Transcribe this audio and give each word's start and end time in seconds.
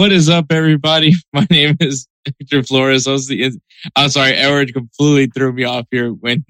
What 0.00 0.12
is 0.12 0.30
up, 0.30 0.46
everybody? 0.50 1.12
My 1.34 1.46
name 1.50 1.76
is 1.78 2.08
Hector 2.24 2.62
Flores. 2.62 3.06
I 3.06 3.12
was 3.12 3.28
the, 3.28 3.52
I'm 3.94 4.08
sorry, 4.08 4.32
Edward 4.32 4.72
completely 4.72 5.26
threw 5.26 5.52
me 5.52 5.64
off 5.64 5.84
here 5.90 6.08
when 6.08 6.42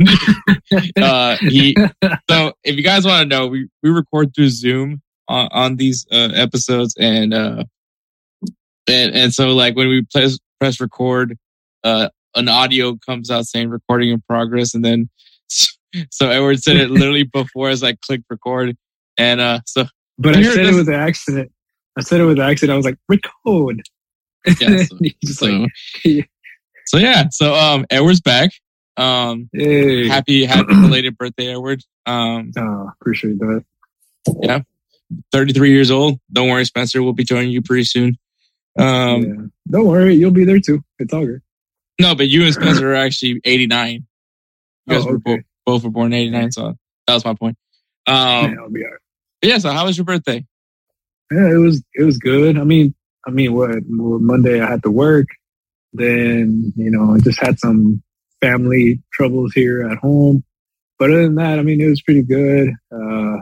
uh, 1.02 1.36
he. 1.40 1.76
So, 2.30 2.52
if 2.62 2.76
you 2.76 2.84
guys 2.84 3.04
want 3.04 3.28
to 3.28 3.36
know, 3.36 3.48
we, 3.48 3.68
we 3.82 3.90
record 3.90 4.36
through 4.36 4.50
Zoom 4.50 5.02
on, 5.26 5.48
on 5.50 5.76
these 5.78 6.06
uh, 6.12 6.28
episodes, 6.32 6.94
and 6.96 7.34
uh, 7.34 7.64
and 8.88 9.16
and 9.16 9.34
so 9.34 9.48
like 9.48 9.74
when 9.74 9.88
we 9.88 10.06
press 10.14 10.38
press 10.60 10.80
record, 10.80 11.36
uh, 11.82 12.08
an 12.36 12.48
audio 12.48 12.96
comes 13.04 13.32
out 13.32 13.46
saying 13.46 13.68
recording 13.68 14.10
in 14.10 14.20
progress, 14.28 14.76
and 14.76 14.84
then 14.84 15.10
so 15.48 16.30
Edward 16.30 16.62
said 16.62 16.76
it 16.76 16.92
literally 16.92 17.24
before 17.24 17.68
as 17.68 17.82
I 17.82 17.94
clicked 17.94 18.26
record, 18.30 18.76
and 19.18 19.40
uh, 19.40 19.58
so 19.66 19.86
But 20.18 20.36
I 20.36 20.42
said 20.44 20.66
it 20.66 20.74
was 20.74 20.86
an 20.86 20.94
accident. 20.94 21.50
I 21.98 22.02
said 22.02 22.20
it 22.20 22.24
with 22.24 22.38
an 22.38 22.48
accident. 22.50 22.72
I 22.74 22.76
was 22.76 22.86
like, 22.86 22.98
record. 23.08 23.82
yeah, 24.60 24.82
so, 24.84 24.98
just 25.24 25.38
so, 25.40 25.46
like, 25.46 25.70
yeah. 26.04 26.22
so 26.86 26.98
yeah, 26.98 27.24
so 27.30 27.54
um, 27.54 27.84
Edward's 27.90 28.20
back. 28.20 28.50
Um, 28.96 29.48
hey. 29.52 30.08
happy 30.08 30.44
happy 30.46 30.74
belated 30.74 31.16
birthday, 31.18 31.48
Edward. 31.52 31.82
Um, 32.06 32.52
Oh, 32.56 32.90
appreciate 33.00 33.38
that. 33.38 33.64
Yeah, 34.42 34.60
33 35.32 35.70
years 35.72 35.90
old. 35.90 36.18
Don't 36.32 36.48
worry, 36.48 36.64
Spencer. 36.64 37.02
We'll 37.02 37.12
be 37.12 37.24
joining 37.24 37.50
you 37.50 37.62
pretty 37.62 37.84
soon. 37.84 38.18
Um, 38.78 39.22
yeah. 39.22 39.34
Don't 39.70 39.86
worry, 39.86 40.14
you'll 40.14 40.30
be 40.30 40.44
there 40.44 40.60
too. 40.60 40.82
It's 40.98 41.12
all 41.12 41.24
good. 41.26 41.42
no, 42.00 42.14
but 42.14 42.28
you 42.28 42.44
and 42.44 42.52
Spencer 42.54 42.92
are 42.92 42.96
actually 42.96 43.40
89. 43.44 43.92
You 44.86 44.94
guys 44.94 45.02
Oh, 45.04 45.10
were 45.10 45.14
okay. 45.16 45.22
both, 45.36 45.40
both 45.66 45.84
were 45.84 45.90
born 45.90 46.12
in 46.12 46.18
89, 46.20 46.52
so 46.52 46.74
that 47.06 47.14
was 47.14 47.24
my 47.24 47.34
point. 47.34 47.56
Um, 48.06 48.14
yeah, 48.16 48.54
I'll 48.60 48.70
be 48.70 48.84
all 48.84 48.90
right. 48.90 49.00
yeah, 49.42 49.58
so 49.58 49.70
how 49.70 49.86
was 49.86 49.96
your 49.98 50.04
birthday? 50.04 50.44
Yeah, 51.32 51.50
it 51.50 51.58
was 51.58 51.82
it 51.94 52.02
was 52.04 52.18
good. 52.18 52.58
I 52.58 52.64
mean, 52.64 52.94
I 53.26 53.30
mean, 53.30 53.52
what 53.54 53.70
Monday 53.86 54.60
I 54.60 54.68
had 54.68 54.82
to 54.82 54.90
work. 54.90 55.26
Then 55.92 56.72
you 56.76 56.90
know, 56.90 57.14
I 57.14 57.18
just 57.18 57.40
had 57.40 57.58
some 57.58 58.02
family 58.40 59.00
troubles 59.12 59.52
here 59.52 59.88
at 59.88 59.98
home. 59.98 60.44
But 60.98 61.10
other 61.10 61.22
than 61.22 61.36
that, 61.36 61.58
I 61.58 61.62
mean, 61.62 61.80
it 61.80 61.88
was 61.88 62.02
pretty 62.02 62.22
good. 62.22 62.70
Uh, 62.92 63.38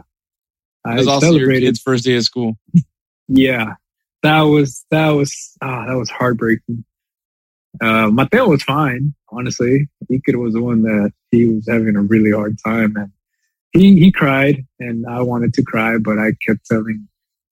I 0.85 0.95
It 0.95 0.99
was 0.99 1.09
also 1.09 1.27
your 1.27 1.35
celebrated. 1.39 1.67
kid's 1.67 1.81
first 1.83 2.05
day 2.05 2.17
of 2.17 2.25
school. 2.25 2.57
Yeah, 3.29 3.75
that 4.23 4.43
was 4.43 4.85
that 4.91 5.11
was 5.11 5.57
ah, 5.61 5.87
that 5.87 5.97
was 5.97 6.09
heartbreaking. 6.11 6.85
Uh, 7.81 8.09
Mateo 8.11 8.49
was 8.49 8.63
fine, 8.63 9.15
honestly. 9.31 9.89
Could 10.25 10.37
was 10.37 10.55
the 10.55 10.63
one 10.63 10.83
that 10.83 11.13
he 11.31 11.47
was 11.47 11.67
having 11.69 11.97
a 11.97 12.03
really 12.03 12.33
hard 12.33 12.59
time, 12.65 12.97
and 12.97 13.13
he 13.73 13.99
he 13.99 14.11
cried, 14.13 14.67
and 14.81 15.07
I 15.07 15.21
wanted 15.21 15.53
to 15.55 15.63
cry, 15.63 15.99
but 15.99 16.19
I 16.19 16.33
kept 16.47 16.67
telling 16.67 17.07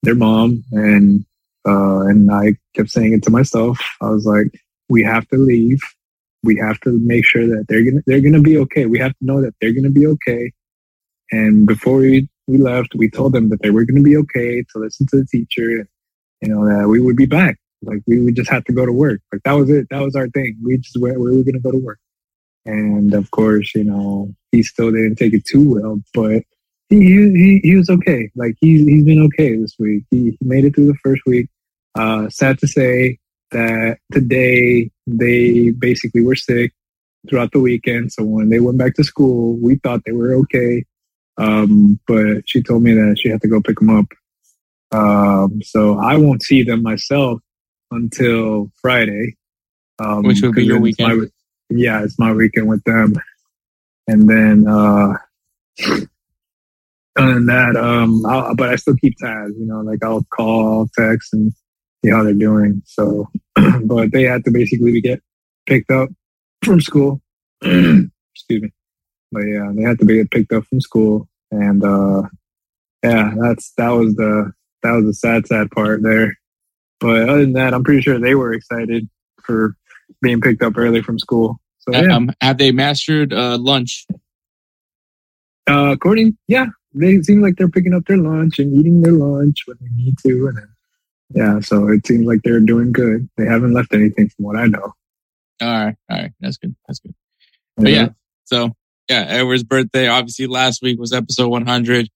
their 0.06 0.14
mom, 0.14 0.64
and 0.72 1.24
uh, 1.68 2.02
and 2.06 2.30
I 2.32 2.56
kept 2.74 2.90
saying 2.90 3.12
it 3.12 3.22
to 3.24 3.30
myself. 3.30 3.78
I 4.00 4.08
was 4.08 4.24
like, 4.24 4.48
we 4.88 5.02
have 5.02 5.28
to 5.28 5.36
leave. 5.36 5.80
We 6.42 6.56
have 6.56 6.80
to 6.80 6.98
make 7.02 7.26
sure 7.26 7.46
that 7.46 7.66
they're 7.68 7.84
gonna 7.84 8.02
they're 8.06 8.20
gonna 8.20 8.40
be 8.40 8.58
okay. 8.58 8.86
We 8.86 8.98
have 9.00 9.12
to 9.12 9.24
know 9.24 9.42
that 9.42 9.54
they're 9.60 9.74
gonna 9.74 9.90
be 9.90 10.06
okay. 10.06 10.52
And 11.32 11.66
before 11.66 11.98
we 11.98 12.28
we 12.46 12.58
left, 12.58 12.94
we 12.94 13.10
told 13.10 13.32
them 13.32 13.50
that 13.50 13.62
they 13.62 13.70
were 13.70 13.84
to 13.84 14.02
be 14.02 14.16
okay 14.16 14.62
to 14.62 14.78
listen 14.78 15.06
to 15.10 15.16
the 15.18 15.26
teacher, 15.26 15.86
you 16.40 16.48
know 16.48 16.66
that 16.66 16.88
we 16.88 17.00
would 17.00 17.16
be 17.16 17.26
back. 17.26 17.56
Like 17.82 18.02
we 18.06 18.20
would 18.20 18.36
just 18.36 18.50
have 18.50 18.64
to 18.64 18.72
go 18.72 18.86
to 18.86 18.92
work. 18.92 19.20
Like 19.32 19.42
that 19.44 19.52
was 19.52 19.70
it. 19.70 19.88
That 19.90 20.02
was 20.02 20.16
our 20.16 20.28
thing. 20.28 20.56
We 20.64 20.78
just. 20.78 20.96
We 20.98 21.12
were 21.12 21.44
to 21.44 21.60
go 21.60 21.72
to 21.72 21.78
work. 21.78 21.98
And 22.64 23.14
of 23.14 23.30
course, 23.30 23.74
you 23.74 23.84
know, 23.84 24.34
he 24.52 24.62
still 24.62 24.90
didn't 24.90 25.16
take 25.16 25.34
it 25.34 25.44
too 25.46 25.74
well, 25.74 26.00
but 26.14 26.42
he 26.88 26.98
he 27.32 27.60
he 27.62 27.76
was 27.76 27.90
okay. 27.90 28.30
Like 28.36 28.54
he's 28.60 28.86
he's 28.86 29.04
been 29.04 29.22
okay 29.26 29.56
this 29.56 29.74
week. 29.78 30.04
He, 30.10 30.36
he 30.38 30.46
made 30.46 30.64
it 30.64 30.74
through 30.74 30.86
the 30.88 30.98
first 31.02 31.22
week. 31.26 31.48
Uh, 31.94 32.28
sad 32.28 32.58
to 32.58 32.66
say 32.68 33.18
that 33.52 33.98
today 34.12 34.90
they 35.06 35.70
basically 35.70 36.20
were 36.22 36.36
sick 36.36 36.72
throughout 37.28 37.52
the 37.52 37.60
weekend. 37.60 38.12
So 38.12 38.22
when 38.24 38.50
they 38.50 38.60
went 38.60 38.78
back 38.78 38.94
to 38.94 39.04
school, 39.04 39.56
we 39.56 39.76
thought 39.76 40.02
they 40.04 40.12
were 40.12 40.34
okay. 40.36 40.84
Um, 41.38 41.98
but 42.06 42.48
she 42.48 42.62
told 42.62 42.82
me 42.82 42.94
that 42.94 43.18
she 43.20 43.28
had 43.28 43.40
to 43.42 43.48
go 43.48 43.60
pick 43.60 43.78
them 43.78 43.90
up. 43.90 44.06
Um, 44.92 45.60
so 45.62 45.98
I 45.98 46.16
won't 46.16 46.42
see 46.42 46.62
them 46.62 46.82
myself 46.82 47.40
until 47.90 48.70
Friday. 48.80 49.36
Um, 49.98 50.22
Which 50.24 50.42
will 50.42 50.52
be 50.52 50.64
your 50.64 50.86
it's 50.86 50.98
my- 51.00 51.14
weekend. 51.14 51.32
yeah, 51.70 52.02
it's 52.04 52.18
my 52.18 52.32
weekend 52.32 52.68
with 52.68 52.84
them. 52.84 53.14
And 54.06 54.28
then, 54.30 54.66
uh, 54.68 55.14
other 57.16 57.34
than 57.34 57.46
that, 57.46 57.76
um, 57.76 58.24
I'll, 58.26 58.54
but 58.54 58.68
I 58.68 58.76
still 58.76 58.96
keep 58.96 59.16
tabs, 59.18 59.54
you 59.58 59.66
know, 59.66 59.80
like 59.80 60.02
I'll 60.04 60.24
call, 60.34 60.88
text 60.96 61.32
and 61.32 61.52
see 62.04 62.10
how 62.10 62.22
they're 62.22 62.34
doing. 62.34 62.82
So, 62.84 63.28
but 63.84 64.12
they 64.12 64.24
had 64.24 64.44
to 64.44 64.50
basically 64.50 65.00
get 65.00 65.22
picked 65.66 65.90
up 65.90 66.08
from 66.64 66.80
school. 66.80 67.20
Excuse 67.62 68.10
me. 68.62 68.72
But 69.32 69.40
yeah, 69.40 69.72
they 69.74 69.82
had 69.82 69.98
to 69.98 70.04
be 70.04 70.24
picked 70.24 70.52
up 70.52 70.64
from 70.66 70.80
school. 70.80 71.28
And, 71.50 71.82
uh, 71.84 72.22
yeah, 73.02 73.34
that's, 73.40 73.72
that 73.76 73.90
was 73.90 74.14
the, 74.16 74.52
that 74.82 74.92
was 74.92 75.04
the 75.04 75.14
sad, 75.14 75.46
sad 75.46 75.70
part 75.70 76.02
there. 76.02 76.36
But 77.00 77.28
other 77.28 77.40
than 77.42 77.52
that, 77.54 77.74
I'm 77.74 77.84
pretty 77.84 78.02
sure 78.02 78.18
they 78.18 78.34
were 78.34 78.52
excited 78.52 79.08
for 79.42 79.76
being 80.22 80.40
picked 80.40 80.62
up 80.62 80.76
early 80.76 81.02
from 81.02 81.18
school. 81.18 81.60
So 81.78 81.92
yeah, 81.92 82.14
Um, 82.14 82.30
have 82.40 82.58
they 82.58 82.72
mastered 82.72 83.32
uh, 83.32 83.58
lunch? 83.58 84.06
uh, 85.68 85.92
according, 85.92 86.36
yeah, 86.48 86.66
they 86.96 87.20
seem 87.22 87.42
like 87.42 87.56
they're 87.56 87.68
picking 87.68 87.94
up 87.94 88.06
their 88.06 88.16
lunch 88.16 88.58
and 88.58 88.74
eating 88.74 89.00
their 89.00 89.12
lunch 89.12 89.58
when 89.66 89.76
they 89.80 89.88
need 90.02 90.16
to, 90.18 90.48
and 90.48 90.58
then, 90.58 90.68
yeah, 91.34 91.60
so 91.60 91.88
it 91.88 92.06
seems 92.06 92.26
like 92.26 92.40
they're 92.42 92.60
doing 92.60 92.92
good. 92.92 93.28
They 93.36 93.44
haven't 93.44 93.74
left 93.74 93.94
anything 93.94 94.28
from 94.30 94.44
what 94.44 94.56
I 94.56 94.66
know. 94.66 94.92
All 95.62 95.68
right, 95.68 95.96
all 96.10 96.18
right, 96.18 96.32
that's 96.40 96.56
good, 96.56 96.74
that's 96.86 97.00
good. 97.00 97.14
But 97.76 97.90
yeah, 97.90 98.08
so 98.44 98.72
yeah, 99.08 99.24
Edward's 99.28 99.64
birthday. 99.64 100.08
Obviously, 100.08 100.46
last 100.46 100.82
week 100.82 100.98
was 100.98 101.12
episode 101.12 101.48
100. 101.48 102.08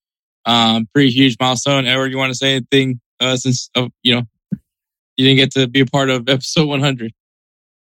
Um, 0.47 0.89
pretty 0.93 1.11
huge 1.11 1.37
milestone. 1.39 1.87
Edward, 1.87 2.11
you 2.11 2.19
want 2.19 2.33
to 2.33 2.39
say 2.39 2.57
anything? 2.57 3.01
Uh, 3.21 3.37
since 3.37 3.71
uh, 3.75 3.89
you 4.03 4.15
know 4.15 4.23
you 5.17 5.27
didn't 5.27 5.37
get 5.37 5.53
to 5.53 5.69
be 5.69 5.81
a 5.81 5.87
part 5.87 6.09
of 6.09 6.29
episode 6.29 6.67
100. 6.67 7.13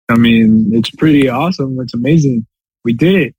I 0.08 0.16
mean, 0.16 0.70
it's 0.74 0.90
pretty 0.90 1.28
awesome. 1.28 1.78
It's 1.80 1.94
amazing. 1.94 2.46
We 2.84 2.92
did 2.92 3.14
it. 3.14 3.34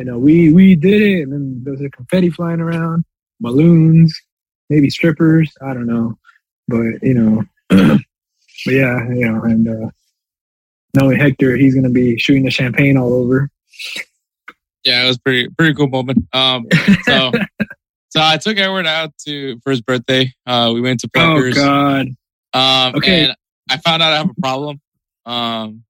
You 0.00 0.06
know, 0.06 0.18
we 0.18 0.50
we 0.50 0.76
did 0.76 1.02
it, 1.02 1.22
and 1.24 1.30
then 1.30 1.60
there's 1.62 1.82
a 1.82 1.90
confetti 1.90 2.30
flying 2.30 2.58
around, 2.60 3.04
balloons, 3.38 4.18
maybe 4.70 4.88
strippers. 4.88 5.52
I 5.60 5.74
don't 5.74 5.84
know, 5.84 6.16
but 6.68 7.02
you 7.02 7.12
know, 7.12 7.44
but 7.68 8.00
yeah, 8.66 9.06
you 9.10 9.30
know, 9.30 9.42
and 9.42 9.68
uh, 9.68 9.90
knowing 10.94 11.20
Hector, 11.20 11.54
he's 11.54 11.74
gonna 11.74 11.90
be 11.90 12.18
shooting 12.18 12.44
the 12.44 12.50
champagne 12.50 12.96
all 12.96 13.12
over. 13.12 13.50
Yeah, 14.84 15.04
it 15.04 15.08
was 15.08 15.18
pretty 15.18 15.50
pretty 15.50 15.74
cool 15.74 15.88
moment. 15.88 16.24
Um, 16.32 16.64
so 17.02 17.32
so 18.08 18.22
I 18.22 18.38
took 18.38 18.56
Edward 18.56 18.86
out 18.86 19.12
to 19.26 19.60
for 19.62 19.70
his 19.70 19.82
birthday. 19.82 20.32
Uh, 20.46 20.70
we 20.72 20.80
went 20.80 21.00
to 21.00 21.10
oh 21.14 21.52
God, 21.52 22.06
Um, 22.54 22.94
Okay. 22.96 23.24
and 23.24 23.36
I 23.68 23.76
found 23.76 24.02
out 24.02 24.14
I 24.14 24.16
have 24.16 24.30
a 24.30 24.40
problem. 24.40 24.80
Um, 25.26 25.84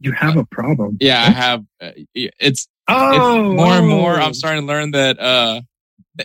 You 0.00 0.12
have 0.12 0.36
a 0.36 0.44
problem. 0.46 0.96
Yeah, 1.00 1.20
I 1.20 1.30
have. 1.30 1.64
Uh, 1.80 1.90
it's 2.14 2.68
Oh, 2.88 3.10
it's 3.52 3.56
more 3.56 3.72
and 3.74 3.86
more. 3.88 4.14
oh. 4.14 4.20
I'm 4.22 4.34
starting 4.34 4.62
to 4.62 4.66
learn 4.66 4.90
that 4.92 5.20
uh, 5.20 5.60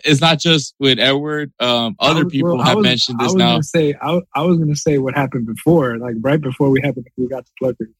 it's 0.04 0.20
not 0.20 0.40
just 0.40 0.74
with 0.80 0.98
Edward. 0.98 1.52
Um, 1.60 1.94
other 2.00 2.24
was- 2.24 2.32
people 2.32 2.56
well, 2.56 2.64
have 2.64 2.76
was- 2.76 2.82
mentioned 2.84 3.18
I 3.20 3.24
this 3.24 3.34
was 3.34 3.38
now. 3.38 3.60
Say, 3.60 3.94
I, 4.02 4.20
I 4.34 4.42
was 4.42 4.56
going 4.56 4.70
to 4.70 4.76
say 4.76 4.98
what 4.98 5.14
happened 5.14 5.46
before, 5.46 5.98
like 5.98 6.14
right 6.20 6.40
before 6.40 6.70
we 6.70 6.80
happened, 6.82 7.06
we 7.16 7.28
got 7.28 7.44
to 7.46 7.52
Pluckers. 7.62 7.92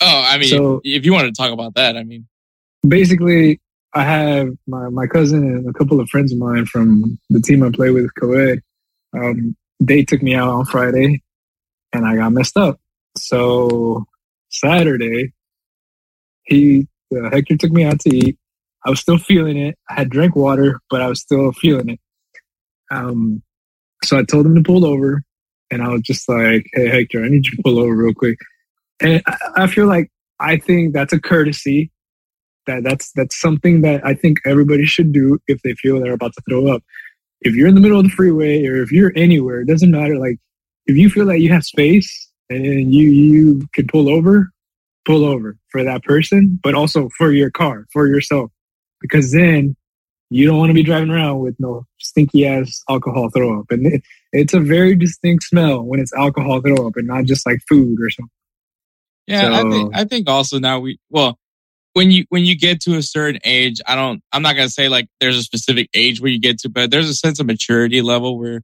Oh, 0.00 0.24
I 0.26 0.38
mean, 0.38 0.48
So- 0.48 0.80
if 0.84 1.04
you 1.04 1.12
want 1.12 1.26
to 1.26 1.32
talk 1.32 1.52
about 1.52 1.74
that, 1.74 1.96
I 1.96 2.02
mean, 2.04 2.26
Basically, 2.88 3.60
I 3.92 4.04
have 4.04 4.48
my, 4.66 4.88
my 4.88 5.06
cousin 5.06 5.40
and 5.44 5.68
a 5.68 5.72
couple 5.74 6.00
of 6.00 6.08
friends 6.08 6.32
of 6.32 6.38
mine 6.38 6.64
from 6.64 7.18
the 7.28 7.40
team 7.40 7.62
I 7.62 7.70
play 7.70 7.90
with, 7.90 8.08
co-ed. 8.18 8.60
Um, 9.12 9.54
they 9.80 10.02
took 10.02 10.22
me 10.22 10.34
out 10.34 10.48
on 10.48 10.64
Friday 10.64 11.22
and 11.92 12.06
I 12.06 12.16
got 12.16 12.32
messed 12.32 12.56
up. 12.56 12.80
So 13.18 14.06
Saturday, 14.50 15.32
he, 16.44 16.86
uh, 17.16 17.30
Hector 17.30 17.56
took 17.56 17.72
me 17.72 17.84
out 17.84 18.00
to 18.00 18.14
eat. 18.14 18.38
I 18.84 18.90
was 18.90 19.00
still 19.00 19.18
feeling 19.18 19.56
it. 19.56 19.78
I 19.88 19.94
had 19.94 20.10
drank 20.10 20.36
water, 20.36 20.80
but 20.90 21.02
I 21.02 21.08
was 21.08 21.20
still 21.20 21.52
feeling 21.52 21.90
it. 21.90 22.00
Um, 22.90 23.42
so 24.04 24.18
I 24.18 24.24
told 24.24 24.46
him 24.46 24.54
to 24.54 24.62
pull 24.62 24.84
over, 24.84 25.22
and 25.70 25.82
I 25.82 25.88
was 25.88 26.02
just 26.02 26.28
like, 26.28 26.66
"Hey, 26.72 26.88
Hector, 26.88 27.24
I 27.24 27.28
need 27.28 27.46
you 27.46 27.56
to 27.56 27.62
pull 27.62 27.78
over 27.78 27.94
real 27.94 28.14
quick." 28.14 28.38
And 29.00 29.22
I, 29.26 29.36
I 29.56 29.66
feel 29.66 29.86
like 29.86 30.10
I 30.40 30.56
think 30.56 30.94
that's 30.94 31.12
a 31.12 31.20
courtesy. 31.20 31.90
That 32.66 32.82
that's 32.84 33.12
that's 33.12 33.38
something 33.38 33.82
that 33.82 34.04
I 34.04 34.14
think 34.14 34.38
everybody 34.46 34.86
should 34.86 35.12
do 35.12 35.38
if 35.46 35.62
they 35.62 35.74
feel 35.74 36.00
they're 36.00 36.14
about 36.14 36.32
to 36.34 36.42
throw 36.48 36.68
up. 36.68 36.82
If 37.42 37.54
you're 37.54 37.68
in 37.68 37.74
the 37.74 37.80
middle 37.80 37.98
of 37.98 38.04
the 38.04 38.10
freeway 38.10 38.66
or 38.66 38.82
if 38.82 38.92
you're 38.92 39.12
anywhere, 39.16 39.60
it 39.60 39.68
doesn't 39.68 39.90
matter. 39.90 40.18
Like 40.18 40.38
if 40.86 40.96
you 40.96 41.10
feel 41.10 41.26
that 41.26 41.40
you 41.40 41.52
have 41.52 41.64
space 41.64 42.29
and 42.50 42.92
you 42.92 43.08
you 43.10 43.68
can 43.72 43.86
pull 43.86 44.08
over, 44.10 44.50
pull 45.06 45.24
over 45.24 45.56
for 45.70 45.82
that 45.84 46.02
person, 46.02 46.58
but 46.62 46.74
also 46.74 47.08
for 47.16 47.32
your 47.32 47.50
car, 47.50 47.86
for 47.92 48.06
yourself, 48.06 48.50
because 49.00 49.32
then 49.32 49.76
you 50.30 50.46
don't 50.46 50.58
want 50.58 50.70
to 50.70 50.74
be 50.74 50.82
driving 50.82 51.10
around 51.10 51.40
with 51.40 51.56
no 51.58 51.86
stinky 51.98 52.46
ass 52.46 52.82
alcohol 52.88 53.30
throw 53.30 53.60
up. 53.60 53.66
And 53.70 53.86
it, 53.86 54.02
it's 54.32 54.54
a 54.54 54.60
very 54.60 54.94
distinct 54.94 55.44
smell 55.44 55.82
when 55.82 56.00
it's 56.00 56.12
alcohol 56.12 56.60
throw 56.60 56.86
up 56.86 56.96
and 56.96 57.06
not 57.06 57.24
just 57.24 57.46
like 57.46 57.60
food 57.68 57.98
or 58.00 58.10
something. 58.10 58.30
yeah, 59.26 59.52
I 59.52 59.70
think 59.70 59.96
I 59.96 60.04
think 60.04 60.28
also 60.28 60.58
now 60.58 60.80
we 60.80 60.98
well. 61.08 61.38
When 61.92 62.12
you 62.12 62.24
when 62.28 62.44
you 62.44 62.56
get 62.56 62.80
to 62.82 62.96
a 62.96 63.02
certain 63.02 63.40
age, 63.42 63.80
I 63.84 63.96
don't. 63.96 64.22
I'm 64.32 64.42
not 64.42 64.54
gonna 64.54 64.68
say 64.68 64.88
like 64.88 65.08
there's 65.18 65.36
a 65.36 65.42
specific 65.42 65.90
age 65.92 66.20
where 66.20 66.30
you 66.30 66.38
get 66.38 66.60
to, 66.60 66.68
but 66.68 66.92
there's 66.92 67.08
a 67.08 67.14
sense 67.14 67.40
of 67.40 67.46
maturity 67.46 68.00
level 68.00 68.38
where, 68.38 68.62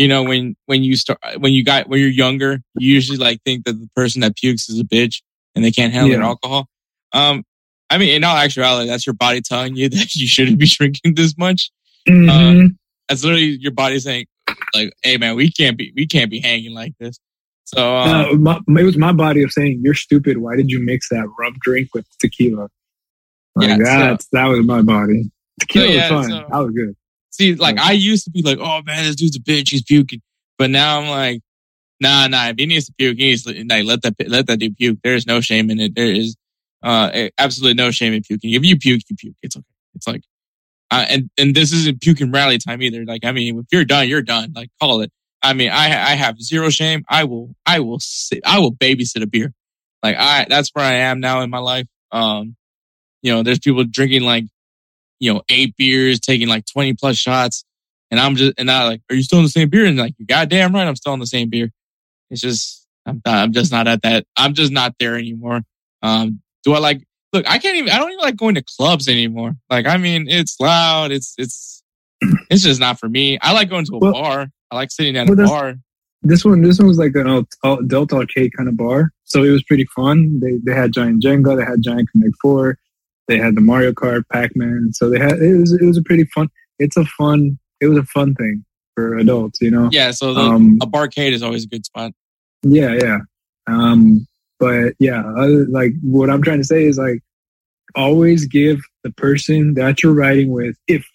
you 0.00 0.08
know, 0.08 0.22
when 0.22 0.56
when 0.64 0.82
you 0.82 0.96
start 0.96 1.18
when 1.40 1.52
you 1.52 1.62
got 1.62 1.86
when 1.88 2.00
you're 2.00 2.08
younger, 2.08 2.60
you 2.78 2.94
usually 2.94 3.18
like 3.18 3.42
think 3.44 3.64
that 3.66 3.74
the 3.74 3.88
person 3.94 4.22
that 4.22 4.34
pukes 4.34 4.70
is 4.70 4.80
a 4.80 4.84
bitch 4.84 5.20
and 5.54 5.62
they 5.62 5.70
can't 5.70 5.92
handle 5.92 6.08
their 6.16 6.22
alcohol. 6.26 6.68
Um, 7.12 7.44
I 7.90 7.98
mean, 7.98 8.08
in 8.08 8.24
all 8.24 8.34
actuality, 8.34 8.88
that's 8.88 9.06
your 9.06 9.12
body 9.14 9.42
telling 9.42 9.76
you 9.76 9.88
that 9.96 10.14
you 10.14 10.26
shouldn't 10.26 10.58
be 10.58 10.66
drinking 10.66 11.16
this 11.16 11.36
much. 11.36 11.70
Mhm. 12.08 12.76
That's 13.10 13.22
literally 13.24 13.58
your 13.60 13.72
body 13.72 13.98
saying, 14.00 14.24
like, 14.74 14.94
"Hey, 15.02 15.18
man, 15.18 15.36
we 15.36 15.50
can't 15.50 15.76
be 15.76 15.92
we 15.94 16.06
can't 16.06 16.30
be 16.30 16.40
hanging 16.40 16.72
like 16.72 16.94
this." 16.98 17.18
So, 17.64 17.96
Uh, 17.96 18.32
my, 18.38 18.58
it 18.80 18.84
was 18.84 18.96
my 18.96 19.12
body 19.12 19.42
of 19.42 19.52
saying, 19.52 19.80
"You're 19.84 19.92
stupid. 19.94 20.38
Why 20.38 20.56
did 20.56 20.70
you 20.70 20.80
mix 20.80 21.10
that 21.10 21.26
rum 21.38 21.56
drink 21.60 21.88
with 21.92 22.06
tequila?" 22.20 22.68
Like 23.54 23.68
Yeah, 23.68 23.76
so- 23.76 23.82
that's 23.84 24.28
that 24.32 24.46
was 24.46 24.64
my 24.64 24.80
body. 24.80 25.30
Tequila 25.60 25.86
So, 25.86 25.92
yeah, 25.92 26.10
was 26.14 26.26
fine. 26.26 26.30
so- 26.30 26.46
that 26.50 26.58
was 26.58 26.72
good. 26.74 26.96
See, 27.30 27.54
like 27.54 27.78
I 27.78 27.92
used 27.92 28.24
to 28.24 28.30
be 28.30 28.42
like, 28.42 28.58
oh 28.60 28.82
man, 28.82 29.04
this 29.04 29.16
dude's 29.16 29.36
a 29.36 29.40
bitch, 29.40 29.70
he's 29.70 29.82
puking. 29.82 30.20
But 30.58 30.70
now 30.70 31.00
I'm 31.00 31.08
like, 31.08 31.40
nah, 32.00 32.26
nah. 32.26 32.48
If 32.48 32.56
he 32.58 32.66
needs 32.66 32.86
to 32.86 32.92
puke, 32.98 33.18
he 33.18 33.30
needs 33.30 33.44
to 33.44 33.64
like 33.68 33.84
let 33.84 34.02
that 34.02 34.14
let 34.28 34.46
that 34.48 34.58
dude 34.58 34.76
puke. 34.76 34.98
There's 35.02 35.26
no 35.26 35.40
shame 35.40 35.70
in 35.70 35.80
it. 35.80 35.94
There 35.94 36.12
is 36.12 36.36
uh 36.82 37.28
absolutely 37.38 37.74
no 37.74 37.90
shame 37.90 38.12
in 38.12 38.22
puking. 38.22 38.52
If 38.52 38.64
you 38.64 38.76
puke, 38.76 39.02
you 39.08 39.16
puke. 39.16 39.36
It's 39.42 39.56
okay. 39.56 39.64
It's 39.94 40.06
like, 40.06 40.22
uh, 40.90 41.06
and 41.08 41.30
and 41.38 41.54
this 41.54 41.72
isn't 41.72 42.00
puking 42.00 42.32
rally 42.32 42.58
time 42.58 42.82
either. 42.82 43.04
Like 43.04 43.24
I 43.24 43.32
mean, 43.32 43.58
if 43.58 43.66
you're 43.70 43.84
done, 43.84 44.08
you're 44.08 44.22
done. 44.22 44.52
Like 44.54 44.70
call 44.80 45.00
it. 45.02 45.12
I 45.42 45.52
mean, 45.54 45.70
I 45.70 45.86
I 45.86 46.14
have 46.16 46.40
zero 46.42 46.68
shame. 46.68 47.04
I 47.08 47.24
will 47.24 47.54
I 47.64 47.80
will 47.80 48.00
sit, 48.00 48.40
I 48.44 48.58
will 48.58 48.72
babysit 48.72 49.22
a 49.22 49.26
beer. 49.26 49.52
Like 50.02 50.16
I 50.18 50.46
that's 50.48 50.70
where 50.74 50.84
I 50.84 50.94
am 50.94 51.20
now 51.20 51.42
in 51.42 51.50
my 51.50 51.58
life. 51.58 51.86
Um, 52.12 52.56
you 53.22 53.32
know, 53.32 53.42
there's 53.42 53.58
people 53.58 53.84
drinking 53.84 54.22
like 54.22 54.44
you 55.20 55.32
know, 55.32 55.42
eight 55.48 55.76
beers, 55.76 56.18
taking 56.18 56.48
like 56.48 56.64
20 56.66 56.94
plus 56.94 57.16
shots. 57.16 57.64
And 58.10 58.18
I'm 58.18 58.34
just, 58.34 58.54
and 58.58 58.70
I 58.70 58.86
like, 58.88 59.02
are 59.10 59.14
you 59.14 59.22
still 59.22 59.38
in 59.38 59.44
the 59.44 59.50
same 59.50 59.68
beer? 59.68 59.84
And 59.86 59.96
like, 59.96 60.14
you're 60.18 60.26
goddamn 60.26 60.74
right, 60.74 60.86
I'm 60.88 60.96
still 60.96 61.14
in 61.14 61.20
the 61.20 61.26
same 61.26 61.48
beer. 61.48 61.70
It's 62.30 62.40
just, 62.40 62.86
I'm, 63.06 63.22
I'm 63.24 63.52
just 63.52 63.70
not 63.70 63.86
at 63.86 64.02
that. 64.02 64.26
I'm 64.36 64.54
just 64.54 64.72
not 64.72 64.94
there 64.98 65.16
anymore. 65.16 65.62
Um, 66.02 66.40
do 66.64 66.72
I 66.72 66.78
like, 66.78 67.06
look, 67.32 67.48
I 67.48 67.58
can't 67.58 67.76
even, 67.76 67.90
I 67.90 67.98
don't 67.98 68.10
even 68.10 68.20
like 68.20 68.36
going 68.36 68.56
to 68.56 68.64
clubs 68.76 69.08
anymore. 69.08 69.54
Like, 69.68 69.86
I 69.86 69.96
mean, 69.96 70.26
it's 70.28 70.58
loud. 70.58 71.12
It's, 71.12 71.34
it's, 71.38 71.82
it's 72.50 72.62
just 72.62 72.80
not 72.80 72.98
for 72.98 73.08
me. 73.08 73.38
I 73.40 73.52
like 73.52 73.70
going 73.70 73.84
to 73.86 73.94
a 73.94 73.98
Well- 73.98 74.12
bar. 74.12 74.48
I 74.72 74.76
like 74.76 74.90
sitting 74.90 75.16
at 75.16 75.28
well, 75.28 75.40
a 75.40 75.46
bar. 75.46 75.74
This 76.22 76.44
one, 76.44 76.60
this 76.62 76.78
one 76.78 76.86
was 76.86 76.98
like 76.98 77.12
an 77.14 77.46
adult 77.64 78.12
arcade 78.12 78.52
kind 78.54 78.68
of 78.68 78.76
bar, 78.76 79.10
so 79.24 79.42
it 79.42 79.50
was 79.50 79.62
pretty 79.64 79.86
fun. 79.96 80.38
They 80.38 80.58
they 80.62 80.74
had 80.78 80.92
giant 80.92 81.22
Jenga, 81.22 81.56
they 81.56 81.64
had 81.64 81.82
giant 81.82 82.10
Connect 82.12 82.34
Four, 82.42 82.76
they 83.28 83.38
had 83.38 83.54
the 83.54 83.60
Mario 83.60 83.92
Kart, 83.92 84.22
Pac 84.32 84.56
Man. 84.56 84.90
So 84.92 85.08
they 85.10 85.18
had 85.18 85.38
it 85.38 85.56
was 85.58 85.72
it 85.72 85.84
was 85.84 85.96
a 85.96 86.02
pretty 86.02 86.24
fun. 86.24 86.48
It's 86.78 86.96
a 86.96 87.04
fun. 87.04 87.58
It 87.80 87.86
was 87.86 87.98
a 87.98 88.04
fun 88.04 88.34
thing 88.34 88.64
for 88.94 89.16
adults, 89.16 89.60
you 89.60 89.70
know. 89.70 89.88
Yeah. 89.92 90.10
So 90.10 90.34
the, 90.34 90.40
Um, 90.40 90.78
a 90.82 90.86
barcade 90.86 91.32
is 91.32 91.42
always 91.42 91.64
a 91.64 91.68
good 91.68 91.84
spot. 91.84 92.12
Yeah, 92.62 92.94
yeah. 92.94 93.18
Um, 93.66 94.26
but 94.58 94.94
yeah, 94.98 95.22
other, 95.36 95.66
like 95.66 95.92
what 96.02 96.28
I'm 96.28 96.42
trying 96.42 96.58
to 96.58 96.64
say 96.64 96.84
is 96.84 96.98
like 96.98 97.22
always 97.94 98.46
give 98.46 98.80
the 99.04 99.10
person 99.12 99.74
that 99.74 100.02
you're 100.02 100.14
riding 100.14 100.52
with 100.52 100.76
if 100.86 101.06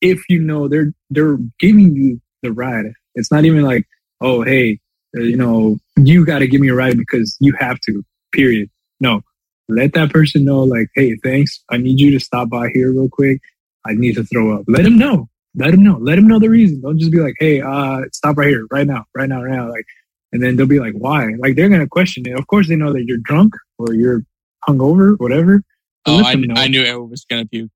if 0.00 0.20
you 0.28 0.40
know 0.40 0.68
they're 0.68 0.92
they're 1.10 1.38
giving 1.60 1.94
you 1.94 2.20
the 2.42 2.52
ride. 2.52 2.86
It's 3.14 3.30
not 3.30 3.44
even 3.44 3.62
like, 3.62 3.86
oh 4.20 4.42
hey, 4.42 4.80
uh, 5.16 5.20
you 5.20 5.36
know, 5.36 5.78
you 5.96 6.24
got 6.24 6.40
to 6.40 6.48
give 6.48 6.60
me 6.60 6.68
a 6.68 6.74
ride 6.74 6.96
because 6.96 7.36
you 7.40 7.54
have 7.58 7.78
to. 7.80 8.02
Period. 8.32 8.70
No, 8.98 9.20
let 9.68 9.92
that 9.94 10.10
person 10.10 10.44
know 10.44 10.62
like, 10.62 10.88
hey, 10.94 11.16
thanks. 11.22 11.62
I 11.70 11.76
need 11.76 12.00
you 12.00 12.10
to 12.12 12.20
stop 12.20 12.50
by 12.50 12.68
here 12.70 12.92
real 12.92 13.08
quick. 13.08 13.40
I 13.86 13.94
need 13.94 14.14
to 14.14 14.24
throw 14.24 14.56
up. 14.56 14.64
Let 14.68 14.84
him 14.86 14.98
know. 14.98 15.28
Let 15.54 15.74
him 15.74 15.82
know. 15.82 15.98
Let 16.00 16.18
him 16.18 16.26
know 16.26 16.38
the 16.38 16.48
reason. 16.48 16.80
Don't 16.80 16.98
just 16.98 17.12
be 17.12 17.18
like, 17.18 17.34
hey, 17.38 17.60
uh, 17.60 18.02
stop 18.12 18.38
right 18.38 18.48
here, 18.48 18.66
right 18.70 18.86
now, 18.86 19.04
right 19.14 19.28
now, 19.28 19.42
right 19.42 19.54
now. 19.54 19.68
Like 19.70 19.86
and 20.32 20.42
then 20.42 20.56
they'll 20.56 20.66
be 20.66 20.80
like, 20.80 20.94
why? 20.94 21.34
Like 21.38 21.56
they're 21.56 21.68
gonna 21.68 21.86
question 21.86 22.26
it. 22.26 22.38
Of 22.38 22.46
course, 22.46 22.68
they 22.68 22.76
know 22.76 22.92
that 22.92 23.04
you're 23.04 23.18
drunk 23.18 23.54
or 23.78 23.94
you're 23.94 24.22
hungover, 24.66 25.18
whatever. 25.18 25.62
Oh, 26.06 26.24
I. 26.24 26.32
I 26.56 26.68
knew 26.68 26.82
Edward 26.82 27.10
was 27.10 27.24
going 27.24 27.44
to 27.44 27.48
puke. 27.48 27.70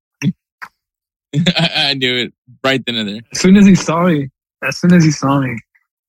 I, 1.56 1.90
I 1.90 1.94
knew 1.94 2.16
it 2.16 2.34
right 2.64 2.84
then 2.84 2.96
and 2.96 3.08
there. 3.08 3.20
As 3.32 3.40
soon 3.40 3.56
as 3.56 3.66
he 3.66 3.74
saw 3.74 4.06
me, 4.06 4.30
as 4.62 4.78
soon 4.78 4.92
as 4.92 5.04
he 5.04 5.10
saw 5.10 5.40
me, 5.40 5.56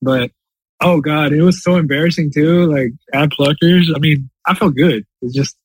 but 0.02 0.32
oh 0.82 1.02
god, 1.02 1.34
it 1.34 1.42
was 1.42 1.62
so 1.62 1.76
embarrassing 1.76 2.32
too. 2.32 2.72
Like 2.72 2.92
at 3.14 3.30
Pluckers, 3.30 3.86
I 3.96 4.00
mean, 4.00 4.30
I 4.46 4.56
felt 4.56 4.76
good. 4.76 5.06
It's 5.22 5.36
just, 5.36 5.58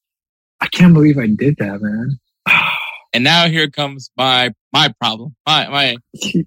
I 0.63 0.69
can't 0.69 0.95
believe 0.95 1.19
I 1.19 1.27
did 1.27 1.57
that, 1.59 1.81
man. 1.83 2.19
And 3.15 3.25
now 3.25 3.47
here 3.47 3.69
comes 3.69 4.11
my 4.17 4.55
my 4.73 4.89
problem. 4.99 5.37
My 5.47 5.69
my 5.69 5.97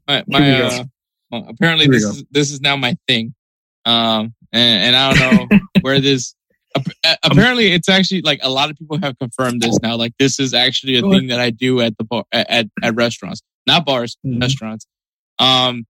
my, 0.08 0.24
my 0.28 0.42
Here 0.44 0.54
we 0.56 0.58
go. 0.62 0.68
uh, 0.68 0.84
well, 1.30 1.46
apparently 1.48 1.86
this 1.86 2.02
is 2.04 2.26
this 2.32 2.52
is 2.52 2.60
now 2.60 2.76
my 2.76 2.98
thing. 3.08 3.36
Um 3.86 4.34
and, 4.52 4.88
and 4.88 4.96
I 4.96 5.14
don't 5.14 5.20
know 5.52 5.60
where 5.82 6.00
this 6.00 6.34
apparently 7.24 7.72
it's 7.72 7.88
actually 7.88 8.24
like 8.24 8.40
a 8.42 8.50
lot 8.50 8.72
of 8.72 8.78
people 8.78 8.98
have 9.04 9.16
confirmed 9.20 9.62
this 9.62 9.78
now 9.84 9.96
like 9.96 10.14
this 10.18 10.40
is 10.40 10.56
actually 10.56 10.98
a 10.98 11.04
thing 11.04 11.28
that 11.28 11.40
I 11.40 11.52
do 11.52 11.82
at 11.82 11.96
the 12.00 12.04
bar 12.04 12.24
at 12.32 12.68
at, 12.82 12.96
restaurants, 12.96 13.44
not 13.68 13.86
bars, 13.86 14.18
Mhm. 14.26 14.42
restaurants. 14.42 14.88
Um 15.38 15.86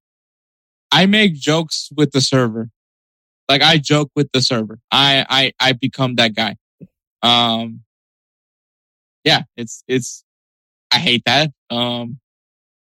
I 0.91 1.05
make 1.05 1.35
jokes 1.35 1.87
with 1.95 2.11
the 2.11 2.19
server. 2.19 2.69
Like 3.47 3.61
I 3.61 3.77
joke 3.77 4.11
with 4.13 4.29
the 4.33 4.41
server. 4.41 4.79
I 4.91 5.25
I 5.29 5.53
I 5.57 5.71
become 5.71 6.15
that 6.15 6.35
guy. 6.35 6.57
Um 7.23 7.84
yeah, 9.25 9.41
it's 9.57 9.83
it's 9.87 10.23
I 10.91 10.99
hate 10.99 11.23
that. 11.25 11.51
Um 11.69 12.19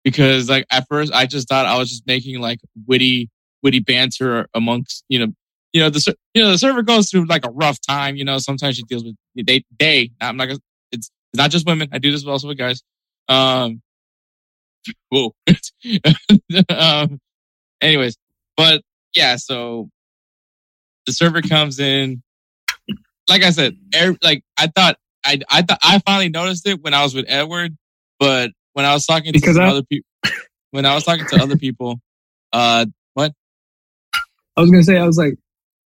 because 0.03 0.49
like 0.49 0.65
at 0.71 0.85
first 0.89 1.13
I 1.13 1.25
just 1.25 1.47
thought 1.47 1.65
I 1.65 1.77
was 1.77 1.89
just 1.89 2.05
making 2.07 2.39
like 2.41 2.59
witty 2.87 3.29
witty 3.63 3.79
banter 3.79 4.47
amongst 4.53 5.03
you 5.07 5.19
know 5.19 5.27
you 5.73 5.81
know 5.81 5.89
the 5.89 6.15
you 6.33 6.41
know 6.41 6.51
the 6.51 6.57
server 6.57 6.81
goes 6.81 7.09
through 7.09 7.25
like 7.25 7.45
a 7.45 7.51
rough 7.51 7.79
time 7.87 8.15
you 8.15 8.25
know 8.25 8.39
sometimes 8.39 8.75
she 8.75 8.83
deals 8.83 9.03
with 9.03 9.15
they 9.35 9.63
they 9.79 10.11
I'm 10.19 10.37
not 10.37 10.49
it's 10.49 10.59
it's 10.91 11.11
not 11.35 11.51
just 11.51 11.65
women 11.67 11.89
I 11.91 11.99
do 11.99 12.11
this 12.11 12.25
also 12.25 12.47
with 12.47 12.57
guys 12.57 12.81
um 13.29 13.81
whoa 15.09 15.33
um 16.69 17.19
anyways 17.81 18.17
but 18.57 18.81
yeah 19.15 19.35
so 19.35 19.89
the 21.05 21.13
server 21.13 21.41
comes 21.41 21.79
in 21.79 22.23
like 23.29 23.43
I 23.43 23.51
said 23.51 23.77
er, 23.95 24.15
like 24.21 24.43
I 24.57 24.67
thought 24.67 24.97
I 25.25 25.39
I 25.49 25.61
thought 25.61 25.79
I 25.83 25.99
finally 25.99 26.29
noticed 26.29 26.67
it 26.67 26.81
when 26.81 26.93
I 26.93 27.03
was 27.03 27.13
with 27.13 27.25
Edward 27.27 27.75
but 28.19 28.51
when 28.73 28.85
I 28.85 28.93
was 28.93 29.05
talking 29.05 29.33
to 29.33 29.39
Because 29.39 29.55
some 29.55 29.65
I- 29.65 29.69
other 29.69 29.83
people 29.83 30.07
when 30.71 30.85
I 30.85 30.95
was 30.95 31.03
talking 31.03 31.25
to 31.27 31.41
other 31.41 31.57
people 31.57 31.99
uh 32.53 32.85
I 34.57 34.61
was 34.61 34.69
gonna 34.69 34.83
say, 34.83 34.97
I 34.97 35.05
was 35.05 35.17
like, 35.17 35.35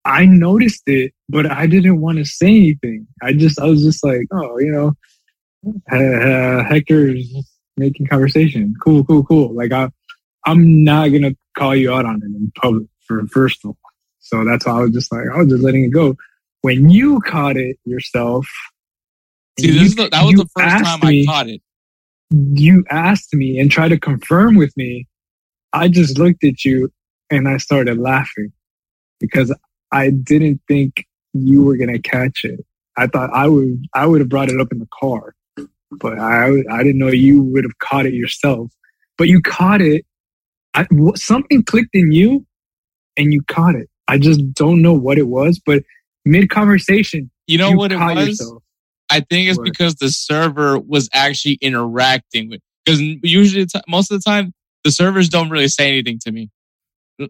I 0.05 0.27
noticed 0.27 0.83
it, 0.87 1.13
but 1.29 1.51
I 1.51 1.67
didn't 1.67 2.01
want 2.01 2.19
to 2.19 2.25
say 2.25 2.49
anything. 2.49 3.07
I 3.23 3.33
just, 3.33 3.59
I 3.61 3.67
was 3.67 3.83
just 3.83 4.05
like, 4.05 4.27
oh, 4.33 4.59
you 4.59 4.73
know, 4.73 4.95
uh, 5.91 6.65
Hector's 6.65 7.33
making 7.77 8.07
conversation. 8.07 8.75
Cool, 8.83 9.05
cool, 9.05 9.25
cool. 9.25 9.55
Like 9.55 9.73
I, 9.73 9.91
I'm 10.47 10.85
not 10.85 11.09
gonna 11.09 11.37
call 11.57 11.75
you 11.75 11.93
out 11.93 12.05
on 12.05 12.17
it 12.17 12.25
in 12.25 12.53
public 12.61 12.87
for 13.07 13.27
first 13.29 13.65
of 13.65 13.71
all. 13.71 13.79
So 14.21 14.45
that's 14.45 14.67
why 14.67 14.73
I 14.73 14.81
was 14.81 14.93
just 14.93 15.13
like, 15.13 15.25
I 15.33 15.39
was 15.39 15.49
just 15.49 15.63
letting 15.63 15.85
it 15.85 15.91
go. 15.91 16.17
When 16.63 16.89
you 16.89 17.21
caught 17.21 17.57
it 17.57 17.79
yourself, 17.85 18.47
See, 19.59 19.69
and 19.69 19.77
this 19.77 19.83
you- 19.83 19.87
is 19.87 19.95
the, 19.97 20.09
that 20.11 20.25
was 20.25 20.35
the 20.35 20.49
first 20.57 20.85
time 20.85 21.01
me- 21.09 21.23
I 21.23 21.27
caught 21.27 21.49
it. 21.49 21.61
you 22.31 22.85
asked 22.91 23.35
me 23.35 23.59
and 23.59 23.71
tried 23.71 23.89
to 23.91 23.99
confirm 23.99 24.57
with 24.57 24.77
me, 24.77 25.07
I 25.73 25.89
just 25.89 26.19
looked 26.19 26.45
at 26.45 26.65
you 26.65 26.91
and 27.31 27.49
I 27.49 27.59
started 27.59 27.99
laughing 27.99 28.53
because 29.21 29.55
I 29.93 30.11
didn't 30.11 30.61
think 30.69 31.07
you 31.33 31.63
were 31.65 31.77
gonna 31.77 31.99
catch 32.01 32.45
it. 32.45 32.65
I 32.97 33.07
thought 33.07 33.31
I 33.33 33.49
would 33.49 33.85
I 33.95 34.07
would 34.07 34.21
have 34.21 34.29
brought 34.29 34.51
it 34.51 34.61
up 34.61 34.71
in 34.73 34.79
the 34.79 34.89
car, 34.99 35.35
but 35.93 36.19
I 36.19 36.49
I 36.71 36.83
didn't 36.83 36.99
know 36.99 37.09
you 37.09 37.43
would 37.43 37.65
have 37.65 37.79
caught 37.79 38.07
it 38.07 38.15
yourself. 38.15 38.73
But 39.19 39.29
you 39.29 39.41
caught 39.41 39.81
it. 39.81 40.05
I, 40.75 40.87
something 41.15 41.63
clicked 41.63 41.95
in 41.95 42.11
you, 42.11 42.45
and 43.17 43.33
you 43.33 43.43
caught 43.43 43.77
it. 43.77 43.89
I 44.09 44.19
just 44.19 44.53
don't 44.55 44.83
know 44.83 44.93
what 44.93 45.19
it 45.19 45.29
was, 45.29 45.61
but 45.65 45.85
mid 46.25 46.51
conversation, 46.51 47.31
You 47.47 47.59
know 47.59 47.71
you 47.71 47.77
what 47.77 47.93
it 47.93 47.99
was? 47.99 48.29
yourself. 48.41 48.63
I 49.15 49.21
think 49.21 49.49
it's 49.49 49.61
because 49.61 49.95
the 49.95 50.11
server 50.11 50.77
was 50.77 51.09
actually 51.13 51.59
interacting 51.61 52.51
with. 52.51 52.61
Because 52.85 53.01
usually, 53.23 53.65
most 53.87 54.11
of 54.11 54.21
the 54.21 54.29
time, 54.29 54.53
the 54.83 54.91
servers 54.91 55.29
don't 55.29 55.51
really 55.51 55.69
say 55.69 55.89
anything 55.89 56.19
to 56.25 56.33
me. 56.33 56.51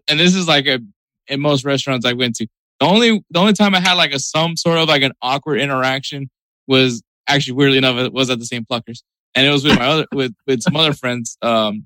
And 0.07 0.19
this 0.19 0.33
is 0.33 0.47
like 0.47 0.65
a 0.65 0.79
in 1.27 1.39
most 1.39 1.63
restaurants 1.63 2.03
I 2.03 2.13
went 2.13 2.37
to. 2.37 2.47
The 2.79 2.87
only 2.87 3.23
the 3.29 3.39
only 3.39 3.53
time 3.53 3.75
I 3.75 3.79
had 3.81 3.93
like 3.93 4.13
a 4.13 4.19
some 4.19 4.57
sort 4.57 4.79
of 4.79 4.87
like 4.87 5.03
an 5.03 5.11
awkward 5.21 5.61
interaction 5.61 6.31
was 6.67 7.03
actually 7.27 7.53
weirdly 7.53 7.77
enough 7.77 7.97
it 7.97 8.11
was 8.11 8.31
at 8.31 8.39
the 8.39 8.45
same 8.45 8.65
Pluckers, 8.65 9.03
and 9.35 9.45
it 9.45 9.51
was 9.51 9.63
with 9.63 9.77
my 9.77 9.85
other 9.85 10.07
with 10.11 10.33
with 10.47 10.63
some 10.63 10.75
other 10.75 10.93
friends. 10.93 11.37
Um, 11.43 11.85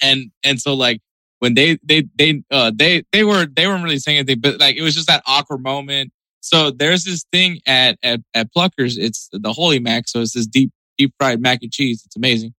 and 0.00 0.30
and 0.42 0.58
so 0.58 0.72
like 0.72 1.02
when 1.40 1.52
they 1.52 1.78
they 1.84 2.08
they 2.16 2.42
uh 2.50 2.72
they 2.74 3.02
they 3.12 3.22
were 3.22 3.44
they 3.44 3.66
weren't 3.66 3.84
really 3.84 3.98
saying 3.98 4.16
anything, 4.16 4.40
but 4.40 4.58
like 4.58 4.76
it 4.76 4.82
was 4.82 4.94
just 4.94 5.08
that 5.08 5.22
awkward 5.26 5.62
moment. 5.62 6.10
So 6.40 6.70
there's 6.70 7.04
this 7.04 7.24
thing 7.32 7.60
at 7.66 7.98
at 8.02 8.20
at 8.34 8.52
Pluckers. 8.54 8.96
It's 8.98 9.28
the 9.32 9.52
Holy 9.52 9.78
Mac. 9.78 10.08
So 10.08 10.20
it's 10.20 10.34
this 10.34 10.46
deep 10.46 10.70
deep 10.98 11.14
fried 11.18 11.40
mac 11.40 11.60
and 11.62 11.72
cheese. 11.72 12.02
It's 12.04 12.16
amazing. 12.16 12.54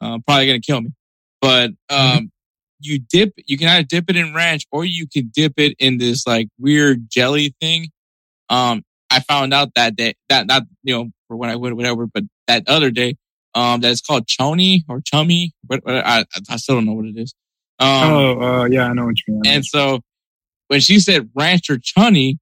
Uh, 0.00 0.18
probably 0.26 0.46
gonna 0.46 0.60
kill 0.60 0.80
me, 0.80 0.90
but 1.40 1.70
um, 1.90 2.30
you 2.80 2.98
dip. 2.98 3.32
You 3.46 3.56
can 3.56 3.68
either 3.68 3.86
dip 3.86 4.08
it 4.08 4.16
in 4.16 4.34
ranch 4.34 4.66
or 4.70 4.84
you 4.84 5.06
can 5.06 5.30
dip 5.34 5.54
it 5.56 5.74
in 5.78 5.98
this 5.98 6.26
like 6.26 6.48
weird 6.58 7.08
jelly 7.10 7.54
thing. 7.60 7.88
Um, 8.50 8.82
I 9.10 9.20
found 9.20 9.54
out 9.54 9.74
that 9.74 9.96
day 9.96 10.14
that 10.28 10.46
not 10.46 10.64
you 10.82 10.94
know 10.94 11.10
for 11.28 11.36
when 11.36 11.50
I 11.50 11.56
went 11.56 11.76
whatever, 11.76 12.06
but 12.06 12.24
that 12.46 12.68
other 12.68 12.90
day, 12.90 13.16
um, 13.54 13.80
that 13.80 13.92
it's 13.92 14.00
called 14.00 14.26
choni 14.26 14.80
or 14.88 15.00
chummy. 15.00 15.52
What 15.66 15.80
I 15.86 16.24
I 16.50 16.56
still 16.56 16.76
don't 16.76 16.86
know 16.86 16.92
what 16.92 17.06
it 17.06 17.16
is. 17.16 17.34
Um, 17.78 18.12
oh, 18.12 18.40
uh, 18.40 18.64
yeah, 18.66 18.86
I 18.86 18.92
know 18.92 19.06
what 19.06 19.16
you 19.26 19.34
mean. 19.34 19.42
and 19.46 19.64
so 19.64 20.00
when 20.68 20.80
she 20.80 21.00
said 21.00 21.30
ranch 21.34 21.70
or 21.70 21.76
chunny, 21.76 22.38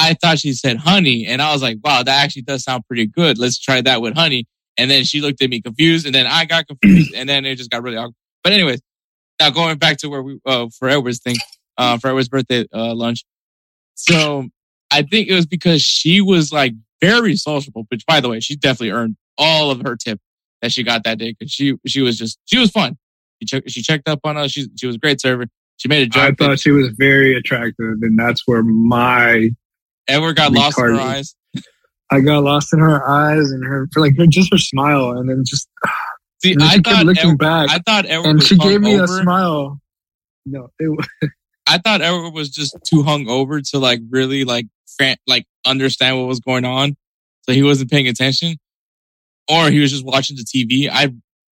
I 0.00 0.14
thought 0.14 0.38
she 0.38 0.54
said 0.54 0.78
honey. 0.78 1.26
And 1.26 1.42
I 1.42 1.52
was 1.52 1.60
like, 1.60 1.78
wow, 1.84 2.02
that 2.02 2.24
actually 2.24 2.42
does 2.42 2.64
sound 2.64 2.86
pretty 2.86 3.06
good. 3.06 3.38
Let's 3.38 3.58
try 3.58 3.82
that 3.82 4.00
with 4.00 4.14
honey. 4.14 4.46
And 4.78 4.90
then 4.90 5.04
she 5.04 5.20
looked 5.20 5.42
at 5.42 5.50
me 5.50 5.60
confused 5.60 6.06
and 6.06 6.14
then 6.14 6.26
I 6.26 6.46
got 6.46 6.66
confused 6.66 7.12
and 7.16 7.28
then 7.28 7.44
it 7.44 7.56
just 7.56 7.70
got 7.70 7.82
really 7.82 7.98
awkward. 7.98 8.14
But 8.42 8.54
anyways, 8.54 8.80
now 9.38 9.50
going 9.50 9.76
back 9.76 9.98
to 9.98 10.08
where 10.08 10.22
we, 10.22 10.40
uh, 10.46 10.68
for 10.78 10.88
Edward's 10.88 11.20
thing, 11.20 11.36
uh, 11.76 11.98
for 11.98 12.08
Edward's 12.08 12.30
birthday, 12.30 12.66
uh, 12.72 12.94
lunch. 12.94 13.24
So 13.94 14.48
I 14.90 15.02
think 15.02 15.28
it 15.28 15.34
was 15.34 15.46
because 15.46 15.82
she 15.82 16.22
was 16.22 16.50
like 16.50 16.72
very 17.02 17.36
sociable, 17.36 17.84
which 17.88 18.06
by 18.06 18.20
the 18.20 18.30
way, 18.30 18.40
she 18.40 18.56
definitely 18.56 18.92
earned 18.92 19.16
all 19.36 19.70
of 19.70 19.82
her 19.82 19.96
tip 19.96 20.18
that 20.62 20.72
she 20.72 20.82
got 20.82 21.04
that 21.04 21.18
day 21.18 21.36
because 21.38 21.52
she, 21.52 21.74
she 21.86 22.00
was 22.00 22.16
just, 22.16 22.38
she 22.46 22.58
was 22.58 22.70
fun. 22.70 22.96
She, 23.42 23.46
checked 23.46 23.70
she 23.70 23.82
checked 23.82 24.08
up 24.08 24.20
on 24.24 24.38
us. 24.38 24.50
She, 24.52 24.66
she 24.78 24.86
was 24.86 24.96
a 24.96 24.98
great 24.98 25.20
server. 25.20 25.46
She 25.76 25.88
made 25.88 26.02
a 26.02 26.10
joke. 26.10 26.22
I 26.22 26.32
thought 26.32 26.60
she 26.60 26.70
was 26.70 26.88
very 26.98 27.34
attractive, 27.34 27.96
and 28.02 28.18
that's 28.18 28.46
where 28.46 28.62
my 28.62 29.50
Edward 30.10 30.36
got 30.36 30.52
lost 30.52 30.78
in 30.78 30.84
her 30.84 31.00
eyes. 31.00 31.34
I 32.12 32.20
got 32.20 32.42
lost 32.42 32.72
in 32.72 32.80
her 32.80 33.06
eyes 33.08 33.50
and 33.50 33.64
her 33.64 33.88
for 33.92 34.00
like 34.00 34.16
her, 34.18 34.26
just 34.26 34.52
her 34.52 34.58
smile, 34.58 35.12
and 35.12 35.28
then 35.28 35.44
just 35.46 35.68
See, 36.42 36.54
then 36.54 36.66
I 36.66 36.78
thought 36.78 37.06
looking 37.06 37.22
Edward, 37.22 37.38
back, 37.38 37.70
I 37.70 37.78
thought 37.78 38.06
Edward 38.06 38.26
and 38.28 38.38
was 38.38 38.48
she 38.48 38.56
gave 38.56 38.80
me 38.80 38.94
a 38.94 39.06
smile. 39.06 39.78
No, 40.46 40.70
it, 40.78 41.06
I 41.66 41.78
thought 41.78 42.00
Edward 42.00 42.30
was 42.30 42.50
just 42.50 42.76
too 42.84 43.02
hungover 43.02 43.62
to 43.70 43.78
like 43.78 44.00
really 44.10 44.44
like 44.44 44.66
fan, 44.98 45.16
like 45.26 45.46
understand 45.66 46.18
what 46.18 46.26
was 46.26 46.40
going 46.40 46.64
on, 46.64 46.96
so 47.42 47.52
he 47.52 47.62
wasn't 47.62 47.90
paying 47.90 48.08
attention, 48.08 48.56
or 49.48 49.70
he 49.70 49.80
was 49.80 49.90
just 49.90 50.04
watching 50.04 50.36
the 50.36 50.44
TV. 50.44 50.88
I, 50.90 51.12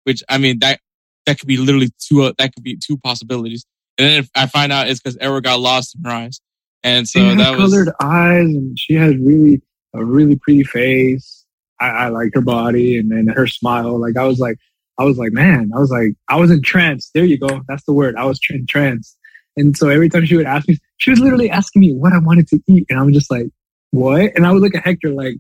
which 0.05 0.23
I 0.29 0.39
mean 0.39 0.59
that 0.61 0.81
that 1.27 1.39
could 1.39 1.47
be 1.47 1.59
literally 1.59 1.91
two. 2.01 2.23
Uh, 2.23 2.33
that 2.39 2.55
could 2.55 2.65
be 2.65 2.77
two 2.77 2.97
possibilities. 2.97 3.67
And 3.99 4.09
then 4.09 4.19
if 4.21 4.31
I 4.35 4.47
find 4.47 4.73
out 4.73 4.89
it's 4.89 5.01
because 5.01 5.19
Edward 5.21 5.45
got 5.45 5.61
lost 5.61 5.95
in 5.95 6.03
her 6.05 6.11
eyes, 6.11 6.41
and 6.83 7.09
so 7.09 7.21
she 7.21 7.37
that 7.37 7.59
was 7.59 7.73
colored 7.73 7.91
eyes, 8.01 8.47
and 8.47 8.79
she 8.79 8.95
has 8.95 9.17
really 9.17 9.63
a 9.95 10.05
really 10.05 10.37
pretty 10.37 10.65
face. 10.65 11.45
I, 11.81 11.89
I 11.89 12.09
liked 12.09 12.35
her 12.35 12.41
body, 12.41 12.99
and 12.99 13.11
then 13.11 13.29
her 13.29 13.47
smile. 13.47 13.99
Like 13.99 14.17
I 14.17 14.25
was 14.25 14.39
like, 14.39 14.57
I 14.99 15.05
was 15.05 15.19
like, 15.19 15.33
man, 15.33 15.71
I 15.75 15.79
was 15.79 15.91
like, 15.91 16.13
I 16.29 16.37
was 16.37 16.51
in 16.51 16.63
trance. 16.63 17.11
There 17.15 17.25
you 17.25 17.39
go, 17.39 17.63
that's 17.69 17.85
the 17.85 17.93
word. 17.93 18.17
I 18.17 18.25
was 18.25 18.39
in 18.51 18.67
trance. 18.67 19.17
And 19.57 19.77
so 19.77 19.89
every 19.89 20.09
time 20.09 20.25
she 20.27 20.37
would 20.37 20.47
ask 20.47 20.69
me, 20.69 20.79
she 20.99 21.11
was 21.11 21.21
literally 21.21 21.51
asking 21.51 21.81
me 21.81 21.93
what 21.95 22.13
I 22.13 22.19
wanted 22.19 22.49
to 22.49 22.61
eat, 22.67 22.87
and 22.89 22.99
I 22.99 23.03
was 23.03 23.15
just 23.15 23.31
like, 23.31 23.47
what? 23.91 24.33
And 24.37 24.47
I 24.47 24.53
would 24.53 24.63
look 24.63 24.75
at 24.75 24.85
Hector 24.85 25.11
like, 25.11 25.37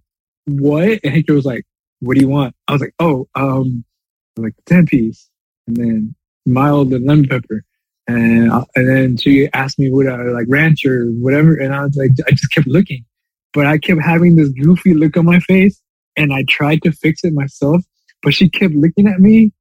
what? 0.46 1.00
And 1.04 1.14
Hector 1.14 1.34
was 1.34 1.44
like, 1.44 1.64
what 2.00 2.14
do 2.14 2.20
you 2.20 2.28
want? 2.28 2.54
I 2.66 2.72
was 2.72 2.80
like, 2.80 2.94
oh, 2.98 3.28
um, 3.34 3.84
like 4.36 4.54
ten 4.66 4.86
piece, 4.86 5.28
and 5.66 5.76
then 5.76 6.14
mild 6.46 6.92
and 6.92 7.06
lemon 7.06 7.28
pepper. 7.28 7.64
And 8.16 8.52
uh, 8.52 8.64
and 8.76 8.88
then 8.88 9.16
she 9.16 9.48
asked 9.52 9.78
me 9.78 9.90
what 9.90 10.06
I 10.08 10.22
like 10.24 10.46
ranch 10.48 10.84
or 10.84 11.06
whatever, 11.12 11.54
and 11.54 11.74
I 11.74 11.84
was 11.84 11.96
like, 11.96 12.10
I 12.26 12.30
just 12.30 12.52
kept 12.52 12.66
looking, 12.66 13.04
but 13.52 13.66
I 13.66 13.78
kept 13.78 14.02
having 14.02 14.36
this 14.36 14.48
goofy 14.50 14.94
look 14.94 15.16
on 15.16 15.24
my 15.24 15.40
face, 15.40 15.80
and 16.16 16.32
I 16.32 16.44
tried 16.48 16.82
to 16.82 16.92
fix 16.92 17.24
it 17.24 17.32
myself, 17.32 17.82
but 18.22 18.34
she 18.34 18.48
kept 18.48 18.74
looking 18.74 19.06
at 19.06 19.20
me, 19.20 19.52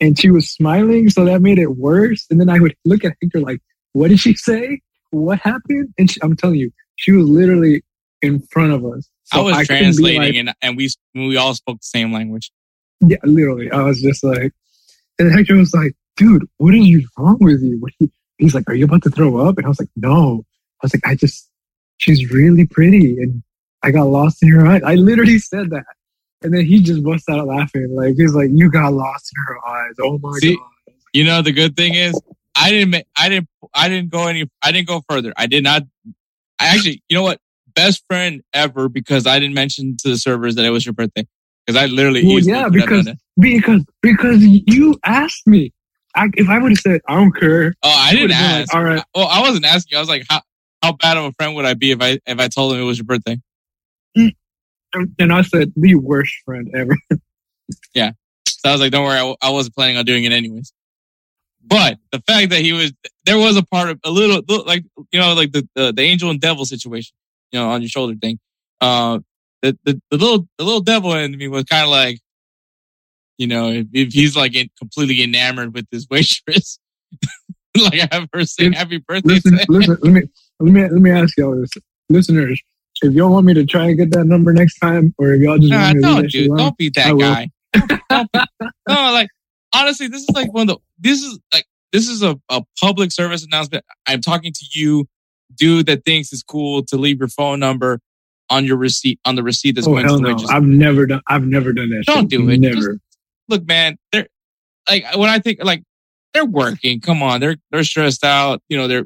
and 0.00 0.18
she 0.18 0.30
was 0.30 0.50
smiling, 0.50 1.10
so 1.10 1.24
that 1.24 1.40
made 1.42 1.58
it 1.58 1.76
worse. 1.76 2.26
And 2.30 2.40
then 2.40 2.48
I 2.48 2.60
would 2.60 2.74
look 2.84 3.04
at 3.04 3.14
Hector 3.22 3.40
like, 3.40 3.60
what 3.92 4.08
did 4.08 4.20
she 4.20 4.34
say? 4.34 4.80
What 5.10 5.38
happened? 5.40 5.92
And 5.98 6.10
she, 6.10 6.20
I'm 6.22 6.36
telling 6.36 6.56
you, 6.56 6.70
she 6.96 7.12
was 7.12 7.28
literally 7.28 7.82
in 8.22 8.40
front 8.50 8.72
of 8.72 8.84
us. 8.84 9.08
So 9.24 9.40
I 9.40 9.42
was 9.42 9.56
couldn't 9.66 9.66
translating, 9.82 10.20
like- 10.20 10.34
and 10.34 10.54
and 10.62 10.76
we 10.76 10.88
we 11.14 11.36
all 11.36 11.54
spoke 11.54 11.80
the 11.80 11.86
same 11.86 12.12
language. 12.12 12.50
yeah, 13.00 13.18
literally. 13.24 13.70
I 13.70 13.82
was 13.82 14.00
just 14.02 14.24
like, 14.24 14.52
and 15.18 15.32
Hector 15.32 15.56
was 15.56 15.72
like, 15.74 15.94
dude, 16.18 16.46
what 16.58 16.74
is 16.74 16.86
you 16.86 17.06
wrong 17.16 17.38
with 17.40 17.62
you? 17.62 17.80
You? 17.98 18.10
He's 18.36 18.54
like, 18.54 18.68
are 18.68 18.74
you 18.74 18.84
about 18.84 19.02
to 19.04 19.10
throw 19.10 19.38
up? 19.38 19.56
And 19.56 19.64
I 19.64 19.68
was 19.68 19.80
like, 19.80 19.88
no. 19.96 20.44
I 20.82 20.84
was 20.84 20.94
like, 20.94 21.06
I 21.06 21.14
just, 21.14 21.48
she's 21.96 22.30
really 22.30 22.66
pretty. 22.66 23.16
And 23.22 23.42
I 23.82 23.90
got 23.90 24.04
lost 24.04 24.42
in 24.42 24.50
her 24.50 24.66
eyes. 24.66 24.82
I 24.84 24.94
literally 24.96 25.38
said 25.38 25.70
that. 25.70 25.86
And 26.42 26.54
then 26.54 26.64
he 26.66 26.80
just 26.80 27.02
bust 27.02 27.28
out 27.30 27.46
laughing. 27.46 27.88
Like, 27.96 28.14
he's 28.16 28.34
like, 28.34 28.50
you 28.52 28.70
got 28.70 28.92
lost 28.92 29.32
in 29.34 29.42
her 29.46 29.68
eyes. 29.68 29.94
Oh 30.00 30.18
my 30.18 30.32
See, 30.38 30.54
God. 30.56 30.94
You 31.14 31.24
know, 31.24 31.42
the 31.42 31.52
good 31.52 31.76
thing 31.76 31.94
is 31.94 32.20
I 32.54 32.70
didn't, 32.70 33.04
I 33.16 33.28
didn't, 33.28 33.48
I 33.74 33.88
didn't 33.88 34.10
go 34.10 34.26
any, 34.28 34.48
I 34.62 34.70
didn't 34.70 34.86
go 34.88 35.02
further. 35.08 35.32
I 35.36 35.46
did 35.46 35.64
not, 35.64 35.82
I 36.60 36.66
actually, 36.74 37.02
you 37.08 37.16
know 37.16 37.22
what? 37.22 37.40
Best 37.74 38.04
friend 38.08 38.42
ever 38.52 38.88
because 38.88 39.26
I 39.26 39.38
didn't 39.38 39.54
mention 39.54 39.96
to 40.00 40.10
the 40.10 40.18
servers 40.18 40.54
that 40.56 40.64
it 40.64 40.70
was 40.70 40.84
your 40.84 40.92
birthday. 40.92 41.26
Because 41.66 41.80
I 41.82 41.86
literally, 41.86 42.24
Well, 42.24 42.38
yeah, 42.38 42.64
could 42.68 42.80
have 42.80 42.88
done 42.88 43.04
because- 43.04 43.16
Because, 43.40 43.84
because 44.02 44.42
you 44.44 44.98
asked 45.04 45.46
me. 45.46 45.72
I, 46.14 46.28
if 46.34 46.48
I 46.48 46.58
would 46.58 46.72
have 46.72 46.78
said, 46.78 47.00
I 47.08 47.16
don't 47.16 47.32
care. 47.32 47.74
oh, 47.82 47.90
I 47.90 48.10
didn't 48.10 48.22
would've 48.22 48.36
like, 48.36 48.44
ask. 48.44 48.74
All 48.74 48.82
right. 48.82 49.02
well, 49.14 49.28
I 49.28 49.40
wasn't 49.40 49.64
asking. 49.64 49.96
I 49.96 50.00
was 50.00 50.08
like, 50.08 50.24
how, 50.28 50.42
how 50.82 50.92
bad 50.92 51.16
of 51.16 51.24
a 51.24 51.32
friend 51.32 51.54
would 51.54 51.64
I 51.64 51.74
be 51.74 51.90
if 51.90 52.00
I, 52.00 52.18
if 52.26 52.40
I 52.40 52.48
told 52.48 52.74
him 52.74 52.80
it 52.80 52.84
was 52.84 52.98
your 52.98 53.04
birthday? 53.04 53.38
And, 54.16 55.14
and 55.18 55.32
I 55.32 55.42
said, 55.42 55.72
the 55.76 55.94
worst 55.96 56.34
friend 56.44 56.70
ever. 56.74 56.96
Yeah. 57.94 58.12
So 58.48 58.70
I 58.70 58.72
was 58.72 58.80
like, 58.80 58.92
don't 58.92 59.04
worry, 59.04 59.34
I 59.42 59.50
wasn't 59.50 59.74
planning 59.74 59.98
on 59.98 60.06
doing 60.06 60.24
it 60.24 60.32
anyways. 60.32 60.72
But 61.62 61.98
the 62.12 62.22
fact 62.26 62.48
that 62.48 62.60
he 62.60 62.72
was, 62.72 62.94
there 63.26 63.36
was 63.36 63.58
a 63.58 63.62
part 63.62 63.90
of 63.90 64.00
a 64.04 64.10
little, 64.10 64.42
little 64.48 64.64
like, 64.64 64.84
you 65.12 65.20
know, 65.20 65.34
like 65.34 65.52
the, 65.52 65.68
the, 65.74 65.92
the 65.92 66.00
angel 66.00 66.30
and 66.30 66.40
devil 66.40 66.64
situation, 66.64 67.14
you 67.52 67.60
know, 67.60 67.68
on 67.68 67.82
your 67.82 67.90
shoulder 67.90 68.14
thing. 68.14 68.38
Uh, 68.80 69.18
the, 69.60 69.76
the, 69.84 70.00
the 70.10 70.16
little, 70.16 70.48
the 70.56 70.64
little 70.64 70.80
devil 70.80 71.12
in 71.12 71.36
me 71.36 71.48
was 71.48 71.64
kind 71.64 71.84
of 71.84 71.90
like, 71.90 72.20
you 73.38 73.46
know, 73.46 73.68
if, 73.70 73.86
if 73.92 74.12
he's 74.12 74.36
like 74.36 74.54
in, 74.54 74.68
completely 74.78 75.22
enamored 75.22 75.72
with 75.74 75.86
this 75.90 76.06
waitress, 76.10 76.78
like 77.76 78.00
I 78.00 78.08
have 78.12 78.28
her 78.34 78.44
sing 78.44 78.72
happy 78.72 78.98
birthday. 78.98 79.34
listen, 79.34 79.58
listen, 79.68 79.96
let 80.02 80.12
me 80.12 80.22
let 80.60 80.72
me 80.72 80.82
let 80.82 80.92
me 80.92 81.10
ask 81.10 81.36
y'all 81.38 81.58
this, 81.58 81.70
listeners. 82.08 82.60
If 83.00 83.12
y'all 83.14 83.30
want 83.30 83.46
me 83.46 83.54
to 83.54 83.64
try 83.64 83.84
and 83.86 83.96
get 83.96 84.10
that 84.10 84.24
number 84.24 84.52
next 84.52 84.78
time, 84.80 85.14
or 85.18 85.32
if 85.32 85.40
y'all 85.40 85.56
just 85.58 85.70
Nah, 85.70 85.84
want 85.84 85.94
to 85.94 86.00
don't 86.00 86.22
that 86.22 86.30
shit 86.32 86.44
do, 86.46 86.52
alone, 86.52 86.58
don't 86.58 86.76
be 86.76 86.90
that 86.96 87.12
will. 87.12 87.20
guy. 87.20 87.48
Don't 88.10 88.32
be- 88.32 88.40
no, 88.88 89.12
like 89.12 89.28
honestly, 89.72 90.08
this 90.08 90.22
is 90.22 90.30
like 90.34 90.52
one 90.52 90.62
of 90.68 90.76
the. 90.76 90.78
This 90.98 91.22
is 91.22 91.38
like 91.54 91.64
this 91.92 92.08
is 92.08 92.22
a, 92.22 92.38
a 92.50 92.62
public 92.80 93.12
service 93.12 93.44
announcement. 93.44 93.84
I'm 94.06 94.20
talking 94.20 94.52
to 94.52 94.64
you. 94.72 95.06
dude 95.54 95.86
that 95.86 96.04
thinks 96.04 96.32
it's 96.32 96.42
cool 96.42 96.84
to 96.86 96.96
leave 96.96 97.18
your 97.20 97.28
phone 97.28 97.60
number 97.60 98.00
on 98.50 98.64
your 98.64 98.76
receipt 98.76 99.20
on 99.24 99.36
the 99.36 99.42
receipt 99.44 99.76
that's 99.76 99.86
Oh 99.86 99.92
going 99.92 100.02
to 100.04 100.08
hell 100.08 100.18
the 100.20 100.32
no! 100.34 100.44
I've 100.48 100.64
never 100.64 101.06
done. 101.06 101.20
I've 101.28 101.44
never 101.44 101.72
done 101.72 101.90
that. 101.90 102.04
Don't 102.06 102.22
shit. 102.22 102.30
do 102.30 102.48
it. 102.48 102.58
Never. 102.58 102.98
Look, 103.48 103.66
man, 103.66 103.96
they're 104.12 104.28
like 104.88 105.04
when 105.16 105.28
I 105.30 105.38
think 105.38 105.62
like 105.64 105.82
they're 106.34 106.44
working. 106.44 107.00
Come 107.00 107.22
on, 107.22 107.40
they're 107.40 107.56
they're 107.70 107.84
stressed 107.84 108.24
out. 108.24 108.62
You 108.68 108.76
know, 108.76 108.88
they're. 108.88 109.04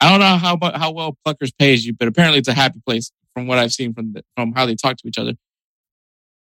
I 0.00 0.10
don't 0.10 0.20
know 0.20 0.36
how 0.36 0.58
how 0.78 0.92
well 0.92 1.16
Pluckers 1.26 1.52
pays 1.58 1.86
you, 1.86 1.94
but 1.94 2.08
apparently 2.08 2.38
it's 2.38 2.48
a 2.48 2.52
happy 2.54 2.80
place 2.86 3.10
from 3.32 3.46
what 3.46 3.58
I've 3.58 3.72
seen 3.72 3.94
from 3.94 4.12
the, 4.12 4.22
from 4.36 4.52
how 4.52 4.66
they 4.66 4.74
talk 4.74 4.96
to 4.98 5.08
each 5.08 5.18
other. 5.18 5.32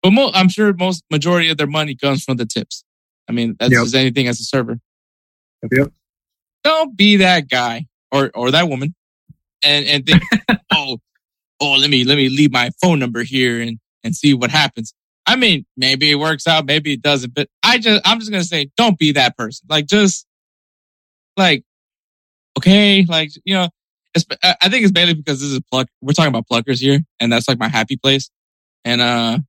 But 0.02 0.12
mo- 0.12 0.32
I'm 0.34 0.50
sure 0.50 0.74
most 0.74 1.04
majority 1.12 1.50
of 1.50 1.58
their 1.58 1.68
money 1.68 1.96
comes 1.96 2.24
from 2.24 2.38
the 2.38 2.46
tips. 2.46 2.84
I 3.30 3.32
mean, 3.32 3.56
that's 3.60 3.72
Yep. 3.72 3.88
anything 4.02 4.28
as 4.28 4.40
a 4.40 4.44
server. 4.44 4.80
Yep. 5.72 5.94
Don't 6.64 6.96
be 6.98 7.18
that 7.18 7.50
guy 7.50 7.86
or 8.12 8.32
or 8.34 8.52
that 8.52 8.68
woman, 8.70 8.96
and 9.64 9.86
and 9.86 10.06
think, 10.06 10.24
oh, 10.74 10.98
oh, 11.60 11.72
let 11.74 11.90
me 11.90 12.04
let 12.04 12.16
me 12.16 12.30
leave 12.30 12.52
my 12.52 12.70
phone 12.82 13.00
number 13.00 13.24
here 13.24 13.62
and 13.62 13.80
and 14.04 14.16
see 14.16 14.34
what 14.34 14.50
happens. 14.52 14.94
I 15.26 15.36
mean, 15.36 15.66
maybe 15.78 16.12
it 16.12 16.16
works 16.16 16.48
out, 16.48 16.66
maybe 16.66 16.94
it 16.94 17.02
doesn't, 17.02 17.34
but 17.34 17.50
I 17.64 17.78
just 17.78 18.02
I'm 18.06 18.20
just 18.20 18.32
gonna 18.32 18.44
say, 18.44 18.70
don't 18.76 18.98
be 18.98 19.14
that 19.14 19.38
person. 19.38 19.68
Like, 19.70 19.88
just 19.88 20.26
like, 21.38 21.64
okay, 22.58 23.06
like 23.08 23.32
you 23.46 23.56
know, 23.56 23.70
it's, 24.14 24.26
I 24.44 24.56
I 24.62 24.70
think 24.70 24.84
it's 24.84 24.94
mainly 24.94 25.14
because 25.14 25.40
this 25.40 25.50
is 25.50 25.60
pluck. 25.72 25.88
We're 26.02 26.14
talking 26.14 26.30
about 26.30 26.48
pluckers 26.48 26.80
here, 26.80 27.00
and 27.20 27.32
that's 27.32 27.48
like 27.48 27.58
my 27.58 27.70
happy 27.70 27.96
place, 27.96 28.30
and 28.84 29.02
uh, 29.02 29.40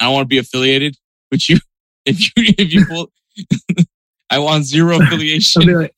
I 0.00 0.04
don't 0.04 0.14
want 0.14 0.24
to 0.24 0.28
be 0.28 0.38
affiliated 0.38 0.96
with 1.30 1.48
you. 1.48 1.58
If 2.06 2.18
you 2.18 2.30
if 2.36 2.72
you 2.72 2.86
pull, 2.86 3.12
I 4.30 4.38
want 4.38 4.64
zero 4.64 4.96
affiliation. 5.02 5.68
I'll 5.68 5.80
like, 5.80 5.94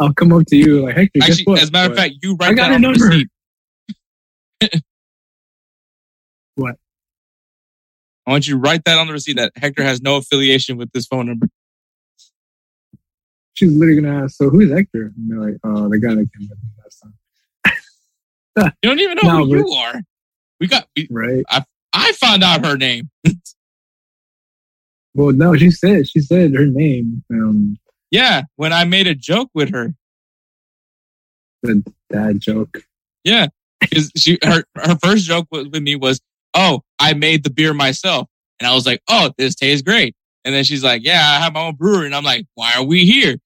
I'll 0.00 0.12
come 0.14 0.32
up 0.32 0.42
to 0.48 0.56
you 0.56 0.82
like 0.84 0.96
Hector. 0.96 1.20
Actually, 1.22 1.44
what? 1.44 1.62
as 1.62 1.68
a 1.68 1.72
matter 1.72 1.92
of 1.92 1.96
fact, 1.96 2.14
you 2.22 2.36
I 2.40 2.48
write 2.48 2.56
got 2.56 2.68
that 2.70 2.74
on 2.74 2.84
a 2.84 2.92
the 2.92 3.28
receipt. 4.60 4.82
What? 6.56 6.76
I 8.26 8.30
want 8.32 8.48
you 8.48 8.54
to 8.54 8.60
write 8.60 8.84
that 8.84 8.98
on 8.98 9.06
the 9.06 9.12
receipt 9.12 9.36
that 9.36 9.52
Hector 9.56 9.82
has 9.84 10.02
no 10.02 10.16
affiliation 10.16 10.76
with 10.76 10.90
this 10.92 11.06
phone 11.06 11.26
number. 11.26 11.48
she's 13.54 13.72
literally 13.72 14.02
gonna 14.02 14.24
ask, 14.24 14.36
"So 14.36 14.50
who's 14.50 14.70
Hector?" 14.70 15.12
And 15.16 15.30
they're 15.30 15.40
like, 15.40 15.56
"Oh, 15.64 15.88
the 15.88 15.98
guy 15.98 16.08
that 16.14 16.28
came 16.36 16.48
with 16.48 16.58
me 16.58 16.70
last 16.82 17.02
time." 17.02 17.14
You 18.82 18.88
don't 18.90 19.00
even 19.00 19.18
know 19.22 19.38
No, 19.40 19.44
who 19.46 19.56
you 19.58 19.68
are. 19.70 20.02
We 20.60 20.66
got. 20.66 20.86
We, 20.96 21.06
Right? 21.10 21.44
I 21.92 22.12
found 22.12 22.42
out 22.44 22.64
her 22.66 22.76
name. 22.76 23.10
Well, 25.14 25.32
no, 25.32 25.56
she 25.56 25.70
said 25.70 26.06
she 26.06 26.20
said 26.20 26.54
her 26.54 26.66
name. 26.66 27.24
Um, 27.32 27.78
Yeah, 28.10 28.42
when 28.56 28.74
I 28.74 28.84
made 28.84 29.06
a 29.06 29.14
joke 29.14 29.48
with 29.54 29.70
her. 29.70 29.94
the 31.62 31.82
dad 32.12 32.38
joke. 32.40 32.82
Yeah, 33.24 33.46
because 33.80 34.12
she 34.14 34.38
her 34.44 34.64
her 34.76 34.96
first 35.02 35.24
joke 35.24 35.48
with 35.50 35.72
me 35.74 35.96
was, 35.96 36.20
"Oh, 36.56 36.80
I 36.98 37.14
made 37.14 37.44
the 37.44 37.50
beer 37.50 37.72
myself," 37.74 38.26
and 38.58 38.66
I 38.66 38.74
was 38.74 38.86
like, 38.86 39.00
"Oh, 39.08 39.30
this 39.38 39.54
tastes 39.54 39.82
great." 39.82 40.16
And 40.44 40.52
then 40.54 40.64
she's 40.64 40.82
like, 40.82 41.04
"Yeah, 41.04 41.20
I 41.20 41.40
have 41.42 41.52
my 41.54 41.66
own 41.66 41.76
brewery," 41.76 42.06
and 42.06 42.14
I'm 42.14 42.24
like, 42.24 42.46
"Why 42.54 42.72
are 42.76 42.84
we 42.84 43.04
here?" 43.04 43.36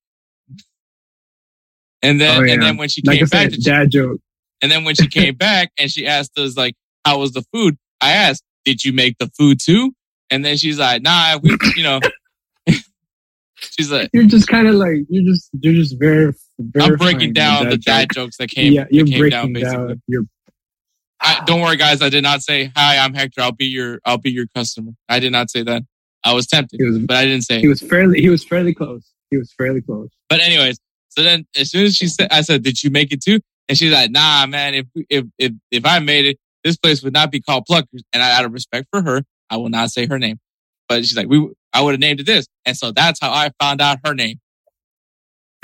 And 2.02 2.20
then 2.20 2.40
Oh, 2.40 2.44
yeah. 2.44 2.54
and 2.54 2.62
then 2.62 2.76
when 2.76 2.88
she 2.88 3.02
Like 3.04 3.18
came 3.18 3.26
back, 3.28 3.50
to 3.50 3.60
dad 3.60 3.90
joke. 3.90 4.20
And 4.62 4.70
then 4.72 4.84
when 4.84 4.94
she 4.94 5.06
came 5.06 5.34
back 5.36 5.70
and 5.78 5.90
she 5.90 6.06
asked 6.06 6.38
us 6.38 6.56
like, 6.56 6.74
how 7.04 7.18
was 7.20 7.32
the 7.32 7.42
food? 7.52 7.76
I 8.00 8.12
asked, 8.12 8.42
did 8.64 8.84
you 8.84 8.92
make 8.92 9.16
the 9.18 9.30
food 9.38 9.58
too? 9.62 9.92
And 10.30 10.44
then 10.44 10.56
she's 10.56 10.78
like, 10.78 11.02
nah, 11.02 11.38
we, 11.42 11.56
you 11.76 11.82
know, 11.82 12.00
she's 13.56 13.90
like, 13.90 14.10
You're 14.12 14.24
just 14.24 14.48
kind 14.48 14.68
of 14.68 14.76
like 14.76 14.98
you're 15.08 15.24
just 15.24 15.50
you're 15.60 15.74
just 15.74 15.98
very. 15.98 16.32
I'm 16.80 16.96
breaking 16.96 17.32
down 17.32 17.68
the 17.68 17.76
dad 17.78 18.08
jokes 18.14 18.36
that 18.36 18.48
came, 18.50 18.72
yeah, 18.72 18.86
you're 18.90 19.04
that 19.04 19.10
came 19.10 19.18
breaking 19.18 19.30
down 19.30 19.52
basically. 19.52 19.86
down. 19.88 20.02
You're 20.06 20.24
I, 21.20 21.42
don't 21.44 21.60
worry 21.60 21.76
guys. 21.76 22.02
I 22.02 22.08
did 22.08 22.22
not 22.22 22.42
say, 22.42 22.72
hi, 22.74 22.98
I'm 22.98 23.14
Hector. 23.14 23.42
I'll 23.42 23.52
be 23.52 23.66
your, 23.66 24.00
I'll 24.04 24.18
be 24.18 24.30
your 24.30 24.46
customer. 24.54 24.92
I 25.08 25.20
did 25.20 25.32
not 25.32 25.50
say 25.50 25.62
that. 25.62 25.82
I 26.24 26.34
was 26.34 26.46
tempted, 26.46 26.80
was 26.82 26.98
but 26.98 27.16
I 27.16 27.24
didn't 27.24 27.42
say 27.44 27.60
he 27.60 27.68
was 27.68 27.80
fairly 27.80 28.20
he 28.20 28.28
was 28.28 28.44
fairly 28.44 28.74
close. 28.74 29.10
He 29.30 29.38
was 29.38 29.52
fairly 29.52 29.80
close. 29.80 30.10
But 30.28 30.40
anyways, 30.40 30.78
so 31.08 31.22
then 31.22 31.46
as 31.58 31.70
soon 31.70 31.86
as 31.86 31.96
she 31.96 32.08
said, 32.08 32.28
I 32.30 32.42
said, 32.42 32.62
did 32.62 32.82
you 32.82 32.90
make 32.90 33.12
it 33.12 33.22
too? 33.22 33.40
And 33.68 33.78
she's 33.78 33.92
like, 33.92 34.10
nah, 34.10 34.46
man, 34.46 34.74
if, 34.74 34.86
if, 35.08 35.24
if, 35.38 35.52
if 35.70 35.86
I 35.86 35.98
made 36.00 36.26
it, 36.26 36.38
this 36.64 36.76
place 36.76 37.02
would 37.02 37.12
not 37.12 37.30
be 37.30 37.40
called 37.40 37.64
Pluckers. 37.70 38.02
And 38.12 38.22
I, 38.22 38.36
out 38.36 38.44
of 38.44 38.52
respect 38.52 38.88
for 38.90 39.00
her, 39.02 39.22
I 39.48 39.56
will 39.56 39.68
not 39.68 39.90
say 39.90 40.06
her 40.06 40.18
name. 40.18 40.38
But 40.88 41.06
she's 41.06 41.16
like, 41.16 41.28
we, 41.28 41.48
I 41.72 41.80
would 41.80 41.92
have 41.92 42.00
named 42.00 42.20
it 42.20 42.26
this. 42.26 42.46
And 42.66 42.76
so 42.76 42.90
that's 42.90 43.20
how 43.20 43.30
I 43.30 43.50
found 43.60 43.80
out 43.80 43.98
her 44.04 44.14
name. 44.14 44.40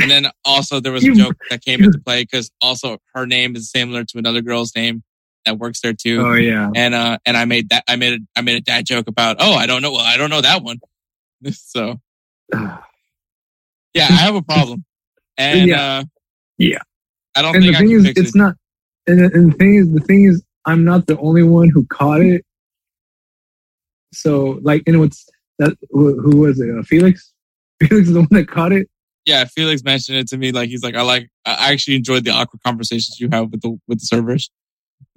And 0.00 0.10
then 0.10 0.30
also 0.44 0.78
there 0.78 0.92
was 0.92 1.04
a 1.04 1.12
joke 1.12 1.36
that 1.50 1.64
came 1.64 1.82
into 1.82 1.98
play 1.98 2.22
because 2.22 2.50
also 2.60 2.98
her 3.14 3.26
name 3.26 3.56
is 3.56 3.70
similar 3.70 4.04
to 4.04 4.18
another 4.18 4.42
girl's 4.42 4.74
name 4.76 5.02
that 5.46 5.58
works 5.58 5.80
there 5.80 5.94
too. 5.94 6.20
Oh 6.26 6.34
yeah. 6.34 6.70
And, 6.74 6.94
uh, 6.94 7.18
and 7.24 7.36
I 7.36 7.44
made 7.46 7.70
that, 7.70 7.84
I 7.88 7.96
made 7.96 8.20
a, 8.20 8.24
I 8.38 8.42
made 8.42 8.56
a 8.56 8.60
dad 8.60 8.84
joke 8.86 9.08
about, 9.08 9.36
oh, 9.40 9.54
I 9.54 9.66
don't 9.66 9.80
know. 9.82 9.92
Well, 9.92 10.00
I 10.02 10.16
don't 10.18 10.30
know 10.30 10.40
that 10.42 10.62
one. 10.62 10.78
So 11.52 12.00
yeah, 12.52 12.78
I 13.94 14.04
have 14.12 14.34
a 14.34 14.42
problem. 14.42 14.84
And, 15.38 15.68
Yeah. 15.68 15.98
uh, 16.00 16.04
Yeah. 16.58 16.78
I 17.34 17.42
don't 17.42 17.54
and 17.56 17.62
the 17.64 17.68
think 17.68 17.76
I 17.76 17.80
thing 17.80 17.88
can 17.90 17.96
is, 17.98 18.04
fix 18.06 18.20
it's 18.20 18.28
it. 18.34 18.38
not. 18.38 18.54
And, 19.06 19.20
the- 19.20 19.30
and 19.34 19.52
the 19.52 19.56
thing 19.56 19.74
is, 19.74 19.92
the 19.92 20.00
thing 20.00 20.24
is, 20.24 20.42
I'm 20.64 20.84
not 20.84 21.06
the 21.06 21.16
only 21.18 21.42
one 21.42 21.68
who 21.70 21.84
caught 21.86 22.20
it. 22.22 22.44
So, 24.12 24.58
like, 24.62 24.82
and 24.86 24.98
what's 25.00 25.28
that? 25.58 25.76
Who, 25.90 26.20
who 26.20 26.38
was 26.38 26.60
it? 26.60 26.76
Uh, 26.76 26.82
Felix. 26.82 27.32
Felix 27.80 28.08
is 28.08 28.14
the 28.14 28.20
one 28.20 28.28
that 28.30 28.48
caught 28.48 28.72
it. 28.72 28.88
yeah, 29.26 29.44
Felix 29.44 29.82
mentioned 29.84 30.18
it 30.18 30.28
to 30.28 30.38
me. 30.38 30.50
Like 30.52 30.68
he's 30.70 30.82
like, 30.82 30.94
I 30.96 31.02
like, 31.02 31.28
I 31.44 31.72
actually 31.72 31.96
enjoyed 31.96 32.24
the 32.24 32.30
awkward 32.30 32.62
conversations 32.64 33.20
you 33.20 33.28
have 33.30 33.50
with 33.52 33.60
the 33.60 33.78
with 33.86 34.00
the 34.00 34.06
servers. 34.06 34.50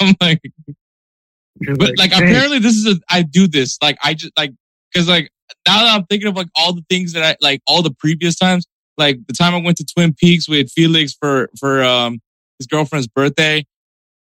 I'm 0.00 0.14
like, 0.20 0.40
but 1.76 1.98
like, 1.98 2.12
"Hey, 2.12 2.24
apparently 2.24 2.58
this 2.58 2.74
is 2.74 2.86
a, 2.86 3.00
I 3.10 3.22
do 3.22 3.46
this. 3.46 3.78
Like 3.82 3.96
I 4.02 4.14
just 4.14 4.32
like, 4.36 4.52
cause 4.94 5.08
like 5.08 5.30
now 5.66 5.84
that 5.84 5.94
I'm 5.94 6.04
thinking 6.06 6.28
of 6.28 6.36
like 6.36 6.48
all 6.54 6.74
the 6.74 6.84
things 6.88 7.12
that 7.12 7.22
I 7.22 7.36
like 7.40 7.60
all 7.66 7.82
the 7.82 7.94
previous 7.98 8.36
times, 8.36 8.66
like 8.98 9.18
the 9.26 9.32
time 9.32 9.54
I 9.54 9.58
went 9.58 9.76
to 9.78 9.84
Twin 9.84 10.14
Peaks 10.14 10.48
with 10.48 10.70
Felix 10.70 11.14
for 11.14 11.50
for 11.58 11.82
um 11.82 12.20
his 12.58 12.66
girlfriend's 12.66 13.08
birthday. 13.08 13.64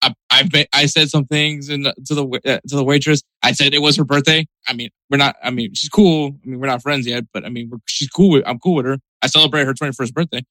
I 0.03 0.15
I, 0.31 0.67
I 0.73 0.87
said 0.87 1.09
some 1.09 1.25
things 1.27 1.69
and 1.69 1.85
to 1.85 2.15
the 2.15 2.27
uh, 2.45 2.59
to 2.69 2.77
the 2.77 2.85
waitress. 2.85 3.23
I 3.43 3.53
said 3.53 3.75
it 3.75 3.81
was 3.81 3.97
her 3.97 4.05
birthday. 4.05 4.47
I 4.69 4.75
mean, 4.75 4.91
we're 5.11 5.19
not. 5.19 5.37
I 5.43 5.51
mean, 5.51 5.75
she's 5.75 5.91
cool. 5.91 6.37
I 6.45 6.49
mean, 6.49 6.61
we're 6.61 6.67
not 6.67 6.83
friends 6.83 7.07
yet, 7.07 7.25
but 7.33 7.45
I 7.45 7.49
mean, 7.49 7.71
we're, 7.71 7.79
she's 7.87 8.09
cool. 8.09 8.31
With, 8.31 8.45
I'm 8.47 8.59
cool 8.59 8.75
with 8.77 8.87
her. 8.87 8.99
I 9.23 9.27
celebrate 9.27 9.65
her 9.65 9.73
21st 9.73 10.13
birthday. 10.13 10.45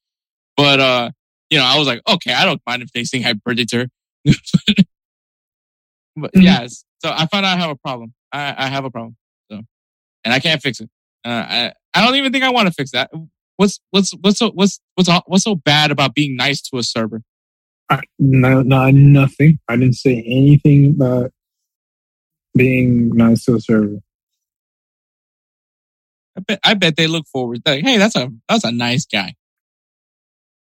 But 0.58 0.80
uh, 0.80 1.12
you 1.54 1.60
know, 1.60 1.66
I 1.66 1.78
was 1.78 1.86
like, 1.86 2.02
okay, 2.10 2.34
I 2.34 2.46
don't 2.46 2.60
mind 2.66 2.82
if 2.82 2.92
they 2.94 3.04
sing 3.04 3.22
happy 3.22 3.40
birthday 3.46 3.66
to 3.66 3.78
her. 3.78 3.88
but 6.16 6.34
Mhm. 6.34 6.42
yes, 6.42 6.84
so 6.98 7.12
I 7.12 7.28
found 7.28 7.46
out 7.46 7.56
I 7.56 7.62
have 7.62 7.70
a 7.70 7.76
problem. 7.76 8.12
I, 8.32 8.56
I 8.58 8.68
have 8.70 8.86
a 8.86 8.90
problem. 8.90 9.16
So, 9.52 9.62
and 10.26 10.34
I 10.34 10.40
can't 10.40 10.60
fix 10.64 10.80
it. 10.80 10.90
Uh, 11.24 11.30
I 11.48 11.74
I 11.94 12.04
don't 12.04 12.16
even 12.16 12.32
think 12.32 12.44
I 12.44 12.50
want 12.50 12.70
to 12.70 12.74
fix 12.74 12.90
that. 12.94 13.12
What's 13.58 13.80
what's 13.92 14.16
what's 14.22 14.40
so 14.40 14.50
what's 14.50 14.80
what's 14.96 15.10
what's 15.28 15.44
so 15.44 15.54
bad 15.54 15.92
about 15.92 16.16
being 16.16 16.36
nice 16.36 16.60
to 16.70 16.78
a 16.80 16.84
server? 16.84 17.22
I, 17.92 18.02
no, 18.18 18.64
no, 18.64 18.90
nothing. 18.90 19.60
I 19.68 19.76
didn't 19.76 19.94
say 19.94 20.24
anything 20.26 20.96
about 20.96 21.32
being 22.58 23.10
nice 23.10 23.46
to 23.46 23.58
a 23.58 23.62
server. 23.62 24.00
I 26.36 26.42
bet 26.42 26.60
I 26.64 26.74
bet 26.74 26.96
they 26.96 27.06
look 27.06 27.28
forward. 27.28 27.62
Like, 27.64 27.84
hey, 27.84 28.00
that's 28.00 28.16
a 28.16 28.32
that's 28.50 28.64
a 28.64 28.72
nice 28.72 29.06
guy. 29.06 29.36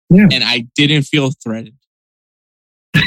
Yeah. 0.10 0.28
And 0.32 0.43
I 0.43 0.65
didn't 0.76 1.04
feel 1.04 1.32
threatened. 1.43 1.74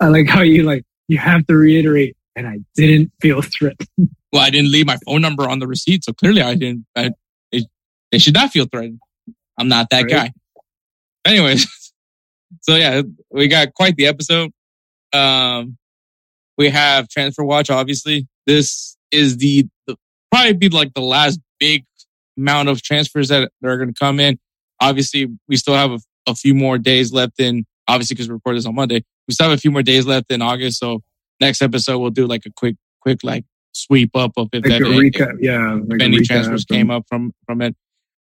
I 0.00 0.08
like 0.08 0.28
how 0.28 0.42
you 0.42 0.62
like 0.64 0.84
you 1.08 1.18
have 1.18 1.46
to 1.46 1.54
reiterate, 1.56 2.16
and 2.36 2.46
I 2.46 2.60
didn't 2.74 3.12
feel 3.20 3.42
threatened. 3.42 3.88
Well, 4.30 4.42
I 4.42 4.50
didn't 4.50 4.70
leave 4.70 4.84
my 4.84 4.98
phone 5.06 5.22
number 5.22 5.48
on 5.48 5.58
the 5.58 5.66
receipt, 5.66 6.04
so 6.04 6.12
clearly 6.12 6.42
I 6.42 6.54
didn't. 6.54 6.84
I, 6.94 7.12
they, 7.50 7.64
they 8.12 8.18
should 8.18 8.34
not 8.34 8.50
feel 8.50 8.66
threatened. 8.66 9.00
I'm 9.58 9.68
not 9.68 9.88
that 9.88 10.02
Right. 10.02 10.10
guy. 10.10 10.32
Anyways, 11.24 11.66
so 12.60 12.76
yeah, 12.76 13.00
we 13.30 13.48
got 13.48 13.72
quite 13.72 13.96
the 13.96 14.04
episode. 14.06 14.50
Um, 15.14 15.78
we 16.58 16.68
have 16.68 17.08
transfer 17.08 17.42
watch. 17.42 17.70
Obviously, 17.70 18.28
this 18.46 18.98
is 19.10 19.38
the, 19.38 19.66
the 19.86 19.96
probably 20.30 20.52
be 20.52 20.68
like 20.68 20.92
the 20.92 21.00
last 21.00 21.40
big 21.58 21.86
amount 22.36 22.68
of 22.68 22.82
transfers 22.82 23.28
that, 23.28 23.50
that 23.62 23.68
are 23.68 23.78
going 23.78 23.94
to 23.94 23.98
come 23.98 24.20
in. 24.20 24.38
Obviously, 24.80 25.28
we 25.48 25.56
still 25.56 25.74
have 25.74 25.92
a, 25.92 25.98
a 26.26 26.34
few 26.34 26.54
more 26.54 26.78
days 26.78 27.12
left 27.12 27.40
in. 27.40 27.64
Obviously, 27.86 28.14
because 28.14 28.28
we 28.28 28.34
record 28.34 28.56
this 28.56 28.66
on 28.66 28.74
Monday, 28.74 29.04
we 29.26 29.34
still 29.34 29.48
have 29.48 29.58
a 29.58 29.60
few 29.60 29.70
more 29.70 29.82
days 29.82 30.06
left 30.06 30.30
in 30.30 30.42
August. 30.42 30.78
So 30.78 31.02
next 31.40 31.62
episode, 31.62 31.98
we'll 31.98 32.10
do 32.10 32.26
like 32.26 32.44
a 32.46 32.50
quick, 32.50 32.76
quick 33.00 33.20
like 33.22 33.44
sweep 33.72 34.10
up 34.14 34.32
of 34.36 34.48
if, 34.52 34.64
Like 34.64 34.80
that, 34.80 34.82
recap, 34.82 35.36
yeah. 35.40 35.74
Like 35.74 36.00
if 36.00 36.02
any 36.02 36.20
transfers 36.22 36.64
from- 36.66 36.76
came 36.76 36.90
up 36.90 37.04
from 37.08 37.32
from 37.46 37.62
it. 37.62 37.74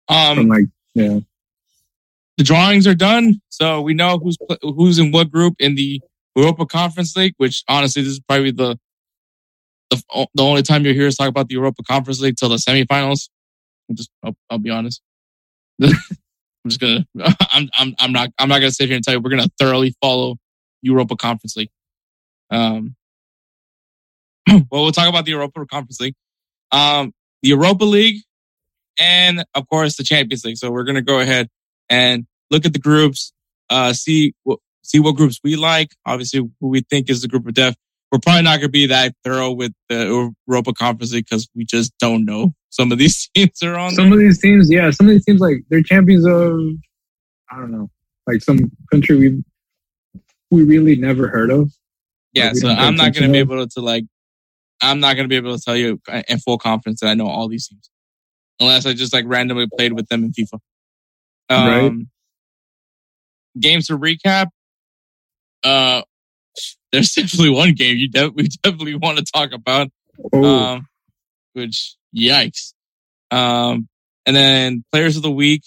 Um, 0.09 0.37
from 0.37 0.49
like 0.49 0.67
yeah. 0.95 1.19
the 2.37 2.45
drawings 2.45 2.87
are 2.87 2.95
done, 2.95 3.41
so 3.49 3.81
we 3.81 3.95
know 3.95 4.19
who's 4.19 4.37
who's 4.63 4.99
in 4.99 5.11
what 5.11 5.31
group 5.31 5.55
in 5.59 5.75
the 5.75 6.01
Europa 6.37 6.67
Conference 6.67 7.17
League. 7.17 7.35
Which 7.39 7.65
honestly, 7.69 8.03
this 8.03 8.13
is 8.13 8.21
probably 8.21 8.53
the 8.53 8.79
the, 9.91 10.03
the 10.35 10.43
only 10.43 10.63
time 10.63 10.85
you'll 10.85 10.95
hear 10.95 11.09
us 11.09 11.17
talk 11.17 11.29
about 11.29 11.49
the 11.49 11.55
Europa 11.55 11.83
Conference 11.83 12.21
League 12.21 12.37
till 12.37 12.49
the 12.49 12.57
semifinals. 12.57 13.29
I'll 13.89 13.97
just 13.97 14.11
I'll, 14.25 14.37
I'll 14.51 14.59
be 14.59 14.71
honest, 14.71 15.01
I'm 16.67 16.71
just 16.71 16.81
gonna. 16.81 17.07
I'm. 17.53 17.69
I'm. 17.79 17.95
I'm 18.01 18.13
not. 18.13 18.31
I'm 18.39 18.49
not 18.49 18.59
gonna 18.59 18.73
sit 18.73 18.89
here 18.89 18.97
and 18.97 19.05
tell 19.05 19.15
you 19.15 19.21
we're 19.21 19.31
gonna 19.31 19.49
thoroughly 19.57 19.95
follow 20.01 20.37
Europa 20.83 21.15
Conference 21.15 21.57
League. 21.57 21.71
Um. 22.51 22.97
well, 24.49 24.65
we'll 24.73 24.93
talk 24.93 25.09
about 25.09 25.25
the 25.25 25.31
Europa 25.31 25.65
Conference 25.67 26.01
League, 26.01 26.15
um, 26.73 27.13
the 27.43 27.51
Europa 27.51 27.85
League, 27.85 28.23
and 28.99 29.45
of 29.55 29.69
course 29.69 29.97
the 29.97 30.03
Champions 30.03 30.45
League. 30.45 30.57
So 30.57 30.73
we're 30.73 30.83
gonna 30.83 31.03
go 31.03 31.21
ahead 31.21 31.49
and 31.89 32.27
look 32.51 32.67
at 32.67 32.73
the 32.73 32.81
groups, 32.81 33.33
uh, 33.71 33.93
see 33.93 34.35
what 34.43 34.59
see 34.83 34.99
what 34.99 35.15
groups 35.15 35.39
we 35.45 35.55
like. 35.55 35.95
Obviously, 36.05 36.41
who 36.61 36.69
we 36.69 36.81
think 36.81 37.09
is 37.09 37.23
the 37.23 37.29
group 37.29 37.47
of 37.47 37.55
death. 37.55 37.77
We're 38.11 38.19
probably 38.19 38.43
not 38.43 38.61
to 38.61 38.69
be 38.69 38.87
that 38.87 39.15
thorough 39.23 39.53
with 39.53 39.73
the 39.89 40.33
Europa 40.49 40.73
Conference 40.73 41.13
League 41.13 41.27
because 41.31 41.49
we 41.55 41.65
just 41.65 41.97
don't 41.99 42.25
know 42.25 42.55
some 42.79 42.93
of 42.93 42.99
these 42.99 43.29
teams 43.35 43.63
are 43.63 43.77
on. 43.77 43.93
Some 43.93 44.11
there. 44.11 44.15
of 44.15 44.19
these 44.21 44.41
teams, 44.41 44.71
yeah, 44.71 44.91
some 44.91 45.07
of 45.07 45.13
these 45.13 45.25
teams 45.25 45.41
like 45.41 45.65
they're 45.71 45.83
champions 45.83 46.27
of, 46.27 46.61
I 47.51 47.57
don't 47.57 47.73
know, 47.73 47.91
like 48.27 48.43
some 48.43 48.71
country 48.93 49.17
we 49.17 49.45
we 50.51 50.65
really 50.65 50.97
never 50.97 51.29
heard 51.29 51.51
of. 51.51 51.73
Yeah, 52.33 52.53
so 52.53 52.69
I'm 52.69 52.97
not 52.97 53.15
going 53.15 53.27
to 53.27 53.33
be 53.33 53.39
able 53.39 53.67
to 53.67 53.81
like, 53.81 54.05
I'm 54.83 55.01
not 55.01 55.15
going 55.15 55.25
to 55.25 55.29
be 55.29 55.37
able 55.37 55.57
to 55.57 55.63
tell 55.63 55.77
you 55.77 56.01
in 56.29 56.39
full 56.39 56.59
confidence 56.59 57.01
that 57.01 57.09
I 57.09 57.15
know 57.15 57.27
all 57.27 57.49
these 57.49 57.67
teams, 57.67 57.91
unless 58.61 58.85
I 58.85 58.93
just 58.93 59.15
like 59.15 59.25
randomly 59.27 59.67
played 59.75 59.95
with 59.95 60.09
them 60.09 60.23
in 60.25 60.33
FIFA. 60.33 60.59
Um, 61.49 61.69
right. 61.69 62.07
Games 63.59 63.87
to 63.87 63.99
recap. 63.99 64.49
Uh, 65.65 66.03
there's 66.93 67.15
definitely 67.15 67.51
one 67.51 67.73
game 67.73 67.97
you 67.97 68.09
de- 68.11 68.31
we 68.31 68.49
definitely 68.63 68.97
want 68.97 69.17
to 69.19 69.25
talk 69.25 69.53
about. 69.53 69.89
Oh. 70.33 70.45
Um, 70.45 70.89
which 71.55 71.97
yikes. 72.17 72.73
Um, 73.31 73.89
and 74.25 74.35
then 74.35 74.85
players 74.93 75.17
of 75.17 75.23
the 75.23 75.31
week, 75.31 75.63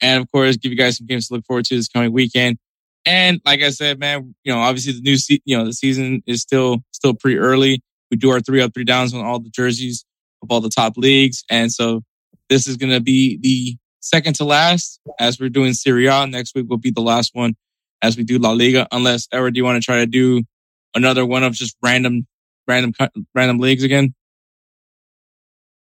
and 0.00 0.22
of 0.22 0.30
course, 0.30 0.56
give 0.56 0.72
you 0.72 0.78
guys 0.78 0.98
some 0.98 1.06
games 1.06 1.28
to 1.28 1.34
look 1.34 1.44
forward 1.46 1.64
to 1.66 1.76
this 1.76 1.88
coming 1.88 2.12
weekend. 2.12 2.58
And 3.06 3.40
like 3.46 3.62
I 3.62 3.70
said, 3.70 3.98
man, 3.98 4.34
you 4.44 4.52
know, 4.52 4.60
obviously 4.60 4.92
the 4.92 5.00
new, 5.00 5.16
se- 5.16 5.40
you 5.44 5.56
know, 5.56 5.64
the 5.64 5.72
season 5.72 6.22
is 6.26 6.42
still 6.42 6.78
still 6.90 7.14
pretty 7.14 7.38
early. 7.38 7.82
We 8.10 8.16
do 8.16 8.30
our 8.30 8.40
three 8.40 8.60
up, 8.60 8.74
three 8.74 8.84
downs 8.84 9.14
on 9.14 9.24
all 9.24 9.38
the 9.38 9.50
jerseys 9.50 10.04
of 10.42 10.50
all 10.50 10.60
the 10.60 10.70
top 10.70 10.96
leagues, 10.96 11.44
and 11.50 11.72
so 11.72 12.02
this 12.48 12.66
is 12.66 12.76
going 12.76 12.92
to 12.92 13.00
be 13.00 13.38
the 13.40 13.76
second 14.00 14.34
to 14.34 14.44
last 14.44 15.00
as 15.18 15.38
we're 15.38 15.48
doing 15.48 15.72
Serie 15.72 16.06
A. 16.06 16.26
Next 16.26 16.54
week 16.54 16.66
will 16.68 16.78
be 16.78 16.90
the 16.90 17.00
last 17.00 17.30
one 17.34 17.54
as 18.02 18.16
we 18.16 18.24
do 18.24 18.38
La 18.38 18.50
Liga, 18.50 18.86
unless 18.92 19.28
ever 19.32 19.50
do 19.50 19.58
you 19.58 19.64
want 19.64 19.80
to 19.80 19.84
try 19.84 19.96
to 19.96 20.06
do 20.06 20.42
another 20.94 21.24
one 21.24 21.44
of 21.44 21.52
just 21.52 21.76
random, 21.82 22.26
random, 22.66 22.92
random 23.34 23.58
leagues 23.58 23.84
again? 23.84 24.14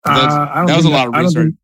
Uh, 0.04 0.66
that 0.66 0.76
was 0.76 0.84
a 0.84 0.90
lot 0.90 1.08
of 1.08 1.14
research. 1.14 1.44
Think, 1.44 1.56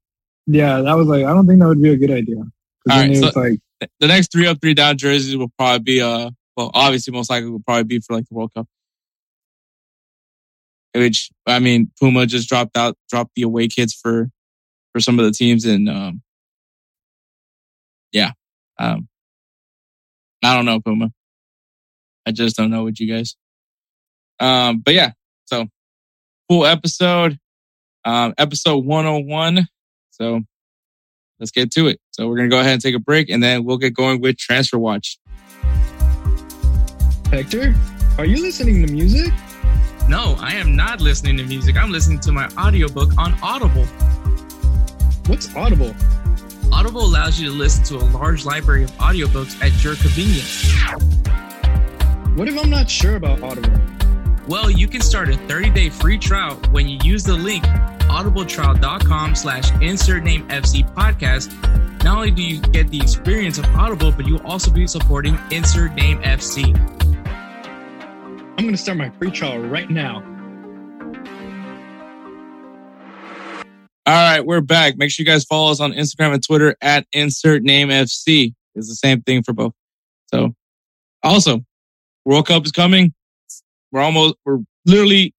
yeah, 0.47 0.81
that 0.81 0.95
was 0.95 1.07
like 1.07 1.25
I 1.25 1.33
don't 1.33 1.47
think 1.47 1.61
that 1.61 1.69
would 1.69 1.83
be 1.83 1.93
a 1.93 1.97
good 1.97 2.11
idea. 2.11 2.37
All 2.39 2.51
right, 2.89 3.17
so 3.17 3.31
like 3.35 3.61
the 4.01 4.07
next 4.07 4.33
three 4.33 4.47
up, 4.47 4.61
three 4.61 4.75
down 4.75 4.97
jerseys 4.97 5.37
will 5.37 5.53
probably 5.59 5.81
be 5.81 6.01
uh 6.01 6.31
well, 6.57 6.71
obviously 6.75 7.13
most 7.13 7.31
likely 7.31 7.51
will 7.51 7.61
probably 7.61 7.85
be 7.85 8.01
for 8.01 8.15
like 8.17 8.29
the 8.29 8.35
World 8.35 8.53
Cup. 8.55 8.67
Which 10.95 11.31
I 11.47 11.59
mean, 11.59 11.91
Puma 12.01 12.27
just 12.27 12.49
dropped 12.49 12.77
out, 12.77 12.97
dropped 13.09 13.33
the 13.37 13.43
away 13.43 13.69
kits 13.69 13.95
for 13.95 14.31
for 14.93 15.01
some 15.01 15.19
of 15.19 15.25
the 15.25 15.33
teams, 15.33 15.65
and 15.65 15.89
um, 15.89 16.23
yeah, 18.11 18.33
um, 18.79 19.09
I 20.43 20.57
don't 20.57 20.65
know 20.65 20.81
Puma. 20.81 21.13
I 22.27 22.33
just 22.33 22.57
don't 22.57 22.71
know 22.71 22.85
what 22.85 22.99
you 22.99 23.13
guys. 23.13 23.37
Um, 24.41 24.81
but 24.85 24.95
yeah, 24.95 25.13
so 25.45 25.67
full 26.49 26.67
episode, 26.67 27.39
um, 28.09 28.33
episode 28.39 28.87
101. 28.87 29.69
So 30.11 30.41
let's 31.39 31.51
get 31.51 31.71
to 31.73 31.89
it. 31.89 32.01
So 32.11 32.27
we're 32.27 32.37
going 32.37 32.49
to 32.49 32.55
go 32.55 32.59
ahead 32.59 32.73
and 32.73 32.83
take 32.83 32.95
a 32.95 32.99
break 32.99 33.29
and 33.29 33.43
then 33.43 33.65
we'll 33.65 33.77
get 33.77 33.95
going 33.95 34.23
with 34.23 34.39
Transfer 34.39 34.79
Watch. 34.79 35.19
Hector, 37.31 37.75
are 38.17 38.25
you 38.25 38.41
listening 38.41 38.87
to 38.87 38.91
music? 38.91 39.33
No, 40.09 40.37
I 40.39 40.55
am 40.55 40.75
not 40.75 41.03
listening 41.03 41.37
to 41.37 41.45
music. 41.45 41.77
I'm 41.77 41.93
listening 41.93 42.19
to 42.21 42.33
my 42.33 42.49
audiobook 42.59 43.11
on 43.19 43.39
Audible. 43.43 43.85
What's 45.27 45.55
Audible? 45.55 45.95
Audible 46.73 47.05
allows 47.05 47.39
you 47.39 47.51
to 47.51 47.55
listen 47.55 47.85
to 47.85 47.97
a 47.97 48.07
large 48.17 48.47
library 48.47 48.85
of 48.85 48.91
audiobooks 48.93 49.61
at 49.63 49.85
your 49.85 49.97
convenience. 49.97 50.73
What 52.39 52.49
if 52.49 52.59
I'm 52.59 52.71
not 52.71 52.89
sure 52.89 53.17
about 53.17 53.43
Audible? 53.43 53.79
Well, 54.47 54.71
you 54.71 54.89
can 54.89 55.03
start 55.03 55.29
a 55.29 55.33
30-day 55.33 55.91
free 55.91 56.17
trial 56.17 56.55
when 56.71 56.89
you 56.89 56.99
use 57.05 57.23
the 57.23 57.35
link 57.35 57.67
audibletrial.com 58.09 59.35
slash 59.35 59.71
insert 59.81 60.25
name 60.25 60.47
FC 60.49 60.89
podcast. 60.95 61.53
Not 62.05 62.17
only 62.17 62.31
do 62.31 62.43
you 62.43 62.61
get 62.61 62.89
the 62.89 63.01
experience 63.01 63.59
of 63.59 63.65
Audible, 63.77 64.13
but 64.13 64.27
you'll 64.27 64.47
also 64.47 64.71
be 64.71 64.87
supporting 64.87 65.39
Insert 65.51 65.95
Name 65.95 66.19
FC. 66.23 66.77
I'm 67.27 68.65
going 68.65 68.73
to 68.73 68.77
start 68.77 68.99
my 68.99 69.11
free 69.11 69.31
trial 69.31 69.59
right 69.59 69.91
now. 69.91 70.23
All 74.07 74.15
right, 74.15 74.41
we're 74.41 74.61
back. 74.61 74.97
Make 74.97 75.11
sure 75.11 75.25
you 75.25 75.31
guys 75.31 75.45
follow 75.45 75.71
us 75.71 75.81
on 75.81 75.93
Instagram 75.93 76.33
and 76.35 76.43
Twitter 76.43 76.77
at 76.81 77.07
Insert 77.13 77.63
Name 77.63 77.89
FC. 77.89 78.55
It's 78.75 78.89
the 78.89 78.95
same 78.95 79.21
thing 79.23 79.43
for 79.43 79.53
both. 79.53 79.75
So, 80.33 80.55
also, 81.23 81.61
World 82.25 82.47
Cup 82.47 82.65
is 82.65 82.73
coming. 82.73 83.13
We're 83.91 84.01
almost, 84.01 84.37
we're 84.47 84.61
literally, 84.87 85.35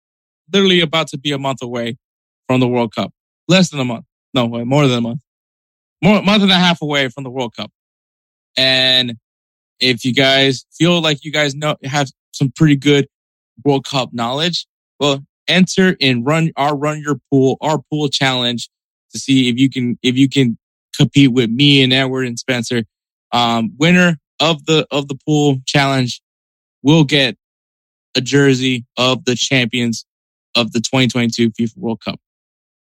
literally 0.51 0.81
about 0.81 1.07
to 1.09 1.17
be 1.17 1.31
a 1.31 1.39
month 1.39 1.61
away 1.61 1.97
from 2.49 2.59
the 2.59 2.67
World 2.67 2.95
Cup. 2.95 3.13
Less 3.47 3.69
than 3.69 3.79
a 3.79 3.85
month. 3.85 4.05
No, 4.33 4.47
more 4.47 4.87
than 4.87 4.97
a 4.97 5.01
month. 5.01 5.21
More, 6.03 6.23
month 6.23 6.41
and 6.41 6.51
a 6.51 6.55
half 6.55 6.81
away 6.81 7.07
from 7.09 7.23
the 7.23 7.29
World 7.29 7.55
Cup. 7.55 7.71
And 8.57 9.17
if 9.79 10.03
you 10.03 10.13
guys 10.13 10.65
feel 10.71 10.99
like 10.99 11.23
you 11.23 11.31
guys 11.31 11.53
know, 11.53 11.75
have 11.83 12.09
some 12.31 12.51
pretty 12.55 12.75
good 12.75 13.07
World 13.63 13.85
Cup 13.85 14.13
knowledge, 14.13 14.65
well, 14.99 15.23
enter 15.47 15.95
and 16.01 16.25
run 16.25 16.51
our 16.55 16.75
run 16.75 16.99
your 17.01 17.17
pool, 17.29 17.57
our 17.61 17.79
pool 17.91 18.09
challenge 18.09 18.67
to 19.11 19.19
see 19.19 19.47
if 19.47 19.59
you 19.59 19.69
can, 19.69 19.99
if 20.01 20.17
you 20.17 20.27
can 20.27 20.57
compete 20.97 21.31
with 21.31 21.51
me 21.51 21.83
and 21.83 21.93
Edward 21.93 22.25
and 22.25 22.39
Spencer. 22.39 22.83
Um, 23.31 23.73
winner 23.77 24.17
of 24.39 24.65
the, 24.65 24.87
of 24.89 25.07
the 25.07 25.17
pool 25.23 25.57
challenge 25.67 26.19
will 26.81 27.03
get 27.03 27.37
a 28.15 28.21
jersey 28.21 28.85
of 28.97 29.25
the 29.25 29.35
champions 29.35 30.03
of 30.55 30.71
the 30.71 30.79
2022 30.79 31.51
FIFA 31.51 31.77
World 31.77 32.01
Cup. 32.03 32.19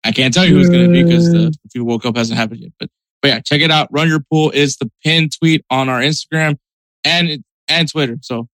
I 0.05 0.13
can't 0.13 0.35
tell 0.35 0.45
you 0.45 0.55
who's 0.55 0.69
going 0.69 0.85
to 0.85 0.93
be 0.93 1.03
because 1.03 1.31
the 1.31 1.55
FIFA 1.75 1.83
World 1.85 2.03
Cup 2.03 2.17
hasn't 2.17 2.39
happened 2.39 2.61
yet. 2.61 2.73
But, 2.79 2.91
but 3.21 3.29
yeah, 3.29 3.41
check 3.41 3.61
it 3.61 3.71
out. 3.71 3.89
Run 3.91 4.09
your 4.09 4.21
pool 4.31 4.51
is 4.51 4.77
the 4.77 4.91
pin 5.05 5.29
tweet 5.29 5.65
on 5.71 5.89
our 5.89 6.01
Instagram 6.01 6.57
and 7.05 7.45
and 7.69 7.91
Twitter. 7.91 8.19
So 8.23 8.49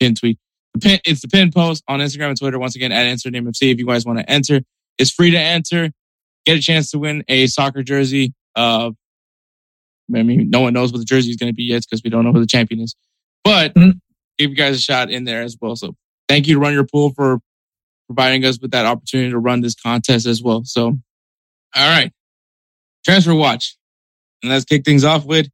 pin 0.00 0.14
tweet. 0.14 0.38
The 0.74 0.80
pin, 0.80 1.00
it's 1.04 1.22
the 1.22 1.28
pin 1.28 1.50
post 1.50 1.82
on 1.88 2.00
Instagram 2.00 2.28
and 2.28 2.38
Twitter. 2.38 2.58
Once 2.58 2.76
again, 2.76 2.92
at 2.92 3.06
Insert 3.06 3.32
Name 3.32 3.46
FC. 3.46 3.72
If 3.72 3.78
you 3.78 3.86
guys 3.86 4.04
want 4.04 4.18
to 4.18 4.30
enter, 4.30 4.60
it's 4.98 5.10
free 5.10 5.30
to 5.30 5.38
enter. 5.38 5.90
Get 6.44 6.58
a 6.58 6.60
chance 6.60 6.90
to 6.90 6.98
win 6.98 7.24
a 7.28 7.46
soccer 7.46 7.82
jersey. 7.82 8.34
Uh, 8.54 8.90
I 10.14 10.22
mean, 10.22 10.50
no 10.50 10.60
one 10.60 10.74
knows 10.74 10.92
what 10.92 10.98
the 10.98 11.04
jersey 11.04 11.30
is 11.30 11.36
going 11.36 11.50
to 11.50 11.56
be 11.56 11.64
yet 11.64 11.82
because 11.82 12.02
we 12.04 12.10
don't 12.10 12.24
know 12.24 12.32
who 12.32 12.40
the 12.40 12.46
champion 12.46 12.80
is. 12.80 12.94
But 13.42 13.74
mm-hmm 13.74 13.98
give 14.38 14.50
you 14.50 14.56
guys 14.56 14.76
a 14.76 14.80
shot 14.80 15.10
in 15.10 15.24
there 15.24 15.42
as 15.42 15.56
well. 15.60 15.76
So 15.76 15.94
thank 16.28 16.46
you 16.46 16.54
to 16.54 16.60
Run 16.60 16.72
Your 16.72 16.86
Pool 16.86 17.12
for 17.14 17.38
providing 18.06 18.44
us 18.44 18.58
with 18.60 18.70
that 18.70 18.86
opportunity 18.86 19.30
to 19.30 19.38
run 19.38 19.60
this 19.60 19.74
contest 19.74 20.26
as 20.26 20.42
well. 20.42 20.62
So, 20.64 20.86
all 21.74 21.88
right. 21.90 22.12
Transfer 23.04 23.34
watch. 23.34 23.76
And 24.42 24.52
let's 24.52 24.64
kick 24.64 24.84
things 24.84 25.04
off 25.04 25.24
with 25.24 25.48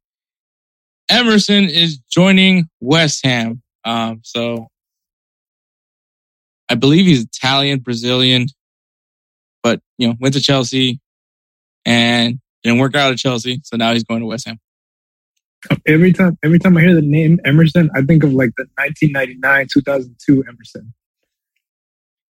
Emerson 1.09 1.65
is 1.65 1.99
joining 2.11 2.69
West 2.79 3.25
Ham. 3.25 3.61
Um, 3.85 4.21
so 4.23 4.67
I 6.69 6.75
believe 6.75 7.05
he's 7.05 7.23
Italian, 7.23 7.79
Brazilian, 7.79 8.47
but 9.61 9.81
you 9.97 10.07
know, 10.07 10.15
went 10.19 10.33
to 10.35 10.41
Chelsea 10.41 10.99
and 11.85 12.39
didn't 12.63 12.79
work 12.79 12.95
out 12.95 13.11
at 13.11 13.17
Chelsea. 13.17 13.59
So 13.63 13.77
now 13.77 13.93
he's 13.93 14.03
going 14.03 14.21
to 14.21 14.25
West 14.25 14.47
Ham. 14.47 14.59
Every 15.87 16.11
time, 16.11 16.37
every 16.43 16.59
time 16.59 16.77
I 16.77 16.81
hear 16.81 16.95
the 16.95 17.01
name 17.01 17.39
Emerson, 17.45 17.89
I 17.95 18.01
think 18.01 18.23
of 18.23 18.33
like 18.33 18.51
the 18.57 18.65
1999, 18.77 19.67
2002 19.71 20.43
Emerson. 20.47 20.93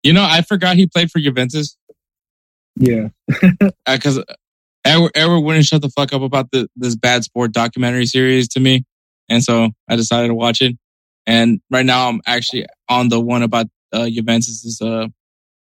You 0.02 0.12
know, 0.12 0.24
I 0.24 0.42
forgot 0.42 0.76
he 0.76 0.86
played 0.86 1.10
for 1.10 1.20
Juventus. 1.20 1.76
Yeah, 2.76 3.08
because 3.86 4.18
uh, 4.18 4.24
Edward, 4.84 5.12
Edward 5.14 5.40
wouldn't 5.40 5.66
shut 5.66 5.82
the 5.82 5.90
fuck 5.90 6.12
up 6.12 6.22
about 6.22 6.50
the 6.50 6.68
this 6.76 6.96
bad 6.96 7.24
sport 7.24 7.52
documentary 7.52 8.06
series 8.06 8.48
to 8.48 8.60
me, 8.60 8.84
and 9.28 9.42
so 9.44 9.70
I 9.88 9.96
decided 9.96 10.28
to 10.28 10.34
watch 10.34 10.60
it. 10.62 10.76
And 11.26 11.60
right 11.70 11.86
now, 11.86 12.08
I'm 12.08 12.20
actually 12.26 12.66
on 12.88 13.08
the 13.08 13.20
one 13.20 13.42
about 13.42 13.66
uh, 13.92 14.08
Juventus's 14.08 14.80
uh, 14.80 15.08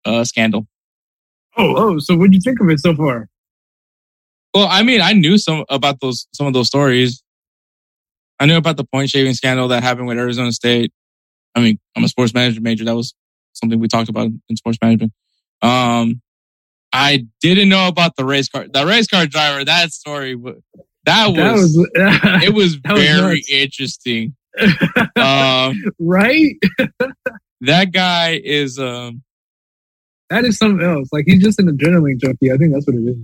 uh, 0.06 0.24
scandal. 0.24 0.68
Oh, 1.58 1.74
oh! 1.76 2.00
So, 2.00 2.16
what 2.16 2.30
do 2.30 2.36
you 2.36 2.42
think 2.42 2.60
of 2.60 2.70
it 2.70 2.80
so 2.80 2.94
far? 2.96 3.30
Well, 4.54 4.68
I 4.70 4.84
mean, 4.84 5.02
I 5.02 5.14
knew 5.14 5.38
some 5.38 5.66
about 5.70 6.00
those 6.02 6.28
some 6.34 6.48
of 6.48 6.54
those 6.54 6.68
stories. 6.68 7.24
I 8.40 8.46
knew 8.46 8.58
about 8.58 8.78
the 8.78 8.86
point 8.86 9.10
shaving 9.10 9.34
scandal 9.34 9.68
that 9.70 9.84
happened 9.84 10.08
with 10.08 10.18
Arizona 10.18 10.52
State. 10.52 10.92
I 11.56 11.62
mean, 11.62 11.80
I'm 11.96 12.04
a 12.04 12.08
sports 12.08 12.34
management 12.34 12.64
major. 12.64 12.86
That 12.86 12.96
was 12.96 13.14
something 13.54 13.80
we 13.80 13.88
talked 13.88 14.10
about 14.10 14.30
in 14.50 14.56
sports 14.56 14.78
management. 14.82 15.14
Um, 15.62 16.22
I 16.94 17.26
didn't 17.42 17.70
know 17.70 17.88
about 17.88 18.16
the 18.16 18.26
race 18.26 18.50
car, 18.50 18.66
the 18.72 18.86
race 18.86 19.08
car 19.08 19.26
driver. 19.28 19.64
That 19.66 19.92
story, 19.92 20.36
that 20.36 21.28
was, 21.28 21.76
that 21.94 22.42
was 22.44 22.44
it 22.44 22.54
was 22.54 22.64
was 22.76 22.76
very 22.86 23.36
nuts. 23.38 23.50
interesting. 23.50 24.36
Um, 25.16 25.76
right. 26.00 26.56
that 27.62 27.92
guy 27.92 28.40
is 28.44 28.80
um 28.80 29.22
That 30.30 30.46
is 30.46 30.58
something 30.58 30.86
else. 30.86 31.10
Like 31.12 31.26
he's 31.28 31.44
just 31.44 31.60
an 31.60 31.68
adrenaline 31.68 32.20
junkie. 32.20 32.52
I 32.52 32.58
think 32.58 32.74
that's 32.74 32.88
what 32.88 32.96
it 32.96 33.04
is. 33.04 33.18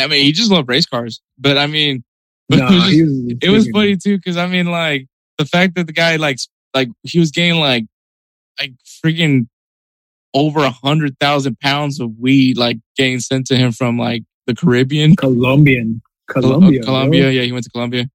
I 0.00 0.06
mean 0.08 0.24
he 0.24 0.32
just 0.32 0.50
loved 0.50 0.68
race 0.68 0.86
cars. 0.86 1.20
But 1.38 1.58
I 1.58 1.66
mean 1.66 2.02
but 2.48 2.58
Nah, 2.58 2.68
it 2.70 2.74
was, 2.74 2.84
just- 2.84 3.00
was, 3.00 3.34
it 3.42 3.50
was 3.50 3.70
funny 3.70 3.96
too 3.96 4.16
because 4.16 4.36
I 4.36 4.46
mean 4.46 4.66
like 4.66 5.06
the 5.38 5.44
fact 5.44 5.74
that 5.76 5.86
the 5.86 5.92
guy 5.92 6.16
like 6.16 6.38
like 6.74 6.88
he 7.02 7.18
was 7.18 7.30
getting 7.30 7.60
like 7.60 7.84
like 8.60 8.72
freaking 9.04 9.48
over 10.34 10.60
a 10.60 10.70
hundred 10.70 11.18
thousand 11.18 11.58
pounds 11.60 11.98
of 12.00 12.10
weed 12.18 12.56
like 12.58 12.78
getting 12.96 13.20
sent 13.20 13.46
to 13.46 13.56
him 13.56 13.72
from 13.72 13.98
like 13.98 14.22
the 14.46 14.54
Caribbean. 14.54 15.16
Colombian. 15.16 16.02
Colombia. 16.28 16.80
uh, 16.80 16.84
Colombia. 16.84 17.22
bro. 17.22 17.30
Yeah, 17.30 17.42
he 17.42 17.52
went 17.52 17.64
to 17.64 17.70
Colombia. 17.70 18.06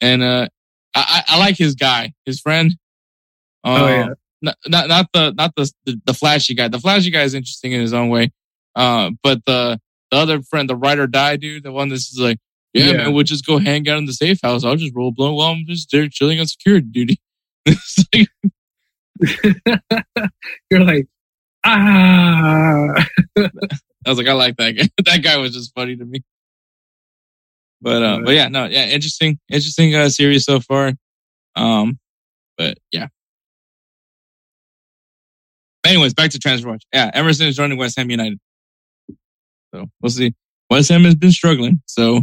And 0.00 0.22
uh 0.22 0.48
I, 0.94 1.24
I 1.28 1.34
I 1.34 1.38
like 1.38 1.56
his 1.56 1.74
guy, 1.74 2.12
his 2.26 2.40
friend. 2.40 2.72
Oh 3.64 3.84
Uh, 3.84 3.88
yeah. 3.88 4.08
not, 4.42 4.56
not 4.66 4.88
not 4.88 5.06
the 5.12 5.32
not 5.36 5.54
the, 5.56 5.70
the 5.86 6.00
the 6.06 6.14
flashy 6.14 6.54
guy. 6.54 6.68
The 6.68 6.80
flashy 6.80 7.10
guy 7.10 7.22
is 7.22 7.34
interesting 7.34 7.72
in 7.72 7.80
his 7.80 7.92
own 7.92 8.08
way. 8.08 8.32
Uh, 8.74 9.10
but 9.22 9.44
the 9.46 9.78
the 10.10 10.16
other 10.16 10.42
friend, 10.42 10.68
the 10.68 10.76
ride 10.76 10.98
or 10.98 11.06
die 11.06 11.36
dude, 11.36 11.62
the 11.62 11.72
one 11.72 11.88
that's 11.88 12.16
like, 12.18 12.38
yeah, 12.74 12.86
Yeah. 12.86 12.92
man, 12.98 13.12
we'll 13.14 13.24
just 13.24 13.46
go 13.46 13.58
hang 13.58 13.88
out 13.88 13.98
in 13.98 14.04
the 14.06 14.12
safe 14.12 14.38
house. 14.42 14.64
I'll 14.64 14.76
just 14.76 14.94
roll 14.94 15.08
a 15.08 15.12
blunt 15.12 15.34
while 15.36 15.52
I'm 15.52 15.64
just 15.66 15.90
there 15.90 16.06
chilling 16.08 16.38
on 16.40 16.46
security 16.46 16.86
duty. 16.90 17.20
It's 17.66 18.04
like, 18.14 18.28
You're 20.70 20.84
like, 20.84 21.06
ah. 21.64 22.88
I 23.38 24.08
was 24.08 24.18
like, 24.18 24.28
I 24.28 24.32
like 24.32 24.56
that 24.56 24.72
guy. 24.72 24.88
that 25.04 25.22
guy 25.22 25.36
was 25.36 25.54
just 25.54 25.74
funny 25.74 25.96
to 25.96 26.04
me. 26.04 26.22
But 27.80 28.02
uh, 28.02 28.20
but 28.24 28.34
yeah, 28.34 28.48
no, 28.48 28.66
yeah, 28.66 28.86
interesting, 28.86 29.38
interesting 29.50 29.94
uh, 29.94 30.08
series 30.08 30.44
so 30.44 30.60
far. 30.60 30.92
Um, 31.56 31.98
but 32.56 32.78
yeah. 32.92 33.08
Anyways, 35.84 36.14
back 36.14 36.30
to 36.30 36.38
transfer 36.38 36.68
watch. 36.68 36.84
Yeah, 36.92 37.10
Emerson 37.12 37.48
is 37.48 37.56
joining 37.56 37.76
West 37.76 37.98
Ham 37.98 38.08
United. 38.08 38.38
So 39.74 39.86
we'll 40.00 40.10
see. 40.10 40.32
West 40.70 40.90
Ham 40.90 41.04
has 41.04 41.16
been 41.16 41.32
struggling, 41.32 41.82
so 41.86 42.22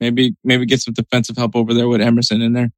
maybe 0.00 0.34
maybe 0.44 0.64
get 0.64 0.80
some 0.80 0.94
defensive 0.94 1.36
help 1.36 1.54
over 1.54 1.74
there 1.74 1.88
with 1.88 2.00
Emerson 2.00 2.40
in 2.40 2.54
there. 2.54 2.70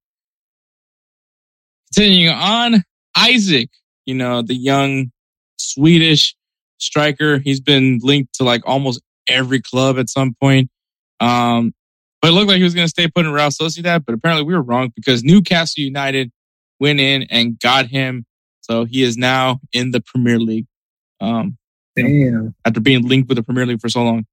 Continuing 1.94 2.34
on, 2.34 2.82
Isak, 3.16 3.70
you 4.06 4.14
know 4.14 4.42
the 4.42 4.54
young 4.54 5.10
Swedish 5.58 6.34
striker. 6.78 7.38
He's 7.38 7.60
been 7.60 8.00
linked 8.02 8.34
to 8.34 8.44
like 8.44 8.62
almost 8.66 9.00
every 9.28 9.60
club 9.60 9.98
at 9.98 10.08
some 10.08 10.34
point. 10.40 10.70
Um, 11.20 11.72
but 12.20 12.28
it 12.28 12.32
looked 12.32 12.48
like 12.48 12.58
he 12.58 12.64
was 12.64 12.74
going 12.74 12.86
to 12.86 12.90
stay 12.90 13.08
put 13.08 13.24
in 13.24 13.32
Real 13.32 13.48
Sociedad, 13.48 14.04
but 14.04 14.14
apparently 14.14 14.44
we 14.44 14.54
were 14.54 14.62
wrong 14.62 14.92
because 14.94 15.24
Newcastle 15.24 15.82
United 15.82 16.30
went 16.78 17.00
in 17.00 17.24
and 17.24 17.58
got 17.58 17.86
him. 17.86 18.24
So 18.60 18.84
he 18.84 19.02
is 19.02 19.16
now 19.16 19.60
in 19.72 19.90
the 19.90 20.00
Premier 20.00 20.38
League. 20.38 20.66
Um, 21.20 21.56
Damn. 21.96 22.54
after 22.64 22.80
being 22.80 23.06
linked 23.06 23.28
with 23.28 23.36
the 23.36 23.42
Premier 23.42 23.66
League 23.66 23.80
for 23.80 23.88
so 23.88 24.02
long. 24.02 24.26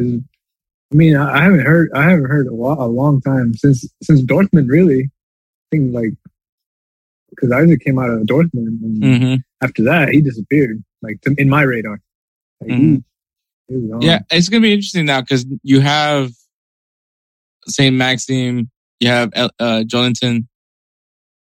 I 0.00 0.94
mean, 0.94 1.16
I 1.16 1.42
haven't 1.42 1.66
heard. 1.66 1.90
I 1.94 2.04
haven't 2.04 2.26
heard 2.26 2.46
a, 2.46 2.54
lot, 2.54 2.78
a 2.78 2.86
long 2.86 3.20
time 3.20 3.54
since 3.54 3.86
since 4.02 4.22
Dortmund. 4.22 4.68
Really, 4.68 5.10
think 5.70 5.94
like 5.94 6.12
because 7.30 7.50
Isak 7.52 7.80
came 7.80 7.98
out 7.98 8.10
of 8.10 8.20
Dortmund, 8.22 8.82
and 8.82 9.02
Mm-hmm. 9.02 9.34
after 9.64 9.82
that 9.84 10.08
he 10.10 10.20
disappeared. 10.20 10.82
Like 11.02 11.20
to, 11.22 11.34
in 11.38 11.48
my 11.48 11.62
radar. 11.62 12.00
Like, 12.60 12.70
he- 12.70 12.76
Mhm. 12.76 13.04
he 13.68 13.76
was. 13.76 14.04
Yeah, 14.04 14.20
it's 14.30 14.48
going 14.48 14.62
to 14.62 14.66
be 14.66 14.72
interesting 14.72 15.06
now 15.06 15.20
because 15.20 15.46
you 15.62 15.80
have 15.80 16.32
St. 17.68 17.94
Maximin, 17.94 18.70
you 19.00 19.08
have 19.08 19.30
uh, 19.34 19.48
Joelinton, 19.86 20.46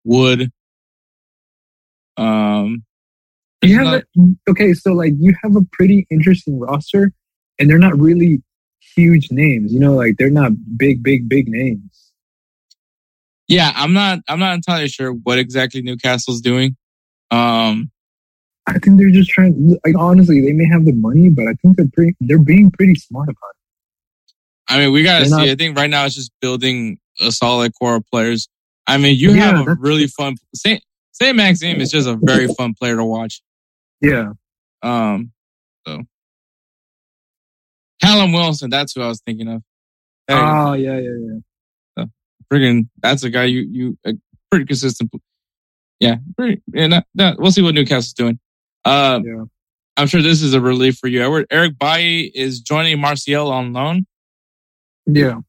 Wood. 0.05 0.51
Um, 2.17 2.83
You 3.63 3.75
have 3.77 3.87
another- 3.87 4.05
a, 4.17 4.51
okay, 4.51 4.73
so 4.73 4.93
like 4.93 5.13
you 5.19 5.35
have 5.43 5.55
a 5.55 5.63
pretty 5.73 6.07
interesting 6.09 6.59
roster, 6.59 7.11
and 7.59 7.69
they're 7.69 7.77
not 7.79 7.99
really 7.99 8.41
huge 8.95 9.31
names. 9.31 9.73
You 9.73 9.79
know, 9.79 9.93
like 9.95 10.15
they're 10.17 10.29
not 10.29 10.51
big, 10.77 11.03
big, 11.03 11.27
big 11.27 11.47
names. 11.49 11.90
Yeah, 13.51 13.71
I'm 13.75 13.93
not. 13.93 14.19
I'm 14.27 14.39
not 14.39 14.55
entirely 14.55 14.87
sure 14.87 15.11
what 15.11 15.37
exactly 15.39 15.81
Newcastle's 15.81 16.41
doing. 16.41 16.75
Um, 17.31 17.91
I 18.67 18.79
think 18.79 18.97
they're 18.97 19.09
just 19.09 19.29
trying. 19.29 19.77
Like 19.85 19.95
honestly, 19.97 20.41
they 20.41 20.53
may 20.53 20.67
have 20.67 20.85
the 20.85 20.93
money, 20.93 21.29
but 21.29 21.47
I 21.47 21.53
think 21.61 21.77
they're 21.77 21.89
pretty. 21.93 22.15
They're 22.21 22.39
being 22.39 22.71
pretty 22.71 22.95
smart 22.95 23.27
about 23.29 23.35
it. 23.35 24.33
I 24.73 24.77
mean, 24.79 24.93
we 24.93 25.03
got 25.03 25.19
to 25.19 25.23
They're 25.23 25.25
see. 25.39 25.45
not- 25.45 25.49
I 25.49 25.55
think 25.55 25.77
right 25.77 25.89
now 25.89 26.05
it's 26.05 26.15
just 26.15 26.31
building 26.41 26.97
a 27.19 27.31
solid 27.31 27.73
core 27.77 27.95
of 27.97 28.05
players. 28.07 28.47
I 28.87 28.97
mean, 28.97 29.17
you 29.17 29.31
Yeah, 29.33 29.57
have 29.57 29.67
a 29.67 29.75
really 29.79 30.07
fun. 30.07 30.35
Saint 30.55 30.81
Saint 31.11 31.35
Maximin 31.35 31.81
is 31.81 31.91
just 31.91 32.07
a 32.07 32.15
very 32.21 32.47
fun 32.47 32.73
player 32.73 32.95
to 32.95 33.03
watch. 33.05 33.41
Yeah, 33.99 34.31
Um, 34.81 35.31
so 35.85 36.03
Callum 38.01 38.31
Wilson, 38.33 38.69
that's 38.69 38.93
who 38.95 39.01
I 39.01 39.07
was 39.07 39.21
thinking 39.21 39.47
of. 39.47 39.61
Oh 40.29 40.73
yeah, 40.73 40.97
yeah, 40.97 41.09
yeah. 41.19 41.39
Friggin', 42.51 42.89
that's 43.01 43.23
a 43.23 43.29
guy 43.29 43.45
you 43.45 43.61
you 43.71 43.97
pretty 44.49 44.65
consistent. 44.65 45.11
Yeah, 45.99 46.15
pretty. 46.35 46.61
Not, 46.73 47.05
we'll 47.39 47.51
see 47.51 47.61
what 47.61 47.75
Newcastle's 47.75 48.13
doing. 48.13 48.39
Uh, 48.83 49.19
Yeah. 49.23 49.43
I'm 49.97 50.07
sure 50.07 50.21
this 50.21 50.41
is 50.41 50.53
a 50.53 50.61
relief 50.61 50.97
for 50.97 51.07
you, 51.07 51.21
Edward. 51.21 51.45
Eric 51.51 51.77
Bailly 51.77 52.31
is 52.33 52.59
joining 52.61 52.99
Marseille 52.99 53.47
on 53.49 53.71
loan, 53.73 54.05
Yeah. 55.05 55.39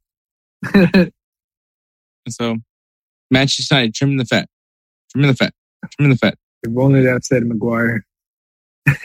and 0.74 1.12
so 2.28 2.56
Manchester 3.30 3.74
United 3.74 3.94
trimming 3.94 4.18
the 4.18 4.24
fat, 4.26 4.48
trimming 5.10 5.30
the 5.30 5.36
fat, 5.36 5.54
trimming 5.92 6.10
the 6.12 6.18
fat. 6.18 6.36
if 6.62 6.76
only 6.76 7.02
that 7.02 7.24
said 7.24 7.44
Maguire. 7.46 8.04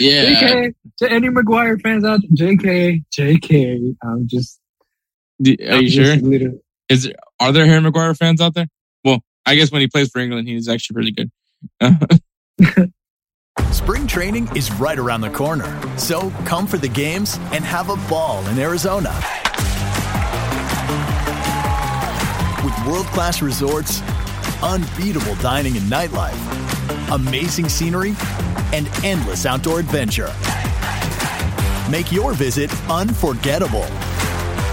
Yeah, 0.00 0.24
JK, 0.42 0.74
to 0.98 1.12
any 1.12 1.28
Maguire 1.28 1.78
fans 1.78 2.04
out 2.04 2.20
JK, 2.34 3.04
JK. 3.16 3.94
I'm 4.02 4.26
just. 4.26 4.58
D- 5.42 5.58
are 5.68 5.74
I'm 5.76 5.82
you 5.82 5.90
sure? 5.90 6.16
literally- 6.16 6.58
Is 6.88 7.04
there, 7.04 7.14
are 7.40 7.52
there 7.52 7.66
Harry 7.66 7.80
Maguire 7.80 8.14
fans 8.14 8.40
out 8.40 8.54
there? 8.54 8.66
Well, 9.04 9.22
I 9.44 9.54
guess 9.54 9.70
when 9.70 9.80
he 9.80 9.86
plays 9.88 10.08
for 10.10 10.18
England, 10.20 10.48
he's 10.48 10.68
actually 10.68 10.96
really 10.96 11.12
good. 11.12 11.30
Spring 13.72 14.06
training 14.06 14.48
is 14.56 14.72
right 14.72 14.98
around 14.98 15.20
the 15.20 15.30
corner. 15.30 15.66
So 15.98 16.30
come 16.44 16.66
for 16.66 16.78
the 16.78 16.88
games 16.88 17.36
and 17.52 17.64
have 17.64 17.90
a 17.90 17.96
ball 18.08 18.44
in 18.48 18.58
Arizona. 18.58 19.10
With 22.64 22.86
world 22.86 23.06
class 23.06 23.42
resorts, 23.42 24.00
unbeatable 24.62 25.34
dining 25.36 25.76
and 25.76 25.86
nightlife, 25.90 26.34
amazing 27.14 27.68
scenery, 27.68 28.14
and 28.72 28.88
endless 29.04 29.46
outdoor 29.46 29.78
adventure. 29.80 30.32
Make 31.90 32.10
your 32.10 32.32
visit 32.32 32.70
unforgettable. 32.90 33.86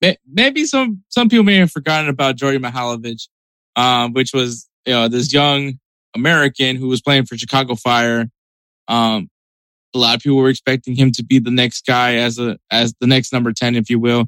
maybe 0.00 0.64
some 0.64 1.02
some 1.08 1.28
people 1.28 1.44
may 1.44 1.56
have 1.56 1.70
forgotten 1.70 2.08
about 2.08 2.36
Jordy 2.36 2.58
Mihailovic, 2.58 3.28
um, 3.76 4.12
which 4.12 4.32
was 4.32 4.68
you 4.86 4.92
know 4.92 5.08
this 5.08 5.32
young 5.32 5.74
American 6.14 6.76
who 6.76 6.88
was 6.88 7.00
playing 7.00 7.26
for 7.26 7.36
Chicago 7.36 7.74
Fire. 7.74 8.26
Um, 8.88 9.28
a 9.94 9.98
lot 9.98 10.16
of 10.16 10.22
people 10.22 10.38
were 10.38 10.48
expecting 10.48 10.96
him 10.96 11.12
to 11.12 11.24
be 11.24 11.38
the 11.38 11.50
next 11.50 11.86
guy 11.86 12.16
as 12.16 12.38
a 12.38 12.58
as 12.70 12.94
the 13.00 13.06
next 13.06 13.32
number 13.32 13.52
ten, 13.52 13.76
if 13.76 13.88
you 13.88 13.98
will. 13.98 14.26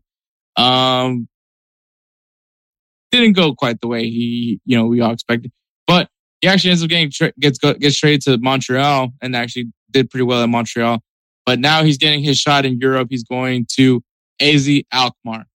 Um, 0.57 1.29
didn't 3.12 3.35
go 3.35 3.55
quite 3.55 3.81
the 3.81 3.88
way 3.88 4.05
he 4.05 4.61
you 4.64 4.76
know 4.76 4.87
we 4.87 5.00
all 5.00 5.12
expected, 5.12 5.52
but 5.87 6.09
he 6.40 6.48
actually 6.48 6.70
ends 6.70 6.83
up 6.83 6.88
getting 6.88 7.11
tra- 7.11 7.33
gets 7.38 7.59
gets 7.59 7.98
traded 7.98 8.22
to 8.22 8.38
Montreal 8.38 9.12
and 9.20 9.35
actually 9.35 9.66
did 9.90 10.11
pretty 10.11 10.24
well 10.24 10.42
at 10.42 10.48
Montreal. 10.48 11.00
But 11.44 11.61
now 11.61 11.85
he's 11.85 11.98
getting 11.98 12.24
his 12.24 12.38
shot 12.38 12.66
in 12.66 12.79
Europe. 12.81 13.09
He's 13.11 13.22
going 13.22 13.66
to 13.76 14.02
AZ 14.40 14.68
Alkmaar 14.92 15.46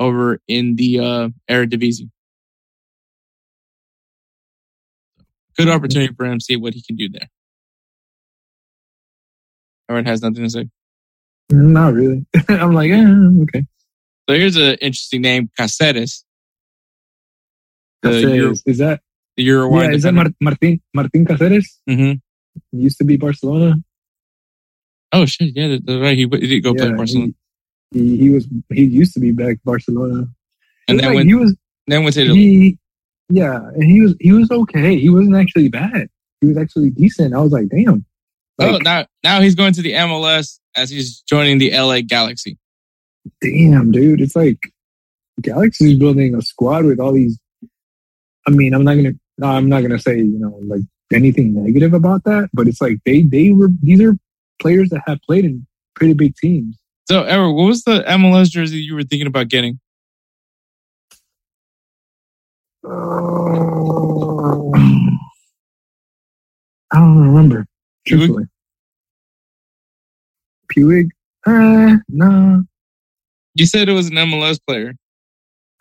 over 0.00 0.40
in 0.48 0.74
the 0.76 0.98
uh, 0.98 1.28
Eredivisie. 1.48 2.10
Good 5.56 5.68
opportunity 5.68 6.12
for 6.14 6.24
him 6.24 6.38
to 6.38 6.44
see 6.44 6.56
what 6.56 6.74
he 6.74 6.82
can 6.82 6.96
do 6.96 7.08
there. 7.10 7.28
Everyone 9.88 10.06
has 10.06 10.22
nothing 10.22 10.42
to 10.42 10.50
say. 10.50 10.68
Not 11.50 11.92
really. 11.92 12.24
I'm 12.48 12.72
like, 12.74 12.90
eh, 12.90 13.04
okay. 13.42 13.66
So 14.28 14.34
here's 14.36 14.56
an 14.56 14.76
interesting 14.80 15.22
name, 15.22 15.50
Caceres. 15.58 16.24
Caceres. 18.02 18.34
Euro- 18.36 18.54
is 18.66 18.78
that 18.78 19.00
The 19.36 19.42
Uruguay. 19.42 19.82
yeah? 19.82 19.90
Is 19.92 20.02
that 20.04 20.14
Mar- 20.14 20.32
Martin 20.40 20.80
Martin 20.94 21.26
Caceres? 21.26 21.80
hmm 21.86 22.12
used 22.72 22.98
to 22.98 23.04
be 23.04 23.16
Barcelona. 23.16 23.76
Oh 25.12 25.26
shit! 25.26 25.56
Yeah, 25.56 25.76
that's 25.84 26.00
right. 26.00 26.16
He, 26.16 26.22
he 26.30 26.46
did 26.46 26.60
go 26.62 26.72
play 26.74 26.86
Yeah, 26.88 26.96
Barcelona, 26.96 27.32
He, 27.92 28.16
he, 28.16 28.30
was 28.30 28.46
he 28.72 28.84
used 28.84 29.14
to 29.14 29.20
be 29.20 29.32
back 29.32 29.58
Barcelona. 29.64 30.28
and 30.88 30.98
then 30.98 31.06
like 31.06 31.14
went 31.16 31.28
he 31.28 31.34
was 31.34 31.56
then 31.86 32.04
went 32.04 32.14
to 32.14 32.22
Italy. 32.22 32.38
he 32.38 32.78
yeah, 33.30 33.56
and 33.56 33.84
he 33.84 34.00
was 34.00 34.14
he 34.20 34.32
was 34.32 34.50
okay. 34.50 34.98
He 34.98 35.08
wasn't 35.08 35.36
actually 35.36 35.68
bad. 35.68 36.08
He 36.40 36.48
was 36.48 36.56
actually 36.56 36.90
decent. 36.90 37.34
I 37.34 37.38
was 37.38 37.52
like, 37.52 37.68
damn. 37.68 38.04
oh, 38.60 38.78
now 38.78 39.06
now 39.22 39.40
he's 39.40 39.54
going 39.54 39.72
to 39.74 39.82
the 39.82 39.92
MLS 39.92 40.58
as 40.76 40.90
he's 40.90 41.20
joining 41.22 41.58
the 41.58 41.70
LA 41.72 42.00
Galaxy. 42.00 42.58
damn, 43.40 43.92
dude. 43.92 44.20
It's 44.20 44.34
like 44.34 44.58
Galaxy's 45.40 45.98
building 45.98 46.34
a 46.34 46.42
squad 46.42 46.84
with 46.84 46.98
all 46.98 47.12
these. 47.12 47.38
I 48.46 48.50
mean, 48.50 48.74
I'm 48.74 48.84
not 48.84 48.94
gonna. 48.94 49.12
I'm 49.42 49.68
not 49.68 49.82
gonna 49.82 49.98
say 49.98 50.16
you 50.16 50.38
know 50.38 50.58
like 50.64 50.82
anything 51.12 51.54
negative 51.54 51.94
about 51.94 52.24
that, 52.24 52.50
but 52.52 52.66
it's 52.66 52.80
like 52.80 52.98
they 53.06 53.22
they 53.22 53.52
were 53.52 53.68
these 53.80 54.00
are 54.00 54.16
players 54.60 54.90
that 54.90 55.02
have 55.06 55.20
played 55.22 55.44
in 55.44 55.66
pretty 55.94 56.14
big 56.14 56.34
teams. 56.36 56.76
So, 57.10 57.24
Edward, 57.24 57.54
what 57.54 57.64
was 57.64 57.82
the 57.82 58.04
MLS 58.06 58.50
jersey 58.50 58.76
you 58.78 58.94
were 58.94 59.02
thinking 59.02 59.26
about 59.26 59.48
getting? 59.48 59.80
Oh, 62.84 64.70
I 66.92 66.98
don't 67.00 67.18
remember. 67.18 67.66
Truthfully, 68.06 68.44
Puig. 70.72 71.08
Uh, 71.44 71.96
no, 72.08 72.62
You 73.56 73.66
said 73.66 73.88
it 73.88 73.92
was 73.92 74.06
an 74.06 74.14
MLS 74.14 74.60
player. 74.64 74.94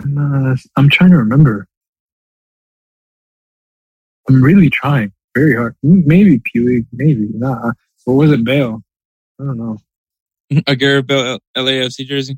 no. 0.06 0.56
I'm 0.78 0.90
trying 0.90 1.12
to 1.12 1.18
remember. 1.18 1.68
I'm 4.28 4.44
really 4.44 4.72
trying 4.72 5.12
very 5.36 5.56
hard. 5.56 5.76
Maybe 5.84 6.40
Puig. 6.40 6.88
Maybe 6.92 7.28
nah. 7.36 7.74
Or 8.08 8.16
was 8.16 8.32
it 8.32 8.44
Bale? 8.44 8.82
I 9.40 9.44
don't 9.44 9.58
know. 9.60 9.78
A 10.68 10.76
Gareth 10.76 11.08
Bale 11.08 11.40
LAFC 11.56 12.06
jersey. 12.06 12.38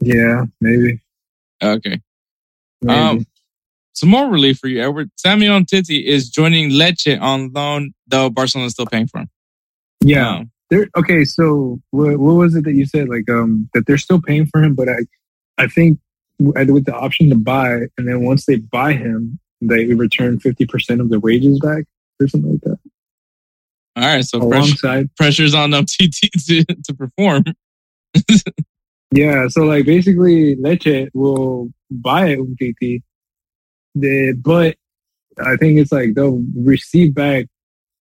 Yeah, 0.00 0.44
maybe. 0.60 1.00
Okay. 1.62 2.00
maybe. 2.82 2.98
Um, 2.98 3.26
Some 3.92 4.08
more 4.08 4.28
relief 4.28 4.58
for 4.58 4.68
you, 4.68 4.82
Edward. 4.82 5.10
Samuel 5.16 5.60
Umtiti 5.60 6.04
is 6.04 6.28
joining 6.28 6.70
Lecce 6.70 7.20
on 7.20 7.52
loan, 7.52 7.94
though 8.06 8.28
Barcelona 8.28 8.66
is 8.66 8.72
still 8.72 8.86
paying 8.86 9.06
for 9.06 9.18
him. 9.20 9.30
yeah. 10.00 10.36
Um, 10.36 10.50
There, 10.70 10.88
okay, 10.96 11.24
so 11.24 11.80
what, 11.90 12.18
what 12.18 12.34
was 12.34 12.56
it 12.56 12.64
that 12.64 12.74
you 12.74 12.86
said? 12.86 13.08
Like, 13.08 13.30
um, 13.30 13.68
that 13.74 13.86
they're 13.86 13.98
still 13.98 14.20
paying 14.20 14.46
for 14.46 14.62
him, 14.62 14.74
but 14.74 14.88
I, 14.88 15.06
I 15.58 15.68
think 15.68 16.00
with 16.40 16.84
the 16.86 16.94
option 16.94 17.28
to 17.30 17.36
buy, 17.36 17.86
and 17.96 18.08
then 18.08 18.24
once 18.24 18.46
they 18.46 18.56
buy 18.56 18.94
him, 18.94 19.38
they 19.60 19.86
return 19.94 20.40
fifty 20.40 20.66
percent 20.66 21.00
of 21.00 21.08
the 21.08 21.20
wages 21.20 21.60
back 21.60 21.84
or 22.20 22.26
something 22.26 22.50
like 22.52 22.60
that. 22.62 22.78
All 23.96 24.02
right. 24.02 24.24
So 24.24 24.48
pressure, 24.48 25.08
pressure's 25.16 25.54
on 25.54 25.70
them 25.70 25.84
to, 25.86 26.64
to 26.64 26.94
perform. 26.94 27.44
yeah. 29.12 29.48
So 29.48 29.62
like, 29.62 29.86
basically, 29.86 30.56
Lecce 30.56 31.08
will 31.14 31.70
buy 31.90 32.36
Umtiti, 32.36 33.02
the 33.94 34.32
but 34.32 34.76
I 35.38 35.56
think 35.56 35.78
it's 35.78 35.92
like 35.92 36.14
they'll 36.14 36.42
receive 36.56 37.14
back 37.14 37.46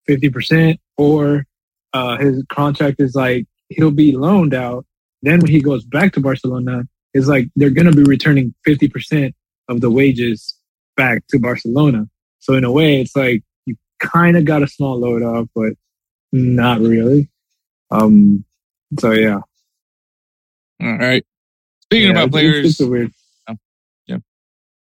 fifty 0.07 0.29
percent, 0.29 0.79
or 0.97 1.45
uh, 1.93 2.17
his 2.17 2.43
contract 2.51 2.99
is 2.99 3.15
like 3.15 3.45
he'll 3.69 3.91
be 3.91 4.15
loaned 4.15 4.53
out. 4.53 4.85
Then 5.21 5.39
when 5.39 5.51
he 5.51 5.61
goes 5.61 5.83
back 5.85 6.13
to 6.13 6.19
Barcelona, 6.19 6.83
it's 7.13 7.27
like 7.27 7.47
they're 7.55 7.69
gonna 7.69 7.91
be 7.91 8.03
returning 8.03 8.53
fifty 8.65 8.87
percent 8.87 9.35
of 9.69 9.81
the 9.81 9.91
wages 9.91 10.55
back 10.97 11.23
to 11.29 11.39
Barcelona. 11.39 12.07
So 12.39 12.55
in 12.55 12.63
a 12.63 12.71
way, 12.71 12.99
it's 13.01 13.15
like 13.15 13.43
you 13.65 13.75
kind 13.99 14.35
of 14.35 14.45
got 14.45 14.63
a 14.63 14.67
small 14.67 14.99
load 14.99 15.23
off, 15.23 15.47
but 15.55 15.73
not 16.33 16.81
really. 16.81 17.29
Um. 17.89 18.43
So 18.99 19.11
yeah. 19.11 19.39
All 20.81 20.97
right. 20.97 21.25
Speaking 21.83 22.07
Yeah, 22.07 22.11
about 22.23 22.27
it's- 22.27 22.31
players, 22.31 22.65
it's, 22.71 22.79
a 22.81 22.87
weird. 22.87 23.11
Oh, 23.47 23.55
yeah. 24.07 24.17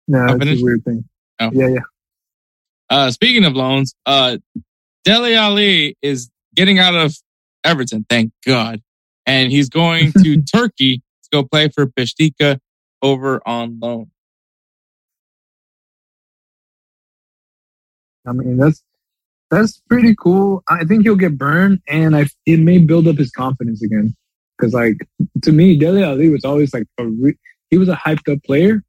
No, 0.08 0.26
it's 0.42 0.62
a 0.62 0.64
weird 0.64 0.84
thing. 0.84 1.04
Oh. 1.40 1.52
Yeah, 1.54 1.68
yeah. 1.68 1.80
uh, 2.90 3.12
speaking 3.12 3.44
of 3.46 3.54
loans, 3.54 3.94
uh, 4.06 4.38
Dele 5.04 5.36
Alli 5.36 5.98
is 6.02 6.32
getting 6.56 6.80
out 6.80 6.96
of 6.96 7.14
Everton, 7.64 8.06
thank 8.10 8.32
God. 8.46 8.82
And 9.26 9.52
he's 9.52 9.70
going 9.70 10.14
to 10.24 10.42
Turkey 10.56 11.00
to 11.24 11.30
go 11.32 11.44
play 11.44 11.68
for 11.68 11.86
Beşiktaş 11.88 12.60
over 13.02 13.42
on 13.46 13.80
loan. 13.82 14.10
I 18.26 18.32
mean, 18.32 18.58
that's 18.58 18.82
that's 19.56 19.82
pretty 19.90 20.16
cool. 20.20 20.64
I 20.68 20.84
think 20.84 21.04
he'll 21.04 21.16
get 21.16 21.38
burned, 21.38 21.80
and 21.88 22.16
I 22.16 22.28
it 22.46 22.60
may 22.60 22.78
build 22.78 23.08
up 23.08 23.18
his 23.18 23.32
confidence 23.32 23.82
again. 23.82 24.16
Because, 24.58 24.74
like, 24.74 24.98
to 25.44 25.52
me, 25.52 25.78
Dele 25.78 26.04
Alli 26.04 26.30
was 26.30 26.46
always 26.46 26.74
like 26.74 26.88
a 26.98 27.06
re- 27.06 27.38
he 27.70 27.78
was 27.78 27.90
a 27.90 27.96
hyped 27.96 28.32
up 28.32 28.44
player, 28.44 28.84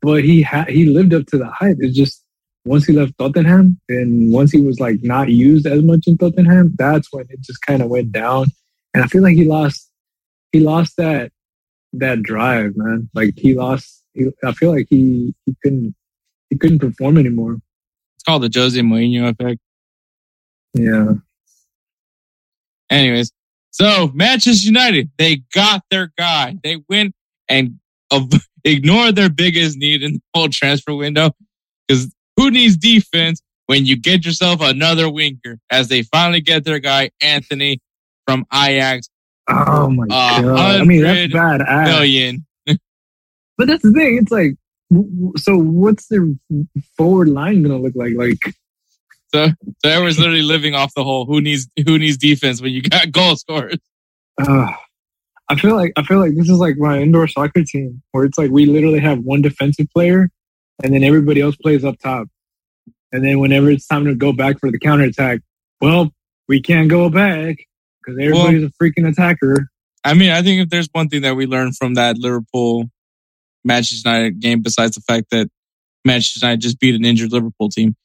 but 0.00 0.24
he 0.24 0.42
had 0.42 0.68
he 0.68 0.86
lived 0.86 1.14
up 1.14 1.26
to 1.26 1.38
the 1.38 1.50
hype. 1.50 1.76
It's 1.80 1.96
just 1.96 2.24
once 2.64 2.86
he 2.86 2.92
left 2.92 3.16
Tottenham, 3.18 3.80
and 3.88 4.32
once 4.32 4.52
he 4.52 4.60
was 4.60 4.78
like 4.78 4.98
not 5.02 5.28
used 5.28 5.66
as 5.66 5.82
much 5.82 6.04
in 6.06 6.18
Tottenham, 6.18 6.74
that's 6.78 7.08
when 7.12 7.26
it 7.30 7.40
just 7.40 7.62
kind 7.62 7.82
of 7.82 7.88
went 7.88 8.12
down. 8.12 8.46
And 8.94 9.02
I 9.02 9.06
feel 9.06 9.22
like 9.22 9.36
he 9.36 9.44
lost 9.44 9.90
he 10.52 10.60
lost 10.60 10.96
that 10.98 11.32
that 11.94 12.22
drive, 12.22 12.76
man. 12.76 13.08
Like 13.14 13.34
he 13.36 13.54
lost. 13.54 14.04
He, 14.14 14.28
I 14.44 14.52
feel 14.52 14.72
like 14.72 14.86
he 14.90 15.34
he 15.46 15.56
couldn't 15.62 15.94
he 16.50 16.56
couldn't 16.56 16.80
perform 16.80 17.18
anymore. 17.18 17.58
It's 18.16 18.24
called 18.24 18.42
the 18.42 18.50
Jose 18.52 18.80
Mourinho 18.80 19.30
effect. 19.30 19.60
Yeah. 20.74 21.14
Anyways, 22.90 23.32
so 23.70 24.10
Manchester 24.14 24.66
United, 24.66 25.10
they 25.18 25.42
got 25.54 25.82
their 25.90 26.12
guy. 26.16 26.56
They 26.62 26.78
went 26.88 27.14
and 27.48 27.78
uh, 28.10 28.24
ignored 28.64 29.16
their 29.16 29.28
biggest 29.30 29.76
need 29.76 30.02
in 30.02 30.14
the 30.14 30.20
whole 30.34 30.48
transfer 30.48 30.94
window 30.94 31.30
because 31.86 32.12
who 32.36 32.50
needs 32.50 32.76
defense 32.76 33.40
when 33.66 33.84
you 33.84 33.96
get 33.96 34.24
yourself 34.24 34.60
another 34.62 35.10
winker? 35.10 35.58
As 35.70 35.88
they 35.88 36.02
finally 36.02 36.40
get 36.40 36.64
their 36.64 36.78
guy 36.78 37.10
Antony 37.20 37.80
from 38.26 38.46
Ajax, 38.52 39.08
Oh 39.50 39.88
my 39.88 40.04
A 40.04 40.42
god! 40.42 40.80
I 40.80 40.84
mean, 40.84 41.02
that's 41.02 41.32
bad. 41.32 41.62
million. 41.86 42.44
But 43.56 43.66
that's 43.66 43.82
the 43.82 43.92
thing. 43.92 44.18
It's 44.18 44.30
like, 44.30 44.52
so 45.36 45.56
what's 45.58 46.06
their 46.08 46.28
forward 46.96 47.28
line 47.28 47.62
gonna 47.62 47.78
look 47.78 47.94
like? 47.96 48.12
Like, 48.14 48.38
So 49.34 49.48
so 49.84 49.90
everyone's 49.90 50.18
literally 50.18 50.42
living 50.42 50.74
off 50.74 50.92
the 50.94 51.04
whole 51.04 51.26
who 51.26 51.40
needs 51.40 51.68
who 51.84 51.98
needs 51.98 52.16
defense 52.16 52.60
when 52.60 52.72
you 52.72 52.82
got 52.82 53.12
goal 53.12 53.36
scorers. 53.36 53.78
uh, 54.40 54.72
I 55.48 55.56
feel 55.56 55.76
like 55.76 55.92
I 55.96 56.02
feel 56.02 56.18
like 56.18 56.34
this 56.34 56.48
is 56.48 56.58
like 56.58 56.76
my 56.76 56.98
indoor 56.98 57.26
soccer 57.26 57.64
team, 57.64 58.02
where 58.12 58.24
it's 58.24 58.38
like 58.38 58.50
we 58.50 58.66
literally 58.66 59.00
have 59.00 59.20
one 59.20 59.42
defensive 59.42 59.86
player, 59.94 60.30
and 60.82 60.92
then 60.92 61.02
everybody 61.02 61.40
else 61.40 61.56
plays 61.56 61.84
up 61.84 61.98
top. 61.98 62.28
And 63.12 63.24
then 63.24 63.40
whenever 63.40 63.70
it's 63.70 63.86
time 63.86 64.04
to 64.04 64.14
go 64.14 64.32
back 64.32 64.60
for 64.60 64.70
the 64.70 64.78
counterattack, 64.78 65.40
well, 65.80 66.12
we 66.46 66.60
can't 66.60 66.88
go 66.88 67.08
back 67.08 67.56
because 68.04 68.18
everybody's 68.20 68.64
a 68.64 68.70
freaking 68.82 69.08
attacker. 69.08 69.68
I 70.04 70.14
mean, 70.14 70.30
I 70.30 70.42
think 70.42 70.62
if 70.62 70.68
there's 70.68 70.88
one 70.92 71.08
thing 71.08 71.22
that 71.22 71.34
we 71.34 71.46
learned 71.46 71.76
from 71.76 71.94
that 71.94 72.18
Liverpool 72.18 72.90
Manchester 73.64 74.08
United 74.08 74.40
game, 74.40 74.60
besides 74.60 74.94
the 74.94 75.00
fact 75.00 75.26
that 75.30 75.48
Manchester 76.04 76.46
United 76.46 76.60
just 76.60 76.78
beat 76.78 76.94
an 76.94 77.04
injured 77.04 77.32
Liverpool 77.32 77.70
team, 77.70 77.96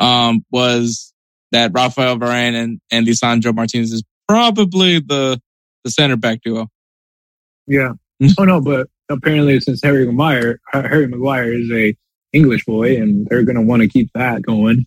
um, 0.00 0.44
was 0.50 1.12
that 1.52 1.70
Rafael 1.74 2.18
Varane 2.18 2.54
and, 2.54 2.80
and 2.90 3.06
Lisandro 3.06 3.54
Martinez 3.54 3.92
is 3.92 4.02
probably 4.28 4.98
the 5.00 5.40
the 5.84 5.90
center 5.90 6.16
back 6.16 6.40
duo. 6.42 6.68
Yeah. 7.66 7.92
oh 8.38 8.44
no, 8.44 8.60
but 8.60 8.88
apparently 9.08 9.58
since 9.60 9.82
Harry 9.82 10.06
Maguire, 10.06 10.60
Harry 10.72 11.08
Maguire 11.08 11.52
is 11.52 11.70
a 11.72 11.96
English 12.32 12.64
boy, 12.64 12.96
and 12.96 13.26
they're 13.26 13.42
gonna 13.42 13.62
want 13.62 13.82
to 13.82 13.88
keep 13.88 14.10
that 14.14 14.42
going. 14.42 14.86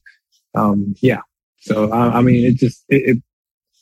Um, 0.55 0.95
yeah. 1.01 1.21
So 1.59 1.91
I, 1.91 2.17
I 2.17 2.21
mean, 2.21 2.45
it 2.45 2.55
just 2.55 2.83
it, 2.89 3.17
it 3.17 3.23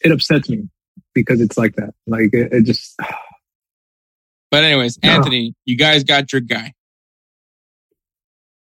it 0.02 0.12
upsets 0.12 0.50
me 0.50 0.68
because 1.14 1.40
it's 1.40 1.58
like 1.58 1.76
that. 1.76 1.94
Like 2.08 2.30
it, 2.34 2.52
it 2.52 2.64
just 2.64 3.00
But 4.52 4.64
anyways, 4.64 5.00
No. 5.04 5.10
Antony, 5.10 5.56
you 5.66 5.76
guys 5.76 6.04
got 6.04 6.32
your 6.32 6.42
guy. 6.42 6.74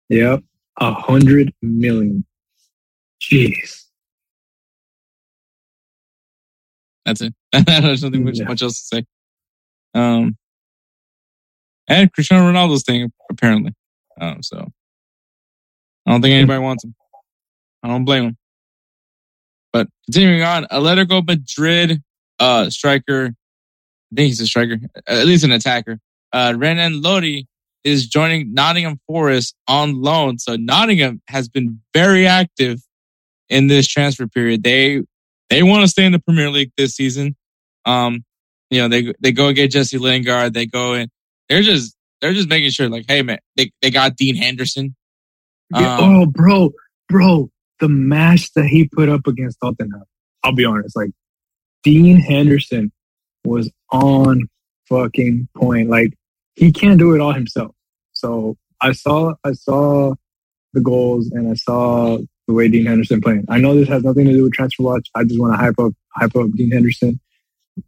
yep, 0.09 0.41
a 0.79 0.93
hundred 0.93 1.53
million. 1.61 2.25
Jeez. 3.31 3.85
That's 7.05 7.21
it. 7.21 7.33
There's 7.65 8.03
nothing 8.03 8.23
much, 8.23 8.37
Yeah. 8.39 8.45
much 8.47 8.61
else 8.61 8.79
to 8.89 8.97
say. 8.97 9.05
Um, 9.93 10.37
and 11.87 12.11
Cristiano 12.11 12.51
Ronaldo's 12.51 12.83
thing 12.83 13.11
apparently. 13.29 13.73
Um, 14.19 14.41
so 14.41 14.67
I 16.05 16.11
don't 16.11 16.21
think 16.21 16.33
anybody 16.33 16.59
wants 16.59 16.83
him. 16.83 16.95
I 17.83 17.87
don't 17.89 18.05
blame 18.05 18.23
him. 18.25 18.37
But 19.71 19.87
continuing 20.05 20.41
on, 20.41 20.65
Atletico 20.65 21.25
Madrid 21.25 22.01
uh 22.39 22.69
striker, 22.69 23.27
I 24.11 24.15
think 24.15 24.27
he's 24.27 24.41
a 24.41 24.47
striker, 24.47 24.77
at 25.07 25.25
least 25.25 25.43
an 25.43 25.51
attacker. 25.51 25.99
uh, 26.33 26.53
Renan 26.57 27.01
Lodi 27.01 27.45
is 27.83 28.07
joining 28.07 28.53
Nottingham 28.53 28.99
Forest 29.07 29.55
on 29.67 30.01
loan. 30.01 30.39
So 30.39 30.55
Nottingham 30.55 31.21
has 31.27 31.47
been 31.47 31.79
very 31.93 32.25
active 32.25 32.81
in 33.49 33.67
this 33.67 33.87
transfer 33.87 34.27
period. 34.27 34.63
They 34.63 35.01
they 35.49 35.63
want 35.63 35.83
to 35.83 35.87
stay 35.87 36.05
in 36.05 36.11
the 36.11 36.19
Premier 36.19 36.49
League 36.49 36.71
this 36.77 36.95
season. 36.95 37.35
Um, 37.85 38.23
you 38.69 38.81
know, 38.81 38.87
they 38.87 39.13
they 39.19 39.31
go 39.31 39.51
get 39.53 39.71
Jesse 39.71 39.97
Lingard. 39.97 40.53
They 40.53 40.65
go 40.65 40.93
and 40.93 41.09
they're 41.49 41.61
just 41.61 41.95
they're 42.21 42.33
just 42.33 42.49
making 42.49 42.71
sure, 42.71 42.89
like, 42.89 43.05
hey 43.07 43.21
man, 43.21 43.39
they 43.55 43.71
they 43.81 43.91
got 43.91 44.15
Dean 44.15 44.35
Henderson. 44.35 44.95
Yeah, 45.73 45.97
Um, 45.97 46.15
oh, 46.15 46.25
bro, 46.25 46.71
bro, 47.09 47.49
the 47.79 47.89
match 47.89 48.51
that 48.53 48.65
he 48.65 48.87
put 48.87 49.09
up 49.09 49.27
against 49.27 49.59
Tottenham. 49.61 50.03
I'll 50.43 50.55
be 50.55 50.65
honest, 50.65 50.95
like 50.95 51.11
Dean 51.83 52.17
Henderson 52.17 52.91
was 53.43 53.71
on 53.91 54.47
fucking 54.89 55.47
point. 55.55 55.89
Like 55.89 56.13
he 56.55 56.71
can't 56.71 56.99
do 56.99 57.13
it 57.13 57.21
all 57.21 57.33
himself. 57.33 57.75
So 58.13 58.57
I 58.81 58.91
saw, 58.91 59.33
I 59.43 59.53
saw 59.53 60.13
the 60.73 60.81
goals 60.81 61.29
and 61.31 61.49
I 61.49 61.55
saw 61.55 62.17
the 62.47 62.53
way 62.53 62.67
Dean 62.67 62.85
Henderson 62.85 63.21
playing. 63.21 63.45
I 63.49 63.59
know 63.59 63.75
this 63.75 63.87
has 63.87 64.03
nothing 64.03 64.25
to 64.25 64.31
do 64.31 64.43
with 64.43 64.53
transfer 64.53 64.83
watch. 64.83 65.07
I 65.15 65.23
just 65.23 65.39
want 65.39 65.53
to 65.53 65.57
hype 65.57 65.79
up, 65.79 65.93
hype 66.15 66.35
up 66.35 66.51
Dean 66.51 66.71
Henderson. 66.71 67.19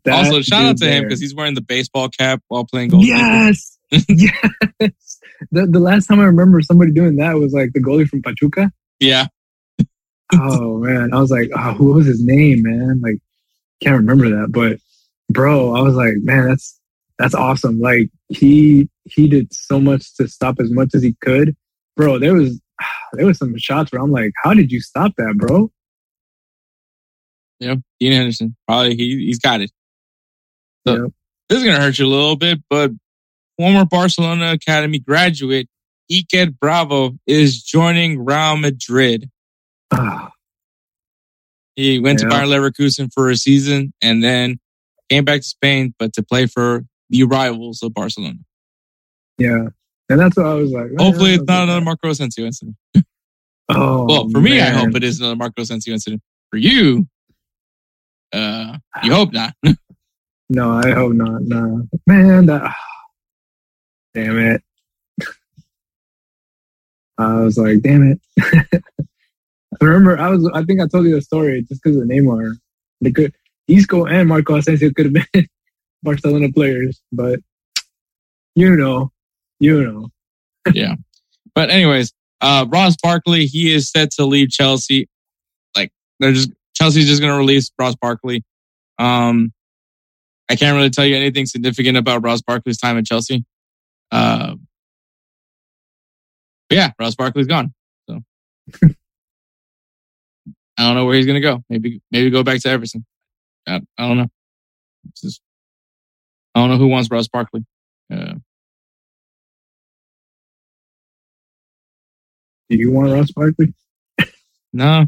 That 0.03 0.25
also, 0.25 0.41
shout 0.41 0.65
out 0.65 0.77
to 0.77 0.89
him 0.89 1.03
because 1.03 1.21
he's 1.21 1.33
wearing 1.33 1.53
the 1.53 1.61
baseball 1.61 2.09
cap 2.09 2.41
while 2.47 2.65
playing 2.65 2.89
goalkeeper. 2.89 3.17
Yes, 3.17 3.77
yes. 4.09 5.19
The, 5.51 5.65
the 5.65 5.79
last 5.79 6.07
time 6.07 6.19
I 6.19 6.25
remember 6.25 6.61
somebody 6.61 6.91
doing 6.91 7.15
that 7.17 7.35
was 7.35 7.53
like 7.53 7.71
the 7.73 7.79
goalie 7.79 8.07
from 8.07 8.21
Pachuca. 8.21 8.71
Yeah, 8.99 9.27
oh 10.33 10.77
man, 10.77 11.13
I 11.13 11.19
was 11.19 11.31
like, 11.31 11.49
oh, 11.55 11.73
who 11.73 11.93
was 11.93 12.05
his 12.05 12.23
name, 12.23 12.63
man? 12.63 13.01
Like, 13.01 13.17
can't 13.81 13.97
remember 13.97 14.29
that, 14.29 14.51
but 14.51 14.79
bro, 15.29 15.75
I 15.75 15.81
was 15.81 15.95
like, 15.95 16.15
man, 16.17 16.47
that's 16.47 16.79
that's 17.17 17.35
awesome. 17.35 17.79
Like 17.79 18.09
he 18.29 18.89
he 19.05 19.27
did 19.27 19.53
so 19.53 19.79
much 19.79 20.15
to 20.15 20.27
stop 20.27 20.59
as 20.59 20.71
much 20.71 20.93
as 20.93 21.03
he 21.03 21.15
could, 21.21 21.55
bro. 21.95 22.19
There 22.19 22.33
was 22.33 22.59
there 23.13 23.25
was 23.25 23.37
some 23.37 23.55
shots 23.57 23.91
where 23.91 24.01
I'm 24.01 24.11
like, 24.11 24.31
how 24.43 24.53
did 24.53 24.71
you 24.71 24.81
stop 24.81 25.13
that, 25.17 25.35
bro? 25.37 25.71
yeah. 27.59 27.75
Dean 27.99 28.11
Henderson 28.13 28.55
probably 28.67 28.95
he 28.95 29.25
he's 29.25 29.39
got 29.39 29.61
it. 29.61 29.71
So. 30.87 31.11
This 31.49 31.59
is 31.59 31.63
gonna 31.63 31.79
hurt 31.79 31.97
you 31.97 32.05
a 32.05 32.07
little 32.07 32.35
bit, 32.35 32.59
but 32.69 32.91
former 33.57 33.85
Barcelona 33.85 34.51
Academy 34.51 34.99
graduate 34.99 35.67
Iker 36.11 36.53
Bravo 36.59 37.17
is 37.25 37.63
joining 37.63 38.23
Real 38.23 38.57
Madrid. 38.57 39.29
Ah, 39.91 40.31
He 41.77 41.99
went 41.99 42.19
Yeah. 42.19 42.25
to 42.25 42.29
Bayer 42.35 42.45
Leverkusen 42.45 43.09
for 43.13 43.29
a 43.29 43.37
season 43.37 43.93
and 44.01 44.21
then 44.23 44.59
came 45.09 45.23
back 45.25 45.39
to 45.41 45.47
Spain, 45.47 45.93
but 45.97 46.11
to 46.13 46.23
play 46.23 46.45
for 46.47 46.85
the 47.09 47.23
rivals 47.23 47.81
of 47.81 47.93
Barcelona. 47.93 48.39
yeah, 49.37 49.69
and 50.09 50.19
that's 50.19 50.37
what 50.37 50.45
I 50.45 50.53
was 50.53 50.71
like. 50.71 50.91
Hopefully, 50.97 51.33
it's 51.33 51.43
not 51.45 51.63
another 51.63 51.81
Marco 51.81 52.09
Asensio 52.09 52.45
incident. 52.45 52.75
Oh, 53.69 54.05
Well, 54.05 54.29
for 54.29 54.39
me, 54.39 54.61
I 54.61 54.69
hope 54.69 54.95
it 54.95 55.03
is 55.03 55.19
another 55.19 55.35
Marco 55.35 55.61
Asensio 55.61 55.91
incident. 55.93 56.21
For 56.51 56.55
you, 56.55 57.05
uh, 58.31 58.77
you 59.03 59.13
hope 59.13 59.33
not. 59.33 59.53
No, 60.49 60.71
I 60.71 60.91
hope 60.91 61.11
not. 61.11 61.41
No, 61.41 61.85
man, 62.05 62.45
that. 62.45 62.73
Damn 64.13 64.39
it. 64.39 64.63
I 67.17 67.41
was 67.41 67.57
like, 67.57 67.81
damn 67.81 68.03
it. 68.11 68.21
I 69.81 69.85
remember, 69.85 70.17
I 70.17 70.29
was. 70.29 70.49
I 70.53 70.63
think 70.63 70.79
I 70.79 70.87
told 70.87 71.05
you 71.05 71.15
the 71.15 71.21
story 71.21 71.63
just 71.63 71.83
because 71.83 71.97
of 71.97 72.03
Neymar. 72.03 72.53
They 73.01 73.11
could 73.11 73.33
Isco 73.67 74.05
and 74.05 74.29
Marco 74.29 74.55
Asensio 74.55 74.91
could 74.91 75.13
have 75.13 75.31
been 75.33 75.47
Barcelona 76.03 76.51
players, 76.51 77.01
but 77.11 77.39
you 78.55 78.75
know, 78.75 79.11
you 79.59 79.83
know. 79.83 80.09
Yeah. 80.73 80.95
But 81.55 81.69
anyways, 81.69 82.13
uh, 82.41 82.65
Ross 82.69 82.95
Barkley, 83.01 83.45
he 83.45 83.73
is 83.73 83.89
set 83.89 84.11
to 84.11 84.25
leave 84.25 84.49
Chelsea. 84.49 85.09
Like 85.75 85.91
they're 86.19 86.33
just 86.33 86.51
Chelsea's 86.75 87.07
just 87.07 87.21
to 87.21 87.37
release 87.37 87.71
Ross 87.79 87.95
Barkley. 87.95 88.43
Um, 88.99 89.51
I 90.49 90.55
can't 90.55 90.75
really 90.75 90.89
tell 90.89 91.05
you 91.05 91.15
anything 91.15 91.45
significant 91.45 91.97
about 91.97 92.23
Ross 92.23 92.41
Barkley's 92.41 92.77
time 92.77 92.97
at 92.97 93.05
Chelsea. 93.05 93.43
Uh, 94.11 94.55
yeah, 96.69 96.91
Ross 96.99 97.15
Barkley's 97.15 97.47
gone. 97.47 97.73
So 98.09 98.19
I 100.77 100.83
don't 100.85 100.95
know 100.95 101.05
where 101.05 101.15
he's 101.15 101.25
to 101.25 101.39
go. 101.39 101.63
Maybe 101.69 102.01
maybe 102.11 102.29
go 102.29 102.43
back 102.43 102.61
to 102.61 102.69
Everton. 102.69 103.05
I, 103.67 103.81
I 103.97 104.07
don't 104.07 104.17
know. 104.17 104.27
Just, 105.15 105.41
I 106.53 106.59
don't 106.59 106.69
know 106.69 106.77
who 106.77 106.87
wants 106.87 107.09
Ross 107.09 107.27
Barkley. 107.27 107.65
Uh, 108.13 108.35
Do 112.69 112.77
you 112.77 112.91
want 112.91 113.11
Ross 113.11 113.31
Barkley? 113.31 113.73
No. 114.73 115.07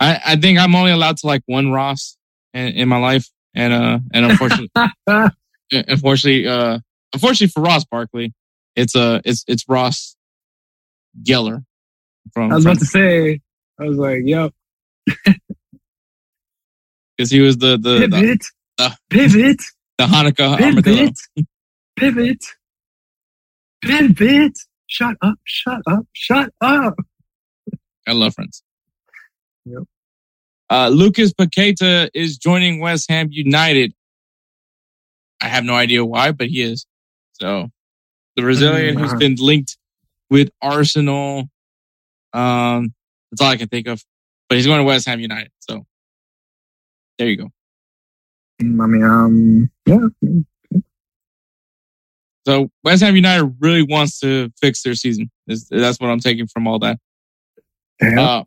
I 0.00 0.20
I 0.24 0.36
think 0.36 0.58
I'm 0.58 0.74
only 0.74 0.90
allowed 0.90 1.16
to 1.18 1.26
like 1.26 1.42
one 1.46 1.70
Ross 1.70 2.16
in, 2.54 2.68
in 2.68 2.88
my 2.88 2.98
life. 2.98 3.28
And 3.54 3.72
uh 3.72 3.98
and 4.12 4.26
unfortunately 4.26 4.70
unfortunately 5.72 6.46
uh 6.46 6.78
unfortunately 7.12 7.48
for 7.48 7.62
Ross 7.62 7.84
Barkley, 7.84 8.34
it's 8.76 8.94
uh 8.96 9.20
it's 9.24 9.44
it's 9.48 9.64
Ross 9.68 10.16
Geller 11.22 11.64
from 12.32 12.52
I 12.52 12.56
was 12.56 12.64
about 12.64 12.78
to 12.78 12.86
say. 12.86 13.40
I 13.80 13.84
was 13.84 13.96
like, 13.96 14.22
yep, 14.24 14.52
because 17.16 17.30
he 17.30 17.40
was 17.40 17.58
the 17.58 17.78
the, 17.78 18.06
the, 18.06 18.08
pivot, 18.08 18.44
uh, 18.78 18.90
pivot, 19.08 19.62
the 19.98 20.04
Hanukkah 20.04 20.60
armadillo. 20.60 21.12
pivot, 21.96 22.44
pivot, 23.82 24.16
pivot. 24.16 24.58
Shut 24.88 25.16
up, 25.22 25.38
shut 25.44 25.80
up, 25.86 26.06
shut 26.12 26.50
up. 26.60 26.96
I 28.06 28.12
love 28.12 28.34
friends. 28.34 28.62
Yep. 29.66 29.82
Uh, 30.70 30.88
Lucas 30.88 31.32
Paqueta 31.32 32.10
is 32.14 32.38
joining 32.38 32.80
West 32.80 33.10
Ham 33.10 33.28
United. 33.30 33.92
I 35.40 35.48
have 35.48 35.64
no 35.64 35.74
idea 35.74 36.04
why, 36.04 36.32
but 36.32 36.48
he 36.48 36.62
is. 36.62 36.86
So 37.34 37.68
the 38.36 38.42
Brazilian 38.42 38.96
Mm, 38.96 39.00
who's 39.00 39.14
been 39.14 39.36
linked 39.36 39.76
with 40.30 40.50
Arsenal. 40.60 41.48
Um, 42.32 42.94
that's 43.30 43.40
all 43.40 43.48
I 43.48 43.56
can 43.56 43.68
think 43.68 43.88
of. 43.88 44.02
But 44.48 44.56
he's 44.56 44.66
going 44.66 44.78
to 44.78 44.84
West 44.84 45.06
Ham 45.06 45.20
United. 45.20 45.52
So 45.60 45.84
there 47.18 47.28
you 47.28 47.36
go. 47.36 47.50
Mm, 48.62 48.82
I 48.82 48.86
mean, 48.86 49.04
um, 49.04 49.70
yeah, 49.86 50.08
So 52.48 52.70
West 52.82 53.02
Ham 53.02 53.14
United 53.14 53.54
really 53.60 53.82
wants 53.82 54.18
to 54.20 54.50
fix 54.58 54.82
their 54.82 54.94
season. 54.94 55.30
Is- 55.48 55.68
That's 55.68 56.00
what 56.00 56.08
I'm 56.08 56.18
taking 56.18 56.46
from 56.46 56.66
all 56.66 56.78
that. 56.78 56.98
Uh, 58.18 58.44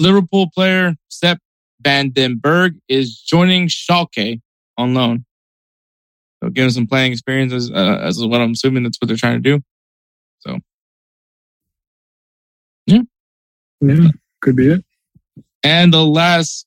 Liverpool 0.00 0.50
player 0.52 0.96
Sepp 1.08 1.38
Van 1.80 2.10
den 2.10 2.38
Berg 2.38 2.74
is 2.88 3.20
joining 3.20 3.68
Schalke 3.68 4.40
on 4.76 4.94
loan. 4.94 5.24
So 6.42 6.50
give 6.50 6.64
him 6.64 6.70
some 6.70 6.86
playing 6.88 7.12
experience 7.12 7.52
as, 7.52 7.70
uh, 7.70 8.00
as 8.02 8.18
what 8.18 8.40
I'm 8.40 8.50
assuming 8.52 8.82
that's 8.82 8.98
what 9.00 9.06
they're 9.06 9.16
trying 9.16 9.40
to 9.40 9.58
do. 9.58 9.62
So, 10.40 10.58
yeah. 12.86 13.02
Yeah, 13.80 14.08
could 14.40 14.56
be 14.56 14.72
it. 14.72 14.84
And 15.62 15.92
the 15.92 16.04
last 16.04 16.66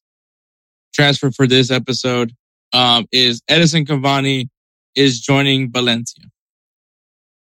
transfer 0.94 1.30
for 1.30 1.46
this 1.46 1.72
episode 1.72 2.32
um, 2.72 3.06
is 3.12 3.42
Edinson 3.50 3.86
Cavani 3.86 4.48
is 4.96 5.20
joining 5.20 5.70
Valencia. 5.70 6.24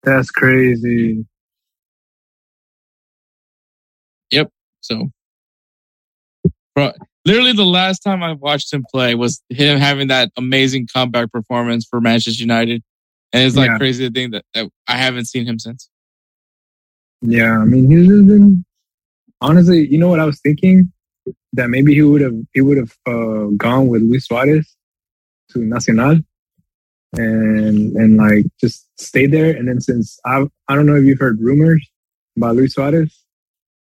That's 0.02 0.30
crazy. 0.30 1.26
Yep. 4.30 4.50
So, 4.80 5.10
bro, 6.74 6.92
literally 7.24 7.52
the 7.52 7.64
last 7.64 8.00
time 8.00 8.22
I 8.22 8.32
watched 8.32 8.72
him 8.72 8.84
play 8.90 9.14
was 9.14 9.42
him 9.48 9.78
having 9.78 10.08
that 10.08 10.30
amazing 10.36 10.86
comeback 10.92 11.32
performance 11.32 11.86
for 11.88 12.00
Manchester 12.00 12.40
United. 12.40 12.82
And 13.32 13.42
it's 13.42 13.56
like 13.56 13.70
Yeah. 13.70 13.78
crazy 13.78 14.08
to 14.08 14.12
think 14.12 14.32
that, 14.32 14.44
that 14.54 14.70
I 14.86 14.96
haven't 14.96 15.26
seen 15.26 15.46
him 15.46 15.58
since. 15.58 15.90
Yeah, 17.20 17.58
I 17.58 17.64
mean, 17.64 17.90
he's 17.90 18.06
just 18.06 18.26
been 18.26 18.64
honestly. 19.40 19.88
You 19.88 19.98
know 19.98 20.08
what 20.08 20.20
I 20.20 20.24
was 20.24 20.40
thinking? 20.40 20.92
That 21.54 21.68
maybe 21.68 21.92
he 21.94 22.02
would 22.02 22.20
have 22.20 22.34
he 22.54 22.60
would 22.60 22.76
have 22.78 22.94
uh, 23.06 23.48
gone 23.56 23.88
with 23.88 24.02
Luis 24.02 24.26
Suarez 24.26 24.76
to 25.50 25.58
Nacional, 25.58 26.20
and 27.14 27.96
and 27.96 28.16
like 28.16 28.44
just 28.60 28.86
stay 29.00 29.26
there. 29.26 29.56
And 29.56 29.68
then 29.68 29.80
since 29.80 30.18
I 30.24 30.46
I 30.68 30.74
don't 30.74 30.86
know 30.86 30.96
if 30.96 31.04
you've 31.04 31.18
heard 31.20 31.40
rumors 31.40 31.86
about 32.36 32.56
Luis 32.56 32.74
Suarez, 32.74 33.24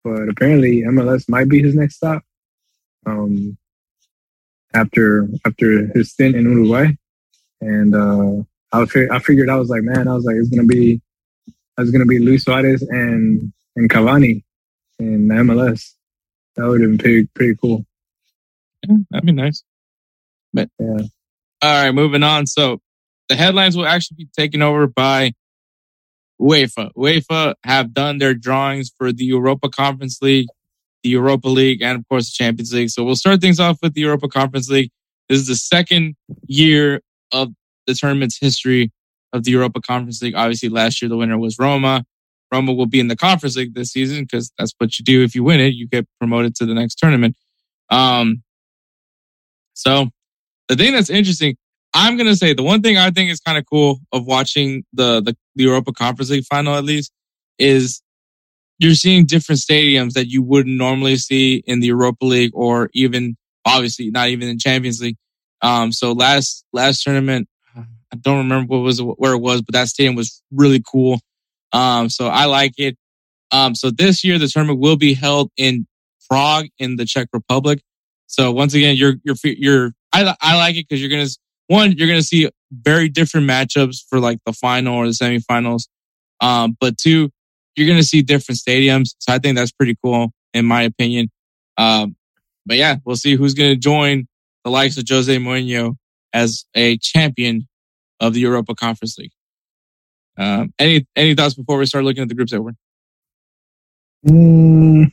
but 0.05 0.29
apparently 0.29 0.83
MLS 0.83 1.29
might 1.29 1.49
be 1.49 1.63
his 1.63 1.75
next 1.75 1.97
stop. 1.97 2.23
Um, 3.07 3.57
after 4.75 5.29
after 5.47 5.87
his 5.95 6.13
stint 6.13 6.35
in 6.37 6.45
Uruguay, 6.45 6.93
and 7.61 7.95
uh, 7.95 8.43
I 8.73 8.87
fig- 8.87 9.11
I 9.11 9.19
figured 9.19 9.51
I 9.51 9.57
was 9.57 9.69
like, 9.69 9.83
man, 9.83 10.09
I 10.09 10.15
was 10.15 10.25
like, 10.25 10.37
it's 10.37 10.49
gonna 10.49 10.65
be 10.67 11.01
it's 11.79 11.91
gonna 11.91 12.07
be 12.07 12.19
Luis 12.19 12.45
Suarez 12.45 12.83
and 12.83 13.53
and 13.77 13.91
Cavani 13.91 14.43
in 14.99 15.29
MLS. 15.29 15.93
That 16.57 16.67
would 16.69 16.81
have 16.81 16.91
been 16.91 16.99
pretty 16.99 17.27
pretty 17.35 17.55
cool. 17.61 17.85
Yeah, 18.89 18.97
that'd 19.11 19.27
be 19.27 19.33
nice. 19.33 19.63
But 20.53 20.69
Yeah. 20.79 20.99
all 21.63 21.85
right, 21.85 21.91
moving 21.93 22.23
on. 22.23 22.47
So 22.47 22.81
the 23.29 23.37
headlines 23.37 23.77
will 23.77 23.87
actually 23.87 24.17
be 24.17 24.29
taken 24.37 24.63
over 24.63 24.87
by 24.87 25.33
UEFA. 26.41 26.91
UEFA 26.97 27.55
have 27.65 27.95
done 27.95 28.19
their 28.19 28.35
drawings 28.35 28.91
for 28.97 29.13
the 29.13 29.25
Europa 29.25 29.69
Conference 29.69 30.21
League, 30.21 30.49
the 31.03 31.11
Europa 31.11 31.49
League, 31.49 31.83
and 31.83 31.99
of 31.99 32.09
course 32.09 32.27
the 32.27 32.45
Champions 32.45 32.73
League. 32.73 32.91
So 32.91 33.05
we'll 33.05 33.17
start 33.17 33.41
things 33.41 33.61
off 33.61 33.79
with 33.83 33.95
the 33.95 34.03
Europa 34.03 34.29
Conference 34.29 34.69
League. 34.69 34.91
This 35.29 35.41
is 35.41 35.47
the 35.47 35.57
second 35.57 36.17
year 36.47 37.01
of 37.33 37.53
the 37.87 37.95
tournament's 37.95 38.39
history 38.39 38.93
of 39.33 39.45
the 39.45 39.53
Europa 39.53 39.81
Conference 39.81 40.21
League. 40.21 40.35
Obviously, 40.35 40.69
last 40.69 41.01
year 41.01 41.09
the 41.09 41.17
winner 41.17 41.39
was 41.39 41.59
Roma. 41.59 42.05
Roma 42.53 42.73
will 42.73 42.87
be 42.87 43.01
in 43.01 43.09
the 43.09 43.17
Conference 43.17 43.57
League 43.57 43.75
this 43.75 43.93
season 43.93 44.25
because 44.25 44.53
that's 44.59 44.75
what 44.79 44.99
you 44.99 45.05
do 45.05 45.23
if 45.23 45.35
you 45.35 45.43
win 45.43 45.61
it. 45.61 45.75
You 45.75 45.89
get 45.89 46.07
promoted 46.19 46.55
to 46.57 46.67
the 46.67 46.75
next 46.75 46.97
tournament. 46.97 47.35
Um, 47.89 48.43
so 49.73 50.09
the 50.69 50.77
thing 50.77 50.93
that's 50.93 51.11
interesting, 51.11 51.57
I'm 51.95 52.17
gonna 52.17 52.37
say 52.37 52.55
the 52.55 52.63
one 52.63 52.83
thing 52.83 52.97
I 52.97 53.11
think 53.11 53.31
is 53.31 53.41
kind 53.41 53.59
of 53.59 53.65
cool 53.67 54.01
of 54.13 54.27
watching 54.27 54.85
the, 54.93 55.21
the 55.21 55.37
the 55.55 55.65
Europa 55.65 55.93
Conference 55.93 56.31
League 56.31 56.45
final 56.45 56.75
at 56.75 56.85
least 56.85 57.13
is 57.59 58.03
you're 58.79 58.95
seeing 58.95 59.27
different 59.27 59.61
stadiums 59.61 60.15
that 60.15 60.29
you 60.29 60.43
wouldn't 60.43 60.77
normally 60.77 61.17
see 61.17 61.63
in 61.67 61.81
the 61.81 61.89
Europa 61.89 62.25
League 62.25 62.51
or 62.55 62.91
even 62.95 63.37
obviously 63.65 64.11
not 64.11 64.29
even 64.29 64.49
in 64.49 64.59
Champions 64.59 65.01
League. 65.01 65.17
Um, 65.61 65.93
so 65.93 66.13
last 66.13 66.65
last 66.73 67.03
tournament, 67.03 67.49
I 67.77 68.17
don't 68.21 68.39
remember 68.39 68.75
what 68.75 68.83
was 68.83 69.01
where 69.01 69.35
it 69.35 69.39
was, 69.41 69.63
but 69.63 69.75
that 69.75 69.89
stadium 69.89 70.17
was 70.17 70.43
really 70.51 70.83
cool. 70.85 71.21
Um, 71.73 72.09
so 72.09 72.29
I 72.29 72.47
like 72.47 72.75
it. 72.79 72.97
Um, 73.51 73.75
so 73.75 73.91
this 73.91 74.25
year 74.25 74.39
the 74.39 74.49
tournament 74.49 74.81
will 74.81 74.97
be 74.97 75.15
held 75.15 75.51
in 75.57 75.87
Prague 76.29 76.67
in 76.79 76.97
the 76.97 77.05
Czech 77.05 77.29
Republic. 77.33 77.83
So 78.27 78.51
once 78.51 78.75
again, 78.75 78.97
you're 78.97 79.15
you're 79.25 79.37
you're 79.45 79.93
I 80.13 80.35
I 80.41 80.57
like 80.57 80.77
it 80.77 80.89
because 80.89 81.01
you're 81.01 81.11
gonna 81.11 81.29
one 81.69 81.93
you're 81.93 82.09
gonna 82.09 82.23
see 82.23 82.49
very 82.71 83.09
different 83.09 83.49
matchups 83.49 84.05
for 84.09 84.19
like 84.21 84.39
the 84.47 84.53
final 84.53 84.97
or 84.97 85.07
the 85.07 85.13
semifinals. 85.13 85.89
Um, 86.41 86.77
but 86.81 86.99
two, 86.99 87.31
you're 87.77 87.89
gonna 87.89 88.03
see 88.03 88.23
different 88.23 88.59
stadiums. 88.59 89.15
So 89.19 89.33
I 89.33 89.39
think 89.39 89.57
that's 89.57 89.73
pretty 89.73 89.97
cool 90.03 90.33
in 90.55 90.65
my 90.67 90.83
opinion. 90.83 91.31
Um, 91.79 92.17
but 92.67 92.77
yeah, 92.77 92.97
we'll 93.05 93.17
see 93.17 93.37
who's 93.37 93.55
gonna 93.55 93.77
join 93.77 94.27
the 94.65 94.71
likes 94.71 94.97
of 94.97 95.05
Jose 95.09 95.37
Mourinho 95.37 95.97
as 96.33 96.65
a 96.75 96.97
champion 96.99 97.69
of 98.21 98.35
the 98.35 98.41
Europa 98.41 98.75
Conference 98.75 99.19
League. 99.19 99.33
Um, 100.39 100.73
any 100.79 101.07
any 101.17 101.35
thoughts 101.35 101.55
before 101.55 101.79
we 101.79 101.87
start 101.87 102.05
looking 102.05 102.23
at 102.23 102.29
the 102.29 102.35
groups, 102.35 102.53
Edward? 102.53 102.77
Mm. 104.27 105.13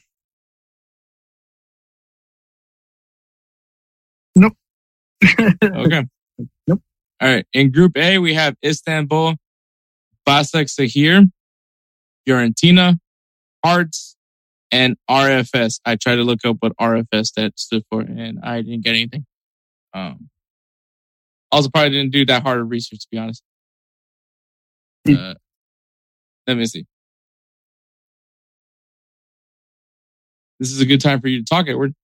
Nope. 4.35 4.53
okay. 5.63 6.05
All 7.21 7.27
right. 7.27 7.45
In 7.53 7.71
Group 7.71 7.97
A, 7.97 8.17
we 8.17 8.33
have 8.33 8.55
Istanbul, 8.63 9.35
Başakşehir, 10.27 11.29
Fiorentina, 12.25 12.97
Hearts, 13.63 14.15
and 14.71 14.95
RFS. 15.09 15.81
I 15.85 15.95
tried 15.95 16.15
to 16.15 16.23
look 16.23 16.45
up 16.45 16.57
what 16.61 16.73
RFS 16.77 17.33
that 17.35 17.59
stood 17.59 17.83
for, 17.89 18.01
and 18.01 18.39
I 18.43 18.61
didn't 18.61 18.83
get 18.83 18.91
anything. 18.95 19.25
Um, 19.93 20.29
also, 21.51 21.69
probably 21.69 21.89
didn't 21.89 22.11
do 22.11 22.25
that 22.27 22.43
hard 22.43 22.61
of 22.61 22.69
research, 22.69 22.99
to 22.99 23.07
be 23.11 23.17
honest. 23.17 23.43
Uh, 25.07 25.33
let 26.47 26.57
me 26.57 26.65
see. 26.65 26.85
This 30.59 30.71
is 30.71 30.81
a 30.81 30.85
good 30.85 31.01
time 31.01 31.21
for 31.21 31.27
you 31.27 31.39
to 31.39 31.45
talk, 31.45 31.67
Edward. 31.67 31.95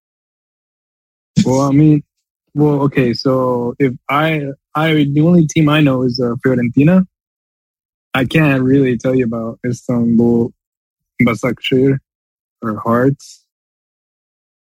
well, 1.45 1.62
I 1.62 1.73
mean, 1.73 2.03
well, 2.55 2.83
okay. 2.83 3.12
So 3.12 3.75
if 3.79 3.93
I, 4.09 4.53
I 4.75 4.93
the 4.93 5.20
only 5.20 5.47
team 5.47 5.68
I 5.68 5.81
know 5.81 6.03
is 6.03 6.20
uh, 6.20 6.35
Fiorentina. 6.45 7.07
I 8.14 8.25
can't 8.25 8.62
really 8.62 8.97
tell 8.97 9.14
you 9.14 9.25
about 9.25 9.59
Istanbul, 9.66 10.53
Başakşehir, 11.22 11.99
or 12.62 12.77
Hearts. 12.79 13.45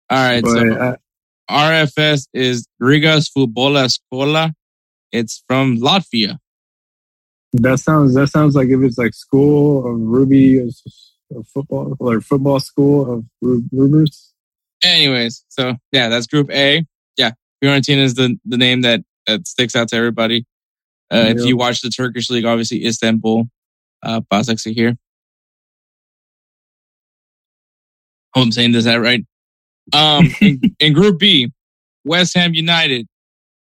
All 0.09 0.17
right. 0.17 0.43
But 0.43 0.49
so 0.49 0.73
uh, 0.73 0.95
RFS 1.49 2.27
is 2.33 2.67
Rigas 2.81 3.31
Futbola 3.35 3.85
Escola. 3.85 4.53
It's 5.11 5.43
from 5.47 5.77
Latvia. 5.77 6.37
that 7.53 7.79
sounds 7.79 8.13
that 8.13 8.27
sounds 8.27 8.55
like 8.55 8.69
if 8.69 8.81
it's 8.81 8.97
like 8.97 9.13
school 9.13 9.85
of 9.85 9.99
Ruby 9.99 10.59
of 10.59 11.47
football 11.53 11.95
or 11.99 12.21
football 12.21 12.59
school 12.59 13.11
of 13.11 13.25
Ru- 13.41 13.63
Rubers. 13.71 14.33
Anyways, 14.83 15.43
so 15.49 15.75
yeah, 15.91 16.09
that's 16.09 16.27
Group 16.27 16.49
A. 16.51 16.85
Yeah, 17.17 17.31
Fiorentina 17.63 17.97
is 18.03 18.15
the 18.15 18.39
the 18.45 18.57
name 18.57 18.81
that 18.81 19.03
that 19.27 19.47
sticks 19.47 19.75
out 19.75 19.87
to 19.89 19.95
everybody. 19.95 20.45
Uh, 21.11 21.25
If 21.27 21.45
you 21.45 21.57
watch 21.57 21.81
the 21.81 21.89
Turkish 21.89 22.29
league, 22.29 22.45
obviously 22.45 22.85
Istanbul, 22.85 23.45
uh, 24.03 24.21
Başakşehir. 24.31 24.97
Hope 28.33 28.45
I'm 28.45 28.51
saying 28.51 28.71
this 28.71 28.85
that 28.85 29.01
right. 29.01 29.25
Um, 29.93 30.27
in, 30.41 30.61
in 30.79 30.93
Group 30.93 31.19
B, 31.19 31.51
West 32.05 32.33
Ham 32.35 32.53
United, 32.53 33.07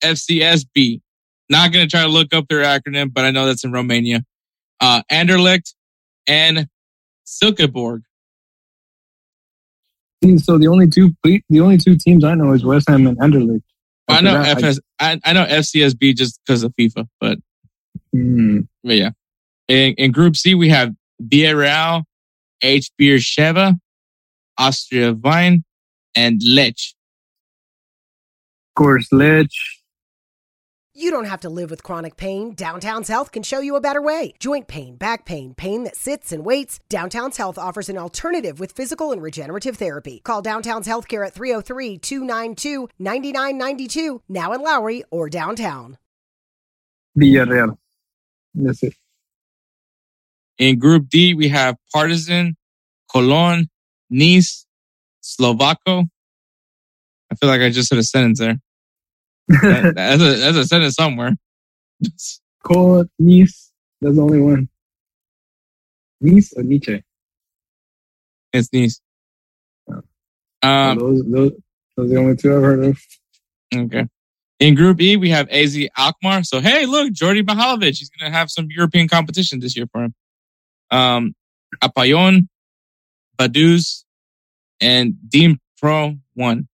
FCSB. 0.01 1.01
Not 1.49 1.71
gonna 1.71 1.87
try 1.87 2.01
to 2.01 2.07
look 2.07 2.33
up 2.33 2.47
their 2.47 2.63
acronym, 2.63 3.13
but 3.13 3.25
I 3.25 3.31
know 3.31 3.45
that's 3.45 3.63
in 3.63 3.71
Romania. 3.71 4.23
Uh, 4.81 5.03
Anderlecht 5.11 5.75
and 6.27 6.67
Silkeborg. 7.27 8.01
So 10.37 10.57
the 10.57 10.67
only 10.67 10.87
two 10.87 11.13
the 11.23 11.59
only 11.59 11.77
two 11.77 11.95
teams 11.97 12.23
I 12.23 12.33
know 12.33 12.53
is 12.53 12.65
West 12.65 12.89
Ham 12.89 13.05
and 13.05 13.17
Anderlecht. 13.19 13.61
I 14.07 14.21
know 14.21 14.33
that, 14.33 14.57
FS. 14.63 14.79
I, 14.99 15.19
I 15.25 15.33
know 15.33 15.45
FCSB 15.45 16.15
just 16.15 16.39
because 16.45 16.63
of 16.63 16.73
FIFA, 16.75 17.07
but 17.19 17.39
Hmm. 18.15 18.61
But 18.83 18.95
yeah. 18.95 19.09
In, 19.67 19.93
in 19.95 20.11
Group 20.11 20.37
C, 20.37 20.55
we 20.55 20.69
have 20.69 20.93
Villarreal, 21.21 22.03
H. 22.61 22.91
Sheva, 22.99 23.77
Austria 24.57 25.11
Vine, 25.13 25.63
and 26.15 26.41
Lech. 26.43 26.77
of 28.69 28.75
course, 28.75 29.07
Lech. 29.11 29.49
You 30.97 31.11
don't 31.11 31.25
have 31.25 31.41
to 31.41 31.49
live 31.49 31.69
with 31.69 31.83
chronic 31.83 32.15
pain. 32.15 32.53
Downtown's 32.53 33.09
Health 33.09 33.33
can 33.33 33.43
show 33.43 33.59
you 33.59 33.75
a 33.75 33.81
better 33.81 34.01
way. 34.01 34.33
Joint 34.39 34.69
pain, 34.69 34.95
back 34.95 35.25
pain, 35.25 35.53
pain 35.53 35.83
that 35.83 35.97
sits 35.97 36.31
and 36.31 36.45
waits. 36.45 36.79
Downtown's 36.87 37.35
Health 37.35 37.57
offers 37.57 37.89
an 37.89 37.97
alternative 37.97 38.61
with 38.61 38.71
physical 38.71 39.11
and 39.11 39.21
regenerative 39.21 39.75
therapy. 39.75 40.21
Call 40.23 40.41
Downtown's 40.41 40.87
Healthcare 40.87 41.27
at 41.27 41.33
303 41.33 41.97
292 41.97 42.87
9992, 42.97 44.21
now 44.29 44.53
in 44.53 44.61
Lowry 44.61 45.03
or 45.11 45.29
downtown. 45.29 45.97
Villarreal. 47.19 47.77
That's 48.53 48.81
it. 48.81 48.93
In 50.57 50.79
Group 50.79 51.09
D, 51.09 51.33
we 51.33 51.49
have 51.49 51.75
Partizan, 51.93 52.55
Cologne, 53.11 53.67
Nice, 54.09 54.65
Slovacko. 55.21 56.07
I 57.29 57.35
feel 57.35 57.49
like 57.49 57.59
I 57.59 57.69
just 57.69 57.89
said 57.89 57.97
a 57.97 58.03
sentence 58.03 58.39
there. 58.39 58.61
That- 59.47 59.93
that's, 59.95 60.21
a, 60.21 60.35
that's 60.35 60.57
a 60.57 60.65
sentence 60.65 60.95
somewhere. 60.95 61.35
Cole 62.63 63.05
Nice. 63.19 63.71
That's 64.01 64.15
the 64.15 64.21
only 64.21 64.41
one. 64.41 64.69
Nice 66.21 66.53
or 66.53 66.63
Nietzsche? 66.63 67.03
It's 68.53 68.69
Nice. 68.73 69.01
Um, 70.61 70.97
those, 70.97 71.23
those, 71.25 71.51
those 71.95 72.11
are 72.11 72.13
the 72.13 72.17
only 72.17 72.35
two 72.35 72.55
I've 72.55 72.61
heard 72.61 72.83
of. 72.85 72.99
Okay. 73.73 74.07
In 74.59 74.73
Group 74.73 75.01
E, 75.01 75.17
we 75.17 75.29
have 75.29 75.49
AZ 75.49 75.77
Alkmaar. 75.97 76.43
So, 76.43 76.61
hey, 76.61 76.85
look, 76.85 77.11
Jordi 77.13 77.43
Mihailovic. 77.43 77.97
He's 77.97 78.09
going 78.09 78.31
to 78.31 78.37
have 78.37 78.49
some 78.49 78.67
European 78.69 79.07
competition 79.07 79.59
this 79.59 79.75
year 79.75 79.85
for 79.91 80.05
him. 80.05 80.13
Um, 80.91 81.35
Apollon, 81.81 82.47
Vaduz, 83.37 84.03
and 84.79 85.15
Dean 85.29 85.59
Pro 85.77 86.15
1. 86.35 86.67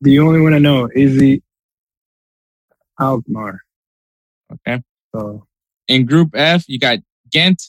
The 0.00 0.18
only 0.20 0.40
one 0.40 0.54
I 0.54 0.58
know 0.58 0.88
is 0.92 1.18
the 1.18 1.42
Alkmaar. 3.00 3.60
Okay. 4.52 4.82
So 5.14 5.46
In 5.88 6.06
Group 6.06 6.30
F, 6.34 6.64
you 6.68 6.78
got 6.78 6.98
Ghent, 7.30 7.62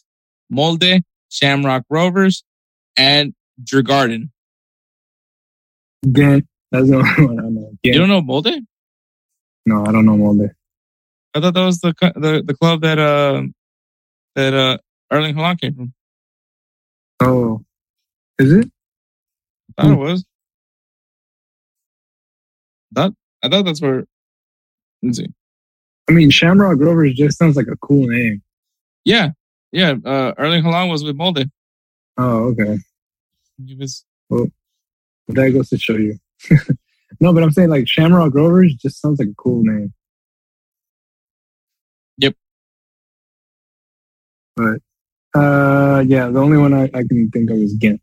Molde, 0.51 1.01
Shamrock 1.29 1.83
Rovers, 1.89 2.43
and 2.97 3.33
Djurgården. 3.63 4.29
Ghent. 6.11 6.45
That's 6.71 6.89
the 6.89 6.95
only 7.19 7.35
one 7.35 7.45
I 7.45 7.49
know. 7.49 7.71
Ghent. 7.83 7.95
You 7.95 7.99
don't 7.99 8.09
know 8.09 8.21
Molde? 8.21 8.65
no, 9.65 9.85
I 9.85 9.91
don't 9.91 10.05
know 10.05 10.17
Molde. 10.17 10.51
I 11.35 11.41
thought 11.41 11.53
that 11.53 11.65
was 11.65 11.79
the 11.79 11.93
the, 12.15 12.43
the 12.45 12.53
club 12.55 12.81
that 12.81 12.97
uh 12.99 13.43
that 14.35 14.53
uh 14.53 14.77
Erling 15.11 15.35
Haaland 15.35 15.59
came 15.61 15.75
from. 15.75 15.93
Oh, 17.21 17.63
is 18.39 18.51
it? 18.53 18.71
I 19.77 19.83
thought 19.83 19.91
it 19.91 19.95
was. 19.97 20.25
That 22.91 23.13
I 23.43 23.49
thought 23.49 23.65
that's 23.65 23.81
where. 23.81 24.05
Let's 25.01 25.17
see. 25.17 25.27
I 26.09 26.11
mean, 26.11 26.29
Shamrock 26.29 26.79
Rovers 26.79 27.13
just 27.13 27.37
sounds 27.37 27.55
like 27.55 27.67
a 27.67 27.77
cool 27.77 28.07
name. 28.07 28.41
Yeah, 29.05 29.29
yeah. 29.71 29.95
Uh, 30.03 30.33
Erling 30.37 30.63
Haaland 30.63 30.89
was 30.89 31.03
with 31.03 31.15
Molde. 31.15 31.49
Oh, 32.17 32.45
okay. 32.49 32.77
He 33.65 33.75
was. 33.75 34.03
But 34.29 34.49
that 35.29 35.51
goes 35.51 35.69
to 35.69 35.77
show 35.77 35.95
you. 35.95 36.17
no, 37.19 37.33
but 37.33 37.43
I'm 37.43 37.51
saying 37.51 37.69
like 37.69 37.87
Shamrock 37.87 38.33
Rovers 38.33 38.73
just 38.75 38.99
sounds 38.99 39.19
like 39.19 39.29
a 39.29 39.35
cool 39.35 39.63
name. 39.63 39.93
Yep. 42.17 42.35
But 44.55 44.79
uh, 45.39 46.03
yeah, 46.07 46.27
the 46.29 46.39
only 46.39 46.57
one 46.57 46.73
I, 46.73 46.85
I 46.85 47.03
can 47.07 47.29
think 47.31 47.49
of 47.51 47.57
is 47.57 47.73
Ghent. 47.75 48.01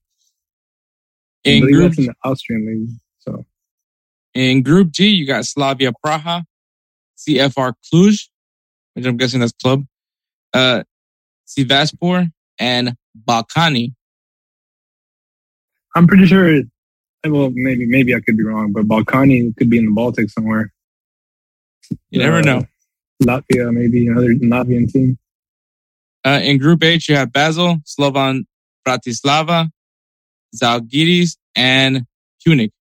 I 1.44 1.50
In 1.50 1.60
believe 1.60 1.74
group 1.74 1.88
that's 1.90 1.98
in 1.98 2.04
the 2.06 2.14
Austrian 2.24 2.66
league. 2.66 2.96
In 4.36 4.62
Group 4.62 4.90
G, 4.90 5.08
you 5.08 5.26
got 5.26 5.46
Slavia 5.46 5.92
Praha, 6.04 6.44
CFR 7.16 7.72
Cluj, 7.90 8.28
which 8.92 9.06
I'm 9.06 9.16
guessing 9.16 9.40
that's 9.40 9.52
club, 9.52 9.84
uh, 10.52 10.82
Sivaspor, 11.48 12.30
and 12.58 12.96
Ballkani. 13.26 13.94
I'm 15.94 16.06
pretty 16.06 16.26
sure. 16.26 16.54
It, 16.54 16.66
well, 17.26 17.50
maybe 17.54 17.86
maybe 17.86 18.14
I 18.14 18.20
could 18.20 18.36
be 18.36 18.44
wrong, 18.44 18.72
but 18.72 18.86
Ballkani 18.86 19.56
could 19.56 19.70
be 19.70 19.78
in 19.78 19.86
the 19.86 19.92
Baltic 19.92 20.28
somewhere. 20.28 20.70
You 22.10 22.18
never 22.20 22.38
Uh, 22.38 22.42
know. 22.42 22.66
Latvia, 23.22 23.72
maybe 23.72 24.06
another 24.06 24.34
Latvian 24.34 24.92
team. 24.92 25.18
Uh, 26.26 26.40
in 26.42 26.58
Group 26.58 26.84
H, 26.84 27.08
you 27.08 27.16
have 27.16 27.32
Basel, 27.32 27.78
Slovan 27.86 28.44
Bratislava, 28.86 29.70
Zalgiris, 30.54 31.38
and 31.54 32.04
Pyunik. 32.46 32.72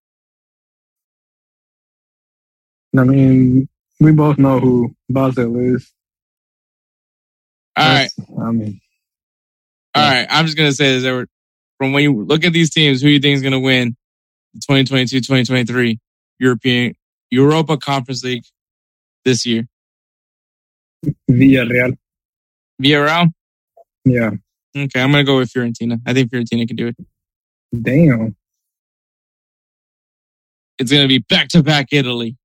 I 3.00 3.04
mean, 3.04 3.68
we 4.00 4.12
both 4.12 4.38
know 4.38 4.60
who 4.60 4.96
Basel 5.10 5.58
is. 5.76 5.92
All 7.78 7.86
right. 7.86 8.10
I 8.42 8.52
mean, 8.52 8.80
All 9.94 10.02
right. 10.02 10.28
I'm 10.30 10.46
just 10.46 10.58
going 10.58 10.70
to 10.70 10.76
say 10.76 10.96
this, 10.96 11.06
Edward. 11.06 11.30
From 11.78 11.92
when 11.92 12.04
you 12.04 12.24
look 12.24 12.46
at 12.46 12.54
these 12.54 12.70
teams, 12.70 13.02
who 13.02 13.10
you 13.10 13.20
think 13.20 13.36
is 13.36 13.42
going 13.42 13.52
to 13.52 13.60
win 13.60 13.98
the 14.54 14.60
2022 14.62 15.20
2023 15.20 16.00
European 16.40 16.94
Europa 17.32 17.78
Conference 17.78 18.24
League 18.24 18.46
this 19.26 19.46
year? 19.46 19.68
Villarreal. 21.30 21.98
Villarreal? 22.82 23.34
Yeah. 24.06 24.32
Okay. 24.76 25.02
I'm 25.02 25.12
going 25.12 25.26
to 25.26 25.30
go 25.30 25.38
with 25.38 25.52
Fiorentina. 25.52 26.00
I 26.06 26.14
think 26.14 26.32
Fiorentina 26.32 26.68
can 26.68 26.78
do 26.78 26.88
it. 26.88 26.96
Damn. 27.82 28.36
It's 30.78 30.92
going 30.92 31.04
to 31.04 31.08
be 31.08 31.20
back 31.20 31.50
to 31.50 31.64
back 31.64 31.88
Italy. 31.92 32.38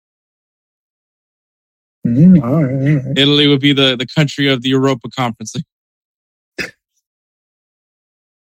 Mm, 2.07 2.43
all 2.43 2.65
right, 2.65 2.73
all 2.73 2.97
right. 3.09 3.19
Italy 3.19 3.47
would 3.47 3.61
be 3.61 3.73
the, 3.73 3.95
the 3.97 4.07
country 4.07 4.49
of 4.49 4.63
the 4.63 4.71
Europa 4.71 5.09
Conference. 5.15 5.55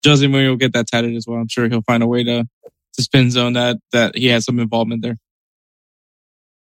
Jose 0.06 0.26
Mourinho 0.26 0.50
will 0.50 0.56
get 0.56 0.72
that 0.74 0.86
tatted 0.86 1.14
as 1.16 1.26
well. 1.26 1.38
I'm 1.40 1.48
sure 1.48 1.68
he'll 1.68 1.82
find 1.82 2.02
a 2.02 2.06
way 2.06 2.24
to, 2.24 2.46
to 2.94 3.02
spin 3.02 3.30
zone 3.30 3.54
that, 3.54 3.78
that 3.92 4.16
he 4.16 4.26
has 4.28 4.44
some 4.44 4.58
involvement 4.58 5.02
there. 5.02 5.16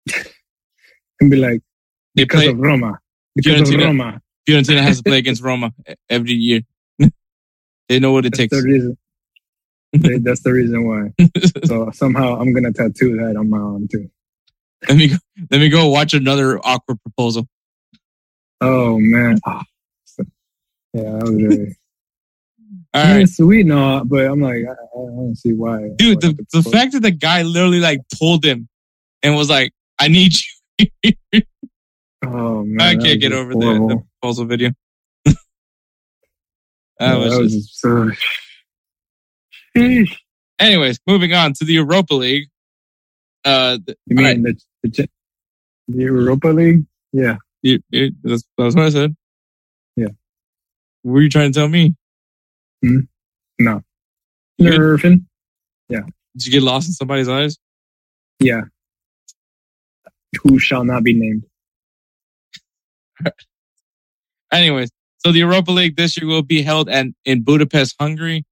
And 1.20 1.30
be 1.30 1.36
like, 1.36 1.60
They 2.16 2.24
because 2.24 2.42
play, 2.42 2.50
of 2.50 2.58
Roma. 2.58 2.98
Because 3.36 3.60
of 3.60 3.68
Fiorentina. 3.68 3.84
Roma. 3.86 4.20
Fiorentina 4.48 4.82
has 4.82 4.96
to 4.98 5.04
play 5.04 5.18
against 5.24 5.42
Roma 5.42 5.72
every 6.10 6.32
year. 6.32 6.62
they 7.88 8.00
know 8.00 8.10
what 8.12 8.26
it 8.26 8.30
That's 8.32 8.38
takes. 8.38 8.56
the 8.62 8.62
reason. 8.68 8.98
They- 9.92 10.18
That's 10.18 10.42
the 10.42 10.52
reason 10.52 10.88
why. 10.88 11.12
So 11.66 11.88
somehow 11.92 12.40
I'm 12.40 12.52
gonna 12.52 12.72
tattoo 12.72 13.16
that 13.18 13.36
on 13.36 13.48
my 13.48 13.58
arm 13.58 13.86
too. 13.86 14.10
Let 14.88 14.96
me 14.96 15.08
go, 15.08 15.16
let 15.50 15.60
me 15.60 15.68
go 15.68 15.88
watch 15.88 16.14
another 16.14 16.58
awkward 16.64 17.00
proposal. 17.02 17.46
Oh 18.60 18.98
man. 18.98 19.38
Ah. 19.46 19.62
Yeah, 20.96 21.02
that 21.10 21.22
was 21.24 21.32
really. 21.34 21.76
All 22.94 23.02
I 23.02 23.04
mean, 23.06 23.14
right, 23.16 23.22
It's 23.22 23.36
sweet, 23.36 23.66
no, 23.66 24.04
but 24.06 24.26
I'm 24.26 24.40
like, 24.40 24.58
I, 24.64 24.70
I 24.72 24.76
don't 24.94 25.34
see 25.36 25.52
why. 25.52 25.88
dude. 25.96 26.22
why 26.22 26.28
The, 26.30 26.46
the 26.52 26.70
fact 26.70 26.92
that 26.92 27.00
the 27.00 27.10
guy 27.10 27.42
literally 27.42 27.80
like 27.80 27.98
pulled 28.16 28.44
him 28.44 28.68
and 29.24 29.34
was 29.34 29.50
like, 29.50 29.72
"I 29.98 30.06
need 30.06 30.34
you." 30.78 30.86
Oh 32.26 32.62
man, 32.64 32.80
I 32.80 32.94
can't 32.96 33.20
get 33.20 33.32
over 33.32 33.52
the, 33.54 33.60
horrible. 33.66 33.88
the 33.88 34.02
proposal 34.20 34.44
video. 34.46 34.70
Yeah, 35.26 35.34
that 36.98 37.18
was 37.18 37.32
that 37.34 37.40
was 37.42 37.52
just- 37.54 37.82
just 39.76 40.18
Anyways, 40.60 41.00
moving 41.08 41.32
on 41.34 41.52
to 41.54 41.64
the 41.64 41.72
Europa 41.74 42.14
League. 42.14 42.48
Uh, 43.44 43.78
You 44.06 44.16
mean 44.16 44.42
the, 44.42 44.60
the 44.82 45.08
the 45.88 46.02
Europa 46.02 46.48
League? 46.48 46.84
Yeah. 47.12 47.36
you, 47.62 47.80
you, 47.90 48.12
that's, 48.22 48.44
that's 48.56 48.74
what 48.74 48.86
I 48.86 48.88
said. 48.88 49.14
Yeah. 49.96 50.08
What 51.02 51.12
were 51.12 51.22
you 51.22 51.28
trying 51.28 51.52
to 51.52 51.58
tell 51.58 51.68
me? 51.68 51.94
No. 52.82 53.82
You 54.58 54.70
good? 54.70 54.80
Nerfing? 54.80 55.24
Did 56.36 56.46
you 56.46 56.52
get 56.52 56.62
lost 56.62 56.88
in 56.88 56.94
somebody's 56.94 57.28
eyes? 57.28 57.58
Yeah. 58.40 58.62
Who 60.42 60.58
shall 60.58 60.84
not 60.84 61.04
be 61.04 61.14
named? 61.14 61.44
Anyways, 64.52 64.90
so 65.18 65.30
the 65.32 65.38
Europa 65.38 65.70
League 65.70 65.96
this 65.96 66.16
year 66.20 66.26
will 66.26 66.42
be 66.42 66.62
held 66.62 66.88
at, 66.88 67.06
in 67.24 67.42
Budapest, 67.42 67.94
Hungary. 68.00 68.44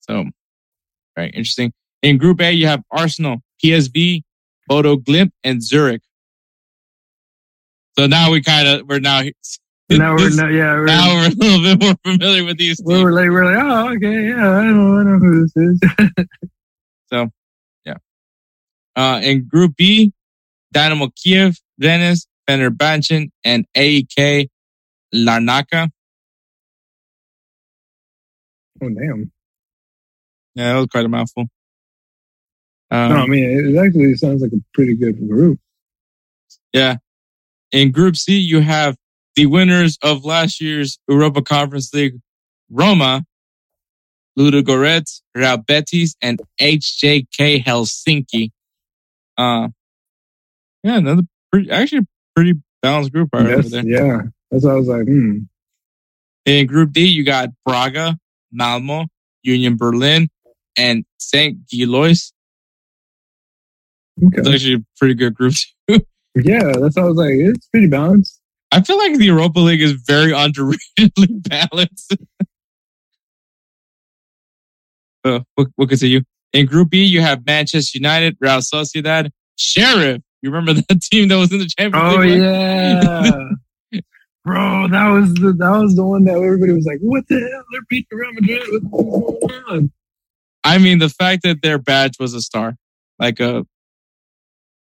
So, 0.00 0.26
very 1.16 1.30
interesting. 1.30 1.72
In 2.02 2.18
Group 2.18 2.40
A, 2.40 2.52
you 2.52 2.66
have 2.66 2.82
Arsenal, 2.90 3.42
PSV, 3.64 4.22
Bodo 4.68 4.96
Glimt, 4.96 5.30
and 5.44 5.62
Zurich. 5.62 6.02
So 7.98 8.06
now 8.06 8.30
we 8.30 8.42
kind 8.42 8.66
of 8.66 8.88
we're 8.88 9.00
now 9.00 9.22
now 9.90 10.14
we're 10.14 10.30
yeah, 10.50 10.72
we're, 10.74 10.86
now 10.86 11.14
we're 11.14 11.26
a 11.26 11.30
little 11.30 11.62
bit 11.62 11.82
more 11.82 11.94
familiar 12.04 12.44
with 12.44 12.56
these. 12.58 12.80
we're, 12.82 13.12
like 13.12 13.28
we're 13.28 13.44
like 13.44 13.62
oh 13.62 13.94
okay 13.94 14.28
yeah 14.28 14.48
I 14.48 14.66
know 14.66 14.98
I 14.98 15.02
know 15.02 15.18
who 15.18 15.42
this 15.42 15.52
is. 15.56 16.26
So 17.12 17.30
Uh, 18.94 19.20
in 19.22 19.46
Group 19.48 19.76
B, 19.76 20.12
Dynamo 20.72 21.08
Kiev, 21.16 21.56
Rennes, 21.80 22.26
Fenerbahce, 22.48 23.30
and 23.44 23.66
AEK 23.74 24.48
Larnaca. 25.14 25.90
oh 28.82 28.88
damn! 28.88 29.32
Yeah, 30.54 30.72
that 30.72 30.78
was 30.78 30.86
quite 30.86 31.04
a 31.04 31.08
mouthful. 31.08 31.46
Um, 32.92 33.08
no, 33.08 33.16
I 33.16 33.26
mean 33.26 33.74
it 33.74 33.78
actually 33.78 34.14
sounds 34.16 34.42
like 34.42 34.52
a 34.52 34.62
pretty 34.74 34.94
good 34.94 35.18
group. 35.26 35.58
Yeah. 36.72 36.96
In 37.72 37.90
Group 37.90 38.16
C, 38.16 38.36
you 38.38 38.60
have 38.60 38.96
the 39.34 39.46
winners 39.46 39.98
of 40.02 40.24
last 40.26 40.60
year's 40.60 40.98
Europa 41.08 41.40
Conference 41.40 41.92
League, 41.94 42.20
Roma, 42.70 43.24
Ludogorets, 44.38 45.22
Real 45.34 45.56
Betis, 45.56 46.14
and 46.20 46.40
HJK 46.60 47.64
Helsinki. 47.64 48.50
Uh, 49.38 49.68
yeah, 50.82 50.98
another 50.98 51.22
pretty, 51.50 51.70
actually 51.70 52.06
pretty 52.34 52.54
balanced 52.82 53.12
group 53.12 53.30
right 53.32 53.46
over 53.46 53.68
there. 53.68 53.86
yeah, 53.86 54.22
that's 54.50 54.64
what 54.64 54.72
I 54.72 54.76
was 54.76 54.88
like, 54.88 55.06
hmm. 55.06 55.38
In 56.44 56.66
Group 56.66 56.92
D, 56.92 57.06
you 57.06 57.24
got 57.24 57.50
Braga, 57.64 58.18
Malmo, 58.50 59.06
Union 59.42 59.76
Berlin, 59.76 60.28
and 60.76 61.04
St. 61.18 61.56
Gilois. 61.66 62.31
It's 64.18 64.48
actually 64.48 64.74
a 64.74 64.84
pretty 64.98 65.14
good 65.14 65.34
group. 65.34 65.54
too. 65.88 66.00
Yeah, 66.34 66.72
that's 66.80 66.96
why 66.96 67.02
I 67.02 67.06
was 67.06 67.16
like, 67.18 67.34
it's 67.34 67.66
pretty 67.66 67.88
balanced. 67.88 68.40
I 68.70 68.80
feel 68.80 68.96
like 68.96 69.18
the 69.18 69.26
Europa 69.26 69.60
League 69.60 69.82
is 69.82 69.92
very 69.92 70.32
underratedly 70.32 71.46
balanced. 71.46 72.16
uh, 75.24 75.40
we'll, 75.56 75.66
we'll 75.76 75.86
continue. 75.88 76.22
In 76.54 76.64
Group 76.66 76.88
B, 76.90 77.04
you 77.04 77.20
have 77.20 77.44
Manchester 77.46 77.98
United, 77.98 78.36
Real 78.40 78.58
Sociedad, 78.60 79.30
Sheriff. 79.58 80.22
You 80.40 80.50
remember 80.50 80.72
that 80.88 81.02
team 81.02 81.28
that 81.28 81.36
was 81.36 81.52
in 81.52 81.58
the 81.58 81.70
Champions 81.78 82.14
Oh 82.14 82.18
League? 82.20 82.40
yeah, 82.42 84.00
bro, 84.44 84.88
that 84.88 85.08
was 85.08 85.32
the 85.34 85.52
that 85.58 85.78
was 85.82 85.94
the 85.94 86.04
one 86.04 86.24
that 86.24 86.34
everybody 86.34 86.72
was 86.72 86.84
like, 86.86 86.98
"What 87.00 87.28
the 87.28 87.38
hell? 87.40 87.62
They're 87.72 87.80
beating 87.88 88.06
Real 88.18 88.32
Madrid. 88.32 88.62
What's 88.90 89.52
going 89.52 89.64
on?" 89.68 89.92
I 90.64 90.78
mean, 90.78 90.98
the 90.98 91.08
fact 91.10 91.42
that 91.44 91.62
their 91.62 91.78
badge 91.78 92.18
was 92.18 92.34
a 92.34 92.40
star, 92.40 92.74
like 93.18 93.38
a 93.38 93.64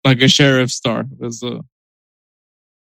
like 0.08 0.22
a 0.22 0.28
Sheriff 0.28 0.72
star, 0.72 1.06
was 1.18 1.44
uh, 1.44 1.60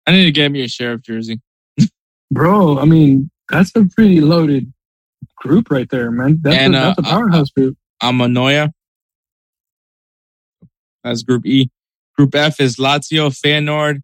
I 0.07 0.13
need 0.13 0.25
to 0.25 0.33
get 0.33 0.51
me 0.51 0.63
a 0.63 0.69
Sheriff 0.69 1.03
jersey. 1.03 1.41
Bro, 2.31 2.79
I 2.79 2.85
mean, 2.85 3.31
that's 3.49 3.75
a 3.77 3.85
pretty 3.85 4.21
loaded 4.21 4.73
group 5.37 5.71
right 5.71 5.89
there, 5.91 6.11
man. 6.11 6.39
That's, 6.43 6.57
And, 6.57 6.75
a, 6.75 6.81
that's 6.81 6.99
uh, 6.99 7.03
a 7.03 7.05
powerhouse 7.05 7.51
group. 7.51 7.77
Omonoia. 8.03 8.73
That's 11.05 11.23
Group 11.23 11.47
E. 11.47 11.71
Group 12.17 12.35
F 12.35 12.61
is 12.61 12.77
Lazio, 12.77 13.31
Feyenoord. 13.31 14.01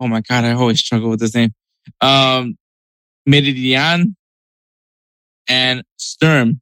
Oh 0.00 0.08
my 0.08 0.20
God, 0.20 0.44
I 0.44 0.52
always 0.52 0.80
struggle 0.80 1.10
with 1.10 1.20
this 1.20 1.34
name. 1.34 1.52
Um, 2.00 2.56
Meridian 3.26 4.16
and 5.48 5.82
Sturm. 5.96 6.60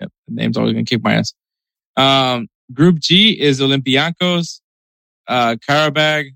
Yep, 0.00 0.10
the 0.28 0.34
name's 0.34 0.56
always 0.56 0.72
gonna 0.72 0.84
kick 0.84 1.02
my 1.02 1.14
ass. 1.14 1.34
Um, 1.96 2.48
Group 2.72 2.98
G 2.98 3.38
is 3.38 3.60
Olympiacos, 3.60 4.60
uh, 5.26 5.56
Karabag, 5.68 6.34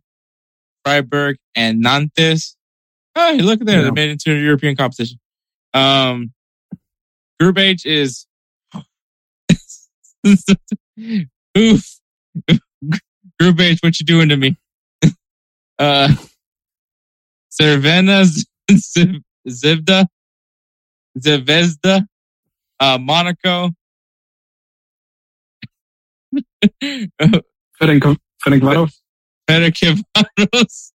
Freiburg, 0.85 1.37
and 1.55 1.81
Nantes. 1.81 2.57
Oh, 3.15 3.37
look 3.41 3.61
at 3.61 3.67
that. 3.67 3.77
They 3.81 3.85
Yeah. 3.85 3.91
made 3.91 4.09
it 4.09 4.13
into 4.13 4.33
a 4.33 4.41
European 4.43 4.75
competition. 4.77 5.19
Um, 5.75 6.33
Group 7.39 7.59
H 7.59 7.85
is 7.87 8.27
oof. 11.59 11.99
Group 13.41 13.61
H, 13.61 13.79
what 13.83 13.99
you 14.01 14.07
doing 14.07 14.29
to 14.29 14.37
me? 14.37 14.57
Uh, 15.79 16.15
Cervena, 17.51 18.25
Zivda, 19.49 20.07
Zvezda, 21.19 22.07
uh, 22.79 22.99
Monaco, 22.99 23.71
Ferenc 27.81 28.17
Ferencvaros. 28.45 29.01
Ferencvaros, 29.49 30.93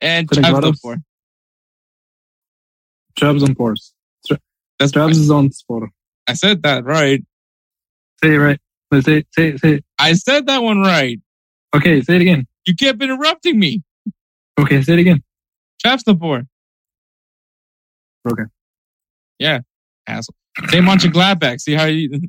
and 0.00 0.28
Ferencvaros. 0.28 1.02
Trabzonspor. 3.18 3.76
That's 4.78 4.92
Trabzonspor. 4.92 5.88
I 6.26 6.34
said 6.34 6.62
that 6.64 6.84
right. 6.84 7.24
Say 8.22 8.34
it 8.34 8.38
right. 8.38 8.60
Say 9.02 9.24
say 9.32 9.56
say. 9.56 9.80
I 9.98 10.12
said 10.14 10.46
that 10.46 10.62
one 10.62 10.80
right. 10.80 11.20
Okay, 11.74 12.02
say 12.02 12.16
it 12.16 12.22
again. 12.22 12.46
You 12.66 12.74
kept 12.74 13.02
interrupting 13.02 13.58
me. 13.58 13.82
Okay, 14.58 14.82
say 14.82 14.94
it 14.94 14.98
again. 15.00 15.22
Trabzonspor. 15.84 16.46
Okay. 18.28 18.42
Yeah, 19.38 19.60
asshole. 20.06 20.34
Say 20.68 20.78
Mönchengladbach. 20.78 21.60
See 21.60 21.74
how 21.74 21.84
you 21.84 22.28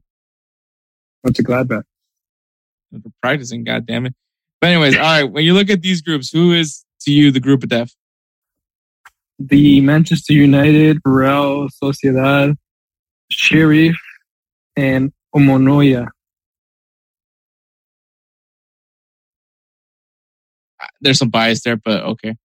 What's 1.21 1.39
a 1.39 1.43
Gladbach? 1.43 1.83
For 2.91 3.11
practicing. 3.21 3.63
God 3.63 3.85
damn 3.85 4.05
it. 4.05 4.13
But 4.61 4.71
anyways, 4.71 4.95
all 4.95 5.01
right. 5.01 5.23
When 5.23 5.43
you 5.43 5.53
look 5.53 5.69
at 5.69 5.81
these 5.81 6.01
groups, 6.01 6.31
who 6.31 6.53
is 6.53 6.83
to 7.01 7.11
you 7.11 7.31
the 7.31 7.39
group 7.39 7.63
of 7.63 7.69
death? 7.69 7.93
The 9.39 9.81
Manchester 9.81 10.33
United, 10.33 10.97
Real 11.05 11.67
Sociedad, 11.69 12.55
Sheriff, 13.29 13.95
and 14.75 15.11
Omonoia. 15.35 16.07
There's 21.01 21.19
some 21.19 21.29
bias 21.29 21.63
there, 21.63 21.77
but 21.77 22.03
okay. 22.03 22.35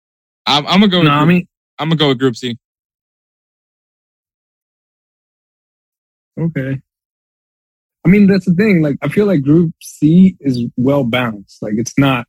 I'm, 0.46 0.66
I'm 0.66 0.80
gonna 0.80 0.88
go. 0.88 0.98
With 0.98 1.06
No, 1.06 1.12
I 1.12 1.18
group, 1.20 1.28
mean, 1.28 1.48
I'm 1.78 1.88
gonna 1.88 1.98
go 1.98 2.08
with 2.08 2.18
Group 2.18 2.36
C. 2.36 2.58
okay. 6.38 6.80
I 8.04 8.08
mean, 8.08 8.26
that's 8.26 8.46
the 8.46 8.54
thing. 8.54 8.82
Like, 8.82 8.96
I 9.02 9.08
feel 9.08 9.26
like 9.26 9.42
Group 9.42 9.72
C 9.80 10.36
is 10.40 10.64
well 10.76 11.04
balanced. 11.04 11.62
Like, 11.62 11.74
it's 11.76 11.96
not 11.98 12.26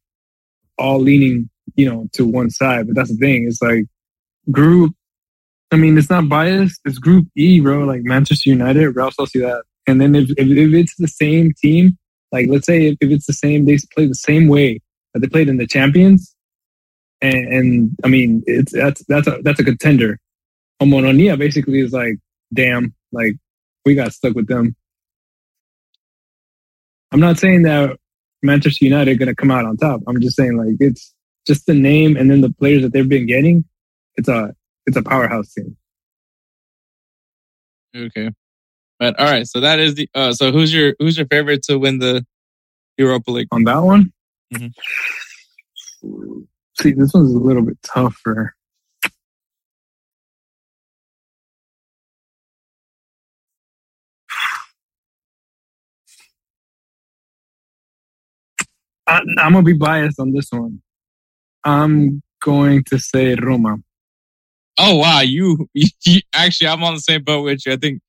all 0.78 1.00
leaning, 1.00 1.50
you 1.76 1.90
know, 1.90 2.08
to 2.14 2.26
one 2.26 2.50
side. 2.50 2.88
But 2.88 2.96
that's 2.96 3.10
the 3.10 3.18
thing. 3.18 3.46
It's 3.48 3.62
like 3.62 3.86
Group. 4.52 4.94
I 5.72 5.76
mean, 5.76 5.98
it's 5.98 6.10
not 6.10 6.30
biased. 6.30 6.80
It's 6.86 7.00
Group 7.00 7.28
E, 7.36 7.60
bro. 7.60 7.80
Like 7.80 8.02
Manchester 8.04 8.50
United, 8.50 8.96
Real 8.96 9.10
Sociedad, 9.10 9.62
and 9.88 10.00
then 10.00 10.14
if 10.16 10.30
if, 10.32 10.48
if 10.48 10.74
it's 10.74 10.96
the 10.98 11.08
same 11.08 11.52
team, 11.60 11.98
like 12.32 12.48
let's 12.48 12.68
say 12.68 12.88
if, 12.88 12.98
if 13.02 13.10
it's 13.10 13.26
the 13.26 13.34
same, 13.34 13.66
they 13.66 13.78
play 13.96 14.06
the 14.06 14.14
same 14.14 14.48
way 14.48 14.80
that 15.14 15.22
they 15.22 15.28
played 15.28 15.50
in 15.50 15.58
the 15.58 15.66
Champions, 15.66 16.36
and, 17.22 17.48
and 17.48 17.90
I 18.04 18.08
mean, 18.08 18.44
it's 18.46 18.72
that's 18.72 19.04
that's 19.06 19.28
a 19.28 19.40
that's 19.44 19.60
a 19.60 19.64
contender. 19.64 20.20
Omononia 20.82 21.38
basically 21.38 21.80
is 21.80 21.94
like, 21.94 22.18
damn, 22.54 22.94
like 23.12 23.34
we 23.86 23.96
got 23.96 24.14
stuck 24.14 24.36
with 24.36 24.48
them. 24.48 24.76
I'm 27.14 27.20
not 27.20 27.38
saying 27.38 27.62
that 27.64 27.98
Manchester 28.42 28.84
United 28.86 29.12
are 29.12 29.18
going 29.18 29.30
to 29.30 29.36
come 29.36 29.52
out 29.52 29.66
on 29.66 29.78
top. 29.78 30.02
I'm 30.08 30.20
just 30.20 30.36
saying 30.36 30.58
like 30.58 30.76
it's 30.80 31.14
just 31.48 31.66
the 31.68 31.74
name 31.74 32.18
and 32.18 32.30
then 32.30 32.42
the 32.42 32.52
players 32.52 32.82
that 32.82 32.92
they've 32.92 33.08
been 33.08 33.28
getting. 33.28 33.64
It's 34.16 34.28
a 34.28 34.54
it's 34.86 34.98
a 34.98 35.04
powerhouse 35.04 35.54
team. 35.54 35.78
Okay. 37.96 38.32
But 39.00 39.20
all 39.20 39.26
right, 39.30 39.48
so 39.48 39.60
that 39.60 39.80
is 39.80 39.96
the. 39.96 40.10
Uh, 40.16 40.34
so 40.34 40.52
who's 40.52 40.74
your 40.74 40.96
who's 41.00 41.18
your 41.18 41.28
favorite 41.28 41.64
to 41.64 41.78
win 41.78 42.00
the 42.00 42.26
Europa 42.98 43.32
League? 43.32 43.48
On 43.52 43.64
that 43.66 43.80
one, 43.84 44.12
Mhm. 44.54 44.72
see 46.80 46.92
this 46.92 47.14
one's 47.14 47.34
a 47.34 47.38
little 47.40 47.64
bit 47.64 47.78
tougher. 47.84 48.56
I, 59.14 59.22
I'm 59.42 59.54
gonna 59.54 59.64
be 59.64 59.74
biased 59.74 60.20
on 60.20 60.32
this 60.34 60.48
one. 60.52 60.82
I'm 61.64 62.22
going 62.42 62.84
to 62.90 63.00
say 63.00 63.36
Roma. 63.36 63.78
Oh 64.78 64.96
wow, 64.98 65.22
you, 65.22 65.68
you 65.74 66.20
actually 66.34 66.68
I'm 66.68 66.84
on 66.84 66.96
the 66.96 67.00
same 67.00 67.24
boat 67.24 67.44
with 67.44 67.66
you. 67.66 67.74
I 67.74 67.78
think 67.78 68.02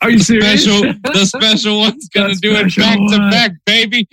Are 0.00 0.10
you 0.10 0.18
the 0.18 0.24
serious? 0.24 0.62
special 0.64 0.92
the 1.12 1.26
special 1.26 1.78
one's 1.78 2.08
gonna 2.08 2.34
The 2.34 2.40
do 2.40 2.52
it 2.54 2.76
back 2.76 2.98
to 2.98 3.18
back, 3.30 3.52
baby. 3.66 4.08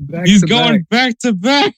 Back 0.00 0.26
He's 0.26 0.42
going 0.44 0.80
back. 0.82 0.88
back 0.90 1.18
to 1.20 1.32
back. 1.32 1.74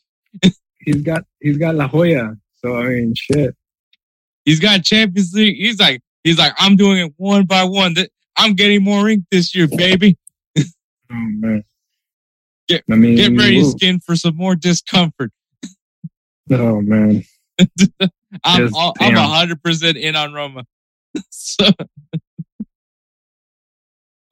He's 0.81 1.03
got 1.03 1.25
he's 1.41 1.59
got 1.59 1.75
La 1.75 1.89
Jolla. 1.89 2.37
So 2.65 2.77
I 2.77 2.85
mean, 2.89 3.15
shit. 3.15 3.55
He's 4.45 4.59
got 4.61 4.83
Champions 4.83 5.33
League. 5.35 5.57
He's 5.57 5.79
like 5.79 6.01
he's 6.25 6.39
like 6.39 6.55
I'm 6.59 6.75
doing 6.77 6.99
it 6.99 7.13
one 7.17 7.45
by 7.45 7.65
one. 7.65 7.95
I'm 8.37 8.55
getting 8.55 8.83
more 8.83 9.09
ink 9.09 9.25
this 9.31 9.55
year, 9.55 9.69
baby. 9.69 10.17
Oh 10.59 10.65
man. 11.11 11.65
Get- 12.69 12.85
I 12.91 12.97
mean, 12.97 13.17
Get 13.17 13.37
ready, 13.37 13.63
woo. 13.63 13.71
skin, 13.71 14.01
for 14.01 14.15
some 14.17 14.37
more 14.37 14.55
discomfort. 14.55 15.33
Oh 16.51 16.81
man. 16.81 17.25
I'm 18.43 18.73
hundred 18.73 19.63
percent 19.63 19.99
in 19.99 20.17
on 20.17 20.33
Roma. 20.33 20.65
so, 21.31 21.69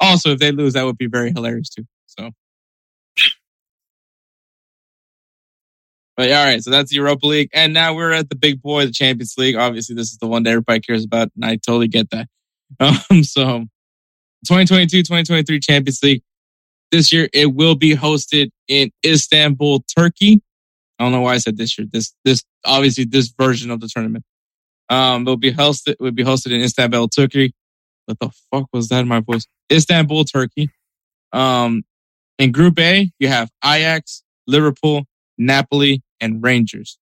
also, 0.00 0.30
if 0.30 0.38
they 0.38 0.50
lose, 0.50 0.72
that 0.72 0.84
would 0.84 0.96
be 0.96 1.08
very 1.08 1.30
hilarious 1.30 1.68
too. 1.68 1.84
So, 2.06 2.30
but 6.16 6.28
yeah, 6.28 6.40
all 6.40 6.46
right. 6.46 6.62
So 6.62 6.70
that's 6.70 6.90
the 6.90 6.96
Europa 6.96 7.26
League, 7.26 7.50
and 7.52 7.74
now 7.74 7.94
we're 7.94 8.12
at 8.12 8.30
the 8.30 8.36
big 8.36 8.62
boy, 8.62 8.86
the 8.86 8.92
Champions 8.92 9.34
League. 9.36 9.56
Obviously, 9.56 9.94
this 9.94 10.10
is 10.10 10.16
the 10.18 10.26
one 10.26 10.42
that 10.44 10.50
everybody 10.50 10.80
cares 10.80 11.04
about, 11.04 11.28
and 11.36 11.44
I 11.44 11.56
totally 11.56 11.88
get 11.88 12.10
that. 12.10 12.28
Um, 12.80 13.22
so 13.22 13.64
2022-2023 14.50 15.62
Champions 15.62 16.02
League. 16.02 16.22
This 16.92 17.12
year, 17.12 17.28
it 17.32 17.54
will 17.54 17.74
be 17.74 17.96
hosted 17.96 18.50
in 18.68 18.90
Istanbul, 19.04 19.84
Turkey. 19.96 20.42
I 20.98 21.04
don't 21.04 21.12
know 21.12 21.20
why 21.20 21.34
I 21.34 21.38
said 21.38 21.56
this 21.56 21.76
year. 21.78 21.86
This, 21.92 22.14
this, 22.24 22.42
obviously 22.64 23.04
this 23.04 23.32
version 23.38 23.70
of 23.70 23.80
the 23.80 23.88
tournament. 23.88 24.24
Um, 24.88 25.22
it'll 25.22 25.36
be 25.36 25.52
hosted, 25.52 25.96
will 25.98 26.12
be 26.12 26.24
hosted 26.24 26.52
in 26.52 26.60
Istanbul, 26.60 27.08
Turkey. 27.08 27.52
What 28.06 28.18
the 28.20 28.30
fuck 28.50 28.68
was 28.72 28.88
that 28.88 29.00
in 29.00 29.08
my 29.08 29.20
voice? 29.20 29.46
Istanbul, 29.70 30.24
Turkey. 30.24 30.70
Um, 31.32 31.82
in 32.38 32.52
Group 32.52 32.78
A, 32.78 33.10
you 33.18 33.28
have 33.28 33.50
Ajax, 33.64 34.22
Liverpool, 34.46 35.04
Napoli, 35.38 36.02
and 36.20 36.42
Rangers. 36.42 36.98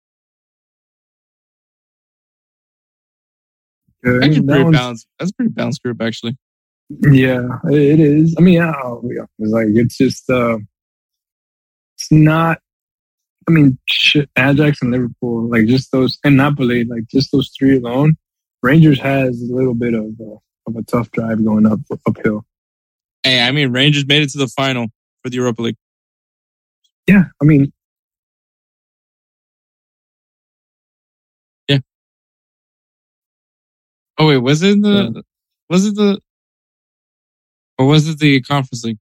Okay, 4.07 4.25
Actually, 4.25 4.41
that 4.41 4.53
pretty 4.53 4.71
balanced. 4.71 5.07
That's 5.19 5.31
a 5.31 5.35
pretty 5.35 5.53
balanced 5.53 5.83
group, 5.83 6.03
actually. 6.03 6.37
Yeah, 6.89 7.59
it 7.65 8.01
is. 8.01 8.35
I 8.39 8.43
mean, 8.43 8.55
yeah, 8.55 8.73
yeah. 9.05 9.25
It's 9.39 9.53
like 9.53 9.69
it's 9.71 9.97
just 9.97 10.29
uh 10.31 10.59
it's 11.97 12.13
not 12.13 12.59
I 13.49 13.53
mean, 13.53 13.79
shit, 13.87 14.31
Ajax 14.39 14.81
and 14.81 14.91
Liverpool, 14.91 15.49
like 15.51 15.67
just 15.67 15.93
those 15.93 16.19
and 16.25 16.37
Napoli, 16.37 16.85
like 16.85 17.07
just 17.09 17.31
those 17.33 17.51
three 17.59 17.77
alone. 17.77 18.17
Rangers 18.63 18.99
has 19.01 19.43
a 19.43 19.55
little 19.55 19.75
bit 19.75 19.93
of 19.95 20.07
uh, 20.21 20.37
of 20.67 20.77
a 20.77 20.83
tough 20.83 21.11
drive 21.11 21.45
going 21.45 21.67
up 21.67 21.81
uphill. 22.07 22.45
Hey, 23.23 23.47
I 23.47 23.51
mean, 23.51 23.73
Rangers 23.73 24.07
made 24.07 24.23
it 24.23 24.31
to 24.31 24.39
the 24.39 24.49
final 24.49 24.87
for 25.23 25.31
the 25.31 25.37
Europa 25.37 25.63
League. 25.63 25.77
Yeah, 27.07 27.25
I 27.41 27.45
mean, 27.45 27.71
yeah. 31.69 31.81
Oh 34.17 34.29
wait, 34.29 34.39
was 34.39 34.63
it 34.63 34.81
the 34.81 35.23
was 35.69 35.87
it 35.87 35.97
the 35.97 36.19
or 37.79 37.87
was 37.87 38.09
it 38.09 38.19
the 38.19 38.41
conference 38.43 38.85
league? 38.85 38.99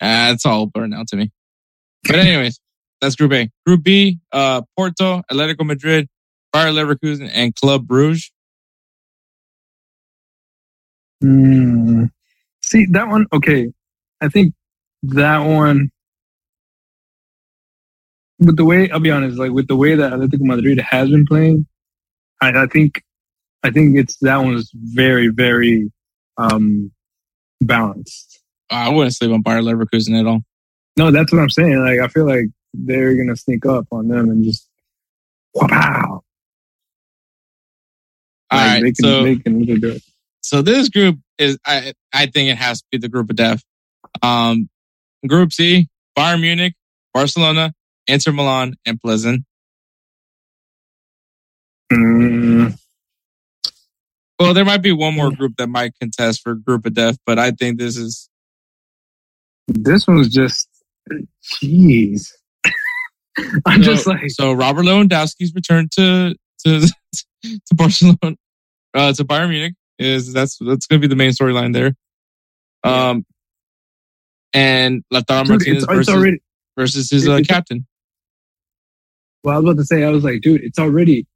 Ah, 0.00 0.32
it's 0.32 0.46
all 0.46 0.66
blurred 0.66 0.92
out 0.94 1.08
to 1.08 1.16
me. 1.16 1.30
But 2.06 2.16
anyways, 2.18 2.60
that's 3.00 3.16
Group 3.16 3.32
A. 3.32 3.50
Group 3.66 3.82
B, 3.82 4.18
uh, 4.32 4.62
Porto, 4.76 5.22
Atletico 5.30 5.64
Madrid, 5.64 6.08
Bayer 6.52 6.72
Leverkusen, 6.72 7.30
and 7.32 7.54
Club 7.54 7.86
Bruges. 7.86 8.32
mm, 11.22 12.10
see 12.62 12.86
that 12.90 13.08
one. 13.08 13.26
Okay, 13.32 13.72
I 14.20 14.28
think 14.28 14.54
that 15.04 15.38
one. 15.38 15.90
With 18.38 18.56
the 18.56 18.64
way 18.64 18.90
I'll 18.90 19.00
be 19.00 19.10
honest, 19.10 19.38
like 19.38 19.52
with 19.52 19.68
the 19.68 19.76
way 19.76 19.94
that 19.94 20.12
Atletico 20.12 20.40
Madrid 20.42 20.80
has 20.80 21.10
been 21.10 21.26
playing, 21.26 21.66
I, 22.40 22.64
I 22.64 22.66
think, 22.66 23.02
I 23.62 23.70
think 23.70 23.96
it's 23.96 24.16
that 24.22 24.38
one 24.38 24.54
is 24.54 24.70
very, 24.74 25.28
very 25.28 25.92
um 26.38 26.90
balanced. 27.66 28.40
I 28.70 28.88
wouldn't 28.90 29.14
sleep 29.14 29.32
on 29.32 29.42
Bayer 29.42 29.60
Leverkusen 29.62 30.18
at 30.18 30.26
all. 30.26 30.42
No, 30.96 31.10
that's 31.10 31.32
what 31.32 31.40
I'm 31.40 31.50
saying. 31.50 31.78
Like 31.84 32.00
I 32.00 32.08
feel 32.08 32.26
like 32.26 32.46
they're 32.74 33.16
gonna 33.16 33.36
sneak 33.36 33.66
up 33.66 33.86
on 33.92 34.08
them 34.08 34.30
and 34.30 34.44
just 34.44 34.68
wow. 35.54 36.22
All 38.50 38.58
Like, 38.58 38.66
right, 38.66 38.82
they 38.82 38.92
can 38.92 39.04
so 39.04 39.22
they 39.24 39.36
can 39.36 39.58
really 39.60 39.80
do 39.80 39.88
it. 39.92 40.02
so 40.42 40.62
this 40.62 40.88
group 40.88 41.18
is 41.38 41.58
I 41.66 41.94
I 42.12 42.26
think 42.26 42.50
it 42.50 42.56
has 42.58 42.80
to 42.80 42.86
be 42.92 42.98
the 42.98 43.08
group 43.08 43.30
of 43.30 43.36
death. 43.36 43.62
Um, 44.22 44.68
Group 45.26 45.52
C: 45.52 45.88
Bayern 46.18 46.40
Munich, 46.40 46.74
Barcelona, 47.14 47.72
Inter 48.08 48.32
Milan, 48.32 48.74
and 48.86 49.00
Pleasant. 49.00 49.44
Mm, 51.92 52.76
Well, 54.42 54.54
there 54.54 54.64
might 54.64 54.82
be 54.82 54.90
one 54.90 55.14
more 55.14 55.30
group 55.30 55.56
that 55.58 55.68
might 55.68 55.92
contest 56.00 56.42
for 56.42 56.54
group 56.56 56.84
of 56.84 56.94
death, 56.94 57.16
but 57.24 57.38
I 57.38 57.52
think 57.52 57.78
this 57.78 57.96
is 57.96 58.28
This 59.68 60.06
one's 60.08 60.28
just, 60.28 60.68
jeez. 61.62 62.26
I'm 63.66 63.84
so, 63.84 63.92
just 63.92 64.06
like, 64.08 64.30
so. 64.30 64.52
Robert 64.52 64.82
Lewandowski's 64.82 65.54
return 65.54 65.88
to 65.92 66.34
to 66.64 66.80
to 67.42 67.74
Barcelona, 67.74 68.36
uh, 68.94 69.12
to 69.12 69.24
Bayern 69.24 69.50
Munich 69.50 69.74
is 69.98 70.32
that's 70.32 70.58
that's 70.58 70.86
going 70.86 71.00
to 71.00 71.06
be 71.06 71.06
the 71.06 71.16
main 71.16 71.30
storyline 71.30 71.72
there. 71.72 71.94
Um, 72.82 73.24
and 74.52 75.04
Lautaro 75.12 75.48
Martinez 75.48 75.84
versus 75.84 76.08
already, 76.08 76.42
versus 76.76 77.10
his 77.10 77.28
uh, 77.28 77.40
captain. 77.48 77.86
well, 79.44 79.54
I 79.54 79.58
was 79.60 79.64
about 79.70 79.80
to 79.80 79.86
say, 79.86 80.02
I 80.02 80.10
was 80.10 80.24
like, 80.24 80.40
dude, 80.42 80.62
it's 80.64 80.80
already, 80.80 81.26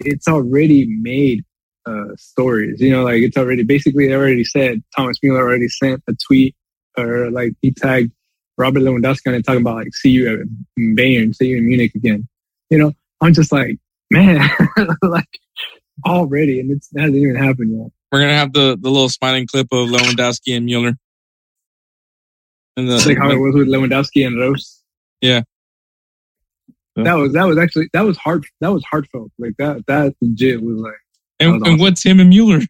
it's 0.00 0.26
already 0.26 0.86
made 0.86 1.44
uh, 1.86 2.16
stories. 2.16 2.80
You 2.80 2.90
know, 2.90 3.04
like 3.04 3.22
it's 3.22 3.36
already 3.36 3.62
basically 3.62 4.08
they 4.08 4.14
already 4.14 4.44
said 4.44 4.82
Thomas 4.96 5.18
Mueller 5.22 5.40
already 5.40 5.68
sent 5.68 6.02
a 6.08 6.14
tweet 6.26 6.54
or 6.96 7.30
like 7.30 7.52
he 7.62 7.72
tagged 7.72 8.12
Robert 8.56 8.80
Lewandowski 8.80 9.28
on 9.28 9.34
it 9.34 9.42
talking 9.42 9.60
about 9.60 9.76
like 9.76 9.94
see 9.94 10.10
you 10.10 10.32
at 10.32 10.38
Bayern, 10.78 11.34
see 11.34 11.48
you 11.48 11.58
in 11.58 11.66
Munich 11.66 11.94
again. 11.94 12.28
You 12.70 12.78
know, 12.78 12.92
I'm 13.20 13.34
just 13.34 13.52
like, 13.52 13.78
man, 14.10 14.48
like 15.02 15.28
already, 16.06 16.60
and 16.60 16.70
it's, 16.70 16.88
it 16.92 17.00
hasn't 17.00 17.16
even 17.16 17.36
happened 17.36 17.76
yet. 17.78 17.90
We're 18.12 18.20
gonna 18.20 18.34
have 18.34 18.52
the 18.52 18.78
the 18.80 18.90
little 18.90 19.08
smiling 19.08 19.46
clip 19.46 19.68
of 19.72 19.88
Lewandowski 19.88 20.56
and 20.56 20.66
Mueller. 20.66 20.94
And 22.76 22.88
the, 22.88 22.96
like 23.06 23.18
how 23.18 23.30
it 23.30 23.36
was 23.36 23.54
with 23.54 23.68
Lewandowski 23.68 24.26
and 24.26 24.38
Rose. 24.38 24.82
Yeah. 25.20 25.42
Yeah. 26.96 27.04
That 27.04 27.14
was 27.14 27.32
that 27.32 27.44
was 27.44 27.58
actually 27.58 27.88
that 27.92 28.02
was 28.02 28.16
hard 28.16 28.46
that 28.60 28.72
was 28.72 28.84
heartfelt 28.84 29.32
like 29.38 29.54
that 29.58 29.84
that 29.86 30.14
legit 30.20 30.62
was 30.62 30.78
like 30.78 30.94
and, 31.44 31.66
and 31.66 31.80
what's 31.80 32.02
him 32.02 32.20
and 32.20 32.28
Mueller? 32.28 32.60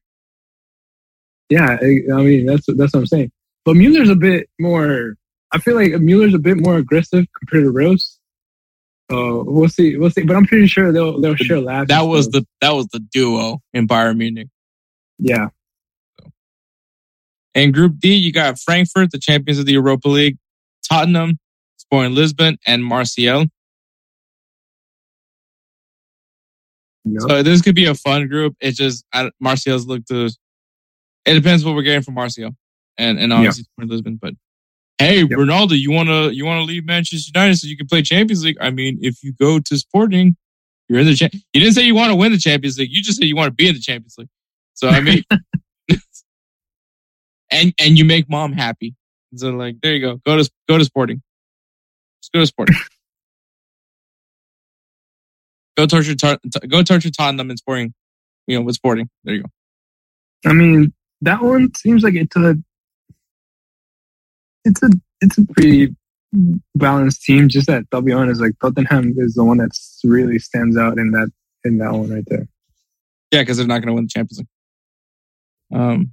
Yeah, 1.51 1.77
I, 1.81 2.23
mean 2.23 2.47
that's 2.47 2.67
that's 2.67 2.93
what 2.93 3.01
I'm 3.01 3.07
saying. 3.07 3.31
But 3.65 3.77
Mueller's 3.77 4.09
a 4.09 4.17
bit 4.17 4.49
more. 4.59 5.17
I 5.53 5.59
feel 5.59 5.75
like 5.77 5.93
Mueller's 6.01 6.35
a 6.35 6.39
bit 6.39 6.59
more 6.59 6.77
aggressive 6.77 7.27
compared 7.39 7.65
to 7.65 7.71
Rose. 7.71 8.19
Uh, 9.13 9.43
we'll 9.45 9.69
see, 9.69 9.97
we'll 9.97 10.11
see. 10.11 10.23
But 10.23 10.37
I'm 10.37 10.47
pretty 10.47 10.67
sure 10.67 10.93
they'll 10.93 11.21
they'll 11.21 11.37
share 11.37 11.61
laughs. 11.61 11.89
That 11.89 12.03
was 12.03 12.29
the 12.29 12.47
that 12.61 12.71
was 12.71 12.87
the 12.89 13.01
duo 13.01 13.61
in 13.73 13.87
Bayern 13.87 14.17
Munich. 14.17 14.49
yeah. 15.19 15.49
In 17.55 17.71
Group 17.71 18.01
D, 18.01 18.15
you 18.15 18.33
got 18.33 18.59
Frankfurt, 18.59 19.13
the 19.13 19.19
champions 19.19 19.61
of 19.61 19.67
the 19.67 19.73
Europa 19.73 20.09
League, 20.09 20.39
Tottenham, 20.89 21.39
Sporting 21.77 22.15
Lisbon, 22.15 22.59
and 22.67 22.85
Marseille. 22.85 23.47
Know? 27.05 27.29
So 27.29 27.43
this 27.43 27.63
could 27.63 27.75
be 27.75 27.87
a 27.87 27.95
fun 27.95 28.29
group. 28.29 28.57
It's 28.61 28.77
just 28.77 29.05
I, 29.13 29.31
Marseille's 29.41 29.87
look 29.87 30.05
to. 30.07 30.31
It 31.27 31.35
depends 31.35 31.65
what 31.65 31.75
we're 31.75 31.83
getting 31.83 32.03
from 32.03 32.15
Marseille, 32.15 32.55
and 32.99 33.19
and 33.19 33.33
obviously 33.33 33.65
Sporting 33.65 33.91
Lisbon. 33.91 34.19
But 34.21 34.35
hey, 34.99 35.25
Ronaldo, 35.25 35.79
you 35.79 35.91
wanna 35.91 36.29
you 36.29 36.47
wanna 36.47 36.63
leave 36.63 36.85
Manchester 36.87 37.31
United 37.35 37.57
so 37.57 37.67
you 37.67 37.77
can 37.77 37.87
play 37.87 38.03
Champions 38.03 38.45
League? 38.45 38.57
I 38.61 38.71
mean, 38.71 38.99
if 39.01 39.23
you 39.23 39.33
go 39.33 39.59
to 39.59 39.79
Sporting, 39.79 40.37
you're 40.89 41.01
in 41.01 41.07
the. 41.07 41.15
Cha- 41.15 41.29
you 41.53 41.61
didn't 41.61 41.75
say 41.75 41.83
you 41.83 41.95
want 41.95 42.11
to 42.11 42.17
win 42.17 42.33
the 42.33 42.39
Champions 42.39 42.79
League. 42.79 42.91
You 42.91 43.03
just 43.03 43.19
said 43.19 43.27
you 43.27 43.37
want 43.37 43.49
to 43.49 43.55
be 43.55 43.69
in 43.69 43.75
the 43.75 43.81
Champions 43.81 44.17
League. 44.19 44.29
So 44.75 44.89
I 44.89 45.01
mean, 45.01 45.23
and 47.51 47.73
and 47.79 47.99
you 47.99 48.05
make 48.05 48.29
mom 48.29 48.53
happy. 48.53 48.95
So 49.37 49.51
like, 49.51 49.77
there 49.83 49.95
you 49.95 50.01
go. 50.01 50.21
Go 50.25 50.43
to 50.43 50.51
go 50.69 50.79
to 50.79 50.85
Sporting. 50.85 51.23
Just 52.23 52.33
go 52.33 52.41
to 52.41 52.47
Sporting. 52.47 52.77
Go 55.77 55.87
torture 55.87 56.15
go 56.69 56.83
torture 56.83 57.11
Tottenham 57.11 57.51
and 57.51 57.59
Sporting. 57.59 57.95
You 58.47 58.59
know, 58.59 58.65
with 58.65 58.75
Sporting. 58.75 59.09
There 59.25 59.35
you 59.35 59.43
go. 59.43 59.49
I 60.47 60.53
mean 60.53 60.93
that 61.23 61.43
one 61.43 61.75
seems 61.75 62.03
like 62.03 62.15
it's 62.15 62.37
a 62.37 62.57
it's 64.65 64.83
a 64.83 64.91
it's 65.21 65.39
a 65.39 65.45
pretty 65.47 65.95
balanced 66.75 67.23
team. 67.23 67.49
Just 67.49 67.67
that 67.67 67.85
I'll 67.93 68.03
be 68.03 68.13
honest, 68.13 68.41
like 68.41 68.53
Tottenham 68.61 69.15
is 69.19 69.35
the 69.35 69.45
one 69.45 69.59
that 69.59 69.71
really 70.03 70.39
stands 70.39 70.77
out 70.77 70.99
in 70.99 71.13
that 71.13 71.31
in 71.65 71.79
that 71.79 71.93
one 71.93 72.11
right 72.11 72.25
there. 72.27 72.47
Yeah, 73.31 73.43
because 73.43 73.57
they're 73.57 73.67
not 73.67 73.79
going 73.79 73.89
to 73.89 73.95
win 73.95 74.05
the 74.05 74.09
Champions 74.09 74.39
League. 74.39 75.81
Um, 75.81 76.13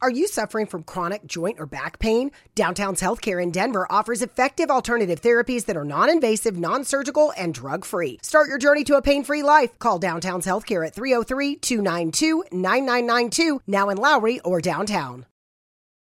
Are 0.00 0.10
you 0.10 0.28
suffering 0.28 0.66
from 0.66 0.84
chronic 0.84 1.26
joint 1.26 1.58
or 1.58 1.66
back 1.66 1.98
pain? 1.98 2.30
Downtown's 2.54 3.00
Healthcare 3.00 3.42
in 3.42 3.50
Denver 3.50 3.84
offers 3.90 4.22
effective 4.22 4.70
alternative 4.70 5.20
therapies 5.20 5.64
that 5.64 5.76
are 5.76 5.84
non 5.84 6.08
invasive, 6.08 6.56
non 6.56 6.84
surgical, 6.84 7.32
and 7.36 7.52
drug 7.52 7.84
free. 7.84 8.20
Start 8.22 8.48
your 8.48 8.58
journey 8.58 8.84
to 8.84 8.94
a 8.94 9.02
pain 9.02 9.24
free 9.24 9.42
life. 9.42 9.76
Call 9.80 9.98
Downtown's 9.98 10.46
Healthcare 10.46 10.86
at 10.86 10.94
303 10.94 11.56
292 11.56 12.44
9992, 12.52 13.62
now 13.66 13.88
in 13.88 13.96
Lowry 13.96 14.38
or 14.40 14.60
downtown. 14.60 15.26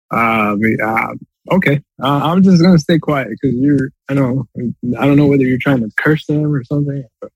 Uh, 0.10 0.56
uh, 0.82 1.14
okay. 1.52 1.82
Uh, 2.02 2.22
I'm 2.24 2.42
just 2.42 2.62
gonna 2.62 2.80
stay 2.80 3.00
quiet 3.00 3.28
because 3.32 3.54
you're. 3.58 3.90
I 4.08 4.14
know. 4.14 4.48
I 4.58 5.06
don't 5.06 5.18
know 5.18 5.28
whether 5.28 5.44
you're 5.44 5.60
trying 5.60 5.82
to 5.82 5.92
curse 5.98 6.26
them 6.26 6.54
or 6.54 6.64
something. 6.64 7.04
But 7.20 7.34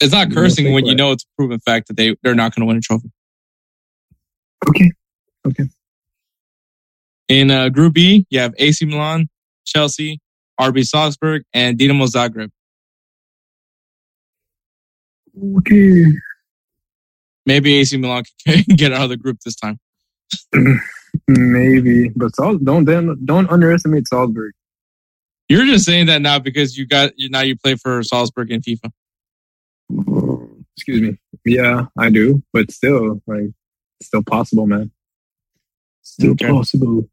it's 0.00 0.12
not 0.12 0.32
cursing 0.32 0.64
stay 0.64 0.74
when 0.74 0.84
you 0.86 0.96
know 0.96 1.12
it's 1.12 1.22
a 1.22 1.26
proven 1.36 1.60
fact 1.60 1.86
that 1.86 1.96
they 1.96 2.16
they're 2.24 2.34
not 2.34 2.56
going 2.56 2.62
to 2.62 2.66
win 2.66 2.78
a 2.78 2.80
trophy. 2.80 3.12
okay. 4.68 4.90
In 7.28 7.50
uh, 7.50 7.68
Group 7.70 7.96
E, 7.96 8.26
you 8.30 8.40
have 8.40 8.54
AC 8.58 8.84
Milan, 8.84 9.28
Chelsea, 9.64 10.20
RB 10.60 10.84
Salzburg, 10.84 11.42
and 11.52 11.78
Dinamo 11.78 12.06
Zagreb. 12.06 12.50
Okay. 15.58 16.04
Maybe 17.46 17.76
AC 17.76 17.96
Milan 17.96 18.24
can 18.46 18.62
get 18.76 18.92
out 18.92 19.04
of 19.04 19.08
the 19.10 19.16
group 19.16 19.38
this 19.44 19.56
time. 19.56 19.78
Maybe, 21.28 22.08
but 22.10 22.34
Sal- 22.34 22.58
don't 22.58 22.84
don't 22.84 23.24
don't 23.24 23.48
underestimate 23.50 24.08
Salzburg. 24.08 24.52
You're 25.48 25.66
just 25.66 25.84
saying 25.84 26.06
that 26.06 26.22
now 26.22 26.38
because 26.38 26.76
you 26.76 26.86
got 26.86 27.12
you 27.16 27.28
now 27.28 27.42
you 27.42 27.56
play 27.56 27.76
for 27.76 28.02
Salzburg 28.02 28.50
in 28.50 28.60
FIFA. 28.60 28.90
Excuse 30.76 31.02
me. 31.02 31.18
Yeah, 31.44 31.86
I 31.98 32.10
do, 32.10 32.42
but 32.52 32.70
still, 32.70 33.22
like, 33.26 33.50
still 34.02 34.22
possible, 34.22 34.66
man. 34.66 34.90
Still 36.04 36.32
Okay. 36.32 36.48
possible. 36.48 37.08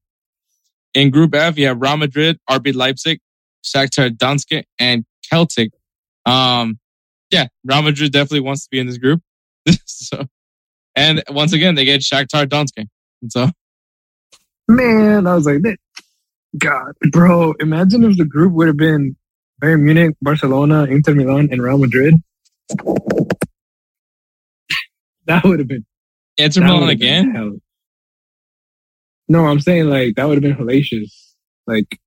In 0.93 1.09
Group 1.09 1.33
F, 1.33 1.57
you 1.57 1.65
have 1.67 1.81
Real 1.81 1.97
Madrid, 1.97 2.37
RB 2.49 2.75
Leipzig, 2.75 3.19
Shakhtar 3.63 4.09
Donetsk, 4.09 4.63
and 4.77 5.05
Celtic. 5.23 5.71
Um, 6.25 6.79
yeah, 7.31 7.47
Real 7.63 7.81
Madrid 7.81 8.11
definitely 8.11 8.41
wants 8.41 8.63
to 8.65 8.67
be 8.69 8.79
in 8.79 8.87
this 8.87 8.97
group. 8.97 9.21
so, 9.85 10.25
and 10.95 11.23
once 11.29 11.53
again, 11.53 11.75
they 11.75 11.85
get 11.85 12.01
Shakhtar 12.01 12.45
Donetsk. 12.45 12.85
So, 13.29 13.49
Man, 14.67 15.25
I 15.27 15.35
was 15.35 15.45
like, 15.45 15.61
God, 16.57 16.93
bro, 17.11 17.53
imagine 17.59 18.03
if 18.03 18.17
the 18.17 18.25
group 18.25 18.53
would 18.53 18.67
have 18.67 18.77
been 18.77 19.15
Bayern 19.61 19.81
Munich, 19.81 20.15
Barcelona, 20.21 20.83
Inter 20.83 21.13
Milan, 21.15 21.49
and 21.51 21.61
Real 21.61 21.77
Madrid. 21.77 22.15
That 25.27 25.43
would 25.45 25.59
have 25.59 25.67
been 25.67 25.85
Inter 26.37 26.61
Milan 26.61 26.89
again. 26.89 27.61
No, 29.31 29.47
I'm 29.47 29.61
saying 29.61 29.89
like 29.89 30.15
that 30.15 30.25
would 30.25 30.35
have 30.35 30.43
been 30.43 30.55
hellacious. 30.55 31.09
Like 31.65 31.99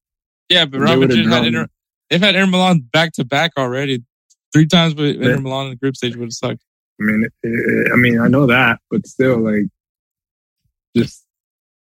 Yeah, 0.50 0.66
but 0.66 0.80
Real 0.80 0.96
Madrid 1.00 1.26
had. 1.26 1.46
Inter, 1.46 1.68
they've 2.10 2.20
had 2.20 2.34
Inter 2.34 2.50
Milan 2.50 2.86
back 2.92 3.12
to 3.12 3.24
back 3.24 3.52
already. 3.56 4.04
Three 4.52 4.66
times 4.66 4.94
with 4.94 5.16
Inter 5.16 5.30
Yeah. 5.30 5.36
Milan 5.36 5.64
in 5.66 5.70
the 5.70 5.76
group 5.76 5.96
stage 5.96 6.16
would 6.16 6.26
have 6.26 6.32
sucked. 6.34 6.62
I 7.00 7.04
mean, 7.04 7.26
it, 7.42 7.92
I 7.92 7.96
mean, 7.96 8.20
I 8.20 8.28
know 8.28 8.46
that, 8.46 8.78
but 8.90 9.06
still, 9.06 9.38
like, 9.38 9.64
just, 10.96 11.24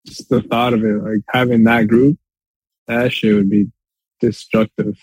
just 0.05 0.29
the 0.29 0.41
thought 0.41 0.73
of 0.73 0.83
it, 0.85 1.03
like 1.03 1.19
having 1.29 1.63
that 1.63 1.87
group, 1.87 2.17
that 2.87 3.11
shit 3.11 3.35
would 3.35 3.49
be 3.49 3.69
destructive. 4.21 4.97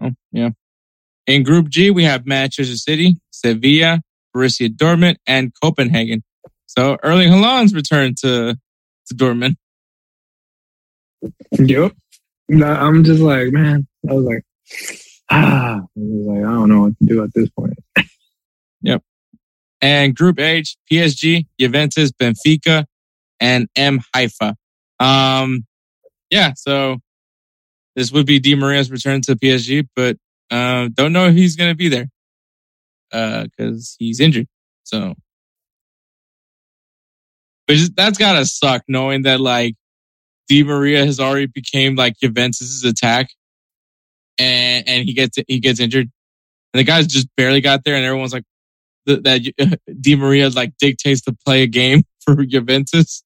Oh, 0.00 0.10
yeah. 0.32 0.50
In 1.26 1.42
Group 1.44 1.68
G, 1.68 1.90
we 1.90 2.04
have 2.04 2.26
Manchester 2.26 2.76
City, 2.76 3.18
Sevilla, 3.30 4.02
Borussia 4.36 4.68
Dortmund, 4.68 5.16
and 5.26 5.52
Copenhagen. 5.62 6.22
So 6.66 6.98
Erling 7.02 7.30
Haaland's 7.30 7.72
return 7.72 8.14
to 8.22 8.58
to 9.06 9.14
Dortmund. 9.14 9.56
Yep. 11.52 11.92
Nah, 12.48 12.86
I'm 12.86 13.04
just 13.04 13.20
like, 13.20 13.52
man, 13.52 13.86
I 14.08 14.12
was 14.12 14.24
like, 14.24 14.44
ah, 15.30 15.76
I 15.76 15.86
was 15.96 16.26
like, 16.26 16.38
I 16.38 16.52
don't 16.52 16.68
know 16.68 16.80
what 16.82 16.98
to 16.98 17.04
do 17.04 17.22
at 17.22 17.32
this 17.34 17.48
point. 17.50 17.74
Yep. 18.84 19.00
And 19.80 20.16
Group 20.16 20.40
H, 20.40 20.76
PSG, 20.90 21.46
Juventus, 21.56 22.10
Benfica, 22.10 22.84
and 23.38 23.68
M 23.76 24.00
Haifa. 24.12 24.56
Um, 24.98 25.66
yeah, 26.30 26.52
so 26.56 26.98
this 27.94 28.10
would 28.10 28.26
be 28.26 28.40
Di 28.40 28.54
Maria's 28.54 28.90
return 28.90 29.20
to 29.22 29.36
PSG, 29.36 29.86
but 29.94 30.16
uh, 30.50 30.88
don't 30.94 31.12
know 31.12 31.26
if 31.26 31.34
he's 31.34 31.56
going 31.56 31.70
to 31.70 31.76
be 31.76 31.88
there 31.88 32.08
because 33.10 33.94
uh, 33.94 33.96
he's 33.98 34.20
injured. 34.20 34.48
So, 34.84 35.14
that's 37.94 38.18
gotta 38.18 38.44
suck 38.46 38.82
knowing 38.88 39.22
that 39.22 39.40
like 39.40 39.74
Di 40.48 40.62
Maria 40.62 41.04
has 41.04 41.20
already 41.20 41.46
became 41.46 41.94
like 41.94 42.14
Juventus's 42.22 42.84
attack, 42.84 43.30
and 44.38 44.88
and 44.88 45.04
he 45.04 45.14
gets 45.14 45.38
he 45.48 45.60
gets 45.60 45.80
injured, 45.80 46.10
and 46.72 46.78
the 46.78 46.84
guys 46.84 47.06
just 47.06 47.28
barely 47.36 47.60
got 47.60 47.84
there, 47.84 47.96
and 47.96 48.04
everyone's 48.04 48.32
like 48.32 48.44
that 49.06 49.80
Di 50.00 50.16
Maria 50.16 50.48
like 50.50 50.76
dictates 50.78 51.22
to 51.22 51.36
play 51.44 51.62
a 51.62 51.66
game 51.66 52.02
for 52.24 52.44
Juventus. 52.44 53.22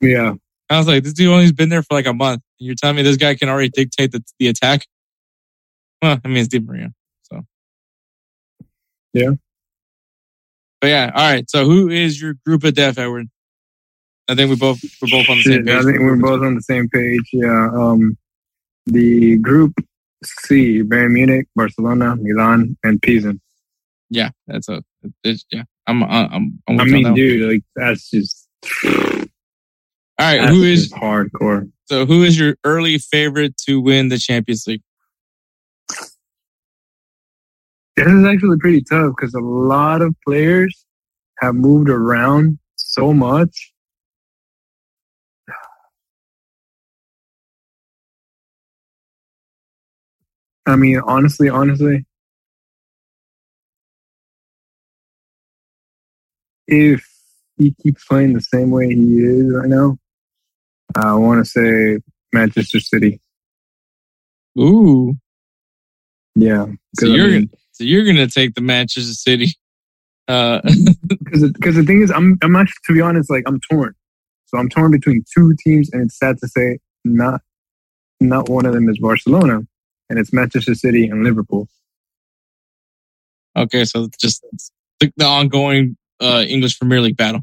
Yeah, 0.00 0.34
I 0.68 0.78
was 0.78 0.86
like, 0.86 1.02
this 1.02 1.12
dude 1.12 1.32
only's 1.32 1.52
been 1.52 1.68
there 1.68 1.82
for 1.82 1.94
like 1.94 2.06
a 2.06 2.14
month. 2.14 2.42
You're 2.58 2.74
telling 2.74 2.96
me 2.96 3.02
this 3.02 3.16
guy 3.16 3.34
can 3.34 3.48
already 3.48 3.70
dictate 3.70 4.12
the, 4.12 4.22
the 4.38 4.48
attack? 4.48 4.86
Well, 6.00 6.18
I 6.24 6.28
mean, 6.28 6.38
it's 6.38 6.48
Di 6.48 6.60
Maria. 6.60 6.90
So. 7.22 7.42
Yeah. 9.12 9.30
But 10.80 10.86
yeah, 10.88 11.10
all 11.14 11.30
right. 11.30 11.48
So 11.50 11.64
who 11.64 11.90
is 11.90 12.20
your 12.20 12.34
group 12.46 12.64
of 12.64 12.74
death, 12.74 12.98
Edward? 12.98 13.28
I 14.30 14.36
think 14.36 14.48
we 14.48 14.54
both 14.54 14.80
we're 15.02 15.08
both 15.10 15.28
on 15.28 15.38
the 15.38 15.42
same 15.42 15.64
page. 15.64 15.74
I 15.74 15.82
think 15.82 15.98
we're 15.98 16.16
both 16.16 16.42
on 16.42 16.54
the 16.54 16.62
same 16.62 16.88
page. 16.88 17.28
Yeah. 17.32 17.70
Um, 17.74 18.16
the 18.86 19.38
group 19.38 19.74
C: 20.24 20.82
Bayern 20.82 21.12
Munich, 21.12 21.48
Barcelona, 21.56 22.14
Milan, 22.14 22.76
and 22.84 23.02
Pisa. 23.02 23.34
Yeah, 24.08 24.30
that's 24.46 24.68
a. 24.68 24.84
yeah, 25.24 25.64
I'm. 25.88 26.04
I'm. 26.04 26.60
I'm 26.68 26.80
i 26.80 26.84
mean, 26.84 27.12
dude, 27.14 27.50
like 27.50 27.62
that's 27.74 28.08
just. 28.10 28.46
All 28.84 30.26
right, 30.26 30.38
That's 30.38 30.52
who 30.52 30.62
is 30.62 30.92
hardcore? 30.92 31.68
So, 31.86 32.06
who 32.06 32.22
is 32.22 32.38
your 32.38 32.54
early 32.64 32.98
favorite 32.98 33.56
to 33.66 33.80
win 33.80 34.10
the 34.10 34.18
Champions 34.18 34.66
League? 34.66 34.82
This 37.96 38.06
is 38.06 38.24
actually 38.26 38.58
pretty 38.58 38.82
tough 38.82 39.14
because 39.16 39.34
a 39.34 39.40
lot 39.40 40.02
of 40.02 40.14
players 40.24 40.84
have 41.38 41.54
moved 41.54 41.88
around 41.88 42.58
so 42.76 43.12
much. 43.12 43.69
I 50.70 50.76
mean, 50.76 51.00
honestly, 51.04 51.48
honestly, 51.48 52.06
if 56.68 57.04
he 57.58 57.74
keeps 57.82 58.04
playing 58.04 58.34
the 58.34 58.40
same 58.40 58.70
way 58.70 58.94
he 58.94 59.18
is 59.18 59.52
right 59.52 59.68
now, 59.68 59.98
I 60.94 61.14
want 61.14 61.44
to 61.44 61.50
say 61.50 61.98
Manchester 62.32 62.80
City. 62.80 63.20
Ooh. 64.58 65.14
Yeah. 66.36 66.66
So 66.94 67.06
you're 67.06 67.26
I 67.26 67.30
mean, 67.30 67.50
so 67.72 67.84
you're 67.84 68.04
gonna 68.04 68.28
take 68.28 68.54
the 68.54 68.60
Manchester 68.60 69.12
City. 69.14 69.52
Uh, 70.28 70.60
because 71.06 71.50
because 71.52 71.74
the 71.74 71.82
thing 71.82 72.02
is, 72.02 72.10
I'm 72.12 72.38
I'm 72.42 72.54
actually 72.54 72.80
to 72.86 72.92
be 72.94 73.00
honest, 73.00 73.30
like 73.30 73.44
I'm 73.46 73.60
torn. 73.60 73.94
So 74.46 74.58
I'm 74.58 74.68
torn 74.68 74.92
between 74.92 75.24
two 75.36 75.54
teams, 75.64 75.90
and 75.92 76.02
it's 76.02 76.18
sad 76.18 76.38
to 76.38 76.48
say 76.48 76.78
not 77.04 77.40
not 78.20 78.48
one 78.48 78.66
of 78.66 78.74
them 78.74 78.88
is 78.88 78.98
Barcelona, 78.98 79.62
and 80.10 80.18
it's 80.18 80.32
Manchester 80.32 80.74
City 80.74 81.08
and 81.08 81.24
Liverpool. 81.24 81.68
Okay, 83.56 83.84
so 83.84 84.08
just 84.18 84.44
the, 84.98 85.10
the 85.16 85.24
ongoing 85.24 85.96
uh, 86.20 86.44
English 86.46 86.78
Premier 86.78 87.00
League 87.00 87.16
battle. 87.16 87.42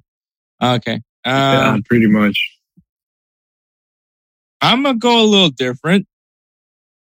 Okay, 0.61 0.95
um, 0.95 1.01
yeah, 1.25 1.77
pretty 1.85 2.07
much. 2.07 2.37
I'm 4.61 4.83
gonna 4.83 4.97
go 4.97 5.21
a 5.21 5.25
little 5.25 5.49
different. 5.49 6.07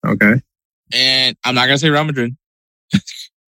Okay. 0.05 0.41
And 0.93 1.37
I'm 1.43 1.55
not 1.55 1.67
gonna 1.67 1.77
say 1.77 1.89
Real 1.89 2.03
Madrid. 2.03 2.35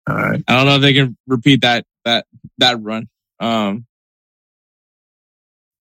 All 0.08 0.16
right. 0.16 0.44
I 0.48 0.56
don't 0.56 0.66
know 0.66 0.76
if 0.76 0.82
they 0.82 0.94
can 0.94 1.18
repeat 1.28 1.62
that 1.62 1.86
that 2.06 2.26
that 2.58 2.82
run. 2.82 3.08
Um, 3.40 3.86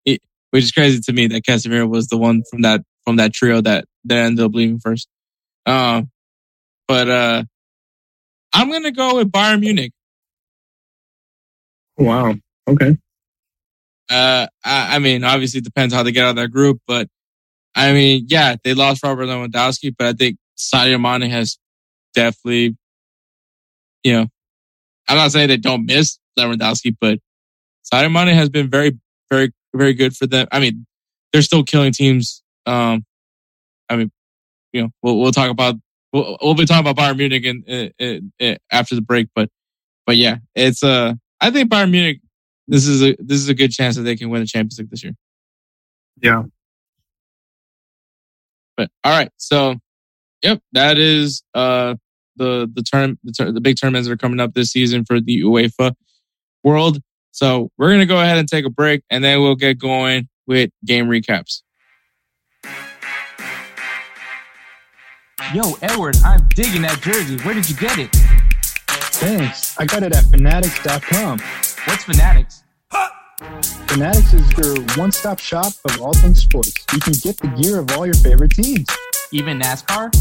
it, 0.04 0.20
which 0.50 0.64
is 0.64 0.72
crazy 0.72 1.00
to 1.00 1.12
me 1.12 1.26
that 1.28 1.42
Casemiro 1.42 1.88
was 1.88 2.08
the 2.08 2.16
one 2.16 2.42
from 2.50 2.62
that 2.62 2.82
from 3.04 3.16
that 3.16 3.32
trio 3.32 3.60
that 3.60 3.84
that 4.04 4.18
ended 4.18 4.44
up 4.44 4.54
leaving 4.54 4.78
first. 4.78 5.08
Um, 5.66 6.10
but 6.92 7.08
uh, 7.08 7.42
I'm 8.52 8.70
gonna 8.70 8.90
go 8.90 9.16
with 9.16 9.32
Bayern 9.32 9.60
Munich. 9.60 9.92
Wow. 11.96 12.34
Okay. 12.68 12.98
Uh, 14.10 14.46
I, 14.62 14.96
I 14.96 14.98
mean, 14.98 15.24
obviously 15.24 15.58
it 15.58 15.64
depends 15.64 15.94
how 15.94 16.02
they 16.02 16.12
get 16.12 16.26
out 16.26 16.30
of 16.30 16.36
that 16.36 16.48
group, 16.48 16.82
but 16.86 17.08
I 17.74 17.94
mean, 17.94 18.26
yeah, 18.28 18.56
they 18.62 18.74
lost 18.74 19.02
Robert 19.02 19.24
Lewandowski, 19.24 19.94
but 19.96 20.06
I 20.06 20.12
think 20.12 20.36
Sadio 20.58 21.00
Mane 21.00 21.30
has 21.30 21.56
definitely, 22.12 22.76
you 24.04 24.12
know, 24.12 24.26
I'm 25.08 25.16
not 25.16 25.32
saying 25.32 25.48
they 25.48 25.56
don't 25.56 25.86
miss 25.86 26.18
Lewandowski, 26.38 26.94
but 27.00 27.20
Sadio 27.90 28.12
Mane 28.12 28.34
has 28.34 28.50
been 28.50 28.68
very, 28.68 28.98
very, 29.30 29.50
very 29.72 29.94
good 29.94 30.14
for 30.14 30.26
them. 30.26 30.46
I 30.52 30.60
mean, 30.60 30.84
they're 31.32 31.40
still 31.40 31.64
killing 31.64 31.92
teams. 31.92 32.42
Um, 32.66 33.06
I 33.88 33.96
mean, 33.96 34.10
you 34.74 34.82
know, 34.82 34.90
we'll, 35.02 35.18
we'll 35.18 35.32
talk 35.32 35.48
about, 35.50 35.76
we'll, 36.12 36.36
we'll 36.42 36.54
be 36.54 36.66
talking 36.66 36.88
about 36.88 36.96
Bayern 36.96 37.16
Munich 37.16 37.44
in, 37.44 37.62
in, 37.98 38.32
in, 38.38 38.58
after 38.70 38.94
the 38.94 39.02
break, 39.02 39.28
but, 39.34 39.48
but 40.06 40.16
yeah, 40.16 40.36
it's, 40.54 40.82
uh, 40.82 41.14
I 41.40 41.50
think 41.50 41.70
Bayern 41.70 41.90
Munich, 41.90 42.20
this 42.68 42.86
is 42.86 43.02
a, 43.02 43.16
this 43.18 43.38
is 43.38 43.48
a 43.48 43.54
good 43.54 43.72
chance 43.72 43.96
that 43.96 44.02
they 44.02 44.16
can 44.16 44.30
win 44.30 44.40
the 44.40 44.46
Champions 44.46 44.78
League 44.78 44.90
this 44.90 45.02
year. 45.02 45.14
Yeah. 46.20 46.44
But 48.76 48.90
all 49.04 49.12
right, 49.12 49.30
so 49.36 49.76
yep, 50.42 50.60
that 50.72 50.98
is 50.98 51.42
uh 51.54 51.94
the 52.36 52.70
the 52.72 52.82
term 52.82 53.18
the, 53.22 53.32
ter- 53.32 53.52
the 53.52 53.60
big 53.60 53.76
tournaments 53.78 54.08
that 54.08 54.14
are 54.14 54.18
coming 54.18 54.40
up 54.40 54.54
this 54.54 54.70
season 54.70 55.04
for 55.04 55.20
the 55.20 55.42
UEFA 55.42 55.94
World. 56.64 57.00
So 57.32 57.70
we're 57.76 57.90
gonna 57.90 58.06
go 58.06 58.20
ahead 58.20 58.38
and 58.38 58.48
take 58.48 58.64
a 58.64 58.70
break, 58.70 59.02
and 59.10 59.22
then 59.22 59.40
we'll 59.40 59.56
get 59.56 59.78
going 59.78 60.28
with 60.46 60.70
game 60.84 61.06
recaps. 61.06 61.62
Yo, 65.54 65.76
Edward, 65.82 66.16
I'm 66.24 66.48
digging 66.54 66.80
that 66.80 67.02
jersey. 67.02 67.36
Where 67.40 67.52
did 67.52 67.68
you 67.68 67.76
get 67.76 67.98
it? 67.98 68.10
Thanks. 69.20 69.78
I 69.78 69.84
got 69.84 70.02
it 70.02 70.16
at 70.16 70.24
fanatics.com. 70.24 71.40
What's 71.84 72.04
Fanatics? 72.04 72.62
Fanatics 73.86 74.32
is 74.32 74.50
your 74.56 74.82
one 74.96 75.12
stop 75.12 75.38
shop 75.38 75.74
of 75.84 76.00
all 76.00 76.14
things 76.14 76.40
sports. 76.42 76.72
You 76.94 77.00
can 77.00 77.12
get 77.12 77.36
the 77.36 77.48
gear 77.48 77.78
of 77.78 77.90
all 77.92 78.06
your 78.06 78.14
favorite 78.14 78.52
teams. 78.52 78.86
Even 79.30 79.60
NASCAR? 79.60 80.14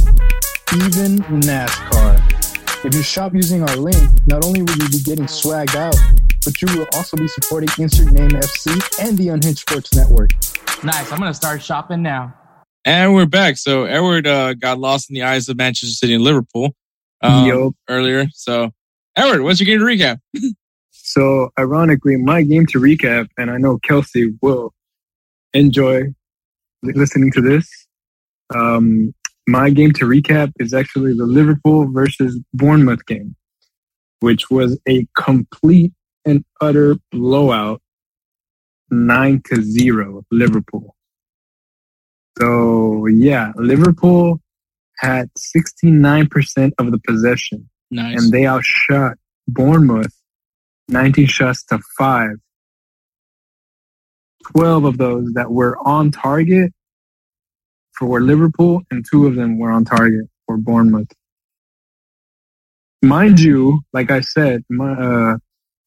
Even 0.86 1.20
NASCAR. 1.40 2.86
If 2.86 2.94
you 2.94 3.02
shop 3.02 3.34
using 3.34 3.64
our 3.64 3.76
link, 3.78 4.10
not 4.28 4.44
only 4.44 4.64
will 4.64 4.76
you 4.76 4.90
be 4.90 5.02
getting 5.02 5.28
swagged 5.28 5.76
out, 5.76 5.96
but 6.44 6.62
you 6.62 6.78
will 6.78 6.88
also 6.94 7.16
be 7.16 7.30
supporting 7.30 7.70
Insert 7.82 8.12
Name 8.12 8.32
FC 8.32 9.02
and 9.02 9.18
the 9.18 9.30
Unhinged 9.30 9.60
Sports 9.60 9.96
Network. 9.96 10.32
Nice. 10.84 11.10
I'm 11.10 11.20
going 11.20 11.32
to 11.32 11.34
start 11.34 11.64
shopping 11.64 12.02
now. 12.02 12.34
And 12.84 13.14
we're 13.14 13.28
back. 13.28 13.58
So 13.58 13.84
Edward 13.84 14.26
uh, 14.26 14.54
got 14.56 14.80
lost 14.80 15.10
in 15.10 15.14
the 15.14 15.24
eyes 15.24 15.48
of 15.50 15.58
Manchester 15.58 15.94
City 15.94 16.16
and 16.16 16.24
Liverpool 16.24 16.76
um, 17.22 17.76
earlier. 17.88 18.26
So 18.34 18.72
Edward, 19.16 19.44
what's 19.44 19.60
your 19.60 19.66
game 19.66 19.80
to 19.80 19.86
recap? 19.86 20.20
So, 21.04 21.52
ironically, 21.60 22.16
my 22.16 22.42
game 22.42 22.66
to 22.68 22.80
recap, 22.80 23.28
and 23.38 23.52
I 23.52 23.58
know 23.58 23.80
Kelsey 23.80 24.32
will 24.42 24.74
enjoy 25.54 26.04
listening 26.84 27.34
to 27.34 27.42
this. 27.42 27.70
Um, 28.56 29.14
my 29.46 29.72
game 29.72 29.92
to 29.94 30.06
recap 30.06 30.54
is 30.58 30.74
actually 30.74 31.18
the 31.18 31.26
Liverpool 31.26 31.92
versus 31.92 32.40
Bournemouth 32.54 33.06
game, 33.08 33.36
which 34.22 34.50
was 34.50 34.80
a 34.88 35.06
complete 35.18 35.92
and 36.24 36.46
utter 36.62 36.96
blowout, 37.12 37.82
nine 38.90 39.42
to 39.48 39.62
zero, 39.62 40.24
Liverpool. 40.32 40.96
So 42.40 43.08
yeah, 43.08 43.52
Liverpool 43.56 44.40
had 44.98 45.30
69% 45.38 46.72
of 46.78 46.92
the 46.92 47.00
possession. 47.08 47.70
Nice. 47.90 48.24
And 48.24 48.32
they 48.32 48.46
outshot 48.46 49.18
Bournemouth 49.48 50.14
19 50.92 51.26
shots 51.26 51.64
to 51.66 51.80
five. 51.98 52.36
12 54.56 54.86
of 54.86 54.98
those 54.98 55.32
that 55.34 55.52
were 55.52 55.78
on 55.88 56.12
target 56.12 56.74
for 57.98 58.20
Liverpool, 58.22 58.82
and 58.92 59.06
two 59.10 59.28
of 59.28 59.36
them 59.36 59.60
were 59.60 59.72
on 59.72 59.86
target 59.86 60.26
for 60.46 60.58
Bournemouth. 60.58 61.12
Mind 63.04 63.40
you, 63.40 63.82
like 63.94 64.12
I 64.12 64.22
said, 64.22 64.64
my, 64.70 64.94
uh, 64.94 65.38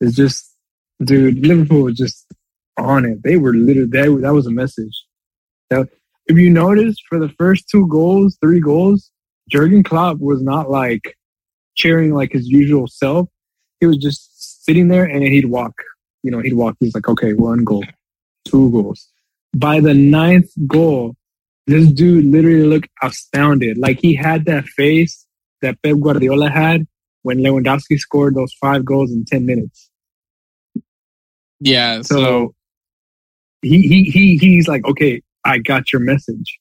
it's 0.01 0.17
just, 0.17 0.57
dude, 1.03 1.47
Liverpool 1.47 1.83
was 1.83 1.97
just 1.97 2.27
on 2.79 3.05
it. 3.05 3.23
They 3.23 3.37
were 3.37 3.55
literally, 3.55 3.91
that, 3.91 4.21
that 4.23 4.33
was 4.33 4.47
a 4.47 4.51
message. 4.51 5.05
That, 5.71 5.89
if 6.27 6.39
you 6.39 6.51
notice, 6.51 6.97
for 7.09 7.19
the 7.19 7.29
first 7.31 7.69
two 7.69 7.87
goals, 7.89 8.39
three 8.41 8.61
goals, 8.61 9.11
Jurgen 9.51 9.83
Klopp 9.83 10.19
was 10.19 10.43
not 10.43 10.71
like 10.71 11.17
cheering 11.75 12.15
like 12.15 12.33
his 12.33 12.49
usual 12.49 12.87
self. 12.87 13.29
He 13.81 13.87
was 13.87 13.99
just 13.99 14.65
sitting 14.65 14.89
there 14.89 15.05
and 15.05 15.23
he'd 15.23 15.47
walk. 15.47 15.75
You 16.23 16.31
know, 16.31 16.41
he'd 16.41 16.55
walk. 16.55 16.77
He's 16.81 16.95
like, 16.95 17.09
okay, 17.09 17.35
one 17.35 17.65
goal, 17.65 17.85
two 18.45 18.71
goals. 18.71 19.09
By 19.55 19.81
the 19.81 19.93
ninth 19.95 20.51
goal, 20.67 21.15
this 21.67 21.91
dude 21.93 22.27
literally 22.27 22.65
looked 22.65 22.89
astounded. 23.03 23.79
Like 23.79 24.01
he 24.01 24.15
had 24.15 24.47
that 24.47 24.65
face 24.65 25.27
that 25.61 25.81
Pep 25.83 25.97
Guardiola 26.01 26.51
had 26.51 26.87
when 27.23 27.39
Lewandowski 27.39 27.99
scored 27.99 28.35
those 28.35 28.53
five 28.55 28.85
goals 28.85 29.13
in 29.13 29.25
10 29.25 29.47
minutes. 29.47 29.91
Yeah. 31.61 32.03
So, 32.03 32.17
So 32.17 32.55
he, 33.63 33.83
he, 33.83 34.05
he, 34.05 34.37
he's 34.37 34.69
like, 34.69 34.85
okay, 34.87 35.23
I 35.45 35.59
got 35.59 35.93
your 35.93 36.01
message. 36.01 36.59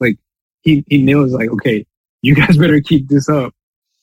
Like 0.00 0.18
he, 0.62 0.84
he 0.88 0.98
knows 1.02 1.32
like, 1.32 1.50
okay, 1.50 1.86
you 2.22 2.34
guys 2.34 2.56
better 2.58 2.80
keep 2.80 3.08
this 3.08 3.28
up 3.28 3.54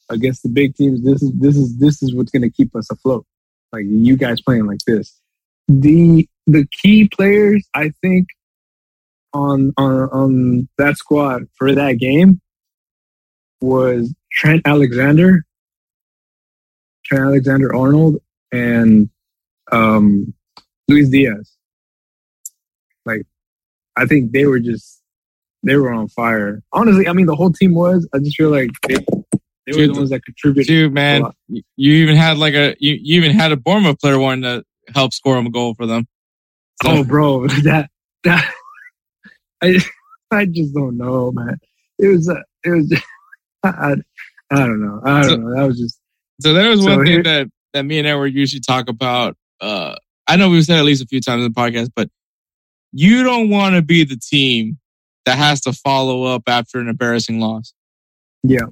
against 0.09 0.43
the 0.43 0.49
big 0.49 0.75
teams. 0.75 1.03
This 1.03 1.21
is, 1.21 1.31
this 1.33 1.55
is, 1.55 1.77
this 1.77 2.03
is 2.03 2.13
what's 2.13 2.31
to 2.31 2.49
keep 2.49 2.75
us 2.75 2.89
afloat. 2.91 3.25
Like 3.71 3.85
you 3.87 4.15
guys 4.17 4.41
playing 4.41 4.65
like 4.65 4.81
this. 4.85 5.19
The, 5.67 6.27
the 6.45 6.67
key 6.71 7.07
players, 7.07 7.67
I 7.73 7.91
think, 8.01 8.27
on, 9.33 9.73
on, 9.77 10.09
on 10.09 10.69
that 10.77 10.97
squad 10.97 11.43
for 11.55 11.73
that 11.73 11.93
game 11.93 12.39
was 13.61 14.13
Trent 14.31 14.61
Alexander, 14.65 15.45
Trent 17.05 17.23
Alexander 17.23 17.73
Arnold, 17.73 18.17
and 18.51 19.09
um, 19.71 20.33
Luis 20.87 21.09
Diaz. 21.09 21.55
Like, 23.05 23.23
I 23.95 24.05
think 24.05 24.31
they 24.31 24.45
were 24.45 24.59
just 24.59 25.01
they 25.63 25.75
were 25.75 25.91
on 25.91 26.07
fire. 26.09 26.61
Honestly, 26.71 27.07
I 27.07 27.13
mean 27.13 27.25
the 27.25 27.35
whole 27.35 27.51
team 27.51 27.73
was. 27.75 28.07
I 28.13 28.19
just 28.19 28.35
feel 28.35 28.49
like 28.49 28.69
they, 28.87 28.95
they 29.65 29.77
were 29.77 29.87
the 29.87 29.93
ones 29.93 30.09
that 30.09 30.23
contributed. 30.25 30.67
dude, 30.67 30.93
man, 30.93 31.23
you 31.47 31.63
even 31.93 32.15
had 32.15 32.37
like 32.37 32.53
a 32.53 32.75
you, 32.79 32.97
you 33.01 33.17
even 33.21 33.31
had 33.31 33.51
a 33.51 33.57
Bournemouth 33.57 33.99
player 33.99 34.19
one 34.19 34.41
to 34.41 34.63
help 34.93 35.13
score 35.13 35.37
him 35.37 35.45
a 35.45 35.49
goal 35.51 35.73
for 35.75 35.85
them. 35.85 36.05
So- 36.83 36.89
Oh, 36.91 37.03
bro, 37.03 37.47
that 37.63 37.89
that 38.23 38.53
I 39.61 39.77
I 40.31 40.45
just 40.45 40.73
don't 40.73 40.97
know, 40.97 41.31
man. 41.31 41.57
It 41.99 42.07
was 42.07 42.27
uh, 42.29 42.35
it 42.65 42.69
was 42.71 42.89
just, 42.89 43.03
I, 43.63 43.95
I 44.51 44.55
don't 44.57 44.81
know. 44.81 45.01
I 45.05 45.21
don't 45.21 45.29
So- 45.29 45.35
know. 45.37 45.55
That 45.55 45.67
was 45.67 45.79
just 45.79 45.99
So 46.41 46.53
there 46.53 46.69
was 46.69 46.81
So 46.83 46.97
one 46.97 47.05
here- 47.05 47.17
thing 47.17 47.23
that 47.23 47.47
that 47.73 47.83
me 47.83 47.99
and 47.99 48.07
Edward 48.07 48.27
usually 48.33 48.59
talk 48.59 48.89
about. 48.89 49.35
Uh, 49.61 49.95
I 50.27 50.35
know 50.35 50.49
we've 50.49 50.63
said 50.65 50.77
at 50.77 50.85
least 50.85 51.01
a 51.03 51.07
few 51.07 51.21
times 51.21 51.43
in 51.45 51.51
the 51.51 51.59
podcast, 51.59 51.89
but 51.95 52.09
you 52.93 53.23
don't 53.23 53.49
want 53.49 53.75
to 53.75 53.81
be 53.81 54.03
the 54.03 54.17
team 54.17 54.77
that 55.25 55.37
has 55.37 55.61
to 55.61 55.73
follow 55.73 56.23
up 56.23 56.43
after 56.47 56.79
an 56.79 56.87
embarrassing 56.87 57.39
loss. 57.39 57.73
yeah. 58.43 58.65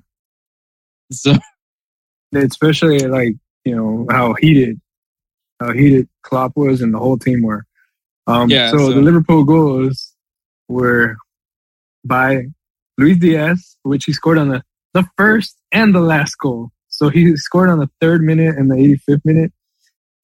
So 1.11 1.34
especially 2.36 2.99
like 2.99 3.36
you 3.65 3.76
know 3.76 4.05
how 4.09 4.34
heated 4.39 4.80
how 5.59 5.74
heated 5.74 6.07
Klopp 6.24 6.53
was 6.55 6.82
and 6.82 6.93
the 6.93 6.99
whole 6.99 7.17
team 7.17 7.41
were. 7.41 7.65
Um, 8.28 8.49
Yeah, 8.49 8.72
so, 8.72 8.78
so- 8.78 8.93
the 8.93 9.01
Liverpool 9.01 9.43
goals 9.43 10.13
were 10.69 11.17
by 12.05 12.45
Luis 12.97 13.17
Diaz, 13.17 13.78
which 13.84 14.05
he 14.05 14.13
scored 14.13 14.38
on 14.38 14.49
the 14.49 14.63
the 14.93 15.05
first 15.17 15.57
and 15.72 15.93
the 15.95 16.01
last 16.01 16.36
goal. 16.36 16.69
So 16.88 17.09
he 17.09 17.36
scored 17.38 17.69
on 17.69 17.80
the 17.80 17.89
third 18.01 18.22
minute 18.22 18.55
and 18.57 18.69
the 18.69 18.76
85th 18.76 19.22
minute. 19.26 19.51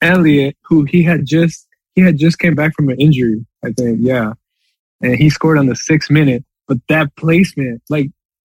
Elliot, 0.01 0.55
who 0.63 0.83
he 0.83 1.01
had 1.03 1.25
just 1.25 1.66
he 1.97 2.03
had 2.03 2.19
just 2.19 2.37
came 2.37 2.53
back 2.53 2.75
from 2.75 2.89
an 2.89 3.01
injury, 3.01 3.43
I 3.65 3.71
think, 3.71 3.97
yeah, 4.01 4.33
and 5.01 5.15
he 5.15 5.31
scored 5.31 5.57
on 5.57 5.65
the 5.65 5.75
sixth 5.75 6.11
minute. 6.11 6.45
But 6.67 6.77
that 6.89 7.15
placement, 7.15 7.81
like 7.89 8.11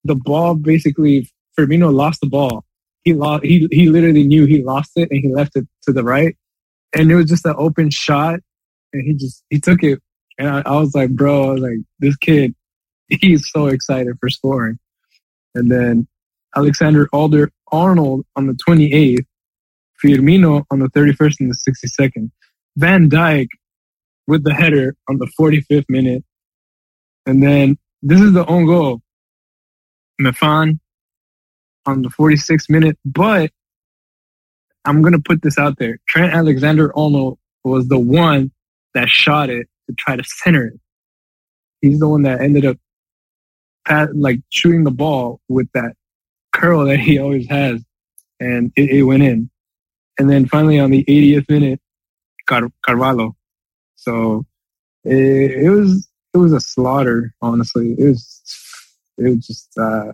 the 0.03 0.17
ball, 0.17 0.57
basically 0.57 1.31
Firmino 1.57 1.95
lost 1.95 2.21
the 2.21 2.27
ball. 2.27 2.65
He 3.05 3.15
lost 3.15 3.45
he 3.45 3.69
he 3.71 3.91
literally 3.91 4.25
knew 4.25 4.45
he 4.45 4.65
lost 4.65 4.91
it 4.97 5.09
and 5.13 5.21
he 5.21 5.33
left 5.33 5.55
it 5.55 5.69
to 5.85 5.93
the 5.93 6.03
right. 6.03 6.37
And 6.93 7.13
it 7.13 7.15
was 7.15 7.27
just 7.27 7.47
an 7.47 7.55
open 7.57 7.91
shot 7.91 8.41
and 8.93 9.05
he 9.05 9.15
just 9.15 9.45
he 9.51 9.61
took 9.61 9.85
it. 9.85 10.01
And 10.37 10.49
I, 10.49 10.63
I 10.67 10.81
was 10.81 10.97
like 10.97 11.11
bro 11.11 11.51
I 11.51 11.53
was 11.53 11.61
like 11.61 11.79
this 12.01 12.17
kid 12.17 12.57
he's 13.09 13.49
so 13.53 13.69
excited 13.69 14.17
for 14.19 14.29
scoring. 14.29 14.81
And 15.55 15.71
then 15.71 16.09
Alexander 16.57 17.09
Alder 17.13 17.53
Arnold 17.71 18.27
on 18.35 18.49
the 18.49 18.55
28th 18.55 19.27
Firmino 20.03 20.65
on 20.73 20.81
the 20.81 20.89
31st 20.89 21.37
and 21.41 21.53
the 21.53 21.73
62nd 22.01 22.31
Van 22.79 23.11
Dijk 23.11 23.49
with 24.27 24.45
the 24.45 24.55
header 24.55 24.95
on 25.09 25.19
the 25.19 25.29
45th 25.39 25.87
minute 25.89 26.25
and 27.27 27.43
then 27.43 27.77
this 28.03 28.21
is 28.21 28.33
the 28.33 28.47
own 28.47 28.67
goal 28.67 29.03
Mepham 30.19 30.81
on 31.87 32.03
the 32.03 32.09
46th 32.09 32.69
minute, 32.69 32.99
but 33.05 33.51
I'm 34.85 35.03
going 35.03 35.13
to 35.13 35.21
put 35.21 35.43
this 35.43 35.59
out 35.59 35.79
there. 35.79 35.99
Trent 36.09 36.33
Alexander 36.33 36.97
Arnold 36.97 37.39
was 37.65 37.89
the 37.89 37.99
one 37.99 38.51
that 38.95 39.09
shot 39.09 39.51
it 39.51 39.69
to 39.89 39.95
try 39.95 40.17
to 40.17 40.25
center 40.25 40.69
it. 40.69 40.81
He's 41.81 42.01
the 42.01 42.09
one 42.09 42.23
that 42.23 42.41
ended 42.41 42.65
up 42.65 42.79
pat, 43.87 44.17
like 44.17 44.41
shooting 44.49 44.85
the 44.85 44.91
ball 44.91 45.41
with 45.49 45.69
that 45.75 45.95
curl 46.53 46.85
that 46.87 46.99
he 46.99 47.19
always 47.19 47.47
has, 47.49 47.83
and 48.41 48.73
it, 48.77 48.91
it 48.91 49.03
went 49.03 49.23
in. 49.23 49.51
And 50.19 50.31
then 50.31 50.47
finally 50.47 50.79
on 50.79 50.91
the 50.91 51.05
80th 51.05 51.49
minute, 51.49 51.81
Car- 52.49 52.73
Carvalho. 52.85 53.37
So 53.97 54.47
it, 55.05 55.53
it 55.65 55.71
was 55.71 56.09
it 56.35 56.39
was 56.39 56.53
a 56.53 56.61
slaughter. 56.61 57.33
Honestly, 57.41 57.95
it 57.99 58.05
was 58.05 58.43
it 59.19 59.29
was 59.29 59.47
just 59.47 59.79
uh, 59.79 60.13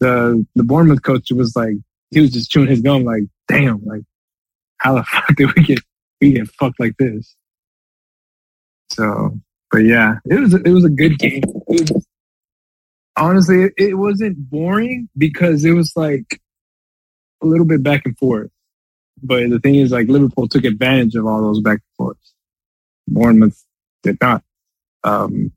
the 0.00 0.46
the 0.54 0.64
Bournemouth 0.64 1.02
coach 1.02 1.30
was 1.32 1.54
like 1.56 1.74
he 2.10 2.20
was 2.20 2.30
just 2.30 2.50
chewing 2.50 2.68
his 2.68 2.80
gum 2.80 3.04
like 3.04 3.24
damn 3.48 3.84
like 3.84 4.02
how 4.78 4.94
the 4.94 5.04
fuck 5.10 5.36
did 5.36 5.54
we 5.54 5.62
get 5.62 5.78
we 6.20 6.32
get 6.32 6.48
fucked 6.48 6.80
like 6.80 6.96
this 6.98 7.36
so 8.90 9.38
but 9.70 9.78
yeah 9.78 10.16
it 10.28 10.40
was 10.40 10.54
it 10.54 10.70
was 10.70 10.84
a 10.84 10.90
good 10.90 11.18
game 11.18 11.42
honestly 13.16 13.70
it 13.76 13.96
wasn't 13.96 14.36
boring 14.50 15.08
because 15.16 15.64
it 15.64 15.72
was 15.72 15.92
like 15.96 16.40
a 17.42 17.46
little 17.46 17.66
bit 17.66 17.82
back 17.82 18.02
and 18.04 18.18
forth 18.18 18.50
but 19.22 19.48
the 19.50 19.60
thing 19.60 19.76
is 19.76 19.92
like 19.92 20.08
Liverpool 20.08 20.48
took 20.48 20.64
advantage 20.64 21.14
of 21.14 21.26
all 21.26 21.42
those 21.42 21.60
back 21.60 21.78
and 21.78 21.96
forths 21.96 22.34
Bournemouth 23.08 23.62
did 24.02 24.18
not 24.20 24.42
um 25.04 25.52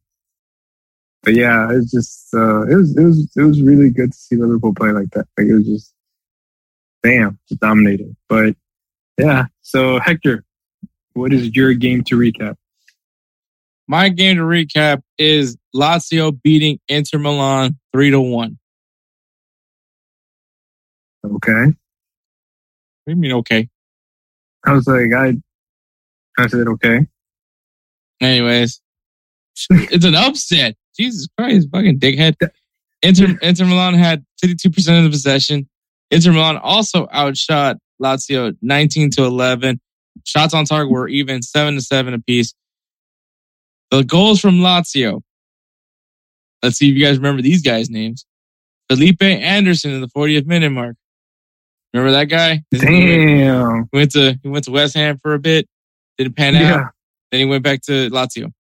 but 1.24 1.36
yeah, 1.36 1.70
it's 1.72 1.90
just 1.90 2.34
uh, 2.34 2.64
it 2.64 2.76
was 2.76 2.98
it 2.98 3.02
was 3.02 3.32
it 3.38 3.44
was 3.44 3.62
really 3.62 3.90
good 3.90 4.12
to 4.12 4.18
see 4.18 4.36
Liverpool 4.36 4.74
play 4.76 4.92
like 4.92 5.10
that. 5.12 5.26
Like 5.38 5.48
it 5.48 5.54
was 5.54 5.66
just 5.66 5.94
bam, 7.02 7.40
just 7.48 7.62
dominating. 7.62 8.18
But 8.28 8.58
yeah, 9.18 9.46
so 9.62 10.00
Hector, 10.00 10.44
what 11.14 11.32
is 11.32 11.56
your 11.56 11.74
game 11.76 12.04
to 12.06 12.18
recap? 12.18 12.58
my 13.88 14.10
game 14.10 14.38
to 14.38 14.44
recap 14.44 15.02
is 15.18 15.58
Lazio 15.76 16.38
beating 16.42 16.80
Inter 16.88 17.20
Milan 17.20 17.78
three 17.92 18.12
to 18.12 18.20
one. 18.20 18.58
Okay, 21.26 21.74
do 23.06 23.14
you 23.14 23.16
mean 23.16 23.34
okay? 23.34 23.70
I 24.66 24.74
was 24.74 24.88
like 24.88 25.14
I 25.16 25.34
I 26.38 26.48
said 26.48 26.68
okay. 26.68 27.06
Anyways, 28.22 28.82
it's 29.70 30.06
an 30.06 30.16
upset. 30.16 30.76
Jesus 30.98 31.28
Christ, 31.38 31.68
fucking 31.72 32.00
dickhead. 32.00 32.36
Inter, 33.02 33.38
Inter 33.42 33.66
Milan 33.66 33.96
had 33.96 34.24
52% 34.44 34.68
of 34.98 35.04
the 35.04 35.10
possession. 35.10 35.68
Inter 36.12 36.32
Milan 36.32 36.58
also 36.58 37.08
outshot 37.12 37.78
Lazio 38.02 38.56
19 38.62 39.10
to 39.12 39.24
11. 39.24 39.80
Shots 40.26 40.54
on 40.54 40.66
target 40.66 40.92
were 40.92 41.08
even 41.08 41.42
7 41.42 41.76
to 41.76 41.82
7 41.82 42.14
apiece. 42.14 42.54
The 43.92 44.04
goals 44.04 44.40
from 44.40 44.60
Lazio. 44.60 45.22
Let's 46.62 46.78
see 46.78 46.90
if 46.90 46.96
you 46.96 47.04
guys 47.04 47.18
remember 47.18 47.42
these 47.42 47.62
guys' 47.62 47.90
names. 47.90 48.26
Felipe 48.90 49.22
Anderson 49.22 49.92
in 49.92 50.02
the 50.02 50.08
40th 50.08 50.46
minute 50.46 50.70
mark. 50.70 50.96
Remember 51.94 52.12
that 52.14 52.26
guy? 52.26 52.64
He 52.72 52.78
Damn. 52.80 53.88
went 53.94 54.12
to 54.12 54.40
he 54.42 54.50
went 54.50 54.66
to 54.66 54.72
West 54.72 54.96
Ham 54.96 55.20
for 55.22 55.34
a 55.36 55.40
bit, 55.40 55.68
didn't 56.18 56.36
pan 56.36 56.56
out. 56.56 56.62
Yeah. 56.62 56.88
Then 57.32 57.40
he 57.42 57.46
went 57.46 57.64
back 57.64 57.82
to 57.84 58.10
Lazio. 58.10 58.52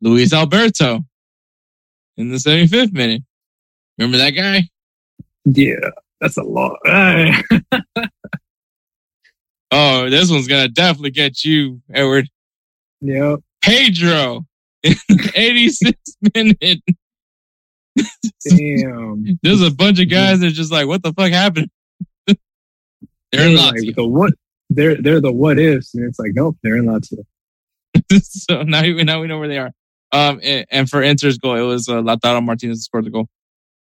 Luis 0.00 0.32
Alberto 0.32 1.00
in 2.16 2.30
the 2.30 2.36
75th 2.36 2.92
minute. 2.92 3.22
Remember 3.98 4.18
that 4.18 4.30
guy? 4.30 4.68
Yeah. 5.44 5.90
That's 6.20 6.36
a 6.36 6.42
lot. 6.42 6.78
Oh, 9.74 10.10
this 10.10 10.30
one's 10.30 10.48
gonna 10.48 10.68
definitely 10.68 11.12
get 11.12 11.44
you, 11.46 11.80
Edward. 11.94 12.28
yep. 13.00 13.38
Pedro 13.62 14.44
in 14.82 14.94
the 15.08 15.14
86th 15.94 16.34
minute. 16.34 16.82
Damn. 18.46 19.38
There's 19.42 19.62
a 19.62 19.70
bunch 19.70 19.98
of 19.98 20.10
guys 20.10 20.40
that 20.40 20.48
are 20.48 20.50
just 20.50 20.70
like, 20.72 20.86
what 20.86 21.02
the 21.02 21.14
fuck 21.14 21.30
happened? 21.32 21.70
They're 23.32 23.48
in 23.48 23.56
like 23.56 23.74
Lazio. 23.74 23.94
the 23.96 24.06
what 24.06 24.34
they're 24.70 25.00
they're 25.00 25.20
the 25.20 25.32
what 25.32 25.58
ifs, 25.58 25.94
and 25.94 26.04
it's 26.06 26.18
like, 26.18 26.32
nope, 26.34 26.56
they're 26.62 26.76
in 26.76 26.86
Lazio. 26.86 27.24
so 28.22 28.62
now, 28.62 28.82
we- 28.82 29.04
now 29.04 29.20
we 29.20 29.26
know 29.26 29.38
where 29.38 29.48
they 29.48 29.58
are. 29.58 29.70
Um, 30.12 30.40
and, 30.42 30.66
and 30.70 30.90
for 30.90 31.02
Inter's 31.02 31.38
goal, 31.38 31.56
it 31.56 31.62
was 31.62 31.88
uh, 31.88 31.94
Lautaro 31.94 32.44
Martinez 32.44 32.76
who 32.78 32.80
scored 32.82 33.06
the 33.06 33.10
goal. 33.10 33.28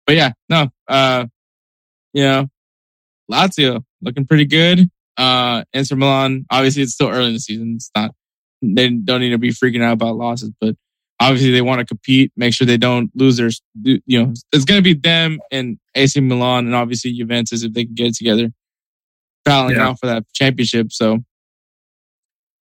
But 0.07 0.17
yeah, 0.17 0.33
no, 0.51 0.69
uh, 0.87 1.27
you 2.13 2.23
know, 2.23 2.47
Lazio 3.31 3.83
looking 4.03 4.27
pretty 4.27 4.45
good. 4.45 4.91
Uh, 5.17 5.65
Inter 5.73 5.97
Milan, 5.97 6.45
obviously 6.51 6.83
it's 6.83 6.93
still 6.93 7.09
early 7.09 7.29
in 7.29 7.33
the 7.35 7.41
season. 7.41 7.75
It's 7.77 7.91
not, 7.97 8.13
they 8.63 8.91
don't 8.91 9.21
need 9.21 9.31
to 9.31 9.39
be 9.39 9.51
freaking 9.51 9.83
out 9.83 9.95
about 9.95 10.17
losses, 10.17 10.51
but 10.61 10.77
obviously 11.21 11.51
they 11.51 11.63
want 11.63 11.81
to 11.81 11.85
compete, 11.87 12.31
make 12.37 12.55
sure 12.55 12.67
they 12.67 12.77
don't 12.77 13.11
lose 13.15 13.37
their, 13.37 13.51
you 13.83 14.01
know, 14.23 14.33
it's 14.53 14.65
going 14.65 14.79
to 14.79 14.83
be 14.83 14.95
them 14.95 15.41
and 15.51 15.79
AC 15.95 16.21
Milan 16.21 16.67
and 16.67 16.75
obviously 16.75 17.13
Juventus 17.13 17.63
if 17.65 17.73
they 17.73 17.85
can 17.85 17.95
get 17.95 18.07
it 18.09 18.15
together, 18.17 18.51
battling 19.49 19.77
Yeah. 19.77 19.89
out 19.89 20.01
for 20.01 20.07
that 20.07 20.25
championship. 20.35 20.93
So, 20.93 21.19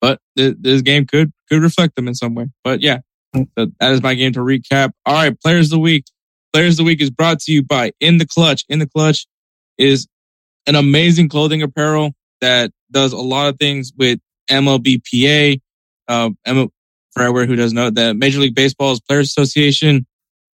but 0.02 0.20
th- 0.38 0.56
this 0.60 0.82
game 0.82 1.06
could, 1.06 1.32
could 1.50 1.62
reflect 1.62 1.96
them 1.96 2.08
in 2.08 2.16
some 2.16 2.36
way. 2.36 2.46
But 2.64 2.82
yeah, 2.82 3.00
that, 3.34 3.72
that 3.80 3.92
is 3.92 4.02
my 4.02 4.14
game 4.16 4.34
to 4.34 4.40
recap. 4.40 4.92
All 5.06 5.14
right. 5.14 5.40
Players 5.40 5.68
of 5.68 5.72
the 5.72 5.80
week. 5.80 6.06
Players 6.54 6.74
of 6.74 6.78
the 6.78 6.84
week 6.86 7.02
is 7.02 7.10
brought 7.10 7.40
to 7.42 7.52
you 7.52 7.62
by 7.62 7.92
In 8.00 8.18
the 8.18 8.26
Clutch. 8.26 8.64
In 8.70 8.80
the 8.80 8.88
Clutch 8.88 9.28
is 9.78 10.08
an 10.68 10.76
amazing 10.76 11.30
clothing 11.30 11.62
apparel 11.62 12.14
that 12.42 12.72
does 12.92 13.14
a 13.14 13.18
lot 13.18 13.50
of 13.50 13.58
things 13.60 13.92
with 13.98 14.20
MLBPA. 14.50 15.62
Uh, 16.08 16.32
M- 16.46 16.70
for 17.12 17.24
everyone 17.24 17.48
who 17.48 17.56
doesn't 17.56 17.76
know 17.76 17.90
that 17.90 18.16
Major 18.16 18.40
League 18.40 18.56
Baseball's 18.56 19.00
Players 19.02 19.28
Association, 19.28 20.06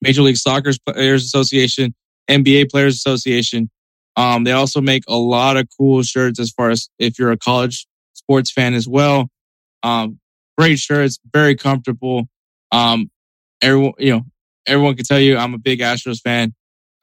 Major 0.02 0.22
League 0.22 0.38
Soccer's 0.38 0.80
Players 0.80 1.24
Association, 1.24 1.94
NBA 2.30 2.70
Players 2.72 2.96
Association. 2.96 3.70
Um, 4.18 4.44
they 4.44 4.52
also 4.52 4.82
make 4.82 5.04
a 5.08 5.18
lot 5.18 5.58
of 5.58 5.68
cool 5.78 6.04
shirts 6.04 6.40
as 6.40 6.52
far 6.52 6.70
as 6.70 6.90
if 7.00 7.20
you're 7.20 7.32
a 7.32 7.38
college 7.38 7.86
sports 8.14 8.52
fan 8.52 8.74
as 8.74 8.88
well. 8.88 9.30
Um, 9.84 10.20
great 10.58 10.80
shirts, 10.80 11.20
very 11.34 11.56
comfortable. 11.56 12.28
Um, 12.72 13.12
everyone, 13.62 13.94
you 14.00 14.14
know, 14.14 14.22
everyone 14.66 14.96
can 14.96 15.06
tell 15.06 15.20
you 15.20 15.38
I'm 15.38 15.54
a 15.54 15.58
big 15.58 15.80
Astros 15.80 16.22
fan. 16.22 16.54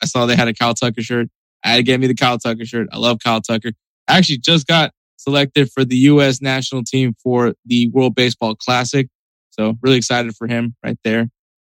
I 0.03 0.07
saw 0.07 0.27
they 0.27 0.37
had 0.37 0.49
a 0.49 0.55
Kyle 0.55 0.75
Tucker 0.75 1.03
shirt. 1.03 1.29
I 1.65 1.71
had 1.71 1.77
to 1.77 1.83
get 1.83 2.01
me 2.01 2.07
the 2.07 2.15
Kyle 2.15 2.39
Tucker 2.39 2.65
shirt. 2.65 2.89
I 2.93 2.99
love 2.99 3.19
Kyle 3.23 3.41
Tucker. 3.41 3.73
I 4.09 4.19
actually 4.19 4.39
just 4.39 4.67
got 4.67 4.93
selected 5.17 5.71
for 5.71 5.85
the 5.85 5.97
U.S. 5.97 6.43
national 6.43 6.83
team 6.83 7.15
for 7.23 7.55
the 7.65 7.89
World 7.91 8.15
Baseball 8.15 8.57
Classic. 8.57 9.09
So 9.51 9.77
really 9.81 9.99
excited 9.99 10.35
for 10.37 10.49
him 10.49 10.75
right 10.85 10.99
there. 11.05 11.29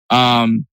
Um, 0.10 0.66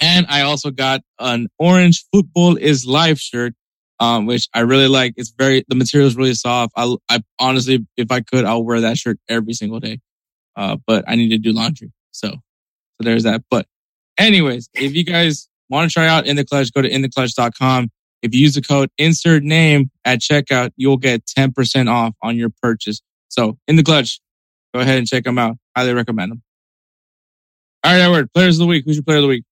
and 0.00 0.26
I 0.28 0.42
also 0.42 0.70
got 0.70 1.02
an 1.18 1.48
orange 1.58 2.04
football 2.12 2.56
is 2.56 2.86
life 2.86 3.18
shirt, 3.18 3.54
um, 4.00 4.26
which 4.26 4.48
I 4.54 4.60
really 4.60 4.88
like. 4.88 5.14
It's 5.16 5.30
very, 5.30 5.64
the 5.68 5.76
material 5.76 6.08
is 6.08 6.16
really 6.16 6.34
soft. 6.34 6.72
I, 6.76 6.96
I 7.08 7.22
honestly, 7.38 7.86
if 7.96 8.10
I 8.10 8.20
could, 8.20 8.44
I'll 8.44 8.64
wear 8.64 8.80
that 8.80 8.98
shirt 8.98 9.18
every 9.28 9.52
single 9.52 9.78
day. 9.78 10.00
Uh, 10.56 10.76
but 10.86 11.04
I 11.06 11.14
need 11.14 11.28
to 11.28 11.38
do 11.38 11.52
laundry. 11.52 11.92
So, 12.10 12.30
so 12.30 12.40
there's 12.98 13.22
that. 13.22 13.42
But 13.50 13.66
anyways, 14.18 14.68
if 14.74 14.94
you 14.94 15.04
guys 15.04 15.48
want 15.68 15.90
to 15.90 15.92
try 15.92 16.08
out 16.08 16.26
In 16.26 16.36
the 16.36 16.44
Clutch, 16.44 16.72
go 16.72 16.82
to 16.82 16.90
intheclutch.com. 16.90 17.90
If 18.22 18.34
you 18.34 18.40
use 18.40 18.54
the 18.54 18.62
code 18.62 18.90
insert 18.98 19.42
name 19.42 19.90
at 20.04 20.20
checkout, 20.20 20.72
you'll 20.76 20.98
get 20.98 21.24
10% 21.26 21.90
off 21.90 22.14
on 22.22 22.36
your 22.36 22.50
purchase. 22.62 23.00
So 23.28 23.56
in 23.66 23.76
the 23.76 23.82
clutch, 23.82 24.20
go 24.74 24.80
ahead 24.80 24.98
and 24.98 25.06
check 25.06 25.24
them 25.24 25.38
out. 25.38 25.56
Highly 25.74 25.94
recommend 25.94 26.32
them. 26.32 26.42
All 27.82 27.92
right, 27.92 28.00
Edward, 28.00 28.32
players 28.34 28.56
of 28.56 28.60
the 28.60 28.66
week. 28.66 28.84
Who's 28.84 28.96
your 28.96 29.04
player 29.04 29.18
of 29.18 29.22
the 29.22 29.28
week? 29.28 29.44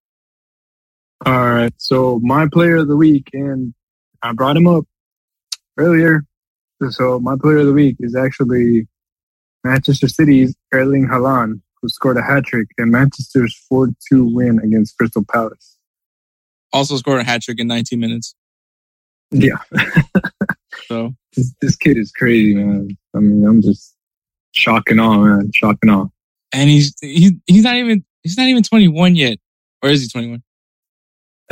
All 1.24 1.50
right. 1.50 1.72
So 1.78 2.20
my 2.22 2.46
player 2.52 2.76
of 2.76 2.88
the 2.88 2.96
week, 2.96 3.30
and 3.32 3.72
I 4.22 4.32
brought 4.32 4.56
him 4.56 4.66
up 4.66 4.84
earlier. 5.76 6.24
So 6.90 7.18
my 7.20 7.36
player 7.40 7.58
of 7.58 7.66
the 7.66 7.72
week 7.72 7.96
is 8.00 8.14
actually 8.14 8.86
Manchester 9.64 10.08
City's 10.08 10.54
Erling 10.72 11.06
Haaland, 11.06 11.60
who 11.80 11.88
scored 11.88 12.16
a 12.16 12.22
hat 12.22 12.44
trick 12.44 12.68
in 12.78 12.90
Manchester's 12.90 13.58
4-2 13.72 13.92
win 14.12 14.60
against 14.60 14.96
Crystal 14.96 15.24
Palace. 15.30 15.76
Also 16.72 16.96
scored 16.96 17.20
a 17.20 17.24
hat 17.24 17.42
trick 17.42 17.58
in 17.58 17.66
19 17.66 17.98
minutes. 17.98 18.34
Yeah. 19.30 19.58
So 20.86 21.14
This, 21.36 21.54
this 21.60 21.76
kid 21.76 21.96
is 21.98 22.10
crazy, 22.10 22.54
man. 22.54 22.96
I 23.14 23.20
mean, 23.20 23.44
I'm 23.46 23.62
just 23.62 23.94
shock 24.52 24.90
and 24.90 25.00
awe, 25.00 25.18
man. 25.18 25.50
Shock 25.54 25.76
and 25.82 25.90
awe. 25.90 26.06
and 26.52 26.68
he's 26.68 26.94
he's 27.00 27.32
he's 27.46 27.62
not 27.62 27.76
even 27.76 28.04
he's 28.22 28.36
not 28.36 28.48
even 28.48 28.62
21 28.62 29.14
yet. 29.14 29.38
Or 29.82 29.90
is 29.90 30.02
he 30.02 30.08
21? 30.08 30.42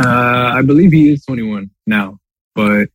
Uh, 0.02 0.52
I 0.54 0.62
believe 0.62 0.90
he 0.92 1.10
is 1.10 1.24
21 1.24 1.70
now, 1.86 2.18
but 2.56 2.88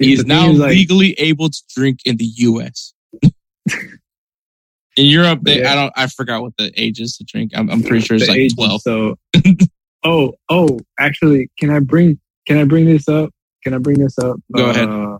He 0.00 0.12
is 0.12 0.26
now 0.26 0.50
is, 0.50 0.58
like, 0.58 0.70
legally 0.70 1.12
able 1.12 1.48
to 1.48 1.62
drink 1.74 2.00
in 2.04 2.18
the 2.18 2.24
US. 2.24 2.92
in 3.22 5.06
Europe, 5.06 5.40
they, 5.42 5.60
Yeah. 5.60 5.72
I 5.72 5.74
don't 5.76 5.92
I 5.96 6.06
forgot 6.08 6.42
what 6.42 6.52
the 6.58 6.72
age 6.76 7.00
is 7.00 7.16
to 7.16 7.24
drink. 7.24 7.52
I'm, 7.54 7.70
I'm 7.70 7.82
pretty 7.82 8.04
sure 8.04 8.16
it's 8.16 8.26
the 8.26 8.32
like 8.32 8.40
age, 8.40 8.54
12. 8.56 8.82
So, 8.82 9.16
oh, 10.04 10.34
oh, 10.50 10.80
actually, 10.98 11.50
can 11.58 11.70
I 11.70 11.78
bring 11.78 12.18
can 12.46 12.58
I 12.58 12.64
bring 12.64 12.84
this 12.84 13.08
up? 13.08 13.30
Can 13.62 13.72
I 13.72 13.78
bring 13.78 14.00
this 14.00 14.18
up? 14.18 14.36
Go 14.54 14.68
ahead. 14.68 14.90
Uh, 14.90 15.18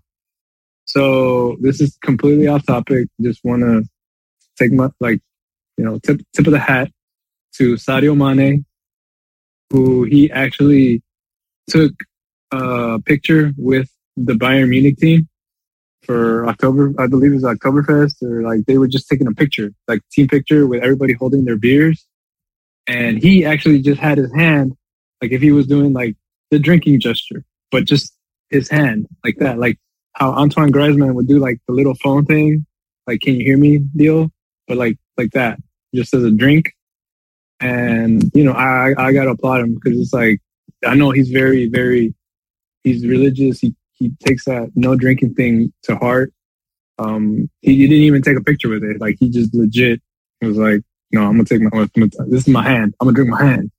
so 0.84 1.56
this 1.60 1.80
is 1.80 1.96
completely 2.02 2.46
off 2.48 2.66
topic. 2.66 3.08
Just 3.22 3.42
want 3.44 3.62
to 3.62 3.84
take 4.58 4.72
my 4.72 4.90
like, 5.00 5.20
you 5.78 5.84
know, 5.84 5.98
tip 6.00 6.20
tip 6.34 6.46
of 6.46 6.52
the 6.52 6.58
hat 6.58 6.90
to 7.56 7.74
Sadio 7.74 8.16
Mane, 8.16 8.66
who 9.70 10.02
he 10.04 10.30
actually 10.30 11.02
took 11.68 11.92
a 12.54 13.00
picture 13.00 13.52
with 13.56 13.88
the 14.16 14.34
Bayern 14.34 14.68
Munich 14.68 14.98
team 14.98 15.28
for 16.04 16.46
October, 16.46 16.92
I 16.98 17.06
believe 17.06 17.32
it 17.32 17.36
was 17.36 17.44
Oktoberfest, 17.44 18.22
or 18.22 18.42
like 18.42 18.66
they 18.66 18.78
were 18.78 18.88
just 18.88 19.08
taking 19.08 19.26
a 19.26 19.32
picture, 19.32 19.72
like 19.88 20.00
team 20.12 20.28
picture 20.28 20.66
with 20.66 20.82
everybody 20.82 21.14
holding 21.14 21.44
their 21.44 21.56
beers. 21.56 22.06
And 22.86 23.22
he 23.22 23.44
actually 23.44 23.80
just 23.80 24.00
had 24.00 24.18
his 24.18 24.32
hand, 24.34 24.76
like 25.22 25.32
if 25.32 25.40
he 25.40 25.52
was 25.52 25.66
doing 25.66 25.92
like 25.92 26.16
the 26.50 26.58
drinking 26.58 27.00
gesture, 27.00 27.44
but 27.70 27.84
just 27.86 28.14
his 28.50 28.68
hand 28.68 29.06
like 29.24 29.36
that, 29.38 29.58
like 29.58 29.78
how 30.12 30.32
Antoine 30.32 30.70
Griezmann 30.70 31.14
would 31.14 31.26
do 31.26 31.38
like 31.38 31.58
the 31.66 31.74
little 31.74 31.94
phone 31.96 32.24
thing, 32.26 32.66
like 33.06 33.20
"Can 33.20 33.34
you 33.36 33.44
hear 33.44 33.56
me?" 33.56 33.78
deal, 33.96 34.30
but 34.68 34.76
like 34.76 34.98
like 35.16 35.30
that, 35.32 35.58
just 35.94 36.12
as 36.14 36.22
a 36.24 36.30
drink. 36.30 36.72
And 37.60 38.30
you 38.34 38.44
know, 38.44 38.52
I 38.52 38.94
I 38.98 39.12
gotta 39.12 39.30
applaud 39.30 39.62
him 39.62 39.74
because 39.74 39.98
it's 39.98 40.12
like 40.12 40.40
I 40.84 40.94
know 40.94 41.10
he's 41.10 41.30
very 41.30 41.66
very 41.68 42.14
he's 42.84 43.06
religious. 43.06 43.60
He 43.60 43.74
he 43.94 44.10
takes 44.20 44.44
that 44.44 44.70
no 44.74 44.96
drinking 44.96 45.34
thing 45.34 45.72
to 45.84 45.96
heart. 45.96 46.32
Um, 46.98 47.50
he, 47.60 47.76
he 47.76 47.86
didn't 47.88 48.04
even 48.04 48.22
take 48.22 48.36
a 48.36 48.42
picture 48.42 48.68
with 48.68 48.84
it. 48.84 49.00
Like 49.00 49.16
he 49.18 49.28
just 49.28 49.54
legit 49.54 50.00
was 50.42 50.56
like, 50.56 50.82
no, 51.10 51.22
I'm 51.22 51.32
gonna 51.32 51.44
take 51.44 51.60
my, 51.60 51.70
gonna, 51.70 52.08
this 52.28 52.42
is 52.42 52.48
my 52.48 52.62
hand. 52.62 52.94
I'm 53.00 53.06
gonna 53.06 53.14
drink 53.14 53.30
my 53.30 53.44
hand. 53.44 53.70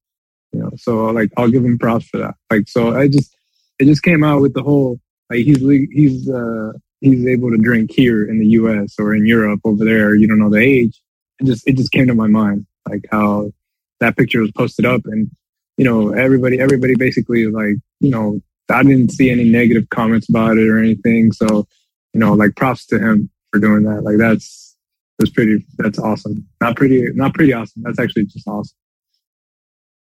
You 0.52 0.62
know, 0.62 0.72
so 0.78 1.06
like 1.08 1.32
I'll 1.38 1.50
give 1.50 1.64
him 1.66 1.78
props 1.78 2.08
for 2.08 2.18
that. 2.18 2.36
Like 2.52 2.68
so, 2.68 2.96
I 2.96 3.08
just 3.08 3.36
it 3.80 3.86
just 3.86 4.04
came 4.04 4.24
out 4.24 4.42
with 4.42 4.54
the 4.54 4.64
whole 4.64 5.00
like 5.30 5.40
he's 5.40 5.60
he's 5.60 6.30
uh 6.30 6.72
he's 7.02 7.26
able 7.28 7.52
to 7.52 7.58
drink 7.58 7.92
here 7.92 8.26
in 8.26 8.40
the 8.40 8.48
U.S. 8.48 8.96
or 8.98 9.14
in 9.14 9.26
Europe 9.26 9.60
over 9.66 9.84
there. 9.84 10.16
You 10.16 10.28
don't 10.28 10.40
know 10.40 10.50
the 10.50 10.60
age. 10.60 11.02
It 11.40 11.46
just 11.46 11.68
it 11.68 11.78
just 11.78 11.92
came 11.92 12.08
to 12.08 12.16
my 12.16 12.28
mind 12.28 12.66
like 12.88 13.06
how 13.12 13.52
that 14.00 14.18
picture 14.18 14.42
was 14.42 14.52
posted 14.52 14.86
up 14.86 15.02
and 15.06 15.30
you 15.78 15.86
know 15.86 16.14
everybody 16.14 16.60
everybody 16.60 16.96
basically 16.96 17.48
like 17.48 17.76
you 18.00 18.12
know 18.12 18.40
I 18.70 18.84
didn't 18.84 19.12
see 19.12 19.30
any 19.30 19.44
negative 19.44 19.90
comments 19.90 20.30
about 20.30 20.58
it 20.58 20.68
or 20.68 20.80
anything. 20.80 21.32
So, 21.32 21.68
you 22.14 22.20
know, 22.20 22.34
like 22.34 22.56
props 22.56 22.86
to 22.88 23.00
him 23.00 23.30
for 23.52 23.60
doing 23.60 23.84
that. 23.84 24.04
Like 24.04 24.18
that's 24.18 24.76
that's 25.20 25.32
pretty 25.32 25.66
that's 25.78 26.00
awesome. 26.00 26.48
Not 26.62 26.76
pretty 26.76 27.10
not 27.14 27.34
pretty 27.34 27.54
awesome. 27.54 27.84
That's 27.84 28.00
actually 28.00 28.26
just 28.26 28.48
awesome. 28.48 28.76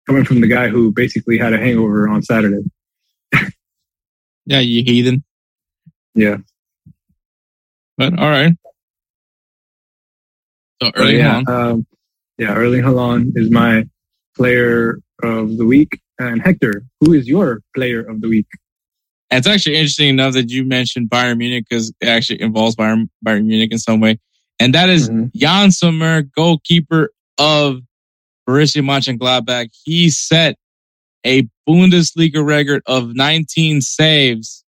Coming 0.06 0.24
from 0.24 0.40
the 0.40 0.46
guy 0.46 0.68
who 0.68 0.92
basically 0.92 1.36
had 1.36 1.52
a 1.52 1.58
hangover 1.58 2.08
on 2.08 2.22
Saturday. 2.22 2.64
Yeah, 4.48 4.60
you 4.60 4.82
heathen. 4.82 5.24
Yeah. 6.14 6.38
But 7.98 8.18
all 8.18 8.30
right. 8.30 8.54
So 10.82 10.90
early 10.96 11.18
yeah, 11.18 11.42
on. 11.46 11.48
um, 11.50 11.86
yeah, 12.38 12.54
Erling 12.54 12.80
Haaland 12.80 13.36
is 13.36 13.50
my 13.50 13.84
player 14.34 15.00
of 15.22 15.58
the 15.58 15.66
week. 15.66 16.00
And 16.18 16.42
Hector, 16.42 16.84
who 17.00 17.12
is 17.12 17.28
your 17.28 17.62
player 17.74 18.00
of 18.00 18.20
the 18.20 18.28
week? 18.28 18.46
It's 19.30 19.46
actually 19.46 19.76
interesting 19.76 20.08
enough 20.08 20.34
that 20.34 20.50
you 20.50 20.64
mentioned 20.64 21.10
Bayern 21.10 21.38
Munich 21.38 21.66
because 21.68 21.92
it 22.00 22.08
actually 22.08 22.40
involves 22.40 22.76
Bayern, 22.76 23.08
Bayern 23.24 23.44
Munich 23.44 23.70
in 23.70 23.78
some 23.78 24.00
way. 24.00 24.18
And 24.58 24.74
that 24.74 24.88
is 24.88 25.08
Mhm. 25.10 25.32
Jan 25.34 25.70
Sommer, 25.70 26.22
goalkeeper 26.22 27.12
of 27.36 27.80
Borussia 28.48 28.82
Mönchengladbach. 28.82 29.68
He 29.84 30.10
set 30.10 30.56
a 31.24 31.46
Bundesliga 31.68 32.44
record 32.44 32.82
of 32.86 33.14
19 33.14 33.80
saves 33.80 34.64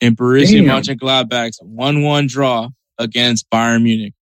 in 0.00 0.16
Borussia 0.16 0.64
Damn. 0.64 0.66
Mönchengladbach's 0.66 1.60
1-1 1.62 2.26
draw 2.26 2.70
against 2.98 3.48
Bayern 3.50 3.84
Munich. 3.84 4.14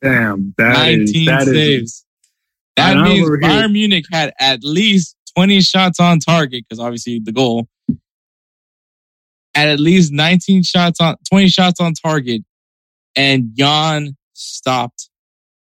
Damn, 0.00 0.54
that 0.56 0.88
is 0.90 1.12
19 1.12 1.26
that 1.26 1.42
is 1.42 1.48
saves. 1.48 2.04
That 2.78 2.96
And 2.96 3.02
means 3.02 3.26
over 3.26 3.38
here- 3.38 3.48
Bayern 3.48 3.72
Munich 3.72 4.04
had 4.12 4.32
at 4.38 4.62
least 4.62 5.16
20 5.36 5.60
shots 5.60 5.98
on 5.98 6.20
target 6.20 6.64
because 6.68 6.78
obviously 6.80 7.20
the 7.22 7.32
goal. 7.32 7.68
At 9.54 9.68
at 9.68 9.80
least 9.80 10.12
19 10.12 10.62
shots 10.62 11.00
on 11.00 11.16
20 11.28 11.48
shots 11.48 11.80
on 11.80 11.92
target, 11.94 12.42
and 13.16 13.50
Jan 13.56 14.16
stopped 14.34 15.10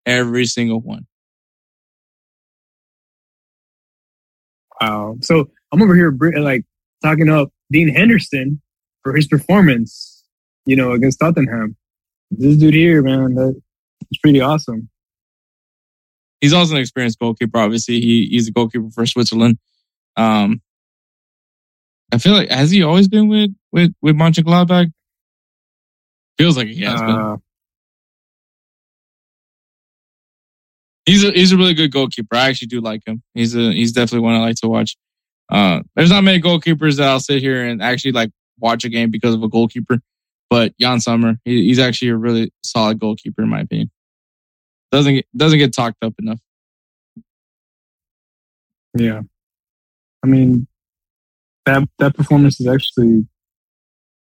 every 0.05 0.45
single 0.45 0.79
one. 0.81 1.05
Wow. 4.81 5.17
So 5.21 5.49
I'm 5.71 5.81
over 5.81 5.95
here 5.95 6.15
like 6.39 6.63
talking 7.03 7.29
up 7.29 7.49
Dean 7.71 7.89
Henderson, 7.89 8.59
for 9.03 9.15
his 9.15 9.27
performance, 9.27 10.23
you 10.65 10.75
know, 10.75 10.93
against 10.93 11.19
Tottenham. 11.19 11.75
This 12.31 12.57
dude 12.57 12.73
here, 12.73 13.01
man, 13.03 13.35
that's 13.35 14.17
pretty 14.21 14.41
awesome. 14.41 14.89
He's 16.43 16.51
also 16.51 16.75
an 16.75 16.81
experienced 16.81 17.19
goalkeeper. 17.19 17.57
Obviously, 17.57 18.01
he 18.01 18.27
he's 18.29 18.49
a 18.49 18.51
goalkeeper 18.51 18.89
for 18.89 19.05
Switzerland. 19.05 19.57
Um, 20.17 20.61
I 22.11 22.17
feel 22.17 22.33
like 22.33 22.49
has 22.49 22.69
he 22.69 22.83
always 22.83 23.07
been 23.07 23.29
with 23.29 23.51
with 23.71 23.93
with 24.01 24.17
Mönchengladbach? 24.17 24.91
Feels 26.37 26.57
like 26.57 26.67
he 26.67 26.83
has 26.83 26.99
been. 26.99 27.11
Uh, 27.11 27.37
He's 31.05 31.23
a 31.23 31.31
he's 31.31 31.53
a 31.53 31.57
really 31.57 31.73
good 31.73 31.93
goalkeeper. 31.93 32.35
I 32.35 32.49
actually 32.49 32.67
do 32.67 32.81
like 32.81 33.07
him. 33.07 33.23
He's 33.33 33.55
a 33.55 33.71
he's 33.71 33.93
definitely 33.93 34.25
one 34.25 34.35
I 34.35 34.39
like 34.39 34.57
to 34.57 34.67
watch. 34.67 34.97
Uh, 35.49 35.79
there's 35.95 36.09
not 36.09 36.25
many 36.25 36.41
goalkeepers 36.41 36.97
that 36.97 37.07
I'll 37.07 37.21
sit 37.21 37.41
here 37.41 37.63
and 37.65 37.81
actually 37.81 38.11
like 38.11 38.31
watch 38.59 38.83
a 38.83 38.89
game 38.89 39.11
because 39.11 39.33
of 39.33 39.43
a 39.43 39.47
goalkeeper, 39.47 39.99
but 40.49 40.77
Jan 40.77 40.99
Sommer, 40.99 41.37
he, 41.45 41.67
he's 41.67 41.79
actually 41.79 42.09
a 42.09 42.17
really 42.17 42.51
solid 42.63 42.99
goalkeeper 42.99 43.43
in 43.43 43.49
my 43.49 43.61
opinion. 43.61 43.89
Doesn't 44.93 45.15
get, 45.15 45.25
doesn't 45.35 45.57
get 45.57 45.73
talked 45.73 46.03
up 46.03 46.13
enough. 46.19 46.39
yeah. 48.95 49.21
I 50.23 50.27
mean, 50.27 50.67
that 51.65 51.89
that 51.97 52.15
performance 52.15 52.59
is 52.59 52.67
actually 52.67 53.27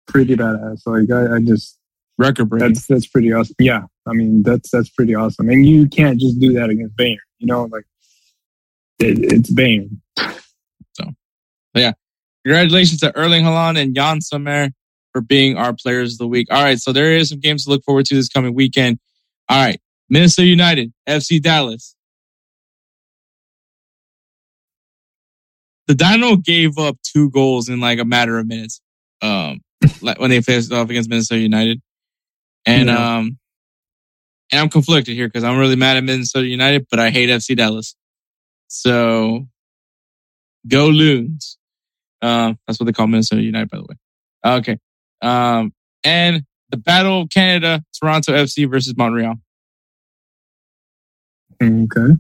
pretty 0.07 0.37
badass. 0.37 0.81
Like 0.85 1.11
I, 1.11 1.35
I 1.35 1.39
just 1.41 1.77
Record 2.17 2.49
breaking. 2.49 2.69
that's 2.69 2.87
that's 2.87 3.05
pretty 3.05 3.33
awesome. 3.33 3.55
Yeah, 3.59 3.83
I 4.07 4.13
mean 4.13 4.43
that's 4.43 4.71
that's 4.71 4.89
pretty 4.89 5.13
awesome. 5.13 5.49
And 5.49 5.65
you 5.65 5.89
can't 5.89 6.17
just 6.17 6.39
do 6.39 6.53
that 6.53 6.69
against 6.69 6.95
Bayern. 6.95 7.17
You 7.39 7.47
know, 7.47 7.65
like 7.65 7.83
it, 8.99 9.33
it's 9.33 9.53
Bayern. 9.53 9.97
So, 10.93 11.11
yeah, 11.73 11.91
congratulations 12.45 13.01
to 13.01 13.13
Erling 13.13 13.43
Haaland 13.43 13.77
and 13.77 13.93
Jan 13.93 14.21
Sommer 14.21 14.69
for 15.11 15.19
being 15.19 15.57
our 15.57 15.73
players 15.73 16.13
of 16.13 16.19
the 16.19 16.27
week. 16.27 16.47
All 16.49 16.63
right, 16.63 16.79
so 16.79 16.93
there 16.93 17.11
is 17.17 17.27
some 17.27 17.41
games 17.41 17.65
to 17.65 17.71
look 17.71 17.83
forward 17.83 18.05
to 18.05 18.15
this 18.15 18.29
coming 18.29 18.55
weekend. 18.55 18.99
All 19.49 19.61
right, 19.63 19.81
Minnesota 20.09 20.47
United, 20.47 20.93
FC 21.07 21.41
Dallas. 21.41 21.95
The 25.87 25.95
Dino 25.95 26.35
gave 26.37 26.77
up 26.77 26.97
two 27.03 27.29
goals 27.29 27.69
in 27.69 27.79
like 27.79 27.99
a 27.99 28.05
matter 28.05 28.39
of 28.39 28.47
minutes 28.47 28.81
um, 29.21 29.61
like 30.01 30.19
when 30.19 30.29
they 30.29 30.41
faced 30.41 30.71
off 30.71 30.89
against 30.89 31.09
Minnesota 31.09 31.39
United, 31.41 31.81
and 32.65 32.89
Yeah. 32.89 33.17
um, 33.17 33.37
and 34.51 34.61
I'm 34.61 34.69
conflicted 34.69 35.15
here 35.15 35.27
because 35.27 35.43
I'm 35.43 35.57
really 35.57 35.75
mad 35.75 35.97
at 35.97 36.03
Minnesota 36.03 36.45
United, 36.47 36.85
but 36.89 36.99
I 36.99 37.09
hate 37.09 37.29
FC 37.29 37.55
Dallas. 37.55 37.95
So 38.67 39.47
go 40.67 40.87
Loons. 40.87 41.57
Um, 42.21 42.57
that's 42.67 42.79
what 42.79 42.85
they 42.85 42.91
call 42.93 43.07
Minnesota 43.07 43.41
United, 43.41 43.69
by 43.69 43.77
the 43.77 43.83
way. 43.83 43.95
Okay. 44.57 44.77
Um, 45.21 45.73
and 46.03 46.43
the 46.69 46.77
Battle 46.77 47.21
of 47.21 47.29
Canada, 47.29 47.83
Toronto 47.99 48.33
FC 48.33 48.69
versus 48.69 48.95
Montreal. 48.95 49.35
Okay. 51.65 52.13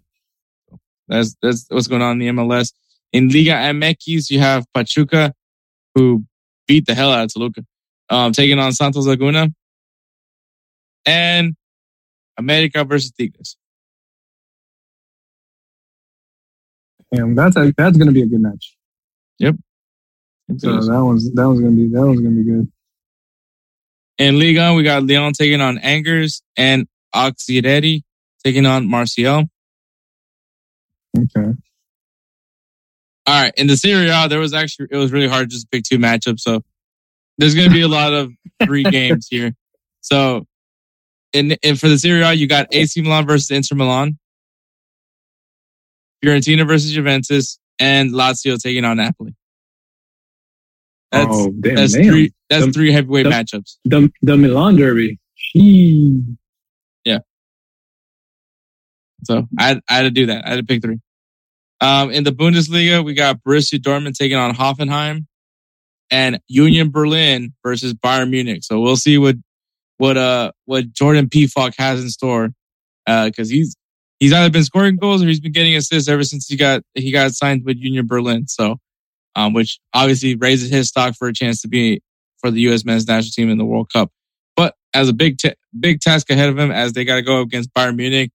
That's 1.07 1.35
that's 1.41 1.65
what's 1.69 1.87
going 1.87 2.01
on 2.01 2.19
in 2.21 2.35
the 2.35 2.41
MLS. 2.41 2.73
In 3.13 3.29
Liga 3.29 3.51
MX, 3.51 4.29
you 4.29 4.39
have 4.39 4.65
Pachuca, 4.73 5.33
who 5.93 6.25
beat 6.67 6.85
the 6.85 6.95
hell 6.95 7.11
out 7.11 7.25
of 7.25 7.33
Toluca, 7.33 7.63
um, 8.09 8.33
taking 8.33 8.59
on 8.59 8.73
Santos 8.73 9.05
Laguna, 9.05 9.49
and 11.05 11.55
America 12.37 12.83
versus 12.83 13.11
Tigres. 13.11 13.57
And 17.11 17.37
that's 17.37 17.55
a, 17.55 17.73
that's 17.77 17.97
gonna 17.97 18.11
be 18.11 18.23
a 18.23 18.25
good 18.25 18.41
match. 18.41 18.75
Yep. 19.39 19.55
So 20.57 20.79
that 20.79 21.03
one's 21.03 21.31
that 21.31 21.47
one's 21.47 21.61
gonna 21.61 21.75
be 21.75 21.87
that 21.89 22.05
one's 22.05 22.21
gonna 22.21 22.35
be 22.35 22.43
good. 22.43 22.71
In 24.17 24.39
Liga, 24.39 24.73
we 24.73 24.83
got 24.83 25.03
Leon 25.03 25.33
taking 25.33 25.61
on 25.61 25.77
Angers 25.79 26.41
and 26.57 26.87
Auxerre 27.13 28.01
taking 28.45 28.65
on 28.65 28.87
Marseille. 28.87 29.43
Okay. 31.17 31.49
All 33.27 33.41
right. 33.43 33.53
In 33.57 33.65
the 33.67 33.75
Serie 33.75 34.09
A, 34.09 34.27
there 34.29 34.39
was 34.39 34.53
actually, 34.53 34.87
it 34.91 34.97
was 34.97 35.11
really 35.11 35.27
hard 35.27 35.49
just 35.49 35.63
to 35.63 35.67
pick 35.71 35.83
two 35.83 35.97
matchups. 35.97 36.41
So 36.41 36.61
there's 37.39 37.55
going 37.55 37.67
to 37.67 37.73
be 37.73 37.81
a 37.81 37.87
lot 37.87 38.13
of 38.13 38.31
three 38.63 38.83
games 38.91 39.27
here. 39.29 39.53
So, 40.01 40.45
in, 41.33 41.57
and 41.63 41.79
for 41.79 41.89
the 41.89 41.97
Serie 41.97 42.21
A, 42.21 42.33
you 42.33 42.47
got 42.47 42.67
AC 42.71 43.01
Milan 43.01 43.25
versus 43.25 43.49
Inter 43.49 43.75
Milan, 43.75 44.17
Fiorentina 46.23 46.67
versus 46.67 46.91
Juventus, 46.91 47.57
and 47.79 48.11
Lazio 48.11 48.57
taking 48.61 48.85
on 48.85 48.97
Napoli. 48.97 49.33
That's, 51.11 51.27
oh 51.31 51.51
damn, 51.59 51.75
that's 51.75 51.93
damn. 51.93 52.03
three, 52.05 52.33
that's 52.49 52.65
The- 52.67 52.71
three 52.73 52.91
heavyweight 52.91 53.23
the- 53.25 53.29
matchups. 53.31 53.77
The 53.85 54.11
the 54.21 54.37
Milan 54.37 54.75
derby. 54.75 55.17
She 55.35 56.21
So 59.25 59.47
I 59.57 59.67
had, 59.67 59.79
I 59.89 59.95
had 59.95 60.03
to 60.03 60.11
do 60.11 60.27
that. 60.27 60.45
I 60.45 60.49
had 60.49 60.55
to 60.57 60.63
pick 60.63 60.81
three. 60.81 60.99
Um, 61.81 62.11
in 62.11 62.23
the 62.23 62.31
Bundesliga, 62.31 63.03
we 63.03 63.13
got 63.13 63.43
Borussia 63.43 63.79
Dortmund 63.79 64.13
taking 64.13 64.37
on 64.37 64.55
Hoffenheim 64.55 65.25
and 66.09 66.39
Union 66.47 66.91
Berlin 66.91 67.53
versus 67.63 67.93
Bayern 67.93 68.29
Munich. 68.29 68.63
So 68.63 68.79
we'll 68.79 68.95
see 68.95 69.17
what, 69.17 69.35
what, 69.97 70.17
uh, 70.17 70.51
what 70.65 70.93
Jordan 70.93 71.27
Pefok 71.27 71.73
has 71.77 72.01
in 72.01 72.09
store. 72.09 72.49
Uh, 73.07 73.29
cause 73.35 73.49
he's, 73.49 73.75
he's 74.19 74.33
either 74.33 74.49
been 74.49 74.63
scoring 74.63 74.95
goals 74.95 75.21
or 75.21 75.27
he's 75.27 75.39
been 75.39 75.51
getting 75.51 75.75
assists 75.75 76.09
ever 76.09 76.23
since 76.23 76.47
he 76.47 76.55
got, 76.55 76.81
he 76.93 77.11
got 77.11 77.31
signed 77.33 77.63
with 77.65 77.77
Union 77.77 78.07
Berlin. 78.07 78.47
So, 78.47 78.77
um, 79.35 79.53
which 79.53 79.79
obviously 79.93 80.35
raises 80.35 80.69
his 80.69 80.87
stock 80.87 81.15
for 81.15 81.27
a 81.27 81.33
chance 81.33 81.61
to 81.61 81.67
be 81.67 82.01
for 82.39 82.51
the 82.51 82.61
U.S. 82.61 82.85
men's 82.85 83.07
national 83.07 83.31
team 83.31 83.49
in 83.49 83.57
the 83.57 83.65
World 83.65 83.89
Cup. 83.91 84.11
But 84.55 84.75
as 84.93 85.09
a 85.09 85.13
big, 85.13 85.37
t- 85.37 85.53
big 85.77 85.99
task 85.99 86.29
ahead 86.29 86.49
of 86.49 86.57
him 86.57 86.71
as 86.71 86.93
they 86.93 87.03
got 87.03 87.15
to 87.15 87.21
go 87.21 87.41
against 87.41 87.73
Bayern 87.73 87.97
Munich. 87.97 88.31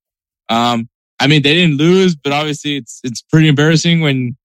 Um, 0.50 0.88
I 1.18 1.26
mean, 1.26 1.42
they 1.42 1.54
didn't 1.54 1.76
lose, 1.76 2.14
but 2.14 2.32
obviously 2.32 2.76
it's 2.76 3.00
it's 3.04 3.22
pretty 3.22 3.48
embarrassing 3.48 4.00
when 4.00 4.36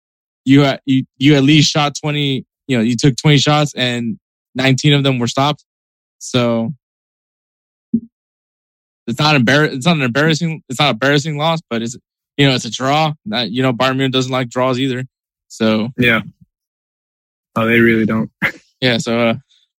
you 0.46 0.64
uh, 0.64 0.78
you 0.86 1.04
you 1.18 1.36
at 1.36 1.44
least 1.44 1.72
shot 1.72 1.94
twenty. 2.02 2.46
You 2.68 2.78
know, 2.78 2.84
you 2.84 2.96
took 2.96 3.16
twenty 3.18 3.38
shots 3.38 3.74
and 3.76 4.18
nineteen 4.54 4.94
of 4.94 5.04
them 5.04 5.20
were 5.20 5.28
stopped. 5.28 5.66
So 6.20 6.74
it's 9.08 9.20
not 9.20 9.36
embar- 9.36 9.72
It's 9.72 9.86
not 9.86 9.98
an 9.98 10.04
embarrassing. 10.04 10.64
It's 10.70 10.80
not 10.80 10.90
an 10.90 10.96
embarrassing 10.96 11.38
loss, 11.38 11.60
but 11.70 11.82
it's 11.82 11.98
you 12.38 12.48
know 12.48 12.56
it's 12.56 12.66
a 12.66 12.72
draw. 12.72 13.14
That 13.26 13.52
you 13.52 13.62
know 13.62 13.74
Bayern 13.74 13.98
Munich 13.98 14.12
doesn't 14.12 14.32
like 14.32 14.50
draws 14.50 14.80
either. 14.80 15.06
So 15.48 15.90
yeah. 15.98 16.22
Oh, 17.56 17.66
they 17.66 17.80
really 17.80 18.06
don't. 18.06 18.30
yeah, 18.82 18.98
so 18.98 19.20
uh, 19.30 19.36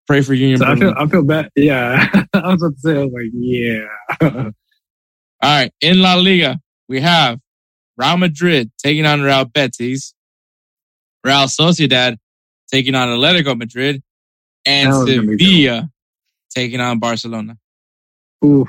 pray 0.06 0.22
for 0.22 0.32
Union. 0.32 0.58
So 0.58 0.66
I 0.66 0.76
feel 0.76 0.94
I 0.96 1.06
feel 1.06 1.22
bad. 1.22 1.50
Yeah, 1.56 2.08
I 2.32 2.52
was 2.52 2.62
about 2.62 2.74
to 2.74 2.80
say. 2.80 3.00
I 3.00 3.04
was 3.04 3.12
like, 3.12 3.30
yeah. 3.34 4.50
All 5.42 5.50
right, 5.50 5.72
in 5.80 6.00
La 6.00 6.14
Liga, 6.14 6.58
we 6.88 7.00
have 7.00 7.38
Real 7.96 8.16
Madrid 8.16 8.70
taking 8.78 9.04
on 9.06 9.22
Real 9.22 9.44
Betis, 9.44 10.14
Real 11.24 11.44
Sociedad 11.46 12.16
taking 12.70 12.94
on 12.94 13.08
Atletico 13.08 13.56
Madrid, 13.56 14.02
and 14.64 14.92
That 14.92 14.98
was 14.98 15.08
gonna 15.14 15.22
be 15.22 15.36
good. 15.36 15.40
Sevilla 15.44 15.90
taking 16.50 16.80
on 16.80 16.98
Barcelona. 16.98 17.56
Oof. 18.44 18.68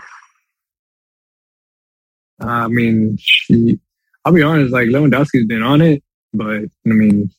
I 2.39 2.67
mean, 2.67 3.17
she, 3.19 3.79
I'll 4.25 4.33
be 4.33 4.43
honest. 4.43 4.71
Like 4.71 4.89
Lewandowski's 4.89 5.47
been 5.47 5.63
on 5.63 5.81
it, 5.81 6.03
but 6.33 6.63
I 6.63 6.69
mean, 6.83 7.31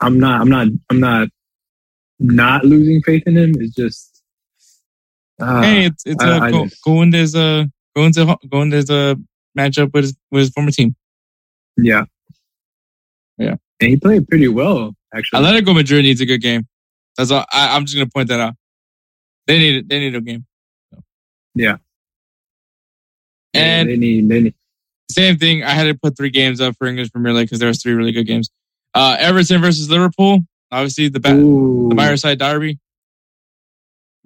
I'm 0.00 0.18
not. 0.18 0.40
I'm 0.40 0.48
not. 0.48 0.68
I'm 0.90 1.00
not. 1.00 1.28
Not 2.18 2.64
losing 2.64 3.02
faith 3.02 3.24
in 3.26 3.36
him. 3.36 3.52
It's 3.60 3.74
just. 3.74 4.22
Uh, 5.40 5.62
hey, 5.62 5.84
it's 5.86 6.04
it's 6.06 6.24
I- 6.24 6.30
uh, 6.30 6.40
I 6.40 6.50
go, 6.50 6.64
just- 6.64 6.82
going 6.82 7.10
there's 7.10 7.34
going 7.96 8.12
to 8.12 8.38
going 8.48 8.70
there's 8.70 8.90
a 8.90 9.16
matchup 9.58 9.92
with 9.92 10.04
his, 10.04 10.16
with 10.30 10.40
his 10.40 10.50
former 10.50 10.70
team. 10.70 10.94
yeah. 11.76 12.04
Yeah. 13.38 13.56
And 13.80 13.90
he 13.90 13.96
played 13.96 14.26
pretty 14.28 14.48
well, 14.48 14.94
actually. 15.14 15.42
Atletico 15.42 15.74
Madrid 15.74 16.04
needs 16.04 16.20
a 16.22 16.26
good 16.26 16.40
game. 16.40 16.66
That's 17.18 17.30
all. 17.30 17.44
I, 17.52 17.76
I'm 17.76 17.84
just 17.84 17.94
gonna 17.94 18.08
point 18.08 18.28
that 18.28 18.40
out. 18.40 18.54
They 19.46 19.58
need 19.58 19.88
they 19.88 19.98
need 19.98 20.14
a 20.14 20.20
game. 20.22 20.46
Yeah. 21.54 21.76
And 23.52 23.88
they 23.90 23.96
need. 23.96 24.28
They 24.28 24.40
need. 24.40 24.54
same 25.10 25.36
thing. 25.36 25.62
I 25.64 25.70
had 25.70 25.84
to 25.84 25.94
put 25.94 26.16
three 26.16 26.30
games 26.30 26.60
up 26.60 26.76
for 26.76 26.86
English 26.86 27.12
Premier 27.12 27.32
League 27.34 27.46
because 27.46 27.58
there 27.58 27.68
was 27.68 27.82
three 27.82 27.92
really 27.92 28.12
good 28.12 28.26
games. 28.26 28.50
Uh, 28.94 29.16
Everton 29.18 29.60
versus 29.60 29.90
Liverpool. 29.90 30.40
Obviously, 30.70 31.08
the 31.08 31.20
ba- 31.20 31.34
Ooh. 31.34 31.88
the 31.90 31.94
Meyerside 31.94 32.38
Derby. 32.38 32.78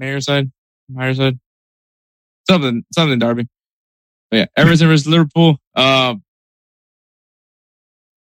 Meyerside, 0.01 0.51
Meyerside, 0.91 1.39
something, 2.49 2.85
something 2.95 3.19
Derby. 3.19 3.49
But 4.31 4.37
yeah, 4.37 4.47
Everton 4.57 4.89
versus 4.89 5.07
Liverpool. 5.07 5.59
Um, 5.75 6.23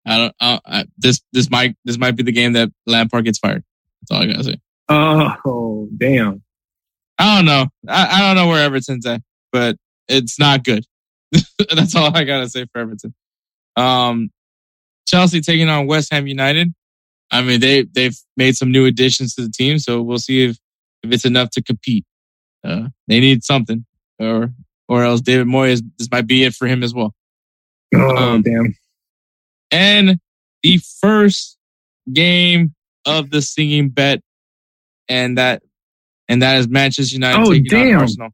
I 0.06 0.16
don't. 0.16 0.34
Uh, 0.40 0.58
I, 0.66 0.84
this 0.98 1.20
this 1.32 1.50
might 1.50 1.76
this 1.84 1.98
might 1.98 2.16
be 2.16 2.22
the 2.22 2.32
game 2.32 2.54
that 2.54 2.70
Lampard 2.86 3.24
gets 3.24 3.38
fired. 3.38 3.62
That's 4.02 4.10
all 4.10 4.22
I 4.22 4.26
gotta 4.26 4.44
say. 4.44 4.60
Oh, 4.88 5.88
damn. 5.96 6.42
I 7.18 7.36
don't 7.36 7.44
know. 7.44 7.66
I, 7.86 8.08
I 8.10 8.20
don't 8.20 8.36
know 8.36 8.48
where 8.48 8.64
Everton's 8.64 9.06
at, 9.06 9.22
but 9.52 9.76
it's 10.08 10.38
not 10.38 10.64
good. 10.64 10.84
That's 11.74 11.94
all 11.94 12.16
I 12.16 12.24
gotta 12.24 12.48
say 12.48 12.66
for 12.72 12.80
Everton. 12.80 13.14
Um, 13.76 14.30
Chelsea 15.06 15.40
taking 15.40 15.68
on 15.68 15.86
West 15.86 16.12
Ham 16.12 16.26
United, 16.26 16.72
I 17.30 17.42
mean, 17.42 17.60
they 17.60 17.82
they've 17.82 18.16
made 18.36 18.56
some 18.56 18.72
new 18.72 18.86
additions 18.86 19.34
to 19.34 19.42
the 19.42 19.50
team, 19.50 19.78
so 19.78 20.02
we'll 20.02 20.18
see 20.18 20.44
if 20.44 20.58
if 21.02 21.12
it's 21.12 21.24
enough 21.24 21.50
to 21.50 21.62
compete. 21.62 22.04
Uh, 22.64 22.88
they 23.06 23.20
need 23.20 23.44
something, 23.44 23.86
or 24.18 24.52
or 24.90 25.04
else 25.04 25.22
David 25.22 25.46
Moyes 25.46 25.80
this 25.98 26.10
might 26.10 26.26
be 26.26 26.44
it 26.44 26.52
for 26.52 26.66
him 26.66 26.82
as 26.82 26.92
well. 26.92 27.14
Oh 27.94 28.16
Um, 28.16 28.42
damn! 28.42 28.74
And 29.70 30.18
the 30.62 30.78
first 31.00 31.56
game 32.12 32.74
of 33.06 33.30
the 33.30 33.40
singing 33.40 33.88
bet, 33.88 34.20
and 35.08 35.38
that 35.38 35.62
and 36.28 36.42
that 36.42 36.58
is 36.58 36.68
Manchester 36.68 37.14
United 37.14 37.40
Oh, 37.40 37.54
damn. 37.68 38.00
Arsenal. 38.00 38.30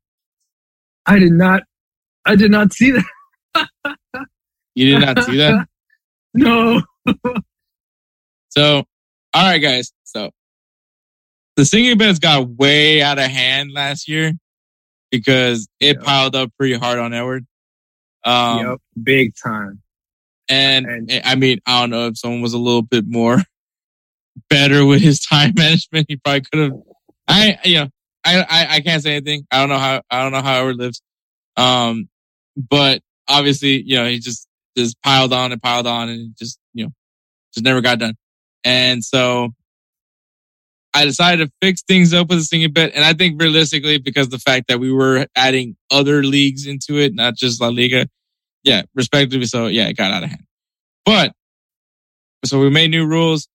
I 1.06 1.18
did 1.18 1.32
not. 1.32 1.62
I 2.24 2.34
did 2.34 2.50
not 2.50 2.72
see 2.72 2.90
that. 2.90 3.66
You 4.74 4.98
did 4.98 5.00
not 5.06 5.22
see 5.24 5.36
that. 5.36 5.68
No. 6.38 6.82
So, 8.50 8.84
all 9.32 9.42
right, 9.50 9.58
guys. 9.58 9.90
So, 10.04 10.30
the 11.56 11.64
singing 11.64 11.96
bets 11.96 12.18
got 12.18 12.46
way 12.48 13.00
out 13.00 13.18
of 13.18 13.24
hand 13.30 13.70
last 13.72 14.06
year 14.06 14.32
because 15.10 15.68
it 15.80 15.96
Yeah. 15.98 16.04
piled 16.04 16.36
up 16.36 16.50
pretty 16.58 16.74
hard 16.74 16.98
on 16.98 17.12
Edward. 17.12 17.46
Um, 18.24 18.58
yep. 18.66 18.78
Big 19.02 19.34
time. 19.42 19.82
and, 20.48 20.86
And- 20.86 21.10
I 21.24 21.34
mean, 21.36 21.60
I 21.66 21.80
don't 21.80 21.90
know 21.90 22.08
if 22.08 22.18
someone 22.18 22.40
was 22.40 22.54
a 22.54 22.58
little 22.58 22.82
bit 22.82 23.04
more 23.06 23.42
better 24.50 24.84
with 24.84 25.00
his 25.00 25.20
time 25.20 25.52
management, 25.56 26.06
he 26.08 26.16
probably 26.16 26.40
could 26.42 26.60
have. 26.60 26.72
I, 27.28 27.58
you 27.64 27.74
know, 27.80 27.88
I, 28.24 28.38
I, 28.42 28.66
I 28.76 28.80
can't 28.80 29.02
say 29.02 29.12
anything. 29.16 29.46
I 29.50 29.58
don't 29.60 29.68
know 29.68 29.78
how, 29.78 30.02
I 30.10 30.22
don't 30.22 30.32
know 30.32 30.42
how 30.42 30.60
Edward 30.60 30.76
lives. 30.76 31.02
Um, 31.56 32.08
but 32.56 33.00
obviously, 33.28 33.82
you 33.82 33.96
know, 33.96 34.06
he 34.08 34.18
just, 34.18 34.46
just 34.76 35.00
piled 35.02 35.32
on 35.32 35.52
and 35.52 35.62
piled 35.62 35.86
on 35.86 36.08
and 36.08 36.36
just, 36.36 36.58
you 36.74 36.84
know, 36.86 36.92
just 37.54 37.64
never 37.64 37.80
got 37.80 37.98
done. 37.98 38.14
And 38.64 39.02
so 39.04 39.54
I 40.96 41.04
decided 41.04 41.44
to 41.44 41.52
fix 41.60 41.82
things 41.82 42.14
up 42.14 42.30
with 42.30 42.38
a 42.38 42.42
singing 42.42 42.72
bet. 42.72 42.92
And 42.94 43.04
I 43.04 43.12
think 43.12 43.40
realistically, 43.40 43.98
because 43.98 44.30
the 44.30 44.38
fact 44.38 44.68
that 44.68 44.80
we 44.80 44.90
were 44.90 45.26
adding 45.36 45.76
other 45.90 46.22
leagues 46.22 46.66
into 46.66 46.98
it, 46.98 47.14
not 47.14 47.36
just 47.36 47.60
La 47.60 47.68
Liga. 47.68 48.08
Yeah, 48.64 48.82
respectively. 48.94 49.44
So 49.44 49.66
yeah, 49.66 49.88
it 49.88 49.96
got 49.98 50.10
out 50.10 50.22
of 50.22 50.30
hand. 50.30 50.46
But 51.04 51.32
so 52.46 52.58
we 52.60 52.70
made 52.70 52.90
new 52.90 53.06
rules. 53.06 53.46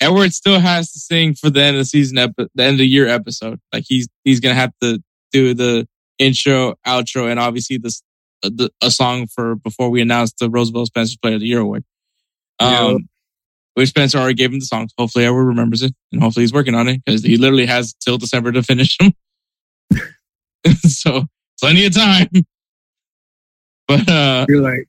Edward 0.00 0.32
still 0.32 0.58
has 0.58 0.90
to 0.90 0.98
sing 0.98 1.34
for 1.34 1.48
the 1.48 1.62
end 1.62 1.76
of 1.76 1.82
the 1.82 1.84
season, 1.84 2.18
epi- 2.18 2.48
the 2.56 2.62
end 2.64 2.74
of 2.74 2.78
the 2.78 2.88
year 2.88 3.06
episode. 3.06 3.60
Like 3.72 3.84
he's, 3.86 4.08
he's 4.24 4.40
going 4.40 4.56
to 4.56 4.60
have 4.60 4.72
to 4.82 5.00
do 5.30 5.54
the 5.54 5.86
intro, 6.18 6.74
outro, 6.84 7.30
and 7.30 7.38
obviously 7.38 7.78
this, 7.78 8.02
the, 8.42 8.68
a 8.82 8.90
song 8.90 9.28
for 9.28 9.54
before 9.54 9.90
we 9.90 10.00
announce 10.00 10.32
the 10.32 10.50
Roosevelt 10.50 10.88
Spencer 10.88 11.16
Player 11.22 11.34
of 11.34 11.40
the 11.40 11.46
Year 11.46 11.60
award. 11.60 11.84
Um, 12.58 13.08
Which 13.74 13.90
Spencer 13.90 14.18
already 14.18 14.34
gave 14.34 14.52
him 14.52 14.58
the 14.58 14.66
songs. 14.66 14.92
Hopefully, 14.98 15.24
Edward 15.24 15.44
remembers 15.44 15.82
it, 15.82 15.94
and 16.12 16.20
hopefully 16.20 16.42
he's 16.42 16.52
working 16.52 16.74
on 16.74 16.88
it 16.88 17.04
because 17.04 17.22
he 17.22 17.36
literally 17.36 17.66
has 17.66 17.94
till 17.94 18.18
December 18.18 18.52
to 18.52 18.62
finish 18.62 18.96
them. 18.98 19.12
so 20.82 21.26
plenty 21.60 21.86
of 21.86 21.94
time. 21.94 22.28
But 23.88 24.08
uh, 24.08 24.46
You're 24.48 24.62
like, 24.62 24.86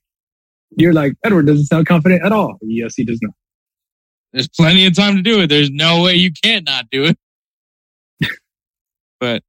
you're 0.77 0.93
like 0.93 1.13
Edward 1.25 1.47
doesn't 1.47 1.65
sound 1.65 1.87
confident 1.87 2.23
at 2.23 2.31
all. 2.31 2.59
Yes, 2.61 2.93
he 2.95 3.03
does 3.03 3.17
not. 3.23 3.33
there's 4.31 4.47
plenty 4.47 4.85
of 4.85 4.95
time 4.95 5.15
to 5.15 5.23
do 5.23 5.41
it. 5.41 5.47
There's 5.47 5.71
no 5.71 6.03
way 6.03 6.13
you 6.13 6.29
can't 6.43 6.67
not 6.67 6.85
do 6.91 7.05
it. 7.05 7.17
but, 9.19 9.41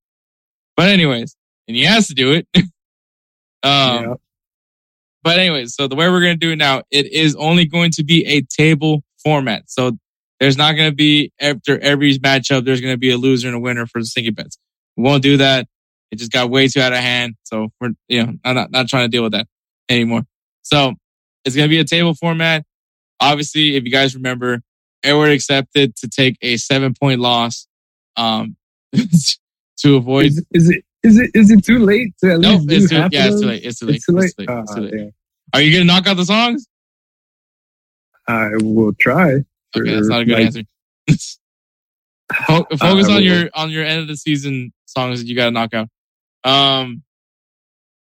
but 0.75 0.89
anyways, 0.89 1.37
and 1.69 1.77
he 1.77 1.85
has 1.85 2.09
to 2.09 2.15
do 2.15 2.33
it. 2.33 2.47
um, 2.57 2.65
yeah. 3.63 4.15
But 5.23 5.39
anyways, 5.39 5.75
so 5.75 5.87
the 5.87 5.97
way 5.97 6.09
we're 6.09 6.23
going 6.23 6.39
to 6.39 6.47
do 6.47 6.53
it 6.53 6.57
now, 6.57 6.83
it 6.91 7.13
is 7.13 7.37
only 7.37 7.67
going 7.67 7.91
to 7.93 8.05
be 8.05 8.25
a 8.25 8.41
table 8.41 9.05
format. 9.23 9.65
So 9.67 9.93
there's 10.41 10.57
not 10.57 10.73
going 10.73 10.91
to 10.91 10.95
be 10.95 11.33
after 11.41 11.79
every 11.79 12.19
matchup, 12.19 12.65
there's 12.65 12.81
going 12.81 12.95
to 12.95 12.99
be 12.99 13.11
a 13.11 13.17
loser 13.17 13.49
and 13.49 13.57
a 13.57 13.61
winner 13.61 13.87
for 13.87 14.01
the 14.01 14.07
sinking 14.07 14.35
bets. 14.35 14.59
We 14.97 15.05
won't 15.05 15.23
do 15.23 15.37
that. 15.39 15.67
It 16.11 16.19
just 16.19 16.33
got 16.33 16.51
way 16.51 16.69
too 16.69 16.81
out 16.81 16.93
of 16.93 16.99
hand. 16.99 17.37
So 17.45 17.69
we're, 17.81 17.91
you 18.09 18.25
know, 18.27 18.35
I'm 18.45 18.55
not, 18.55 18.71
not 18.71 18.89
trying 18.89 19.05
to 19.05 19.09
deal 19.09 19.23
with 19.23 19.33
that 19.33 19.47
anymore. 19.89 20.23
So 20.63 20.93
it's 21.45 21.57
going 21.57 21.69
to 21.69 21.71
be 21.71 21.79
a 21.79 21.85
table 21.85 22.15
format. 22.15 22.65
Obviously, 23.21 23.77
if 23.77 23.85
you 23.85 23.91
guys 23.91 24.15
remember, 24.15 24.61
Edward 25.03 25.31
accepted 25.31 25.97
to 25.97 26.09
take 26.09 26.37
a 26.43 26.57
seven 26.57 26.95
point 26.95 27.21
loss, 27.21 27.67
um, 28.17 28.57
to 29.79 29.97
avoid 29.97 30.27
Is, 30.27 30.45
is 30.53 30.71
it 30.71 30.85
is 31.03 31.19
it 31.19 31.31
is 31.35 31.51
it 31.51 31.65
too 31.65 31.79
late 31.79 32.15
to 32.19 32.35
at 32.35 32.41
no, 32.41 32.55
least 32.57 32.69
do 32.69 32.77
it's 32.77 32.91
too, 32.91 32.97
half 32.97 33.13
yeah, 33.13 33.27
it's 33.27 33.41
too 33.41 33.47
late. 33.47 33.65
It's 33.65 33.79
too 33.79 33.87
late. 33.87 33.97
It's 33.97 34.07
too 34.07 34.13
late. 34.13 34.25
It's 34.25 34.35
too 34.35 34.43
late. 34.43 34.49
Ah, 34.51 34.61
It's 34.63 34.75
too 34.75 34.81
late. 34.83 35.13
Are 35.55 35.61
you 35.61 35.73
gonna 35.73 35.85
knock 35.85 36.07
out 36.07 36.17
the 36.17 36.25
songs? 36.25 36.67
I 38.33 38.51
will 38.63 38.93
try. 38.99 39.45
Okay, 39.77 39.95
that's 39.95 40.09
not 40.09 40.23
a 40.23 40.25
good 40.25 40.35
Like, 40.35 40.47
answer. 40.47 40.63
Focus 42.79 43.09
on 43.09 43.23
your 43.23 43.51
on 43.55 43.71
your 43.71 43.85
end 43.85 44.01
of 44.01 44.09
the 44.09 44.17
season 44.17 44.73
songs 44.87 45.21
that 45.21 45.27
you 45.27 45.37
got 45.37 45.47
to 45.47 45.51
knock 45.51 45.75
out. 45.75 45.89
Um, 46.45 47.03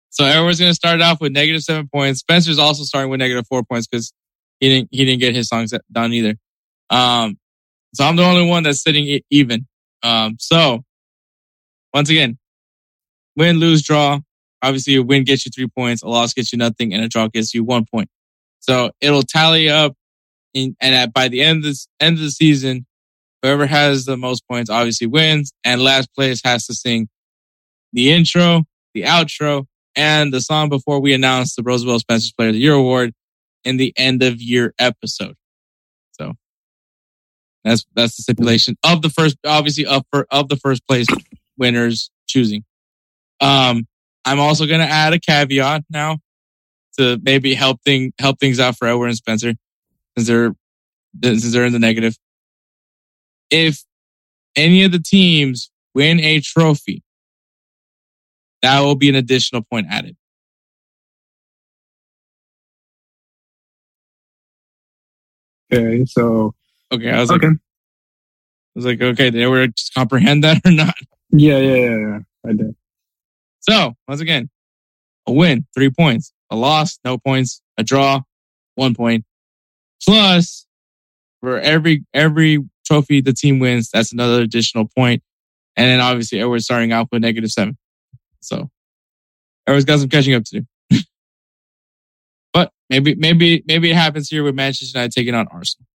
so 0.09 0.25
everyone's 0.25 0.59
gonna 0.59 0.73
start 0.73 1.01
off 1.01 1.21
with 1.21 1.31
negative 1.31 1.61
seven 1.61 1.87
points. 1.93 2.21
Spencer's 2.21 2.57
also 2.57 2.83
starting 2.83 3.11
with 3.11 3.19
negative 3.19 3.45
four 3.47 3.63
points 3.63 3.87
because 3.87 4.13
he 4.59 4.69
didn't 4.69 4.89
he 4.91 5.05
didn't 5.05 5.19
get 5.19 5.35
his 5.35 5.47
songs 5.47 5.73
done 5.91 6.13
either. 6.13 6.35
Um, 6.89 7.37
so 7.93 8.03
I'm 8.03 8.15
the 8.15 8.23
only 8.23 8.47
one 8.47 8.63
that's 8.63 8.81
sitting 8.81 9.19
even. 9.29 9.67
Um, 10.03 10.37
so 10.39 10.83
once 11.93 12.09
again, 12.09 12.37
win, 13.35 13.59
lose, 13.59 13.83
draw. 13.83 14.19
Obviously, 14.61 14.95
a 14.95 15.03
win 15.03 15.23
gets 15.23 15.45
you 15.45 15.51
three 15.51 15.67
points, 15.67 16.01
a 16.01 16.07
loss 16.07 16.33
gets 16.33 16.51
you 16.51 16.57
nothing, 16.57 16.93
and 16.93 17.03
a 17.03 17.07
draw 17.07 17.27
gets 17.27 17.53
you 17.53 17.63
one 17.63 17.85
point. 17.85 18.09
So 18.59 18.91
it'll 19.01 19.23
tally 19.23 19.69
up, 19.69 19.95
in, 20.55 20.75
and 20.81 20.95
at, 20.95 21.13
by 21.13 21.27
the 21.27 21.41
end 21.41 21.57
of 21.57 21.63
this 21.63 21.87
end 21.99 22.17
of 22.17 22.23
the 22.23 22.31
season, 22.31 22.87
whoever 23.43 23.67
has 23.67 24.05
the 24.05 24.17
most 24.17 24.47
points 24.49 24.71
obviously 24.71 25.05
wins, 25.05 25.53
and 25.63 25.81
last 25.81 26.09
place 26.15 26.41
has 26.43 26.65
to 26.65 26.73
sing 26.73 27.07
the 27.93 28.11
intro, 28.11 28.63
the 28.95 29.03
outro, 29.03 29.65
and 29.95 30.33
the 30.33 30.41
song 30.41 30.69
before 30.69 30.99
we 30.99 31.13
announce 31.13 31.55
the 31.55 31.61
Roosevelt 31.61 32.01
Spencer 32.01 32.31
Player 32.35 32.49
of 32.49 32.55
the 32.55 32.59
Year 32.59 32.73
award 32.73 33.13
in 33.63 33.77
the 33.77 33.93
end 33.95 34.23
of 34.23 34.41
year 34.41 34.73
episode. 34.79 35.35
So 36.13 36.33
that's 37.63 37.85
that's 37.95 38.15
the 38.15 38.23
stipulation 38.23 38.77
of 38.83 39.01
the 39.01 39.09
first, 39.09 39.37
obviously 39.45 39.85
of 39.85 40.03
for 40.09 40.25
of 40.31 40.49
the 40.49 40.57
first 40.57 40.87
place 40.87 41.07
winners 41.57 42.09
choosing. 42.27 42.63
Um, 43.41 43.87
I'm 44.23 44.39
also 44.39 44.65
gonna 44.65 44.83
add 44.83 45.13
a 45.13 45.19
caveat 45.19 45.83
now 45.89 46.19
to 46.97 47.19
maybe 47.23 47.53
help 47.53 47.81
thing 47.83 48.13
help 48.19 48.39
things 48.39 48.59
out 48.59 48.77
for 48.77 48.87
Edward 48.87 49.07
and 49.07 49.17
Spencer 49.17 49.53
since 50.17 50.27
they're 50.27 50.55
since 51.23 51.51
they're 51.53 51.65
in 51.65 51.73
the 51.73 51.79
negative. 51.79 52.17
If 53.49 53.83
any 54.55 54.83
of 54.83 54.91
the 54.91 54.99
teams 54.99 55.69
win 55.93 56.19
a 56.19 56.39
trophy, 56.41 57.03
that 58.61 58.81
will 58.81 58.95
be 58.95 59.09
an 59.09 59.15
additional 59.15 59.61
point 59.61 59.87
added. 59.89 60.15
Okay, 65.73 66.05
so 66.05 66.53
Okay, 66.91 67.09
I 67.09 67.19
was 67.19 67.29
like, 67.29 67.43
okay, 67.43 67.47
I 67.53 67.57
was 68.75 68.85
like, 68.85 69.01
okay, 69.01 69.29
did 69.31 69.41
Edward 69.41 69.75
just 69.75 69.93
comprehend 69.93 70.43
that 70.43 70.61
or 70.65 70.71
not? 70.71 70.95
yeah, 71.31 71.57
yeah, 71.57 71.75
yeah, 71.75 71.97
yeah. 71.97 72.19
I 72.45 72.53
did. 72.53 72.75
So 73.61 73.93
once 74.07 74.21
again, 74.21 74.49
a 75.27 75.33
win, 75.33 75.65
three 75.73 75.89
points. 75.89 76.31
A 76.51 76.55
loss, 76.55 76.99
no 77.03 77.17
points. 77.17 77.61
A 77.77 77.83
draw, 77.83 78.21
one 78.75 78.93
point. 78.93 79.25
Plus, 80.03 80.65
for 81.41 81.59
every 81.59 82.05
every 82.13 82.63
trophy 82.85 83.21
the 83.21 83.33
team 83.33 83.59
wins, 83.59 83.89
that's 83.91 84.11
another 84.11 84.41
additional 84.41 84.87
point. 84.95 85.23
And 85.75 85.87
then 85.87 85.99
obviously, 85.99 86.39
Edward's 86.39 86.65
starting 86.65 86.91
out 86.91 87.09
with 87.11 87.21
negative 87.21 87.51
seven. 87.51 87.77
So 88.39 88.69
Edward's 89.67 89.85
got 89.85 89.99
some 89.99 90.09
catching 90.09 90.33
up 90.33 90.43
to 90.45 90.61
do. 90.91 90.99
but 92.53 92.71
maybe 92.89 93.15
maybe 93.15 93.63
maybe 93.67 93.91
it 93.91 93.95
happens 93.95 94.29
here 94.29 94.43
with 94.43 94.55
Manchester 94.55 94.97
United 94.97 95.11
taking 95.11 95.35
on 95.35 95.47
Arsenal, 95.51 95.87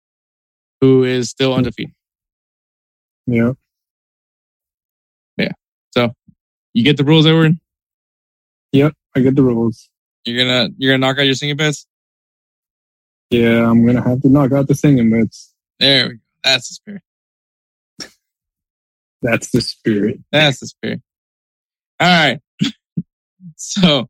who 0.82 1.04
is 1.04 1.30
still 1.30 1.54
undefeated. 1.54 1.94
Yeah. 3.28 3.54
Yeah. 5.38 5.52
So 5.92 6.14
you 6.74 6.84
get 6.84 6.98
the 6.98 7.04
rules, 7.04 7.26
Edward. 7.26 7.54
Yep. 8.72 8.94
I 9.16 9.20
get 9.22 9.36
the 9.36 9.44
rules. 9.44 9.90
You're 10.26 10.46
gonna 10.46 10.70
you're 10.78 10.94
gonna 10.94 11.06
knock 11.06 11.18
out 11.20 11.26
your 11.26 11.36
singing 11.36 11.58
bets. 11.58 11.88
Yeah, 13.30 13.70
I'm 13.70 13.86
gonna 13.86 14.04
have 14.08 14.22
to 14.22 14.30
knock 14.30 14.54
out 14.54 14.68
the 14.68 14.76
singing 14.76 15.12
bits. 15.12 15.54
There 15.80 16.08
we 16.08 16.14
go. 16.16 16.20
That's 16.44 16.70
the 16.70 16.76
spirit. 16.76 17.02
That's 19.22 19.52
the 19.52 19.62
spirit. 19.62 20.20
That's 20.32 20.60
the 20.62 20.68
spirit. 20.68 21.02
All 22.00 22.08
right. 22.08 22.40
so 23.58 24.10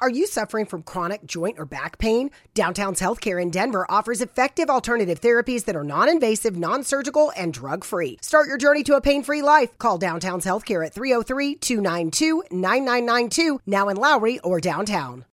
Are 0.00 0.10
you 0.10 0.26
suffering 0.26 0.66
from 0.66 0.82
chronic 0.82 1.24
joint 1.24 1.58
or 1.58 1.64
back 1.64 1.98
pain? 1.98 2.30
Downtown's 2.52 3.00
Healthcare 3.00 3.40
in 3.40 3.50
Denver 3.50 3.86
offers 3.88 4.20
effective 4.20 4.68
alternative 4.68 5.20
therapies 5.20 5.64
that 5.64 5.76
are 5.76 5.84
non 5.84 6.08
invasive, 6.08 6.56
non 6.56 6.82
surgical, 6.84 7.32
and 7.36 7.54
drug 7.54 7.84
free. 7.84 8.18
Start 8.20 8.48
your 8.48 8.58
journey 8.58 8.82
to 8.84 8.96
a 8.96 9.00
pain 9.00 9.22
free 9.22 9.40
life. 9.40 9.78
Call 9.78 9.96
Downtown's 9.96 10.44
Healthcare 10.44 10.84
at 10.84 10.92
303 10.92 11.54
292 11.54 12.42
9992, 12.50 13.60
now 13.66 13.88
in 13.88 13.96
Lowry 13.96 14.40
or 14.40 14.60
downtown. 14.60 15.24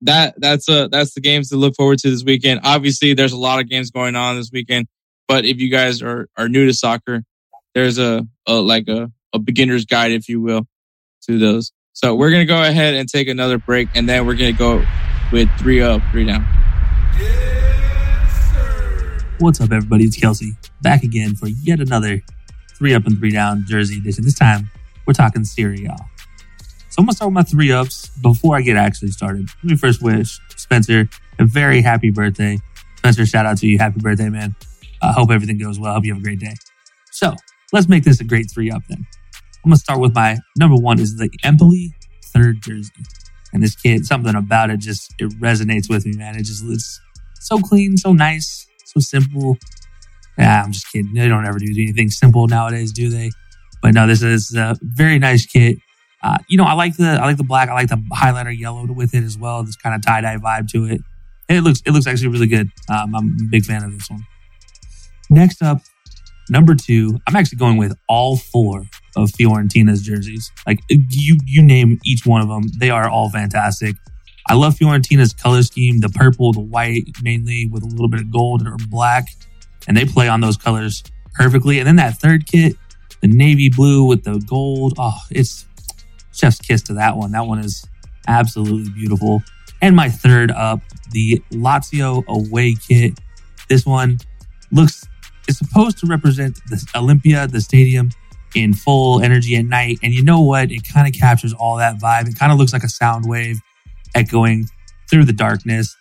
that 0.00 0.34
that's 0.38 0.68
uh 0.68 0.88
that's 0.88 1.14
the 1.14 1.20
games 1.20 1.48
to 1.50 1.56
look 1.56 1.74
forward 1.76 1.98
to 1.98 2.10
this 2.10 2.24
weekend. 2.24 2.60
Obviously, 2.64 3.12
there's 3.14 3.32
a 3.32 3.38
lot 3.38 3.60
of 3.60 3.68
games 3.68 3.90
going 3.90 4.16
on 4.16 4.36
this 4.36 4.50
weekend, 4.52 4.86
but 5.28 5.44
if 5.44 5.60
you 5.60 5.68
guys 5.70 6.00
are 6.00 6.28
are 6.38 6.48
new 6.48 6.66
to 6.66 6.72
soccer, 6.72 7.24
there's 7.74 7.98
a, 7.98 8.26
a 8.46 8.54
like 8.54 8.88
a, 8.88 9.10
a 9.34 9.38
beginner's 9.38 9.84
guide, 9.84 10.12
if 10.12 10.28
you 10.28 10.40
will, 10.40 10.66
to 11.26 11.38
those. 11.38 11.72
So 11.96 12.16
we're 12.16 12.32
gonna 12.32 12.44
go 12.44 12.60
ahead 12.60 12.94
and 12.94 13.08
take 13.08 13.28
another 13.28 13.56
break, 13.56 13.88
and 13.94 14.08
then 14.08 14.26
we're 14.26 14.34
gonna 14.34 14.52
go 14.52 14.84
with 15.30 15.48
three 15.60 15.80
up, 15.80 16.02
three 16.10 16.26
down. 16.26 16.42
What's 19.38 19.60
up, 19.60 19.70
everybody? 19.70 20.02
It's 20.02 20.16
Kelsey 20.16 20.56
back 20.82 21.04
again 21.04 21.36
for 21.36 21.46
yet 21.46 21.78
another 21.78 22.20
three 22.76 22.94
up 22.94 23.06
and 23.06 23.16
three 23.16 23.30
down 23.30 23.64
jersey 23.68 23.98
edition. 23.98 24.24
This 24.24 24.34
time, 24.34 24.68
we're 25.06 25.12
talking 25.12 25.44
Serie. 25.44 25.86
So 25.86 25.94
I'm 26.98 27.04
gonna 27.04 27.12
start 27.12 27.28
with 27.28 27.34
my 27.34 27.42
three 27.44 27.70
ups 27.70 28.08
before 28.20 28.56
I 28.56 28.62
get 28.62 28.76
actually 28.76 29.12
started. 29.12 29.48
Let 29.62 29.70
me 29.70 29.76
first 29.76 30.02
wish 30.02 30.40
Spencer 30.56 31.08
a 31.38 31.44
very 31.44 31.80
happy 31.80 32.10
birthday. 32.10 32.58
Spencer, 32.96 33.24
shout 33.24 33.46
out 33.46 33.58
to 33.58 33.68
you. 33.68 33.78
Happy 33.78 34.00
birthday, 34.00 34.30
man. 34.30 34.56
I 35.00 35.12
hope 35.12 35.30
everything 35.30 35.58
goes 35.58 35.78
well. 35.78 35.92
I 35.92 35.94
Hope 35.94 36.04
you 36.06 36.12
have 36.12 36.20
a 36.20 36.24
great 36.24 36.40
day. 36.40 36.54
So 37.12 37.36
let's 37.72 37.88
make 37.88 38.02
this 38.02 38.20
a 38.20 38.24
great 38.24 38.50
three 38.50 38.72
up 38.72 38.82
then. 38.88 39.06
I'm 39.64 39.70
gonna 39.70 39.78
start 39.78 40.00
with 40.00 40.14
my 40.14 40.36
number 40.58 40.76
one 40.76 41.00
is 41.00 41.16
the 41.16 41.30
Empoli 41.42 41.94
third 42.34 42.60
jersey. 42.62 42.92
And 43.54 43.62
this 43.62 43.74
kid, 43.74 44.04
something 44.04 44.34
about 44.34 44.68
it 44.68 44.78
just 44.78 45.14
it 45.18 45.30
resonates 45.40 45.88
with 45.88 46.04
me, 46.04 46.12
man. 46.16 46.36
It 46.36 46.42
just 46.42 46.62
it's 46.66 47.00
so 47.40 47.58
clean, 47.58 47.96
so 47.96 48.12
nice, 48.12 48.66
so 48.84 49.00
simple. 49.00 49.56
Yeah, 50.36 50.62
I'm 50.62 50.72
just 50.72 50.90
kidding. 50.92 51.14
They 51.14 51.28
don't 51.28 51.46
ever 51.46 51.58
do 51.58 51.66
anything 51.70 52.10
simple 52.10 52.46
nowadays, 52.46 52.92
do 52.92 53.08
they? 53.08 53.30
But 53.80 53.94
no, 53.94 54.06
this 54.06 54.22
is 54.22 54.54
a 54.54 54.76
very 54.82 55.18
nice 55.18 55.46
kit. 55.46 55.78
Uh, 56.22 56.38
you 56.48 56.58
know, 56.58 56.64
I 56.64 56.74
like 56.74 56.96
the 56.96 57.18
I 57.20 57.24
like 57.24 57.38
the 57.38 57.44
black. 57.44 57.70
I 57.70 57.72
like 57.74 57.88
the 57.88 58.02
highlighter 58.12 58.56
yellow 58.56 58.84
with 58.92 59.14
it 59.14 59.24
as 59.24 59.38
well. 59.38 59.62
This 59.62 59.76
kind 59.76 59.94
of 59.94 60.02
tie 60.04 60.20
dye 60.20 60.36
vibe 60.36 60.68
to 60.72 60.84
it. 60.84 61.00
It 61.48 61.62
looks 61.62 61.80
it 61.86 61.92
looks 61.92 62.06
actually 62.06 62.28
really 62.28 62.48
good. 62.48 62.70
Um, 62.90 63.14
I'm 63.14 63.36
a 63.40 63.50
big 63.50 63.64
fan 63.64 63.82
of 63.82 63.92
this 63.92 64.10
one. 64.10 64.26
Next 65.30 65.62
up, 65.62 65.78
number 66.50 66.74
two. 66.74 67.18
I'm 67.26 67.36
actually 67.36 67.58
going 67.58 67.78
with 67.78 67.96
all 68.08 68.36
four 68.36 68.84
of 69.16 69.30
Fiorentina's 69.30 70.02
jerseys. 70.02 70.50
Like 70.66 70.80
you 70.88 71.38
you 71.46 71.62
name 71.62 72.00
each 72.04 72.26
one 72.26 72.40
of 72.40 72.48
them, 72.48 72.64
they 72.78 72.90
are 72.90 73.08
all 73.08 73.30
fantastic. 73.30 73.96
I 74.48 74.54
love 74.54 74.76
Fiorentina's 74.76 75.32
color 75.32 75.62
scheme, 75.62 76.00
the 76.00 76.10
purple, 76.10 76.52
the 76.52 76.60
white, 76.60 77.04
mainly 77.22 77.66
with 77.66 77.82
a 77.82 77.86
little 77.86 78.08
bit 78.08 78.20
of 78.20 78.30
gold 78.30 78.66
or 78.66 78.76
black, 78.88 79.28
and 79.88 79.96
they 79.96 80.04
play 80.04 80.28
on 80.28 80.40
those 80.40 80.56
colors 80.56 81.02
perfectly. 81.34 81.78
And 81.78 81.86
then 81.86 81.96
that 81.96 82.18
third 82.18 82.46
kit, 82.46 82.76
the 83.20 83.28
navy 83.28 83.70
blue 83.70 84.04
with 84.04 84.24
the 84.24 84.38
gold. 84.46 84.94
Oh, 84.98 85.18
it's 85.30 85.66
chef's 86.32 86.58
kiss 86.58 86.82
to 86.82 86.94
that 86.94 87.16
one. 87.16 87.32
That 87.32 87.46
one 87.46 87.58
is 87.58 87.86
absolutely 88.28 88.90
beautiful. 88.90 89.42
And 89.80 89.96
my 89.96 90.08
third 90.08 90.50
up, 90.50 90.80
the 91.10 91.42
Lazio 91.52 92.24
away 92.26 92.74
kit. 92.74 93.18
This 93.68 93.86
one 93.86 94.18
looks 94.70 95.06
is 95.48 95.58
supposed 95.58 95.98
to 95.98 96.06
represent 96.06 96.58
the 96.68 96.82
Olympia, 96.94 97.46
the 97.46 97.60
stadium, 97.60 98.10
in 98.54 98.74
full 98.74 99.20
energy 99.20 99.56
at 99.56 99.64
night. 99.64 99.98
And 100.02 100.12
you 100.12 100.22
know 100.22 100.40
what? 100.40 100.70
It 100.70 100.82
kind 100.92 101.06
of 101.06 101.18
captures 101.18 101.52
all 101.52 101.76
that 101.76 101.98
vibe. 101.98 102.28
It 102.28 102.38
kind 102.38 102.52
of 102.52 102.58
looks 102.58 102.72
like 102.72 102.84
a 102.84 102.88
sound 102.88 103.24
wave 103.26 103.60
echoing 104.14 104.66
through 105.10 105.24
the 105.24 105.32
darkness. 105.32 105.94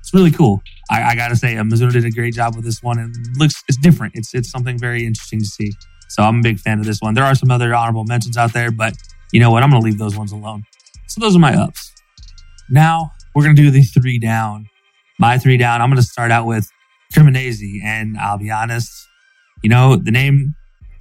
It's 0.00 0.14
really 0.14 0.30
cool. 0.30 0.62
I, 0.90 1.02
I 1.02 1.14
gotta 1.16 1.36
say, 1.36 1.56
uh, 1.56 1.64
Mizuno 1.64 1.92
did 1.92 2.04
a 2.04 2.10
great 2.10 2.34
job 2.34 2.54
with 2.54 2.64
this 2.64 2.82
one, 2.82 2.98
and 2.98 3.14
looks 3.38 3.62
it's 3.68 3.78
different. 3.78 4.14
It's 4.14 4.34
it's 4.34 4.50
something 4.50 4.78
very 4.78 5.04
interesting 5.04 5.40
to 5.40 5.44
see. 5.46 5.72
So 6.08 6.22
I'm 6.22 6.38
a 6.38 6.42
big 6.42 6.60
fan 6.60 6.78
of 6.78 6.84
this 6.84 7.00
one. 7.00 7.14
There 7.14 7.24
are 7.24 7.34
some 7.34 7.50
other 7.50 7.74
honorable 7.74 8.04
mentions 8.04 8.36
out 8.36 8.52
there, 8.52 8.70
but 8.70 8.94
you 9.32 9.40
know 9.40 9.50
what? 9.50 9.62
I'm 9.62 9.70
gonna 9.70 9.84
leave 9.84 9.98
those 9.98 10.16
ones 10.16 10.30
alone. 10.30 10.62
So 11.08 11.20
those 11.20 11.34
are 11.34 11.40
my 11.40 11.54
ups. 11.54 11.92
Now 12.70 13.10
we're 13.34 13.42
gonna 13.42 13.54
do 13.54 13.70
the 13.70 13.82
three 13.82 14.18
down. 14.18 14.68
My 15.18 15.38
three 15.38 15.56
down. 15.56 15.82
I'm 15.82 15.90
gonna 15.90 16.02
start 16.02 16.30
out 16.30 16.46
with 16.46 16.70
Cremonese, 17.12 17.82
and 17.82 18.16
I'll 18.16 18.38
be 18.38 18.50
honest. 18.50 18.92
You 19.62 19.70
know 19.70 19.96
the 19.96 20.12
name. 20.12 20.54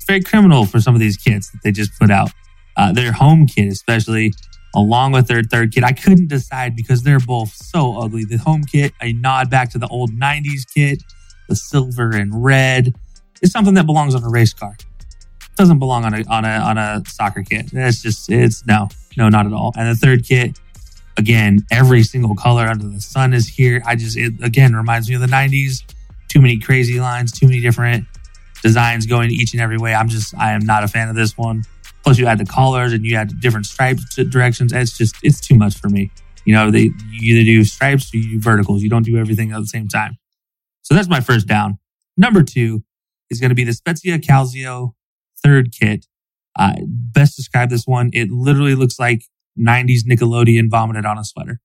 It's 0.06 0.11
very 0.11 0.22
criminal 0.22 0.68
for 0.68 0.80
some 0.80 0.94
of 0.94 0.99
these 0.99 1.18
kits 1.18 1.49
that 1.49 1.64
they 1.64 1.72
just 1.72 1.98
put 1.99 2.11
out. 2.11 2.30
Uh, 2.77 2.91
their 2.91 3.11
home 3.11 3.48
kit, 3.48 3.69
especially 3.69 4.34
along 4.76 5.14
with 5.14 5.27
their 5.27 5.41
third 5.41 5.73
kit. 5.73 5.84
I 5.84 5.94
couldn't 5.94 6.27
decide 6.27 6.76
because 6.76 7.02
they're 7.02 7.19
both 7.19 7.49
so 7.49 7.99
ugly. 7.99 8.23
The 8.23 8.38
home 8.38 8.65
kit, 8.65 8.94
a 9.02 9.14
nod 9.14 9.49
back 9.49 9.72
to 9.72 9.80
the 9.80 9.88
old 9.88 10.11
90s 10.11 10.72
kit, 10.72 11.02
the 11.49 11.56
silver 11.56 12.11
and 12.11 12.44
red, 12.44 12.94
is 13.41 13.52
something 13.52 13.73
that 13.73 13.88
belongs 13.88 14.14
on 14.14 14.23
a 14.23 14.30
race 14.30 14.53
car. 14.53 14.76
It 14.80 15.56
doesn't 15.56 15.80
belong 15.80 16.06
on 16.06 16.14
a 16.14 16.23
on 16.26 16.45
a 16.45 16.49
on 16.49 16.77
a 16.77 17.02
soccer 17.07 17.41
kit. 17.41 17.72
It's 17.73 18.03
just 18.03 18.30
it's 18.30 18.64
no, 18.68 18.90
no, 19.18 19.30
not 19.30 19.48
at 19.48 19.53
all. 19.53 19.73
And 19.76 19.90
the 19.90 19.95
third 19.95 20.23
kit, 20.23 20.60
again, 21.18 21.65
every 21.72 22.03
single 22.03 22.36
color 22.36 22.68
under 22.68 22.88
the 22.88 23.02
sun 23.02 23.34
is 23.34 23.48
here. 23.48 23.82
I 23.88 23.95
just 23.95 24.18
it 24.18 24.34
again 24.44 24.76
reminds 24.76 25.10
me 25.10 25.15
of 25.15 25.22
the 25.22 25.27
90s. 25.27 25.82
Too 26.27 26.41
many 26.41 26.60
crazy 26.60 26.99
lines, 26.99 27.32
too 27.32 27.48
many 27.48 27.60
different 27.60 28.06
designs 28.65 29.05
going 29.05 29.29
each 29.29 29.53
and 29.53 29.61
every 29.61 29.77
way. 29.77 29.93
I'm 29.93 30.09
just 30.09 30.35
I 30.35 30.53
am 30.53 30.65
not 30.65 30.83
a 30.83 30.87
fan 30.87 31.07
of 31.07 31.15
this 31.15 31.37
one. 31.37 31.63
Plus, 32.03 32.17
you 32.17 32.25
add 32.25 32.39
the 32.39 32.45
collars 32.45 32.93
and 32.93 33.05
you 33.05 33.15
add 33.15 33.39
different 33.39 33.67
stripes 33.67 34.15
directions. 34.15 34.73
It's 34.73 34.97
just 34.97 35.15
it's 35.21 35.39
too 35.39 35.53
much 35.53 35.77
for 35.77 35.87
me. 35.87 36.09
You 36.45 36.55
know, 36.55 36.71
they 36.71 36.89
you 37.11 37.35
either 37.35 37.43
do 37.43 37.63
stripes 37.63 38.11
or 38.11 38.17
you 38.17 38.31
do 38.31 38.41
verticals. 38.41 38.81
You 38.81 38.89
don't 38.89 39.05
do 39.05 39.17
everything 39.17 39.51
at 39.51 39.59
the 39.59 39.67
same 39.67 39.87
time. 39.87 40.17
So 40.81 40.95
that's 40.95 41.07
my 41.07 41.21
first 41.21 41.47
down. 41.47 41.77
Number 42.17 42.41
two 42.41 42.83
is 43.29 43.39
going 43.39 43.49
to 43.49 43.55
be 43.55 43.63
the 43.63 43.73
Spezia 43.73 44.17
Calcio 44.17 44.93
third 45.43 45.71
kit. 45.71 46.07
Uh, 46.57 46.73
best 46.87 47.35
describe 47.35 47.69
this 47.69 47.85
one. 47.85 48.09
It 48.13 48.31
literally 48.31 48.73
looks 48.73 48.97
like 48.97 49.25
90s 49.59 50.05
Nickelodeon 50.09 50.69
vomited 50.71 51.05
on 51.05 51.19
a 51.19 51.23
sweater. 51.23 51.59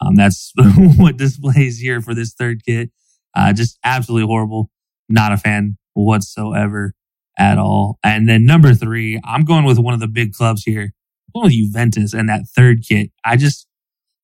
Um, 0.00 0.16
that's 0.16 0.52
what 0.96 1.16
displays 1.16 1.78
here 1.78 2.02
for 2.02 2.12
this 2.12 2.34
third 2.34 2.62
kit. 2.64 2.90
Uh, 3.34 3.52
just 3.54 3.78
absolutely 3.84 4.26
horrible. 4.26 4.70
Not 5.08 5.32
a 5.32 5.36
fan 5.36 5.78
whatsoever 5.94 6.94
at 7.38 7.58
all. 7.58 7.98
And 8.04 8.28
then 8.28 8.44
number 8.44 8.74
three, 8.74 9.20
I'm 9.24 9.44
going 9.44 9.64
with 9.64 9.78
one 9.78 9.94
of 9.94 10.00
the 10.00 10.08
big 10.08 10.32
clubs 10.32 10.62
here. 10.64 10.92
I'm 11.34 11.40
going 11.40 11.44
with 11.46 11.52
Juventus 11.54 12.12
and 12.12 12.28
that 12.28 12.42
third 12.54 12.82
kit. 12.86 13.10
I 13.24 13.36
just, 13.36 13.66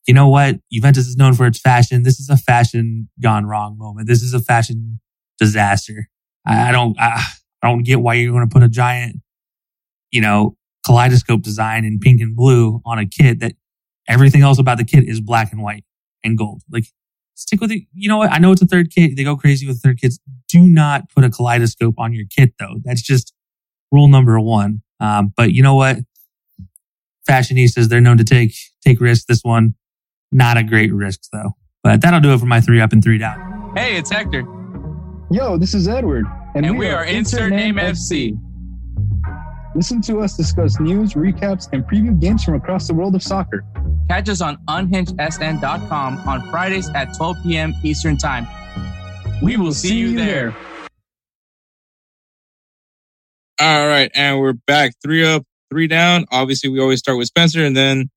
you 0.07 0.15
know 0.15 0.28
what? 0.28 0.57
Juventus 0.73 1.07
is 1.07 1.16
known 1.16 1.35
for 1.35 1.47
its 1.47 1.59
fashion. 1.59 2.03
This 2.03 2.20
is 2.20 2.28
a 2.28 2.36
fashion 2.36 3.09
gone 3.20 3.47
wrong 3.47 3.77
moment. 3.78 4.09
This 4.09 4.23
is 4.23 4.35
a 4.35 4.40
fashion 4.40 5.01
disaster. 5.39 6.09
I, 6.47 6.69
I 6.69 6.73
don't, 6.73 6.99
I, 7.01 7.23
I 7.62 7.69
don't 7.69 7.82
get 7.82 8.01
why 8.01 8.15
you're 8.15 8.32
going 8.32 8.49
to 8.49 8.53
put 8.53 8.62
a 8.62 8.69
giant, 8.69 9.16
you 10.11 10.20
know, 10.20 10.57
kaleidoscope 10.86 11.43
design 11.43 11.85
in 11.85 11.99
pink 11.99 12.20
and 12.20 12.36
blue 12.36 12.81
on 12.86 12.99
a 12.99 13.07
kit 13.07 13.40
that 13.40 13.53
everything 14.07 14.43
else 14.43 14.59
about 14.59 14.78
the 14.78 14.85
kit 14.85 15.05
is 15.05 15.20
black 15.20 15.53
and 15.53 15.62
white 15.62 15.85
and 16.24 16.39
gold. 16.39 16.62
Like, 16.70 16.85
stick 17.39 17.60
with 17.60 17.70
it. 17.70 17.82
You 17.94 18.09
know 18.09 18.19
what? 18.19 18.32
I 18.32 18.39
know 18.39 18.52
it's 18.52 18.62
a 18.62 18.66
third 18.66 18.90
kit. 18.90 19.16
They 19.16 19.24
go 19.24 19.36
crazy 19.36 19.66
with 19.66 19.81
third 19.81 20.01
kits. 20.01 20.19
Do 20.48 20.66
not 20.66 21.09
put 21.10 21.24
a 21.24 21.31
kaleidoscope 21.31 21.94
on 21.98 22.12
your 22.12 22.24
kit 22.28 22.55
though. 22.59 22.77
That's 22.85 23.02
just 23.02 23.32
rule 23.93 24.09
number 24.09 24.39
one. 24.40 24.82
Um, 25.01 25.32
but 25.36 25.52
you 25.52 25.62
know 25.62 25.74
what? 25.74 25.98
Fashionistas, 27.28 27.89
they're 27.89 28.01
known 28.01 28.19
to 28.19 28.24
take, 28.24 28.55
take 28.85 29.01
risks. 29.01 29.27
This 29.27 29.40
one, 29.43 29.74
not 30.32 30.56
a 30.56 30.62
great 30.62 30.93
risk 30.93 31.20
though. 31.32 31.52
But 31.82 32.01
that'll 32.01 32.20
do 32.20 32.32
it 32.32 32.40
for 32.40 32.47
my 32.47 32.60
three 32.60 32.81
up 32.81 32.93
and 32.93 33.02
three 33.02 33.19
down. 33.19 33.73
Hey, 33.77 33.97
it's 33.97 34.10
Hector. 34.10 34.44
Yo, 35.31 35.59
this 35.59 35.74
is 35.74 35.86
Edward. 35.86 36.24
And, 36.55 36.78
we, 36.78 36.89
are 36.89 37.05
Insert 37.05 37.52
Name 37.52 37.77
FC. 37.77 38.36
Listen 39.74 40.01
to 40.03 40.20
us 40.20 40.36
discuss 40.36 40.81
news, 40.81 41.12
recaps, 41.15 41.69
and 41.73 41.85
preview 41.85 42.19
games 42.19 42.43
from 42.45 42.55
across 42.55 42.86
the 42.89 42.95
world 42.95 43.15
of 43.15 43.23
soccer. 43.23 43.65
Catch 44.09 44.28
us 44.31 44.40
on 44.40 44.57
unhingedsn.com 44.69 46.28
on 46.28 46.51
Fridays 46.51 46.89
at 46.95 47.15
12 47.16 47.36
p.m. 47.43 47.74
Eastern 47.85 48.16
Time. 48.16 48.47
We 49.43 49.57
will 49.57 49.73
see 49.74 49.97
you 49.99 50.16
there. 50.16 50.57
All 53.61 53.86
right, 53.89 54.11
and 54.15 54.40
we're 54.40 54.53
back. 54.55 54.95
Three 55.03 55.24
up, 55.24 55.45
three 55.70 55.86
down. 55.86 56.24
Obviously, 56.31 56.70
we 56.70 56.81
always 56.81 57.01
start 57.01 57.19
with 57.19 57.27
Spencer, 57.27 57.65
and 57.65 57.77
then 57.77 58.09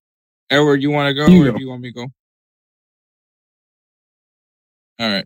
Edward, 0.50 0.82
you 0.82 0.90
want 0.92 1.08
to 1.10 1.14
go 1.14 1.28
You 1.28 1.42
or 1.44 1.52
go. 1.52 1.58
do 1.58 1.64
you 1.64 1.70
want 1.70 1.82
me 1.82 1.90
to 1.90 1.96
go? 1.96 2.08
All 5.00 5.10
right. 5.12 5.26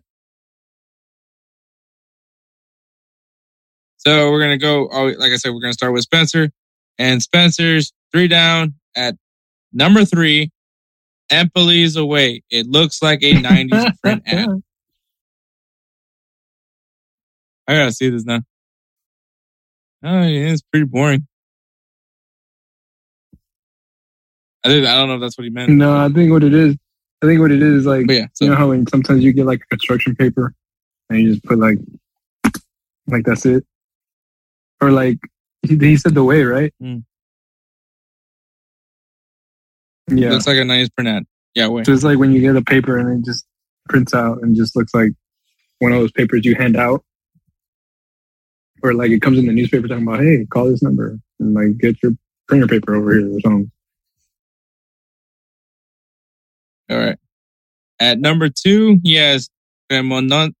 So 4.06 4.30
we're 4.30 4.40
gonna 4.40 4.56
go. 4.56 4.88
Oh, 4.92 5.06
like 5.18 5.32
I 5.32 5.36
said, 5.36 5.52
we're 5.52 5.60
gonna 5.60 5.72
start 5.72 5.92
with 5.92 6.04
Spencer, 6.04 6.48
and 6.96 7.20
Spencer's 7.20 7.92
three 8.12 8.28
down 8.28 8.74
at 8.94 9.16
number 9.72 10.04
three. 10.04 10.52
Empoli's 11.28 11.96
away. 11.96 12.44
It 12.48 12.68
looks 12.68 13.02
like 13.02 13.24
a 13.24 13.32
'90s 13.32 14.00
print 14.02 14.22
ad. 14.26 14.62
I 17.66 17.74
gotta 17.74 17.90
see 17.90 18.08
this 18.08 18.24
now. 18.24 18.42
Oh, 20.04 20.22
yeah, 20.22 20.52
it's 20.52 20.62
pretty 20.62 20.86
boring. 20.86 21.26
I 24.64 24.68
did. 24.68 24.84
I 24.84 24.96
don't 24.98 25.08
know 25.08 25.16
if 25.16 25.20
that's 25.20 25.36
what 25.36 25.44
he 25.44 25.50
meant. 25.50 25.72
No, 25.72 25.96
I 25.96 26.08
think 26.10 26.30
what 26.30 26.44
it 26.44 26.54
is, 26.54 26.76
I 27.24 27.26
think 27.26 27.40
what 27.40 27.50
it 27.50 27.60
is 27.60 27.80
is 27.80 27.86
like, 27.86 28.08
yeah, 28.08 28.26
so 28.34 28.44
you 28.44 28.52
know 28.52 28.56
how 28.56 28.68
when 28.68 28.86
sometimes 28.86 29.24
you 29.24 29.32
get 29.32 29.46
like 29.46 29.62
a 29.62 29.66
construction 29.66 30.14
paper 30.14 30.54
and 31.10 31.18
you 31.18 31.32
just 31.32 31.44
put 31.44 31.58
like, 31.58 31.78
like 33.08 33.24
that's 33.24 33.44
it, 33.46 33.66
or 34.80 34.90
like 34.90 35.18
he, 35.62 35.76
he 35.76 35.96
said 35.96 36.14
the 36.14 36.24
way 36.24 36.42
right. 36.42 36.72
Mm. 36.82 37.04
Yeah, 40.08 40.30
looks 40.30 40.46
like 40.46 40.56
a 40.56 40.60
'90s 40.60 40.94
print 40.94 41.08
ad. 41.08 41.24
Yeah, 41.54 41.68
wait. 41.68 41.86
so 41.86 41.92
it's 41.92 42.04
like 42.04 42.18
when 42.18 42.32
you 42.32 42.40
get 42.40 42.54
a 42.54 42.62
paper 42.62 42.98
and 42.98 43.18
it 43.18 43.26
just 43.26 43.46
prints 43.88 44.14
out 44.14 44.42
and 44.42 44.54
just 44.54 44.76
looks 44.76 44.94
like 44.94 45.10
one 45.78 45.92
of 45.92 45.98
those 45.98 46.12
papers 46.12 46.44
you 46.44 46.54
hand 46.54 46.76
out, 46.76 47.02
or 48.82 48.94
like 48.94 49.10
it 49.10 49.22
comes 49.22 49.38
in 49.38 49.46
the 49.46 49.52
newspaper 49.52 49.88
talking 49.88 50.06
about, 50.06 50.20
hey, 50.20 50.44
call 50.50 50.66
this 50.66 50.82
number 50.82 51.18
and 51.40 51.54
like 51.54 51.78
get 51.78 52.02
your 52.02 52.12
printer 52.46 52.66
paper 52.66 52.94
over 52.94 53.12
here 53.14 53.36
or 53.36 53.40
something. 53.40 53.70
All 56.90 56.98
right. 56.98 57.16
At 57.98 58.18
number 58.20 58.48
two, 58.48 59.00
he 59.02 59.14
has 59.14 59.50
Cremonon- 59.90 60.54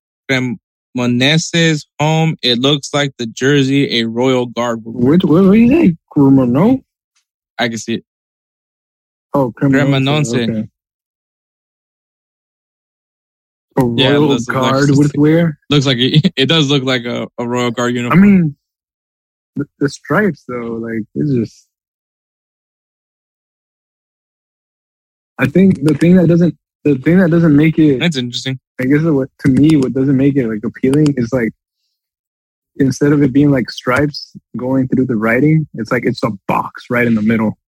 Cremonese's 0.96 1.86
home. 2.00 2.36
It 2.42 2.58
looks 2.58 2.92
like 2.94 3.12
the 3.18 3.26
jersey 3.26 4.00
a 4.00 4.04
Royal 4.08 4.46
Guard 4.46 4.82
would 4.84 4.94
wear. 4.94 5.12
What 5.12 5.24
what 5.24 5.44
what 5.44 5.52
do 5.52 5.58
you 5.58 5.68
say? 5.88 5.96
Cremonese? 6.16 6.82
I 7.58 7.68
can 7.68 7.78
see 7.78 7.94
it. 7.96 8.04
Oh, 9.34 9.52
Cremonese. 9.52 10.48
Okay. 10.48 10.68
A 13.78 13.82
Yeah, 13.94 14.12
royal 14.12 14.32
is 14.32 14.48
like- 14.48 14.54
guard 14.54 14.88
would 14.90 15.12
wear. 15.18 15.58
Looks 15.68 15.84
like 15.86 15.98
it, 15.98 16.32
it 16.36 16.46
does 16.46 16.70
look 16.70 16.82
like 16.82 17.04
a, 17.04 17.28
a 17.38 17.46
Royal 17.46 17.70
Guard 17.70 17.94
uniform. 17.94 18.18
I 18.18 18.26
mean, 18.26 18.56
the, 19.54 19.66
the 19.78 19.88
stripes 19.90 20.44
though, 20.48 20.78
like 20.80 21.02
it's 21.14 21.30
just. 21.32 21.68
I 25.38 25.46
think 25.46 25.84
the 25.84 25.92
thing 25.92 26.16
that 26.16 26.28
doesn't, 26.28 26.56
the 26.84 26.96
thing 26.96 27.18
that 27.18 27.30
doesn't 27.30 27.54
make 27.54 27.78
it, 27.78 28.00
That's 28.00 28.16
interesting. 28.16 28.58
I 28.80 28.84
guess 28.84 29.02
what 29.02 29.28
to 29.40 29.48
me, 29.48 29.76
what 29.76 29.94
doesn't 29.94 30.16
make 30.16 30.36
it 30.36 30.48
like 30.48 30.64
appealing 30.64 31.14
is 31.16 31.32
like, 31.32 31.50
instead 32.76 33.12
of 33.12 33.22
it 33.22 33.32
being 33.32 33.50
like 33.50 33.70
stripes 33.70 34.36
going 34.56 34.86
through 34.88 35.06
the 35.06 35.16
writing, 35.16 35.66
it's 35.74 35.90
like 35.90 36.04
it's 36.04 36.22
a 36.22 36.30
box 36.46 36.84
right 36.90 37.06
in 37.06 37.14
the 37.14 37.22
middle. 37.22 37.58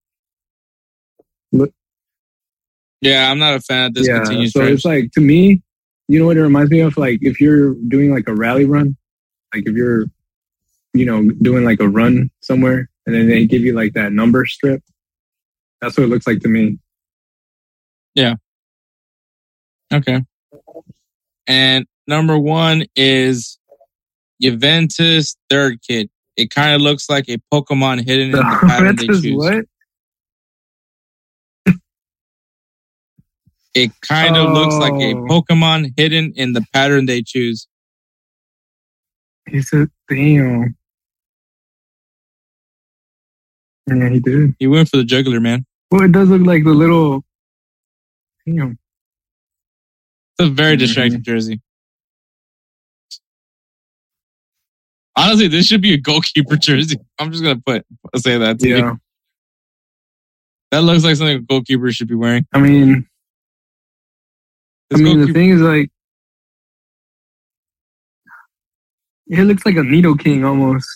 Yeah, 3.01 3.31
I'm 3.31 3.39
not 3.39 3.55
a 3.55 3.61
fan 3.61 3.85
of 3.85 3.91
yeah, 3.95 4.19
discontinued 4.19 4.51
so 4.51 4.63
it's 4.63 4.85
like 4.85 5.11
to 5.13 5.21
me, 5.21 5.61
you 6.07 6.19
know 6.19 6.25
what 6.25 6.37
it 6.37 6.43
reminds 6.43 6.69
me 6.69 6.81
of? 6.81 6.97
Like 6.97 7.19
if 7.21 7.39
you're 7.39 7.73
doing 7.87 8.11
like 8.11 8.27
a 8.27 8.35
rally 8.35 8.65
run, 8.65 8.97
like 9.53 9.63
if 9.65 9.75
you're, 9.75 10.05
you 10.93 11.05
know, 11.05 11.29
doing 11.41 11.63
like 11.63 11.79
a 11.79 11.87
run 11.87 12.29
somewhere, 12.41 12.89
and 13.05 13.15
then 13.15 13.27
they 13.27 13.45
give 13.45 13.61
you 13.61 13.73
like 13.73 13.93
that 13.93 14.11
number 14.11 14.45
strip. 14.45 14.83
That's 15.81 15.97
what 15.97 16.03
it 16.03 16.07
looks 16.07 16.27
like 16.27 16.41
to 16.41 16.49
me. 16.49 16.77
Yeah. 18.15 18.35
Okay. 19.93 20.23
And 21.49 21.85
number 22.07 22.37
one 22.37 22.85
is 22.95 23.57
Juventus 24.41 25.35
third 25.49 25.79
kid. 25.85 26.09
It 26.37 26.51
kind 26.51 26.73
of 26.75 26.79
looks 26.81 27.09
like 27.09 27.27
a 27.27 27.37
Pokemon 27.53 28.05
hidden 28.07 28.27
in 28.29 28.31
the 28.37 28.43
pattern 28.67 28.95
they 28.95 29.07
choose. 29.07 29.35
what? 29.35 29.65
It 33.73 33.91
kind 34.01 34.35
of 34.37 34.51
looks 34.51 34.75
like 34.75 34.93
a 34.93 35.13
Oh. 35.15 35.25
Pokemon 35.27 35.93
hidden 35.97 36.33
in 36.35 36.53
the 36.53 36.65
pattern 36.73 37.05
they 37.05 37.21
choose. 37.21 37.67
He 39.47 39.61
said, 39.61 39.87
"Damn." 40.09 40.75
Yeah, 43.87 44.09
he 44.09 44.19
did. 44.19 44.55
He 44.59 44.67
went 44.67 44.89
for 44.89 44.97
the 44.97 45.03
juggler, 45.03 45.39
man. 45.39 45.65
Well, 45.91 46.03
it 46.03 46.11
does 46.11 46.29
look 46.29 46.41
like 46.43 46.63
the 46.63 46.69
little. 46.71 47.23
Damn. 48.45 48.77
It's 50.39 50.47
a 50.47 50.51
very 50.51 50.75
Mhm. 50.75 50.79
distracting 50.79 51.21
jersey. 51.23 51.61
Honestly, 55.17 55.49
this 55.49 55.67
should 55.67 55.81
be 55.81 55.93
a 55.93 55.97
goalkeeper 55.97 56.55
jersey. 56.67 56.97
I'm 57.19 57.31
just 57.31 57.43
gonna 57.43 57.59
put 57.59 57.85
say 58.15 58.37
that. 58.37 58.59
To 58.59 58.67
you. 58.67 58.77
Yeah. 58.77 58.95
That 60.71 60.79
looks 60.83 61.03
like 61.03 61.15
something 61.17 61.37
a 61.37 61.41
goalkeeper 61.41 61.91
should 61.91 62.07
be 62.07 62.15
wearing. 62.15 62.45
I 62.53 62.59
mean, 62.59 63.07
I 64.91 64.95
This 64.95 65.01
mean, 65.01 65.19
the 65.19 65.33
thing 65.33 65.49
is 65.49 65.61
like, 65.61 65.89
it 69.27 69.43
looks 69.43 69.65
like 69.65 69.75
a 69.75 69.83
Needle 69.83 70.15
King 70.15 70.45
almost. 70.45 70.87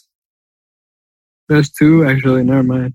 That's 1.49 1.70
two, 1.72 2.06
actually. 2.06 2.44
Never 2.44 2.64
mind. 2.64 2.94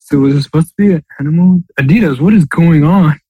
So 0.00 0.18
was 0.18 0.34
it 0.34 0.42
supposed 0.42 0.68
to 0.68 0.74
be 0.76 0.92
an 0.94 1.04
animal? 1.20 1.62
Adidas, 1.78 2.20
what 2.20 2.34
is 2.34 2.44
going 2.44 2.82
on? 2.84 3.20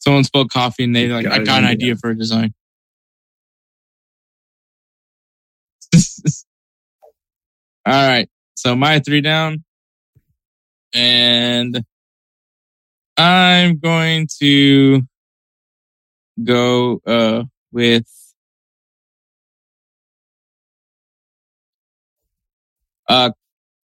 Someone 0.00 0.24
spelled 0.24 0.50
coffee 0.50 0.84
and 0.84 0.96
they 0.96 1.08
like, 1.08 1.24
Got 1.24 1.40
I 1.40 1.44
got 1.44 1.62
an 1.62 1.68
idea 1.68 1.94
for 1.96 2.10
a 2.10 2.16
design. 2.16 2.54
All 7.86 8.08
right. 8.08 8.28
So 8.54 8.74
my 8.74 8.98
three 9.00 9.20
down. 9.20 9.64
And 10.92 11.84
I'm 13.16 13.78
going 13.78 14.26
to 14.40 15.02
go 16.42 17.00
uh 17.06 17.44
with 17.70 18.06
uh 23.08 23.30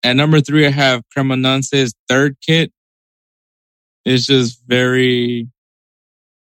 at 0.02 0.16
number 0.16 0.40
three 0.40 0.66
I 0.66 0.70
have 0.70 1.02
Cremonese's 1.14 1.94
third 2.08 2.36
kit. 2.40 2.72
It's 4.04 4.26
just 4.26 4.62
very 4.66 5.48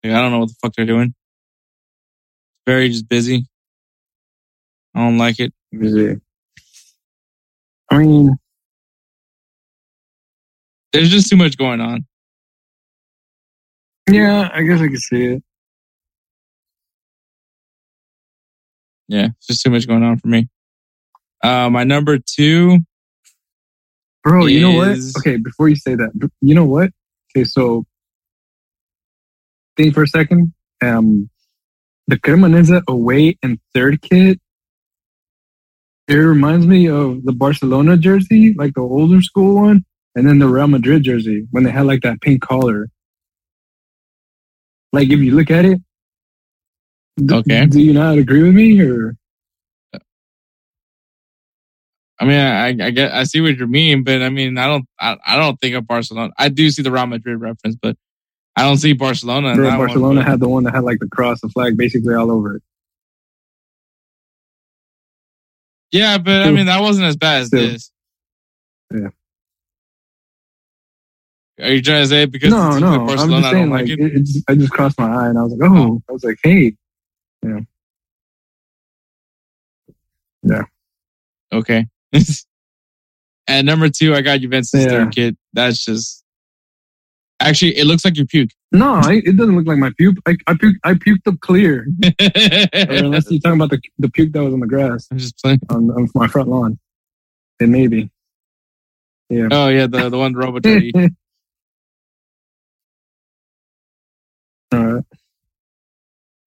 like, 0.04 0.12
I 0.12 0.20
don't 0.20 0.32
know 0.32 0.40
what 0.40 0.48
the 0.48 0.54
fuck 0.62 0.72
they're 0.76 0.86
doing. 0.86 1.08
It's 1.08 2.66
Very 2.66 2.88
just 2.88 3.08
busy. 3.08 3.46
I 4.94 5.00
don't 5.00 5.18
like 5.18 5.38
it. 5.40 5.52
See. 5.74 6.16
I 7.90 7.98
mean, 7.98 8.36
There's 10.92 11.10
just 11.10 11.28
too 11.28 11.36
much 11.36 11.56
going 11.56 11.80
on. 11.80 12.06
yeah, 14.10 14.50
I 14.52 14.62
guess 14.62 14.80
I 14.80 14.86
can 14.88 14.96
see 14.96 15.24
it. 15.24 15.42
Yeah, 19.08 19.28
it's 19.36 19.46
just 19.46 19.62
too 19.62 19.70
much 19.70 19.86
going 19.86 20.02
on 20.02 20.18
for 20.18 20.28
me. 20.28 20.48
Uh, 21.42 21.70
my 21.70 21.84
number 21.84 22.18
two, 22.18 22.78
Bro, 24.24 24.46
you 24.46 24.60
know 24.60 24.72
what? 24.72 24.98
Okay, 25.18 25.36
before 25.36 25.68
you 25.68 25.76
say 25.76 25.94
that, 25.94 26.10
you 26.40 26.54
know 26.54 26.64
what? 26.64 26.90
Okay, 27.30 27.44
so 27.44 27.84
think 29.78 29.94
for 29.94 30.02
a 30.02 30.08
second. 30.08 30.52
Um, 30.82 31.30
the 32.08 32.18
Cremonese 32.18 32.82
away 32.88 33.38
and 33.42 33.58
third 33.74 34.02
kit. 34.02 34.40
It 36.08 36.14
reminds 36.14 36.66
me 36.66 36.88
of 36.88 37.24
the 37.24 37.32
Barcelona 37.32 37.96
jersey, 37.98 38.54
like 38.54 38.74
the 38.74 38.80
older 38.80 39.22
school 39.22 39.56
one, 39.56 39.84
and 40.14 40.26
then 40.28 40.38
the 40.38 40.48
Real 40.48 40.66
Madrid 40.66 41.04
jersey 41.04 41.46
when 41.50 41.64
they 41.64 41.70
had 41.70 41.86
like 41.86 42.02
that 42.02 42.20
pink 42.22 42.42
collar. 42.42 42.88
Like 44.92 45.10
if 45.10 45.20
you 45.20 45.34
look 45.36 45.50
at 45.50 45.66
it, 45.66 45.80
d- 47.18 47.34
Okay. 47.34 47.66
Do 47.66 47.80
you 47.80 47.92
not 47.92 48.18
agree 48.18 48.42
with 48.42 48.54
me, 48.54 48.80
or 48.80 49.16
I 52.20 52.24
mean, 52.24 52.40
I, 52.40 52.68
I 52.68 52.90
get, 52.90 53.12
I 53.12 53.24
see 53.24 53.40
what 53.40 53.58
you 53.58 53.66
mean, 53.68 54.02
but 54.02 54.22
I 54.22 54.28
mean, 54.30 54.58
I 54.58 54.66
don't, 54.66 54.86
I, 54.98 55.16
I 55.26 55.36
don't 55.36 55.60
think 55.60 55.76
of 55.76 55.86
Barcelona. 55.86 56.32
I 56.38 56.48
do 56.48 56.70
see 56.70 56.82
the 56.82 56.90
Real 56.90 57.06
Madrid 57.06 57.40
reference, 57.40 57.76
but 57.80 57.96
I 58.58 58.62
don't 58.62 58.76
see 58.78 58.92
Barcelona. 58.92 59.54
Bro, 59.54 59.76
Barcelona 59.76 60.16
one, 60.16 60.26
had 60.26 60.40
the 60.40 60.48
one 60.48 60.64
that 60.64 60.74
had 60.74 60.82
like 60.84 60.98
the 60.98 61.08
cross, 61.08 61.40
the 61.40 61.48
flag, 61.48 61.76
basically 61.76 62.14
all 62.14 62.30
over 62.30 62.56
it. 62.56 62.62
yeah, 65.92 66.18
but 66.18 66.42
I 66.42 66.50
mean, 66.50 66.66
that 66.66 66.80
wasn't 66.80 67.06
as 67.06 67.16
bad 67.16 67.42
as 67.42 67.46
still. 67.48 67.60
this. 67.60 67.90
Yeah. 68.92 69.08
Are 71.60 71.72
you 71.72 71.82
trying 71.82 72.02
to 72.02 72.08
say 72.08 72.26
because 72.26 72.50
no, 72.50 72.78
no. 72.78 73.00
I'm 73.02 73.06
Barcelona, 73.06 73.36
just 73.36 73.48
I 73.48 73.52
saying, 73.52 73.62
don't 73.64 73.70
like, 73.70 73.88
like 73.88 73.90
it. 73.90 74.00
it? 74.00 74.16
it 74.16 74.18
just, 74.24 74.44
I 74.50 74.54
just 74.56 74.72
crossed 74.72 74.98
my 74.98 75.06
eye 75.06 75.28
and 75.28 75.38
I 75.38 75.42
was 75.42 75.52
like, 75.52 75.70
oh, 75.70 76.02
I 76.08 76.12
was 76.12 76.24
like, 76.24 76.38
hey, 76.42 76.74
yeah, 77.44 77.60
yeah. 80.42 80.62
okay. 81.52 81.86
At 83.48 83.64
number 83.64 83.88
two, 83.88 84.14
I 84.14 84.20
got 84.20 84.40
Juventus 84.40 84.72
Yeah. 84.74 84.88
third 84.88 85.14
kit. 85.14 85.36
That's 85.52 85.84
just 85.84 86.24
actually 87.40 87.76
it 87.76 87.84
looks 87.86 88.04
like 88.04 88.16
your 88.16 88.26
puke. 88.26 88.50
No, 88.72 88.94
I, 88.94 89.22
it 89.24 89.36
doesn't 89.36 89.56
look 89.56 89.66
like 89.66 89.78
my 89.78 89.92
puke. 89.96 90.16
I, 90.26 90.36
I 90.46 90.54
puked. 90.54 90.76
I 90.84 90.94
puked 90.94 91.26
up 91.26 91.40
clear. 91.40 91.86
Unless 92.74 93.30
you're 93.30 93.40
talking 93.40 93.60
about 93.60 93.70
the 93.70 93.80
the 93.98 94.10
puke 94.10 94.32
that 94.32 94.42
was 94.42 94.52
on 94.52 94.60
the 94.60 94.66
grass 94.66 95.08
I'm 95.10 95.18
just 95.18 95.38
playing. 95.38 95.60
on, 95.70 95.90
on 95.90 96.08
my 96.14 96.28
front 96.28 96.48
lawn, 96.48 96.78
It 97.60 97.68
may 97.68 97.86
be. 97.86 98.10
Yeah. 99.30 99.48
Oh 99.50 99.68
yeah, 99.68 99.86
the 99.86 100.08
the 100.08 100.18
one 100.18 100.34
robot. 100.34 100.66
All 104.72 104.84
right. 104.84 105.04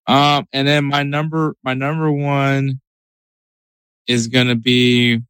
Um, 0.06 0.46
and 0.52 0.66
then 0.66 0.84
my 0.84 1.02
number, 1.02 1.56
my 1.62 1.74
number 1.74 2.10
one 2.10 2.80
is 4.06 4.28
gonna 4.28 4.56
be. 4.56 5.20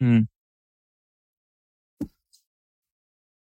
Hmm. 0.00 0.22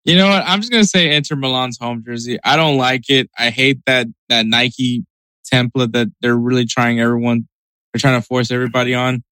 You 0.06 0.16
know 0.16 0.28
what? 0.28 0.44
I'm 0.46 0.60
just 0.60 0.70
gonna 0.70 0.84
say 0.84 1.14
Inter 1.14 1.34
Milan's 1.36 1.78
home 1.78 2.04
jersey. 2.06 2.38
I 2.44 2.54
don't 2.56 2.76
like 2.76 3.10
it. 3.10 3.28
I 3.36 3.50
hate 3.50 3.80
that 3.86 4.06
that 4.28 4.46
Nike 4.46 5.04
template 5.52 5.92
that 5.92 6.08
they're 6.20 6.36
really 6.36 6.64
trying 6.64 7.00
everyone. 7.00 7.48
They're 7.92 8.00
trying 8.00 8.20
to 8.20 8.26
force 8.26 8.50
everybody 8.52 8.94
on. 8.94 9.24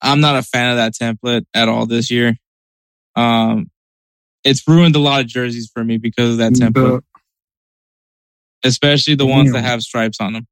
I'm 0.00 0.20
not 0.20 0.36
a 0.36 0.42
fan 0.42 0.70
of 0.70 0.76
that 0.78 0.94
template 0.94 1.44
at 1.54 1.68
all 1.68 1.84
this 1.86 2.10
year. 2.10 2.36
Um, 3.16 3.70
it's 4.44 4.66
ruined 4.66 4.96
a 4.96 4.98
lot 4.98 5.20
of 5.20 5.26
jerseys 5.26 5.70
for 5.72 5.84
me 5.84 5.98
because 5.98 6.32
of 6.32 6.38
that 6.38 6.54
template 6.54 6.72
The- 8.62 8.68
especially 8.68 9.14
the 9.14 9.26
ones 9.26 9.50
that 9.52 9.62
have 9.64 9.82
stripes 9.82 10.18
on 10.20 10.32
them. 10.32 10.46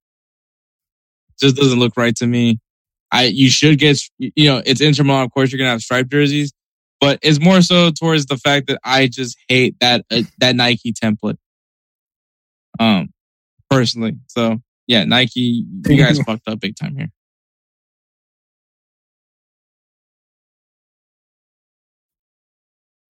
Just 1.40 1.56
doesn't 1.56 1.78
look 1.78 1.96
right 1.96 2.14
to 2.16 2.26
me. 2.26 2.60
I 3.10 3.24
you 3.24 3.48
should 3.50 3.78
get 3.78 3.98
you 4.18 4.50
know 4.50 4.62
it's 4.66 4.82
Inter 4.82 5.02
Milan. 5.04 5.24
Of 5.24 5.32
course, 5.32 5.50
you're 5.50 5.58
gonna 5.58 5.70
have 5.70 5.80
striped 5.80 6.10
jerseys, 6.10 6.52
but 7.00 7.18
it's 7.22 7.40
more 7.40 7.62
so 7.62 7.90
towards 7.90 8.26
the 8.26 8.36
fact 8.36 8.66
that 8.68 8.78
I 8.84 9.06
just 9.06 9.36
hate 9.48 9.76
that 9.80 10.04
uh, 10.10 10.22
that 10.38 10.54
Nike 10.54 10.92
template. 10.92 11.38
Um, 12.78 13.12
personally, 13.68 14.16
so 14.26 14.60
yeah, 14.86 15.04
Nike, 15.04 15.64
you 15.86 15.96
guys 15.96 16.18
fucked 16.26 16.48
up 16.48 16.60
big 16.60 16.76
time 16.76 16.96
here. 16.96 17.10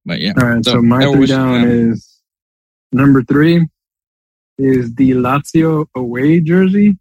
But 0.05 0.21
yeah, 0.21 0.33
All 0.41 0.49
right. 0.49 0.65
So, 0.65 0.73
So, 0.73 0.83
my 0.83 1.11
three 1.13 1.27
down 1.27 1.65
is 1.65 2.21
number 2.93 3.23
three 3.23 3.67
is 4.59 4.95
the 4.95 5.13
Lazio 5.13 5.87
away 5.95 6.41
jersey. 6.41 6.99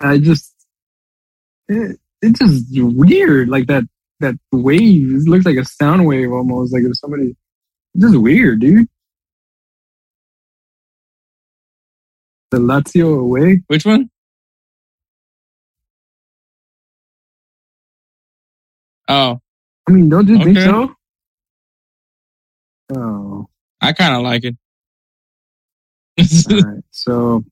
I 0.00 0.18
just 0.18 0.52
it, 1.68 1.98
it's 2.20 2.38
just 2.38 2.66
weird, 2.72 3.48
like 3.48 3.66
that 3.66 3.84
that 4.22 4.36
wave. 4.50 5.14
It 5.14 5.28
looks 5.28 5.44
like 5.44 5.56
a 5.56 5.64
sound 5.64 6.06
wave 6.06 6.32
almost. 6.32 6.72
Like 6.72 6.84
if 6.84 6.96
somebody, 6.96 7.36
it's 7.94 8.04
just 8.04 8.16
weird, 8.16 8.60
dude. 8.60 8.88
The 12.50 12.58
Lazio 12.58 13.18
away. 13.18 13.62
which 13.68 13.84
one? 13.84 14.10
Oh, 19.08 19.40
I 19.88 19.92
mean, 19.92 20.08
don't 20.08 20.28
you 20.28 20.42
think 20.42 20.58
so? 20.58 20.94
Oh. 22.94 23.48
I 23.80 23.92
kind 23.92 24.14
of 24.14 24.22
like 24.22 24.44
it. 24.44 24.56
Right. 26.48 26.84
So 26.90 27.42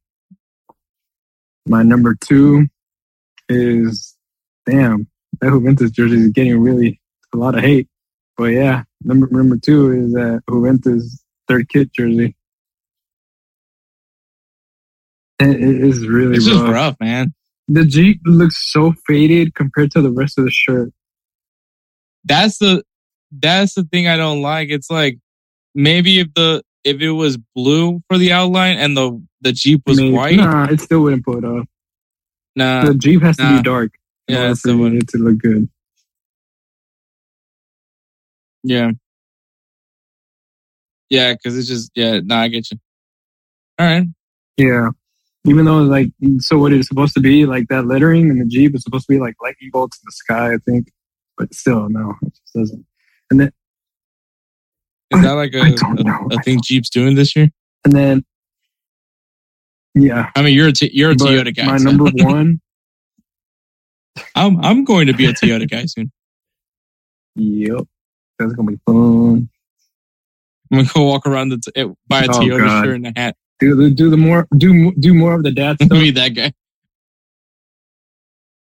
my 1.67 1.83
number 1.83 2.15
two 2.15 2.69
is 3.49 4.17
damn 4.65 5.09
that 5.41 5.51
Juventus 5.51 5.91
jersey 5.91 6.17
is 6.17 6.29
getting 6.29 6.61
really 6.61 7.01
a 7.33 7.37
lot 7.37 7.55
of 7.57 7.63
hate. 7.63 7.89
But 8.37 8.47
yeah, 8.53 8.85
number 9.03 9.29
number 9.31 9.57
two 9.57 9.93
is 9.93 10.15
uh, 10.17 10.39
Juventus 10.51 11.23
third 11.49 11.69
kit 11.69 11.93
jersey. 11.93 12.35
It, 15.39 15.49
it 15.49 15.81
is 15.83 16.07
really 16.07 16.35
just 16.37 16.51
rough. 16.51 16.71
rough, 16.73 16.97
man. 17.01 17.33
The 17.69 17.85
Jeep 17.85 18.21
looks 18.25 18.71
so 18.73 18.93
faded 19.07 19.55
compared 19.55 19.91
to 19.93 20.03
the 20.03 20.11
rest 20.11 20.39
of 20.39 20.45
the 20.45 20.51
shirt. 20.51 20.91
That's 22.25 22.59
the 22.59 22.83
that's 23.33 23.75
the 23.75 23.85
thing 23.85 24.09
I 24.09 24.17
don't 24.17 24.43
like. 24.43 24.69
It's 24.71 24.91
like 24.91 25.19
maybe 25.75 26.19
if 26.21 26.35
the 26.35 26.63
if 26.85 27.01
it 27.01 27.13
was 27.13 27.37
blue 27.55 28.03
for 28.09 28.19
the 28.19 28.33
outline 28.33 28.77
and 28.79 28.97
the 28.97 29.23
the 29.41 29.53
Jeep 29.53 29.83
was 29.87 29.99
Maybe- 29.99 30.13
white, 30.13 30.37
Nah, 30.37 30.65
it 30.67 30.81
still 30.81 31.03
wouldn't 31.03 31.25
pull 31.25 31.39
it 31.39 31.45
off. 31.45 31.67
nah, 32.57 32.85
the 32.87 32.95
Jeep 32.95 33.23
has 33.23 33.37
to 33.39 33.57
be 33.57 33.63
dark 33.63 33.93
Yeah, 34.31 34.55
for 34.55 34.95
it 34.95 35.09
to 35.09 35.19
look 35.19 35.39
good. 35.39 35.69
yeah, 38.63 38.91
yeah, 41.09 41.33
because 41.33 41.57
it's 41.59 41.69
just 41.69 41.91
yeah. 41.95 42.21
Nah, 42.21 42.41
I 42.43 42.49
get 42.49 42.71
you. 42.71 42.79
All 43.79 43.87
right, 43.87 44.07
Yeah. 44.57 44.91
Even 45.47 45.65
though 45.65 45.79
like 45.79 46.11
so 46.39 46.59
what 46.59 46.73
it's 46.73 46.89
supposed 46.89 47.15
to 47.15 47.21
be, 47.21 47.47
like 47.47 47.69
that 47.69 47.87
lettering 47.87 48.29
in 48.29 48.39
the 48.39 48.45
Jeep 48.45 48.75
is 48.75 48.83
supposed 48.83 49.07
to 49.07 49.13
be 49.15 49.19
like 49.19 49.35
lightning 49.43 49.71
bolts 49.73 49.97
in 49.99 50.03
the 50.05 50.13
sky, 50.13 50.53
I 50.53 50.59
think. 50.59 50.93
But 51.39 51.55
still, 51.55 51.89
no, 51.89 52.15
it 52.23 52.35
just 52.35 52.55
doesn't. 52.55 52.85
And 53.31 53.41
then 53.41 53.53
is 55.13 55.23
that 55.23 55.33
like 55.33 55.55
a 55.55 55.61
I 55.61 55.71
don't 55.73 56.05
know. 56.05 56.29
a, 56.31 56.37
a 56.37 56.43
thing 56.43 56.61
Jeep's 56.63 56.91
doing 56.91 57.15
this 57.15 57.35
year? 57.35 57.49
and 57.85 57.95
then 57.95 58.25
yeah. 59.95 60.31
I 60.37 60.43
mean, 60.43 60.55
you're 60.55 60.69
a 60.69 60.73
t- 60.73 60.91
you're 60.93 61.13
a 61.13 61.15
but 61.15 61.27
Toyota 61.29 61.57
guy. 61.57 61.65
My 61.65 61.79
so 61.79 61.91
number 61.91 62.05
one. 62.25 62.61
I'm 64.35 64.59
I'm 64.65 64.85
going 64.85 65.07
to 65.07 65.13
be 65.15 65.27
a 65.27 65.33
Toyota 65.33 65.69
guy 65.71 65.85
soon. 65.87 66.11
yep. 67.37 67.87
That's 68.39 68.53
gonna 68.55 68.71
be 68.73 68.79
fun. 68.87 69.49
I'm 70.73 70.79
gonna 70.79 70.89
go 70.95 71.05
walk 71.05 71.27
around 71.27 71.51
the 71.51 71.59
t- 71.59 71.85
buy 72.09 72.25
a 72.25 72.27
Oh, 72.27 72.41
Toyota 72.41 72.59
God. 72.67 72.85
shirt 72.85 72.97
and 72.97 73.07
a 73.09 73.13
hat. 73.17 73.37
Do 73.59 73.75
the 73.75 73.91
do 73.91 74.09
the 74.11 74.17
more 74.17 74.47
do 74.57 74.93
do 74.99 75.13
more 75.15 75.35
of 75.35 75.43
the 75.43 75.51
dad 75.53 75.77
stuff. 75.83 75.91
be 75.91 76.11
that 76.13 76.29
guy. 76.31 76.53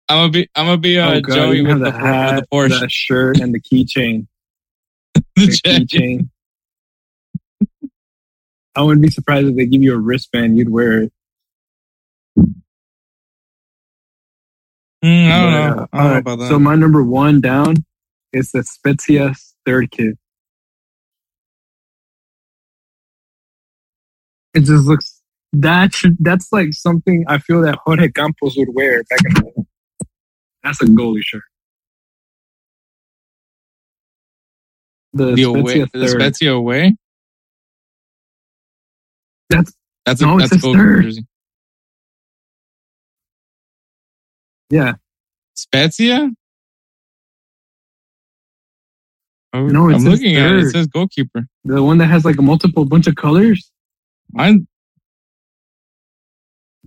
I'm 0.10 0.18
gonna 0.18 0.32
be 0.32 0.50
I'm 0.56 0.66
gonna 0.66 0.78
be 0.80 0.98
uh, 1.00 1.12
oh 1.14 1.22
god, 1.22 1.36
Joey 1.36 1.62
with 1.62 1.80
the, 1.80 1.92
the 1.92 1.92
hat, 1.92 2.36
the 2.42 2.48
Porsche. 2.56 2.80
the 2.80 2.90
shirt, 2.90 3.40
and 3.40 3.54
the 3.54 3.60
keychain. 3.60 4.28
The 5.36 5.46
The 5.46 5.86
keychain. 5.86 6.30
I 8.76 8.82
wouldn't 8.82 9.02
be 9.04 9.10
surprised 9.12 9.48
if 9.48 9.56
they 9.56 9.66
give 9.68 9.82
you 9.84 9.94
a 9.94 9.98
wristband, 9.98 10.58
you'd 10.58 10.70
wear 10.70 11.04
it. 11.04 11.14
Mm, 15.04 15.32
I 15.32 15.42
don't 15.42 15.52
But, 15.54 15.76
know. 15.78 15.84
uh, 15.84 15.88
I 15.94 15.98
don't 16.04 16.14
know 16.14 16.18
about 16.20 16.40
that. 16.40 16.50
So 16.50 16.60
my 16.60 16.76
number 16.76 17.04
one 17.04 17.42
down 17.42 17.76
is 18.34 18.52
the 18.52 18.64
Spezia 18.64 19.34
third 19.66 19.92
kit. 19.92 20.18
It 24.54 24.62
just 24.62 24.86
looks 24.88 25.22
that 25.54 25.94
should 25.96 26.18
that's 26.20 26.52
like 26.52 26.74
something 26.74 27.26
I 27.28 27.40
feel 27.40 27.62
that 27.64 27.80
Jorge 27.86 28.10
Campos 28.12 28.56
would 28.58 28.70
wear 28.74 29.04
back 29.10 29.20
in 29.26 29.34
the 29.36 29.42
day. 29.42 29.64
That's 30.64 30.82
a 30.82 30.86
goalie 30.86 31.22
shirt. 31.24 31.44
The, 35.14 35.36
the 35.36 35.46
Spezia 35.46 35.84
away, 35.84 35.86
the. 35.94 36.08
Spezia 36.10 36.54
away. 36.54 36.96
That's 39.50 39.74
That's 40.06 40.22
a 40.22 40.28
No, 40.28 40.40
that's 40.40 40.52
a 40.54 40.60
says 40.60 40.72
jersey. 40.74 41.28
Yeah. 44.70 44.94
Spezia. 45.56 46.30
Oh, 49.54 49.66
No, 49.68 49.90
I'm 49.90 50.04
looking 50.04 50.36
at 50.38 50.52
it. 50.54 50.64
It 50.66 50.72
says 50.72 50.88
goalkeeper. 50.88 51.46
The 51.66 51.82
one 51.84 51.98
that 51.98 52.08
has 52.08 52.24
like 52.26 52.38
a 52.38 52.42
multiple 52.42 52.86
bunch 52.86 53.08
of 53.08 53.16
colors. 53.16 53.72
Mine. 54.32 54.68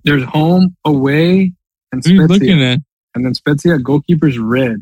There's 0.04 0.24
home, 0.24 0.76
away, 0.84 1.52
and 1.92 2.02
What 2.02 2.06
are 2.06 2.10
you 2.10 2.24
Spezia. 2.24 2.28
looking 2.28 2.62
at? 2.62 2.78
And 3.14 3.24
then 3.24 3.34
Spezia 3.34 3.78
goalkeeper's 3.78 4.38
red. 4.38 4.78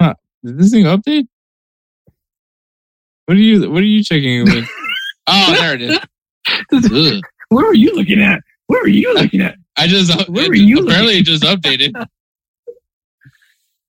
Huh. 0.00 0.14
Did 0.44 0.58
this 0.58 0.70
thing 0.70 0.84
update? 0.84 1.26
What 3.26 3.36
are 3.36 3.40
you 3.40 3.70
What 3.70 3.82
are 3.82 3.86
you 3.86 4.02
checking 4.02 4.44
with? 4.44 4.68
oh, 5.26 5.54
there 5.58 5.74
it 5.74 5.82
is. 5.82 7.22
Ugh. 7.58 7.64
are 7.64 7.74
you 7.74 7.94
looking 7.94 8.20
at? 8.22 8.40
Where 8.66 8.82
are 8.82 8.88
you 8.88 9.12
looking 9.14 9.40
at? 9.40 9.56
I 9.76 9.86
just 9.86 10.28
Where 10.28 10.44
it 10.44 10.48
were 10.48 10.54
you 10.54 10.84
apparently 10.86 11.18
it 11.18 11.24
just 11.24 11.42
updated. 11.44 11.92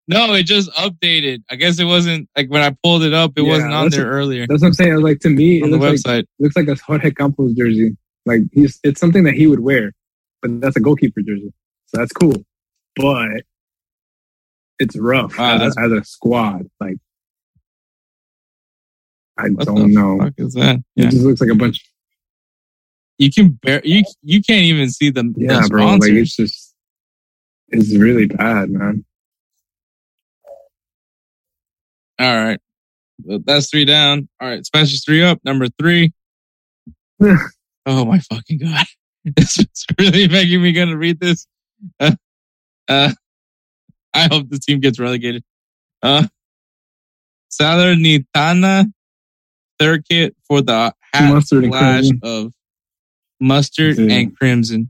no, 0.07 0.33
it 0.33 0.43
just 0.43 0.69
updated. 0.71 1.43
I 1.49 1.55
guess 1.55 1.79
it 1.79 1.85
wasn't 1.85 2.29
like 2.37 2.49
when 2.49 2.61
I 2.61 2.75
pulled 2.83 3.03
it 3.03 3.13
up, 3.13 3.33
it 3.37 3.43
Yeah, 3.43 3.49
wasn't 3.49 3.73
on 3.73 3.89
there 3.89 4.05
a- 4.07 4.15
earlier 4.15 4.45
That's 4.47 4.61
what 4.61 4.67
I'm 4.69 4.73
saying. 4.73 5.01
Like, 5.01 5.19
to 5.21 5.29
me, 5.29 5.59
it 5.59 5.63
on 5.63 5.71
the 5.71 5.77
looks 5.77 6.05
like 6.05 6.23
website. 6.23 6.27
looks 6.39 6.55
like 6.55 6.67
a 6.67 6.75
Jorge 6.75 7.11
Campos 7.11 7.53
jersey. 7.53 7.95
Like 8.25 8.41
he's 8.53 8.79
it's 8.83 8.99
something 9.01 9.23
that 9.25 9.33
he 9.33 9.47
would 9.47 9.59
wear, 9.59 9.91
but 10.41 10.61
that's 10.61 10.77
a 10.77 10.79
goalkeeper 10.79 11.21
jersey, 11.21 11.51
so 11.87 11.97
that's 11.97 12.13
cool. 12.13 12.35
But 12.95 13.43
it's 14.79 14.95
rough 14.97 15.37
Wow, 15.37 15.55
as, 15.55 15.59
that's- 15.75 15.77
a, 15.77 15.81
as 15.81 15.91
a 16.01 16.03
squad. 16.05 16.69
Like 16.79 16.97
I 19.37 19.49
What 19.49 19.65
don't 19.65 19.75
the 19.75 19.87
know. 19.87 20.19
fuck 20.19 20.33
is 20.37 20.53
that? 20.53 20.81
It 20.95 21.09
just 21.09 21.23
looks 21.23 21.41
like 21.41 21.49
a 21.49 21.55
bunch. 21.55 21.83
You 23.17 23.31
can 23.31 23.49
bear 23.49 23.81
you 23.83 24.03
you 24.21 24.41
can't 24.41 24.63
even 24.63 24.89
see 24.89 25.09
the, 25.09 25.33
Yeah, 25.37 25.61
the 25.61 25.67
bro. 25.69 25.95
Like 25.95 26.11
it's 26.11 26.35
just, 26.35 26.73
it's 27.69 27.95
really 27.95 28.25
bad, 28.25 28.69
man. 28.69 29.05
All 32.19 32.35
right. 32.35 32.59
Well, 33.23 33.39
that's 33.43 33.69
three 33.69 33.85
down. 33.85 34.27
All 34.39 34.47
right. 34.47 34.65
Spencer's 34.65 35.03
three 35.03 35.23
up. 35.23 35.39
Number 35.43 35.67
three. 35.79 36.13
oh 37.21 38.05
my 38.05 38.19
fucking 38.19 38.59
God. 38.59 38.85
This 39.37 39.57
is 39.57 39.85
really 39.97 40.27
making 40.27 40.61
me 40.61 40.73
gonna 40.73 40.97
read 40.97 41.17
this. 41.17 41.47
Uh, 41.97 42.11
uh, 42.89 43.13
I 44.13 44.27
hope 44.29 44.49
the 44.49 44.59
team 44.59 44.81
gets 44.81 44.99
relegated. 44.99 45.45
Uh, 46.01 46.27
Salernitana 47.49 48.91
third 49.79 50.05
kit 50.07 50.35
for 50.47 50.61
the 50.61 50.93
hat 51.13 51.33
Mustard 51.33 51.65
of 52.23 52.53
mustard 53.43 53.97
Yeah. 53.97 54.15
and 54.15 54.27
mm-hmm. 54.29 54.35
crimson. 54.35 54.89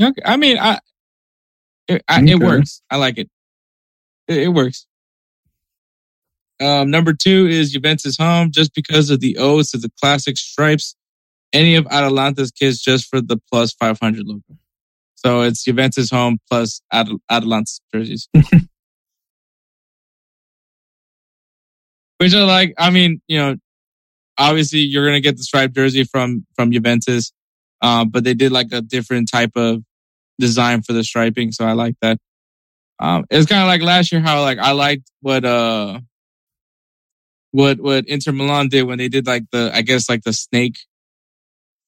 Okay. 0.00 0.22
I 0.24 0.36
mean, 0.36 0.58
I 0.58 0.78
it, 1.88 2.02
I, 2.08 2.20
Okay. 2.22 2.32
it 2.32 2.40
works. 2.40 2.82
I 2.90 2.96
like 2.96 3.18
it. 3.18 3.28
it. 4.28 4.38
It 4.44 4.48
works. 4.48 4.86
Um, 6.60 6.90
number 6.90 7.12
two 7.12 7.46
is 7.46 7.72
Juventus 7.72 8.16
home, 8.16 8.50
just 8.50 8.74
because 8.74 9.10
of 9.10 9.20
the 9.20 9.36
odes 9.38 9.70
to 9.70 9.78
the 9.78 9.90
classic 10.00 10.36
stripes. 10.36 10.94
Any 11.52 11.76
of 11.76 11.86
Atalanta's 11.86 12.50
kids 12.50 12.80
just 12.82 13.06
for 13.08 13.20
the 13.22 13.38
plus 13.50 13.72
five 13.72 13.98
hundred 14.00 14.26
logo. 14.26 14.42
So 15.14 15.40
it's 15.42 15.64
Juventus 15.64 16.10
home 16.10 16.38
plus 16.50 16.82
At- 16.92 17.08
Atalanta's 17.30 17.80
jerseys. 17.92 18.28
Which 22.18 22.34
I 22.34 22.42
like. 22.44 22.74
I 22.78 22.90
mean, 22.90 23.20
you 23.28 23.38
know, 23.38 23.56
obviously 24.36 24.80
you're 24.80 25.06
gonna 25.06 25.20
get 25.20 25.36
the 25.36 25.42
striped 25.44 25.74
jersey 25.74 26.04
from 26.04 26.44
from 26.56 26.70
Juventus, 26.72 27.32
um, 27.80 28.10
but 28.10 28.24
they 28.24 28.34
did 28.34 28.52
like 28.52 28.68
a 28.72 28.80
different 28.80 29.30
type 29.30 29.52
of 29.56 29.82
design 30.38 30.82
for 30.82 30.92
the 30.92 31.04
striping, 31.04 31.52
so 31.52 31.64
I 31.64 31.72
like 31.72 31.96
that. 32.02 32.18
Um, 33.00 33.24
it's 33.30 33.46
kind 33.46 33.62
of 33.62 33.68
like 33.68 33.82
last 33.82 34.10
year 34.10 34.20
how 34.20 34.42
like 34.42 34.58
I 34.58 34.72
liked 34.72 35.10
what 35.20 35.44
uh 35.44 36.00
what 37.52 37.80
what 37.80 38.06
Inter 38.06 38.32
Milan 38.32 38.68
did 38.68 38.82
when 38.84 38.98
they 38.98 39.08
did 39.08 39.26
like 39.26 39.44
the 39.52 39.70
I 39.72 39.82
guess 39.82 40.08
like 40.08 40.22
the 40.24 40.32
snake 40.32 40.78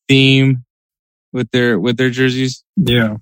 theme 0.09 0.65
with 1.33 1.51
their 1.51 1.79
with 1.79 1.97
their 1.97 2.11
jerseys. 2.11 2.65
Yeah. 2.77 3.17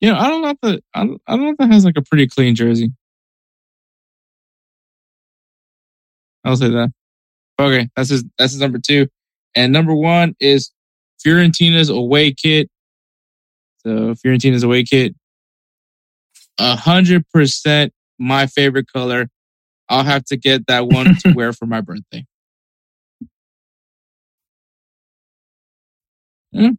You 0.00 0.12
know, 0.12 0.18
I 0.18 0.28
don't 0.28 0.42
know 0.42 0.50
if 0.50 0.60
the 0.62 0.82
I 0.94 1.04
don't, 1.04 1.22
I 1.26 1.36
don't 1.36 1.44
know 1.44 1.50
if 1.50 1.56
that 1.58 1.72
has 1.72 1.84
like 1.84 1.96
a 1.96 2.02
pretty 2.02 2.28
clean 2.28 2.54
jersey. 2.54 2.92
I'll 6.44 6.56
say 6.56 6.70
that. 6.70 6.92
Okay, 7.60 7.88
that's 7.96 8.10
his 8.10 8.24
that's 8.38 8.52
his 8.52 8.60
number 8.60 8.78
two, 8.78 9.08
and 9.54 9.72
number 9.72 9.94
one 9.94 10.34
is 10.38 10.70
Fiorentina's 11.22 11.88
away 11.88 12.32
kit. 12.32 12.68
So 13.86 14.14
Fiorentina's 14.14 14.62
away 14.62 14.84
kit, 14.84 15.14
a 16.58 16.76
hundred 16.76 17.24
percent 17.32 17.92
my 18.18 18.46
favorite 18.46 18.86
color. 18.92 19.28
I'll 19.88 20.04
have 20.04 20.24
to 20.26 20.36
get 20.36 20.66
that 20.66 20.86
one 20.86 21.16
to 21.20 21.32
wear 21.36 21.52
for 21.52 21.66
my 21.66 21.80
birthday. 21.80 22.26
Yeah. 26.52 26.70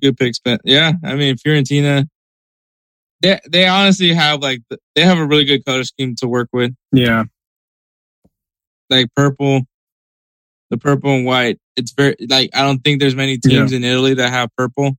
Good 0.00 0.16
pick, 0.16 0.34
Spence. 0.34 0.60
Yeah, 0.64 0.92
I 1.02 1.14
mean 1.14 1.36
Fiorentina. 1.36 2.06
They 3.22 3.40
they 3.48 3.66
honestly 3.66 4.12
have 4.12 4.42
like 4.42 4.60
they 4.94 5.02
have 5.02 5.18
a 5.18 5.26
really 5.26 5.44
good 5.44 5.64
color 5.64 5.84
scheme 5.84 6.14
to 6.16 6.28
work 6.28 6.48
with. 6.52 6.74
Yeah. 6.92 7.24
Like 8.90 9.06
purple, 9.16 9.62
the 10.74 10.78
purple 10.78 11.10
and 11.12 11.24
white. 11.24 11.58
It's 11.76 11.92
very 11.92 12.16
like 12.28 12.50
I 12.54 12.62
don't 12.62 12.80
think 12.80 13.00
there's 13.00 13.14
many 13.14 13.38
teams 13.38 13.72
in 13.72 13.84
Italy 13.84 14.14
that 14.14 14.30
have 14.30 14.50
purple. 14.56 14.96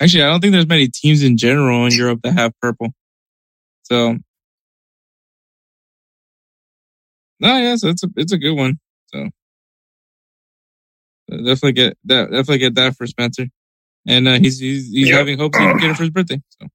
Actually, 0.00 0.24
I 0.24 0.26
don't 0.30 0.40
think 0.40 0.52
there's 0.52 0.66
many 0.66 0.88
teams 0.88 1.22
in 1.22 1.36
general 1.36 1.86
in 1.86 1.92
Europe 1.92 2.20
that 2.24 2.32
have 2.32 2.52
purple. 2.60 2.92
So, 3.84 4.16
no, 7.40 7.58
yes, 7.58 7.84
it's 7.84 8.02
a 8.02 8.08
it's 8.16 8.32
a 8.32 8.38
good 8.38 8.54
one. 8.54 8.78
So, 9.14 9.28
definitely 11.30 11.72
get 11.72 11.98
that. 12.04 12.30
Definitely 12.30 12.58
get 12.58 12.74
that 12.76 12.96
for 12.96 13.06
Spencer, 13.06 13.46
and 14.06 14.26
uh, 14.28 14.38
he's 14.38 14.58
he's, 14.58 14.90
he's 14.90 15.08
Yep. 15.08 15.18
having 15.18 15.38
hopes 15.38 15.58
he 15.58 15.66
can 15.66 15.78
get 15.78 15.90
it 15.90 15.96
for 15.96 16.04
his 16.04 16.10
birthday. 16.10 16.40
So, 16.60 16.68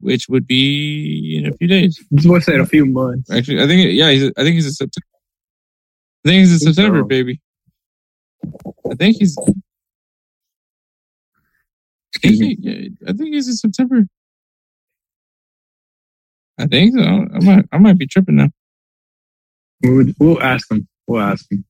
which 0.00 0.28
would 0.28 0.46
be 0.46 1.36
in 1.38 1.46
a 1.46 1.56
few 1.56 1.68
days. 1.68 2.02
This 2.10 2.26
boy 2.26 2.40
said 2.40 2.60
a 2.60 2.66
few 2.66 2.86
months. 2.86 3.30
Actually, 3.30 3.62
I 3.62 3.66
think 3.66 3.92
yeah, 3.92 4.10
he's 4.10 4.24
I 4.36 4.42
think 4.42 4.54
he's 4.54 4.66
in 4.66 4.72
September. 4.72 5.06
I 6.24 6.28
think 6.28 6.38
he's 6.40 6.52
in 6.52 6.58
think 6.58 6.74
September, 6.74 7.00
so. 7.00 7.04
baby. 7.04 7.40
I 8.90 8.94
think 8.94 9.16
he's. 9.18 9.36
I 9.38 9.52
Excuse 12.16 12.38
think, 12.38 12.60
he, 12.60 12.70
yeah, 12.70 12.88
I 13.08 13.12
think 13.12 13.34
he's 13.34 13.48
in 13.48 13.56
September. 13.56 14.04
I 16.58 16.66
think 16.66 16.94
so. 16.94 17.02
I 17.02 17.38
might, 17.40 17.64
I 17.72 17.78
might 17.78 17.98
be 17.98 18.06
tripping 18.06 18.36
now. 18.36 18.50
We'll, 19.82 20.06
we'll 20.18 20.42
ask 20.42 20.70
him. 20.70 20.86
We'll 21.06 21.20
ask 21.20 21.50
him. 21.50 21.64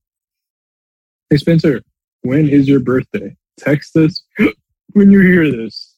Hey 1.30 1.38
Spencer, 1.38 1.82
when 2.22 2.48
is 2.48 2.68
your 2.68 2.80
birthday? 2.80 3.34
Text 3.58 3.96
us 3.96 4.22
when 4.92 5.10
you 5.10 5.20
hear 5.20 5.50
this. 5.50 5.93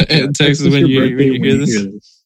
Us 0.10 0.40
us 0.40 0.60
when 0.62 0.86
you 0.86 1.00
when 1.16 1.32
you 1.34 1.42
hear 1.42 1.56
this. 1.58 2.24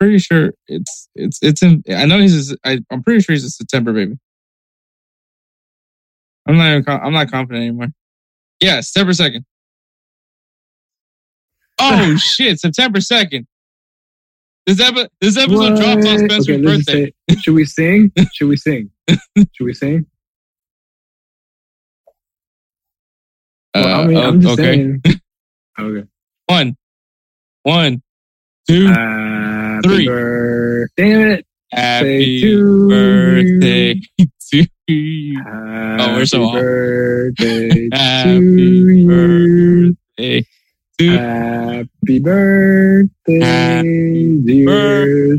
Pretty 0.00 0.18
sure 0.18 0.52
it's 0.66 1.08
it's 1.14 1.38
it's 1.40 1.62
in. 1.62 1.82
I 1.88 2.04
know 2.04 2.18
he's. 2.18 2.54
I, 2.64 2.80
I'm 2.90 3.02
pretty 3.02 3.20
sure 3.20 3.32
he's 3.32 3.44
a 3.44 3.50
September, 3.50 3.92
baby. 3.92 4.18
I'm 6.48 6.56
not. 6.56 6.68
Even, 6.76 6.84
I'm 6.88 7.12
not 7.12 7.30
confident 7.30 7.62
anymore. 7.62 7.86
Yeah, 8.60 8.80
September 8.80 9.12
second. 9.12 9.44
Oh 11.78 12.16
shit! 12.18 12.58
September 12.58 13.00
second. 13.00 13.46
This 14.66 14.80
episode, 14.80 15.08
this 15.20 15.36
episode 15.36 15.76
drops 15.76 16.06
on 16.06 16.18
Spencer's 16.18 16.48
Okay, 16.48 16.62
birthday. 16.62 17.12
say- 17.30 17.36
should 17.36 17.54
we 17.54 17.64
sing? 17.64 18.10
Should 18.32 18.48
we 18.48 18.56
sing? 18.56 18.90
should 19.08 19.64
we 19.66 19.74
sing? 19.74 20.06
Well, 23.74 24.00
I 24.00 24.06
mean, 24.06 24.16
Uh, 24.16 24.20
I'm 24.28 24.40
just 24.40 24.58
okay. 24.58 24.62
saying. 24.62 25.02
Okay. 25.76 26.06
One, 26.46 26.76
one, 27.64 28.02
two. 28.68 28.86
Happy 28.86 29.88
Three. 29.88 30.06
Damn 30.96 31.30
it. 31.32 31.46
Happy 31.72 32.40
to 32.40 32.88
birthday 32.88 33.94
to 34.52 34.66
you. 34.86 35.42
Happy 35.42 36.12
we're 36.12 36.26
so 36.26 36.44
off. 36.44 36.52
birthday 36.54 37.88
Happy 37.92 38.30
to 38.30 38.62
you. 38.92 39.08
birthday 39.08 40.46
to 40.98 41.10
Happy 41.18 42.18
birthday, 42.20 43.40
Happy 43.40 44.38
dear 44.46 44.66
birthday, 44.66 45.38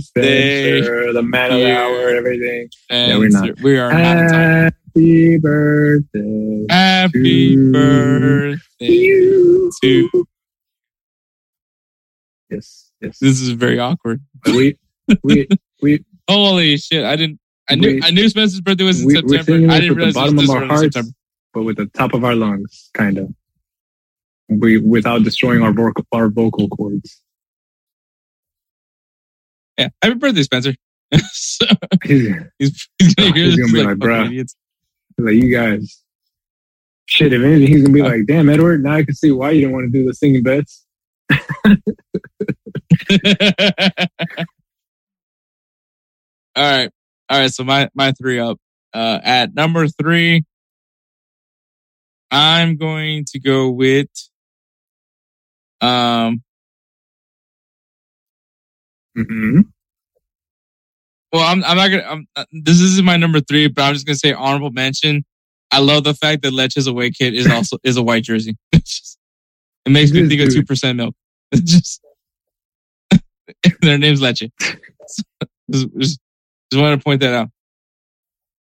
Spencer, 0.82 1.14
the 1.14 1.24
man 1.24 1.52
of 1.54 1.60
the 1.62 1.72
hour 1.78 2.10
and 2.10 2.18
everything. 2.18 2.68
and 2.90 3.20
we're 3.20 3.30
not. 3.30 3.62
We 3.62 3.78
are 3.78 3.94
not. 3.94 4.74
Happy 4.96 5.38
birthday 5.38 6.66
Happy 6.70 7.56
to 7.56 7.72
birthday 7.72 8.86
you. 8.88 9.72
to. 9.82 10.28
Yes, 12.50 12.92
yes. 13.02 13.20
This 13.20 13.42
is 13.42 13.50
very 13.50 13.78
awkward. 13.80 14.22
We, 14.46 14.78
we, 15.24 15.48
we, 15.82 16.06
Holy 16.30 16.78
shit! 16.78 17.04
I 17.04 17.16
didn't. 17.18 17.40
I 17.70 17.76
knew. 17.76 17.96
We- 17.96 18.04
I 18.04 18.12
knew 18.12 18.30
Spencer's 18.30 18.62
birthday 18.62 18.86
was 18.86 19.02
in 19.02 19.08
we, 19.08 19.16
September. 19.16 19.74
I 19.74 19.80
didn't 19.82 19.98
with 19.98 20.14
the 20.14 20.22
realize 20.22 20.32
it 20.32 20.36
was 20.36 20.48
bottom 20.48 20.50
of 20.50 20.50
our 20.50 20.66
hearts, 20.66 20.82
September. 20.96 21.12
but 21.54 21.64
with 21.64 21.76
the 21.78 21.88
top 21.88 22.14
of 22.14 22.24
our 22.24 22.36
lungs, 22.36 22.90
kind 22.94 23.18
of. 23.18 23.34
We, 24.48 24.78
without 24.78 25.24
destroying 25.24 25.62
our 25.62 25.74
vocal, 25.74 26.06
our 26.14 26.30
vocal 26.30 26.70
cords. 26.70 27.22
Yeah. 29.78 29.90
Happy 30.02 30.16
birthday, 30.16 30.44
Spencer. 30.44 30.76
so, 31.32 31.66
He's, 32.06 32.30
he's, 32.60 32.90
he's 33.00 33.16
gonna 33.16 33.34
hear 33.34 33.46
He's 33.46 33.56
this. 33.58 33.72
gonna 33.72 33.74
be 33.74 33.80
like, 33.80 33.88
like, 33.88 33.98
"Bruh." 33.98 34.26
idiots. 34.28 34.56
Like 35.18 35.36
you 35.36 35.50
guys, 35.56 36.02
shit. 37.06 37.34
If 37.34 37.42
anything, 37.42 37.68
he's 37.68 37.84
gonna 37.84 37.94
be 37.94 38.02
like, 38.02 38.26
"Damn, 38.26 38.50
Edward, 38.50 38.84
now 38.84 38.94
I 38.96 39.04
can 39.04 39.16
see 39.16 39.32
why 39.32 39.52
you 39.52 39.62
didn't 39.62 39.74
want 39.74 39.92
to 39.92 40.00
do 40.00 40.06
the 40.06 40.14
singing 40.14 40.44
bets." 40.44 40.86
All 46.56 46.64
right. 46.64 46.90
All 47.30 47.40
right. 47.40 47.52
So 47.52 47.64
my, 47.64 47.90
my 47.94 48.12
three 48.14 48.40
up. 48.40 48.60
Uh, 48.94 49.20
at 49.24 49.54
number 49.54 49.88
three, 49.88 50.46
I'm 52.32 52.78
going 52.78 53.26
to 53.26 53.40
go 53.40 53.70
with, 53.70 54.08
um, 55.82 56.42
mm-hmm. 59.18 59.62
Well, 61.36 61.44
I'm, 61.44 61.66
I'm 61.66 61.76
not 61.76 61.90
gonna, 61.90 62.04
I'm, 62.04 62.28
uh, 62.38 62.46
this 62.54 62.80
isn't 62.80 63.04
my 63.04 63.18
number 63.18 63.42
three, 63.42 63.68
but 63.68 63.82
I'm 63.82 63.94
just 63.94 64.06
gonna 64.06 64.16
say 64.16 64.32
honorable 64.32 64.72
mention. 64.72 65.26
I 65.70 65.80
love 65.80 66.06
the 66.06 66.14
fact 66.14 66.44
that 66.44 66.54
Lecce's 66.54 66.88
away 66.88 67.12
kit 67.12 67.34
is 67.34 67.46
also, 67.52 67.78
is 67.84 67.98
a 67.98 68.02
white 68.04 68.24
jersey. 68.24 68.56
Just, 68.74 69.18
it 69.86 69.90
makes 69.92 70.12
me 70.12 70.30
think 70.30 70.40
of 70.40 70.48
2% 70.48 70.96
milk. 70.96 71.14
Just, 71.54 72.00
their 73.82 73.98
name's 73.98 74.22
Leche. 74.22 74.44
just, 74.60 75.24
just, 75.70 76.20
just 76.72 76.82
want 76.82 76.98
to 76.98 77.04
point 77.04 77.20
that 77.20 77.34
out. 77.34 77.50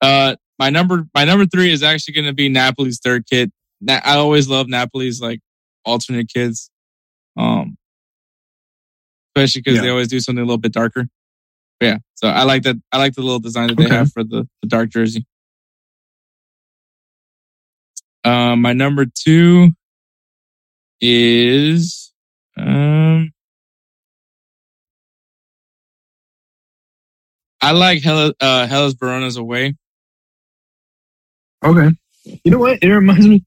Uh, 0.00 0.36
my 0.58 0.70
number, 0.70 1.04
my 1.14 1.24
number 1.24 1.44
three 1.44 1.70
is 1.70 1.82
actually 1.82 2.14
going 2.14 2.24
to 2.24 2.32
be 2.32 2.48
Napoli's 2.48 3.00
third 3.04 3.26
kit. 3.30 3.52
Na- 3.82 4.00
I 4.02 4.16
always 4.16 4.48
love 4.48 4.66
Napoli's 4.66 5.20
like 5.20 5.40
alternate 5.84 6.28
kids. 6.32 6.70
Um, 7.36 7.76
especially 9.36 9.60
because 9.60 9.76
Yeah. 9.76 9.82
they 9.82 9.90
always 9.90 10.08
do 10.08 10.20
something 10.20 10.42
a 10.42 10.46
little 10.46 10.56
bit 10.56 10.72
darker. 10.72 11.06
Yeah. 11.80 11.98
So 12.14 12.28
I 12.28 12.44
like 12.44 12.62
that. 12.62 12.76
I 12.92 12.98
like 12.98 13.14
the 13.14 13.22
little 13.22 13.38
design 13.38 13.68
that 13.68 13.78
they 13.78 13.84
Okay. 13.86 13.94
have 13.94 14.10
for 14.12 14.24
the, 14.24 14.48
the 14.62 14.68
dark 14.68 14.90
jersey. 14.90 15.26
Um, 18.24 18.60
my 18.62 18.72
number 18.72 19.06
two 19.06 19.70
is, 21.00 22.12
um, 22.56 23.32
I 27.60 27.72
like 27.72 28.02
Hella, 28.02 28.32
uh, 28.40 28.66
Hellas 28.66 28.94
Verona's 28.94 29.36
away. 29.36 29.74
Okay. 31.64 31.88
You 32.44 32.50
know 32.50 32.58
what? 32.58 32.78
It 32.82 32.88
reminds 32.88 33.26
me. 33.26 33.44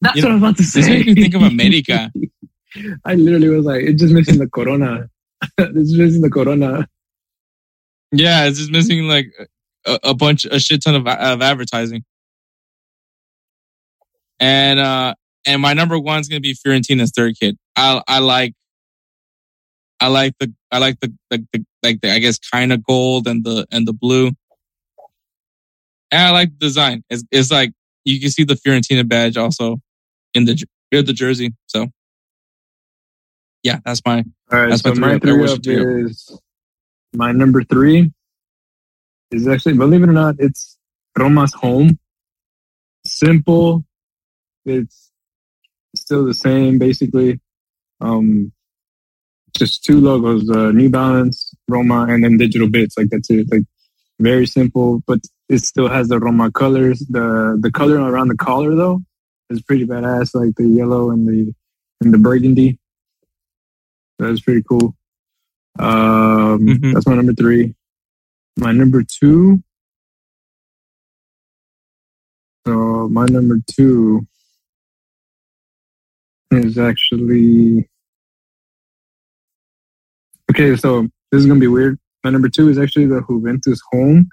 That's 0.00 0.16
You 0.16 0.22
what 0.24 0.30
I 0.30 0.34
was 0.34 0.42
about 0.42 0.56
to 0.58 0.64
say. 0.64 0.80
This 0.80 0.88
makes 0.88 1.06
me 1.06 1.14
think 1.14 1.34
of 1.34 1.42
America. 1.42 2.12
I 3.04 3.14
literally 3.14 3.48
was 3.48 3.64
like, 3.64 3.82
it's 3.82 4.00
just 4.00 4.12
missing 4.12 4.38
the 4.38 4.48
corona. 4.48 5.08
it's 5.58 5.96
missing 5.96 6.22
the 6.22 6.30
corona. 6.30 6.86
Yeah, 8.16 8.46
it's 8.46 8.58
just 8.58 8.70
missing 8.70 9.04
like 9.04 9.26
a, 9.86 9.98
a 10.04 10.14
bunch, 10.14 10.44
a 10.44 10.60
shit 10.60 10.82
ton 10.82 10.94
of, 10.94 11.06
of 11.06 11.42
advertising. 11.42 12.04
And 14.40 14.78
uh, 14.78 15.14
and 15.46 15.62
my 15.62 15.74
number 15.74 15.98
one 15.98 16.20
is 16.20 16.28
gonna 16.28 16.40
be 16.40 16.54
Fiorentina's 16.54 17.12
third 17.14 17.34
kid. 17.38 17.56
I 17.76 18.02
I 18.08 18.18
like, 18.18 18.54
I 20.00 20.08
like 20.08 20.34
the 20.38 20.52
I 20.70 20.78
like 20.78 21.00
the 21.00 21.12
the, 21.30 21.46
the 21.52 21.64
like 21.82 22.00
the 22.00 22.12
I 22.12 22.18
guess 22.18 22.38
kind 22.38 22.72
of 22.72 22.84
gold 22.84 23.26
and 23.26 23.44
the 23.44 23.66
and 23.70 23.86
the 23.86 23.92
blue. 23.92 24.32
And 26.10 26.22
I 26.22 26.30
like 26.30 26.50
the 26.50 26.66
design. 26.66 27.04
It's 27.10 27.24
it's 27.30 27.50
like 27.50 27.72
you 28.04 28.20
can 28.20 28.30
see 28.30 28.44
the 28.44 28.54
Fiorentina 28.54 29.08
badge 29.08 29.36
also 29.36 29.78
in 30.34 30.44
the 30.44 30.62
in 30.90 31.04
the 31.04 31.12
jersey. 31.12 31.54
So 31.66 31.88
yeah, 33.62 33.78
that's 33.84 34.02
my 34.04 34.24
All 34.52 34.58
right. 34.58 34.68
That's 34.70 34.82
so 34.82 34.94
my 34.94 35.14
my 35.14 35.18
three 35.18 35.46
three 35.58 36.02
up. 36.02 36.06
is 36.06 36.38
my 37.14 37.32
number 37.32 37.62
three 37.62 38.12
is 39.30 39.48
actually, 39.48 39.74
believe 39.74 40.02
it 40.02 40.08
or 40.08 40.12
not, 40.12 40.36
it's 40.38 40.78
Roma's 41.18 41.54
home. 41.54 41.98
Simple. 43.06 43.84
It's 44.64 45.10
still 45.94 46.24
the 46.24 46.34
same, 46.34 46.78
basically. 46.78 47.40
Um, 48.00 48.52
just 49.56 49.84
two 49.84 50.00
logos: 50.00 50.48
uh, 50.50 50.72
New 50.72 50.90
Balance, 50.90 51.54
Roma, 51.68 52.06
and 52.08 52.24
then 52.24 52.36
Digital 52.36 52.68
Bits. 52.68 52.96
Like 52.98 53.08
that's 53.10 53.30
it. 53.30 53.46
Like 53.50 53.62
very 54.20 54.46
simple, 54.46 55.02
but 55.06 55.20
it 55.48 55.58
still 55.58 55.88
has 55.88 56.08
the 56.08 56.18
Roma 56.18 56.50
colors. 56.50 57.00
The 57.10 57.58
the 57.60 57.70
color 57.70 58.00
around 58.00 58.28
the 58.28 58.36
collar 58.36 58.74
though 58.74 59.00
is 59.50 59.62
pretty 59.62 59.86
badass. 59.86 60.34
Like 60.34 60.54
the 60.56 60.66
yellow 60.66 61.10
and 61.10 61.26
the 61.28 61.54
and 62.00 62.12
the 62.12 62.18
burgundy. 62.18 62.78
That's 64.18 64.40
pretty 64.40 64.62
cool. 64.68 64.94
Um, 65.78 66.60
Mhm. 66.66 66.94
That's 66.94 67.06
my 67.06 67.14
number 67.16 67.32
three. 67.34 67.74
My 68.56 68.72
number 68.72 69.02
two. 69.02 69.62
So 72.66 73.08
my 73.08 73.26
number 73.26 73.58
two 73.70 74.26
is 76.50 76.78
actually 76.78 77.88
okay. 80.50 80.76
So 80.76 81.02
this 81.30 81.40
is 81.40 81.46
gonna 81.46 81.60
be 81.60 81.66
weird. 81.66 81.98
My 82.22 82.30
number 82.30 82.48
two 82.48 82.68
is 82.68 82.78
actually 82.78 83.06
the 83.06 83.22
Juventus 83.28 83.80
home. 83.92 84.28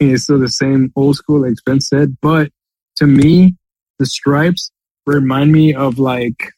It's 0.00 0.24
still 0.24 0.38
the 0.38 0.48
same 0.48 0.92
old 0.96 1.16
school, 1.16 1.42
like 1.42 1.58
Spence 1.58 1.88
said, 1.88 2.16
but 2.22 2.50
to 2.96 3.06
me, 3.06 3.56
the 3.98 4.06
stripes 4.06 4.70
remind 5.06 5.52
me 5.52 5.74
of 5.74 5.98
like 5.98 6.52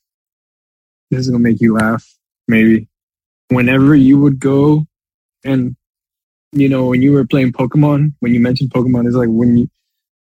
this 1.11 1.21
is 1.21 1.31
gonna 1.31 1.43
make 1.43 1.61
you 1.61 1.75
laugh, 1.75 2.07
maybe. 2.49 2.89
Whenever 3.49 3.95
you 3.95 4.19
would 4.21 4.41
go 4.41 4.87
and 5.45 5.77
you 6.53 6.69
know, 6.69 6.87
when 6.87 7.03
you 7.03 7.13
were 7.13 7.27
playing 7.27 7.53
Pokemon, 7.53 8.15
when 8.21 8.33
you 8.33 8.41
mentioned 8.41 8.71
Pokemon, 8.71 9.07
it's 9.07 9.17
like 9.17 9.29
when 9.29 9.59
you 9.59 9.71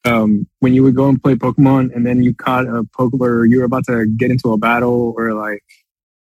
um 0.04 0.46
when 0.60 0.72
you 0.72 0.82
would 0.82 0.94
go 0.94 1.08
and 1.08 1.22
play 1.22 1.34
Pokemon 1.34 1.94
and 1.94 2.06
then 2.06 2.22
you 2.22 2.34
caught 2.34 2.66
a 2.66 2.84
Pokemon 2.98 3.20
or 3.20 3.44
you 3.44 3.58
were 3.58 3.64
about 3.64 3.84
to 3.86 4.06
get 4.16 4.30
into 4.30 4.52
a 4.52 4.58
battle 4.58 5.14
or 5.16 5.34
like 5.34 5.62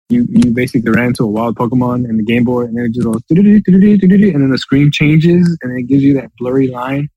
you 0.08 0.26
you 0.28 0.52
basically 0.52 0.90
ran 0.90 1.08
into 1.08 1.24
a 1.24 1.26
wild 1.26 1.56
Pokemon 1.56 2.08
in 2.08 2.16
the 2.18 2.22
Game 2.22 2.44
Boy 2.44 2.62
and 2.62 2.76
then 2.76 2.86
it 2.86 2.92
just 2.92 3.04
goes 3.04 3.20
and 3.30 4.42
then 4.42 4.50
the 4.50 4.58
screen 4.58 4.90
changes 4.92 5.56
and 5.62 5.78
it 5.78 5.84
gives 5.84 6.02
you 6.02 6.14
that 6.14 6.30
blurry 6.36 6.68
line. 6.68 7.08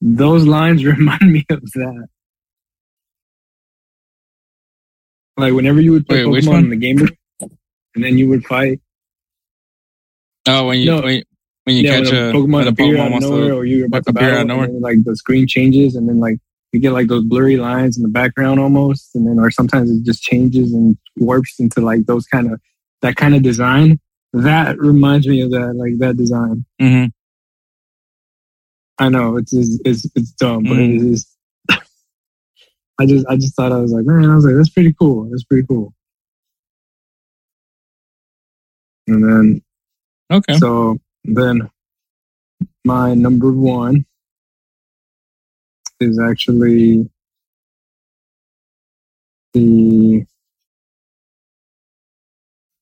Those 0.00 0.46
lines 0.46 0.84
remind 0.84 1.32
me 1.32 1.44
of 1.50 1.60
that. 1.60 2.06
Like 5.36 5.54
whenever 5.54 5.80
you 5.80 5.92
would 5.92 6.06
play 6.06 6.24
Wait, 6.26 6.44
Pokemon 6.44 6.64
in 6.64 6.70
the 6.70 6.76
Game 6.76 6.96
Boy 6.96 7.06
and 7.94 8.04
then 8.04 8.18
you 8.18 8.28
would 8.28 8.44
fight 8.44 8.80
oh 10.46 10.66
when 10.68 10.80
you 10.80 10.86
No. 10.86 11.00
when, 11.02 11.22
when 11.64 11.76
you 11.76 11.84
yeah, 11.84 11.98
catch 12.00 12.10
when 12.10 12.14
a 12.14 12.30
a 12.30 12.32
Pokemon 12.32 12.68
a 12.68 12.72
Pokemon 12.72 12.98
out 13.00 13.12
of 13.24 13.30
nowhere, 13.30 13.52
or 13.54 13.64
you're 13.64 13.86
about 13.86 14.04
to 14.04 14.10
out 14.10 14.14
battle, 14.14 14.40
of 14.40 14.46
nowhere. 14.48 14.64
and 14.66 14.74
then, 14.76 14.80
like 14.82 14.98
the 15.04 15.16
screen 15.16 15.46
changes, 15.46 15.94
and 15.94 16.08
then 16.08 16.18
like 16.20 16.38
you 16.72 16.80
get 16.80 16.92
like 16.92 17.08
those 17.08 17.24
blurry 17.24 17.56
lines 17.56 17.96
in 17.96 18.02
the 18.02 18.08
background 18.08 18.58
almost, 18.58 19.14
and 19.14 19.26
then 19.26 19.38
or 19.38 19.50
sometimes 19.50 19.90
it 19.90 20.02
just 20.04 20.22
changes 20.22 20.72
and 20.72 20.96
warps 21.16 21.58
into 21.60 21.80
like 21.80 22.06
those 22.06 22.26
kind 22.26 22.50
of 22.52 22.60
that 23.02 23.16
kind 23.16 23.34
of 23.34 23.42
design. 23.42 24.00
That 24.32 24.78
reminds 24.78 25.26
me 25.28 25.42
of 25.42 25.50
that, 25.50 25.74
like 25.76 25.98
that 25.98 26.16
design. 26.16 26.64
hmm 26.80 27.04
I 28.98 29.08
know 29.08 29.36
it's 29.36 29.52
it's 29.52 30.06
it's, 30.14 30.30
dumb, 30.32 30.64
but 30.64 30.74
Mm. 30.78 30.94
it 30.96 31.02
is. 31.12 31.26
I 32.98 33.06
just 33.06 33.26
I 33.28 33.36
just 33.36 33.54
thought 33.56 33.72
I 33.72 33.78
was 33.78 33.92
like, 33.92 34.04
man, 34.04 34.30
I 34.30 34.34
was 34.34 34.44
like, 34.44 34.54
that's 34.54 34.68
pretty 34.70 34.94
cool. 34.98 35.28
That's 35.30 35.44
pretty 35.44 35.66
cool. 35.66 35.92
And 39.08 39.24
then 39.24 39.62
Okay. 40.32 40.54
So 40.54 40.98
then 41.24 41.70
my 42.84 43.14
number 43.14 43.52
one 43.52 44.06
is 46.00 46.18
actually 46.20 47.08
the 49.54 50.26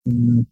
Mm. 0.09 0.47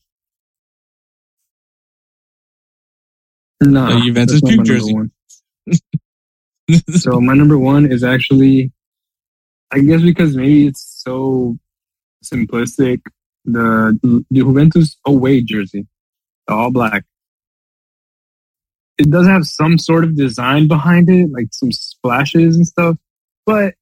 no, 3.62 3.86
The 3.88 4.00
Juventus 4.06 4.40
Duke 4.42 4.64
jersey. 4.64 4.94
So 6.96 7.20
my 7.20 7.34
number 7.34 7.58
one 7.58 7.90
is 7.90 8.04
actually, 8.04 8.72
I 9.72 9.80
guess 9.80 10.02
because 10.02 10.36
maybe 10.36 10.66
it's 10.66 11.02
so 11.02 11.56
simplistic. 12.24 13.00
The 13.44 13.98
the 14.02 14.24
Juventus 14.32 14.98
away 15.06 15.40
jersey, 15.42 15.86
all 16.48 16.70
black. 16.70 17.04
It 18.98 19.10
does 19.10 19.26
have 19.26 19.46
some 19.46 19.78
sort 19.78 20.04
of 20.04 20.16
design 20.16 20.66
behind 20.66 21.08
it, 21.08 21.30
like 21.30 21.48
some 21.52 21.70
splashes 21.70 22.56
and 22.56 22.66
stuff, 22.66 22.96
but 23.46 23.74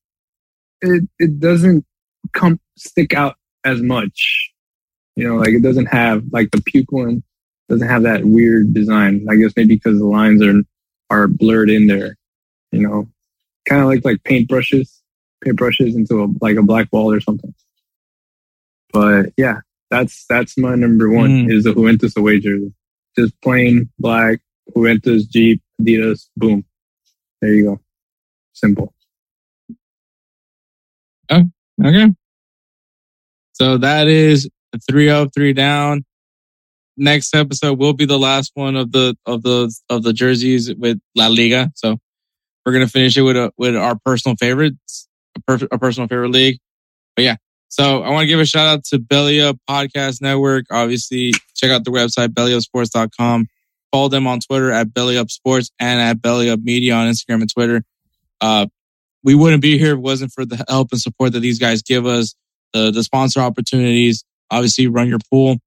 it 0.83 1.05
it 1.19 1.41
doesn't 1.41 1.85
come 2.33 2.61
stick 2.77 3.15
out 3.15 3.37
as 3.65 3.81
much. 3.81 4.53
You 5.17 5.29
know, 5.29 5.37
like 5.37 5.51
it 5.51 5.63
doesn't 5.63 5.87
have 5.87 6.25
like 6.31 6.51
the 6.51 6.61
puke 6.63 6.93
one 6.93 7.23
doesn't 7.69 7.89
have 7.89 8.03
that 8.03 8.25
weird 8.25 8.75
design. 8.75 9.27
I 9.29 9.37
guess 9.37 9.53
maybe 9.57 9.75
because 9.75 9.99
the 9.99 10.07
lines 10.07 10.43
are 10.43 10.63
are 11.11 11.29
blurred 11.29 11.71
in 11.71 11.87
there. 11.87 12.17
You 12.73 12.81
know, 12.81 13.09
kind 13.67 13.83
of 13.83 13.89
like 13.89 14.05
like 14.05 14.23
paintbrushes, 14.23 15.01
paintbrushes 15.45 15.95
into 15.95 16.23
a 16.23 16.29
like 16.41 16.57
a 16.57 16.63
black 16.63 16.89
wall 16.93 17.13
or 17.13 17.21
something. 17.21 17.55
But 18.93 19.33
yeah, 19.37 19.61
that's 19.91 20.25
that's 20.29 20.57
my 20.59 20.75
number 20.75 21.09
one 21.11 21.47
Mm. 21.47 21.53
is 21.53 21.65
the 21.65 21.75
Juventus 21.75 22.17
away 22.17 22.41
jersey. 22.41 22.73
Just 23.19 23.41
plain 23.43 23.89
black 23.99 24.41
Juventus 24.75 25.25
Jeep 25.27 25.63
Adidas. 25.81 26.27
Boom, 26.37 26.65
there 27.41 27.53
you 27.55 27.65
go. 27.65 27.81
Simple. 28.53 28.93
Oh, 31.31 31.43
Okay. 31.85 32.09
So 33.53 33.79
that 33.79 34.07
is 34.09 34.49
three 34.89 35.09
up, 35.09 35.31
three 35.35 35.53
down. 35.53 36.05
Next 36.99 37.35
episode 37.35 37.79
will 37.79 37.93
be 37.93 38.07
the 38.07 38.19
last 38.19 38.53
one 38.55 38.77
of 38.77 38.93
the 38.93 39.17
of 39.27 39.43
the 39.43 39.75
of 39.91 40.03
the 40.03 40.13
jerseys 40.13 40.75
with 40.75 40.99
La 41.15 41.27
Liga. 41.29 41.71
So 41.75 41.99
we're 42.65 42.73
gonna 42.73 42.89
finish 42.89 43.17
it 43.17 43.23
with 43.23 43.37
a 43.37 43.53
with 43.59 43.77
our 43.77 43.99
personal 44.05 44.37
favorites, 44.37 45.09
a, 45.37 45.41
per, 45.41 45.67
a 45.71 45.79
personal 45.79 46.09
favorite 46.09 46.31
league. 46.31 46.59
But 47.15 47.23
yeah, 47.25 47.37
so 47.79 48.03
I 48.03 48.09
want 48.09 48.23
to 48.23 48.27
give 48.27 48.41
a 48.41 48.47
shout 48.47 48.67
out 48.67 48.85
to 48.85 48.99
Belly 48.99 49.39
Up 49.39 49.59
Podcast 49.69 50.23
Network. 50.23 50.65
Obviously, 50.71 51.35
check 51.55 51.71
out 51.71 51.85
the 51.85 51.91
website 51.91 52.29
bellyupsports.com. 52.29 53.49
Follow 53.93 54.09
them 54.09 54.27
on 54.27 54.41
Twitter 54.41 54.73
at 54.73 54.95
Belly 54.95 55.19
Up 55.19 55.31
Sports 55.31 55.71
and 55.79 56.01
at 56.01 56.23
Belly 56.23 56.49
Up 56.49 56.59
Media 56.59 56.95
on 56.95 57.07
Instagram 57.07 57.43
and 57.43 57.53
Twitter. 57.53 57.83
Uh, 58.41 58.67
we 59.23 59.35
wouldn't 59.35 59.61
be 59.61 59.77
here 59.77 59.93
if 59.93 59.99
it 59.99 60.01
wasn't 60.01 60.33
for 60.33 60.47
the 60.47 60.65
help 60.71 60.89
and 60.91 60.99
support 60.99 61.35
that 61.35 61.41
these 61.41 61.59
guys 61.59 61.83
give 61.83 62.07
us, 62.07 62.35
the 62.73 62.91
the 62.91 63.03
sponsor 63.03 63.41
opportunities. 63.41 64.25
Obviously, 64.51 64.87
run 64.87 65.07
your 65.07 65.19
pool. 65.31 65.59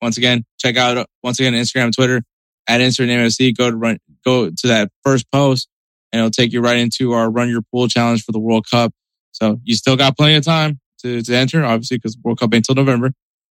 Once 0.00 0.16
again, 0.16 0.44
check 0.60 0.76
out 0.76 1.08
once 1.24 1.40
again 1.40 1.54
Instagram, 1.54 1.86
and 1.86 1.94
Twitter 1.94 2.22
at 2.68 2.80
Insert 2.80 3.08
MFC. 3.08 3.56
Go 3.56 3.68
to 3.68 3.76
run, 3.76 3.98
go 4.24 4.48
to 4.48 4.66
that 4.68 4.92
first 5.02 5.28
post, 5.32 5.68
and 6.12 6.20
it'll 6.20 6.30
take 6.30 6.52
you 6.52 6.60
right 6.60 6.78
into 6.78 7.14
our 7.14 7.28
Run 7.28 7.48
Your 7.48 7.62
Pool 7.62 7.88
challenge 7.88 8.22
for 8.22 8.30
the 8.30 8.38
World 8.38 8.66
Cup. 8.70 8.92
So 9.32 9.58
you 9.64 9.74
still 9.74 9.96
got 9.96 10.16
plenty 10.16 10.36
of 10.36 10.44
time 10.44 10.78
to 11.02 11.22
to 11.22 11.34
enter, 11.34 11.64
obviously, 11.64 11.98
because 11.98 12.16
World 12.22 12.40
Cup 12.40 12.54
ain't 12.54 12.68
until 12.68 12.82
November. 12.82 13.12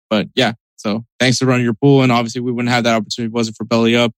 But 0.10 0.28
yeah, 0.36 0.54
so 0.76 1.06
thanks 1.20 1.40
to 1.40 1.46
Run 1.46 1.62
Your 1.62 1.74
Pool, 1.74 2.04
and 2.04 2.12
obviously 2.12 2.42
we 2.42 2.52
wouldn't 2.52 2.74
have 2.74 2.84
that 2.84 2.96
opportunity 2.96 3.28
if 3.28 3.32
it 3.32 3.34
wasn't 3.34 3.58
for 3.58 3.66
Belly 3.66 3.96
Up. 3.96 4.14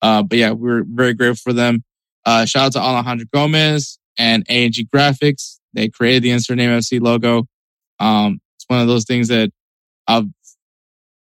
Uh, 0.00 0.22
but 0.22 0.38
yeah, 0.38 0.50
we're 0.50 0.84
very 0.86 1.14
grateful 1.14 1.52
for 1.52 1.52
them. 1.52 1.84
Uh, 2.24 2.44
shout 2.44 2.66
out 2.66 2.72
to 2.72 2.80
Alejandro 2.80 3.26
Gomez 3.32 3.98
and 4.18 4.44
A&G 4.48 4.88
Graphix. 4.94 5.58
They 5.74 5.88
created 5.88 6.22
the 6.22 6.30
Insert 6.30 6.56
Name 6.56 6.70
FC 6.70 7.00
logo. 7.00 7.46
Um, 7.98 8.40
it's 8.56 8.64
one 8.66 8.80
of 8.80 8.88
those 8.88 9.04
things 9.04 9.28
that 9.28 9.50
I've, 10.06 10.26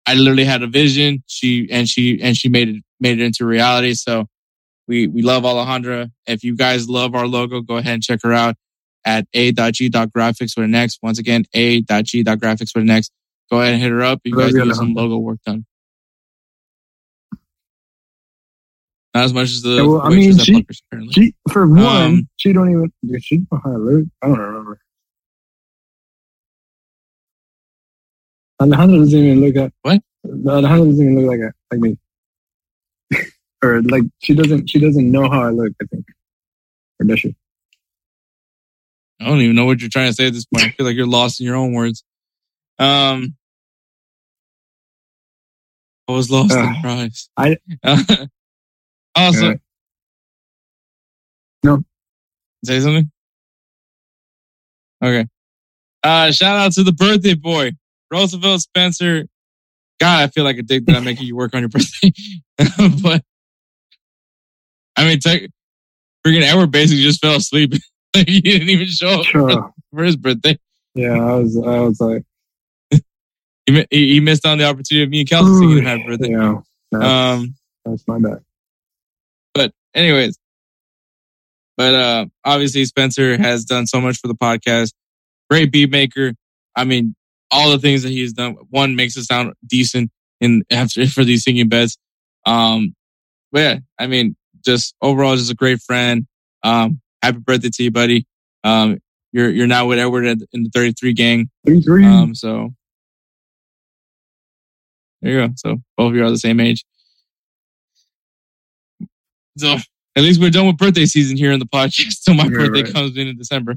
I 0.06 0.16
literally 0.16 0.46
had 0.46 0.64
a 0.64 0.68
vision. 0.68 1.24
She 1.28 1.68
and 1.70 1.88
she 1.88 2.20
and 2.22 2.36
she 2.36 2.50
made 2.50 2.70
it 2.70 2.84
made 3.00 3.20
it 3.20 3.26
into 3.26 3.46
reality. 3.46 3.94
So 3.94 4.26
we 4.88 5.08
we 5.08 5.22
love 5.22 5.44
Alejandra. 5.44 6.10
If 6.26 6.44
you 6.44 6.56
guys 6.56 6.90
love 6.90 7.14
our 7.14 7.28
logo, 7.28 7.62
go 7.62 7.78
ahead 7.78 7.94
and 7.94 8.04
check 8.04 8.22
her 8.24 8.34
out 8.34 8.56
at 9.06 9.26
a.g.graphix 9.34 10.54
for 10.54 10.62
the 10.62 10.68
next. 10.68 11.00
Once 11.02 11.20
again, 11.20 11.46
a.g.graphix 11.54 12.72
for 12.72 12.80
the 12.80 12.86
next. 12.86 13.12
Go 13.50 13.60
ahead 13.62 13.74
and 13.74 13.82
hit 13.82 13.92
her 13.92 14.02
up. 14.02 14.22
You 14.24 14.36
guys 14.36 14.54
need 14.54 14.76
some 14.76 14.94
logo 14.94 15.18
work 15.18 15.40
done. 15.46 15.66
Not 19.14 19.26
as 19.26 19.34
much 19.34 19.50
as 19.50 19.62
the. 19.62 19.72
Yeah, 19.72 19.82
well, 19.82 20.02
I 20.02 20.10
mean, 20.10 20.38
she, 20.38 20.66
she 21.12 21.36
for 21.52 21.68
one, 21.68 21.86
um, 21.86 22.30
she 22.38 22.54
don't 22.54 22.70
even. 22.70 22.94
Did 23.06 23.24
she 23.24 23.40
know 23.40 23.60
how 23.62 23.72
to 23.72 23.78
look? 23.78 24.06
I 24.22 24.28
don't 24.28 24.40
remember. 24.40 24.80
Alejandro 28.62 29.00
doesn't 29.00 29.20
even 29.20 29.42
look 29.42 29.56
at 29.58 29.74
what? 29.82 30.02
Alejandro 30.26 30.86
doesn't 30.86 31.12
even 31.12 31.20
look 31.20 31.30
like 31.30 31.40
a, 31.40 31.76
like 31.76 31.82
me, 31.82 31.98
or 33.64 33.82
like 33.82 34.04
she 34.20 34.34
doesn't. 34.34 34.70
She 34.70 34.80
doesn't 34.80 35.12
know 35.12 35.30
how 35.30 35.42
I 35.42 35.50
look. 35.50 35.74
I 35.82 35.86
think, 35.88 36.06
or 37.02 37.06
does 37.06 37.20
she? 37.20 37.36
I 39.22 39.26
don't 39.26 39.42
even 39.42 39.56
know 39.56 39.66
what 39.66 39.80
you're 39.82 39.90
trying 39.90 40.10
to 40.10 40.14
say 40.14 40.28
at 40.28 40.34
this 40.34 40.46
point. 40.46 40.66
I 40.66 40.72
feel 40.72 40.86
like 40.86 40.96
you're 40.96 41.06
lost 41.08 41.40
in 41.40 41.46
your 41.46 41.56
own 41.56 41.74
words. 41.74 42.04
Um, 42.80 43.36
I 46.08 46.14
was 46.14 46.32
lost 46.32 46.54
uh, 46.54 46.60
in 46.60 46.82
Christ. 46.82 47.30
I. 47.38 47.58
Also, 49.14 49.52
Uh, 49.52 49.56
no. 51.64 51.84
Say 52.64 52.80
something. 52.80 53.12
Okay. 55.04 55.28
Uh, 56.02 56.32
shout 56.32 56.58
out 56.58 56.72
to 56.74 56.84
the 56.84 56.94
birthday 56.94 57.34
boy, 57.34 57.72
Roosevelt 58.10 58.62
Spencer. 58.62 59.26
God, 60.00 60.24
I 60.24 60.28
feel 60.28 60.46
like 60.46 60.58
a 60.58 60.64
dick 60.64 60.86
that 60.86 60.96
I'm 60.96 61.04
making 61.04 61.28
you 61.28 61.36
work 61.36 61.54
on 61.54 61.62
your 61.62 61.70
birthday. 61.70 62.12
but 63.04 63.22
I 64.96 65.06
mean, 65.06 65.20
tech, 65.20 65.44
freaking 66.26 66.44
Edward 66.44 66.72
basically 66.72 67.04
just 67.04 67.22
fell 67.22 67.36
asleep. 67.36 67.74
he 68.28 68.42
didn't 68.42 68.70
even 68.70 68.88
show 68.88 69.20
up 69.22 69.26
Sure. 69.26 69.50
for, 69.50 69.74
for 69.94 70.04
his 70.04 70.16
birthday. 70.16 70.58
Yeah, 70.96 71.14
I 71.14 71.36
was. 71.36 71.58
I 71.58 71.80
was 71.80 72.00
like, 72.02 72.24
He, 73.66 73.86
he, 73.90 74.20
missed 74.20 74.46
on 74.46 74.58
the 74.58 74.66
opportunity 74.66 75.04
of 75.04 75.10
me 75.10 75.20
and 75.22 75.30
Kelsey 75.30 75.54
singing 75.60 75.84
happy 75.84 76.04
birthday. 76.06 76.32
yeah, 76.32 76.56
that's, 76.92 77.06
Um, 77.06 77.56
that's 77.86 78.08
my 78.08 78.20
bad. 78.20 78.40
but 79.54 79.72
anyways, 79.94 80.38
but 81.78 81.94
uh, 81.94 82.26
obviously 82.44 82.84
Spencer 82.86 83.38
has 83.38 83.64
done 83.66 83.88
so 83.88 84.02
much 84.02 84.18
for 84.18 84.28
the 84.28 84.36
podcast. 84.36 84.94
Great 85.50 85.72
beat 85.72 85.90
maker. 85.90 86.34
I 86.76 86.84
mean, 86.84 87.16
all 87.50 87.72
the 87.72 87.80
things 87.80 88.04
that 88.04 88.10
he's 88.10 88.34
done. 88.34 88.56
One 88.70 88.96
makes 88.96 89.16
it 89.18 89.24
sound 89.26 89.54
decent 89.66 90.12
in 90.42 90.64
after 90.72 91.06
for 91.08 91.24
these 91.24 91.44
singing 91.44 91.70
beds. 91.70 91.98
Um, 92.46 92.96
but 93.52 93.60
yeah, 93.62 93.80
I 94.00 94.08
mean, 94.08 94.36
just 94.66 94.96
overall, 95.02 95.36
just 95.36 95.52
a 95.52 95.56
great 95.56 95.82
friend. 95.82 96.28
Um, 96.64 97.00
happy 97.22 97.40
birthday 97.40 97.70
to 97.74 97.84
you, 97.84 97.92
buddy. 97.92 98.26
Um, 98.64 99.00
you're 99.32 99.50
you're 99.50 99.68
now 99.68 99.86
with 99.88 99.98
Edward 100.00 100.26
in 100.26 100.40
the 100.64 100.70
33 100.74 101.14
gang. 101.14 101.50
Three, 101.66 101.82
three. 101.82 102.06
Um, 102.06 102.36
so 102.36 102.74
there 105.22 105.32
you 105.34 105.48
go. 105.48 105.54
So 105.56 105.78
both 105.98 106.10
of 106.12 106.16
you 106.16 106.24
are 106.26 106.30
the 106.32 106.38
same 106.38 106.60
age. 106.60 106.84
So 109.58 109.76
at 110.16 110.24
least 110.24 110.42
we're 110.42 110.50
done 110.50 110.68
with 110.68 110.78
birthday 110.78 111.06
season 111.06 111.38
here 111.38 111.52
in 111.52 111.60
the 111.60 111.66
podcast 111.66 112.20
So 112.22 112.34
my 112.34 112.44
Right, 112.44 112.54
birthday 112.54 112.84
right. 112.84 112.94
comes 112.94 113.18
in 113.18 113.28
in 113.28 113.38
December. 113.38 113.76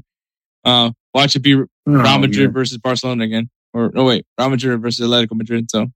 Uh, 0.63 0.91
watch 1.13 1.35
it 1.35 1.39
be 1.41 1.53
Real 1.55 1.67
Oh, 1.87 2.17
Madrid 2.17 2.49
yeah. 2.49 2.53
versus 2.53 2.77
Barcelona 2.79 3.23
again, 3.23 3.49
or 3.73 3.91
no 3.93 4.03
wait, 4.03 4.25
Real 4.39 4.49
Madrid 4.49 4.81
versus 4.81 5.07
Atletico 5.07 5.33
Madrid. 5.37 5.69
So 5.69 5.87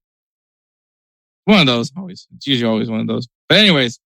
one 1.46 1.60
of 1.62 1.66
those 1.66 1.92
always. 1.98 2.28
It's 2.36 2.46
usually 2.46 2.70
always 2.70 2.90
one 2.90 3.00
of 3.00 3.08
those. 3.08 3.28
But 3.48 3.58
anyways, 3.58 4.00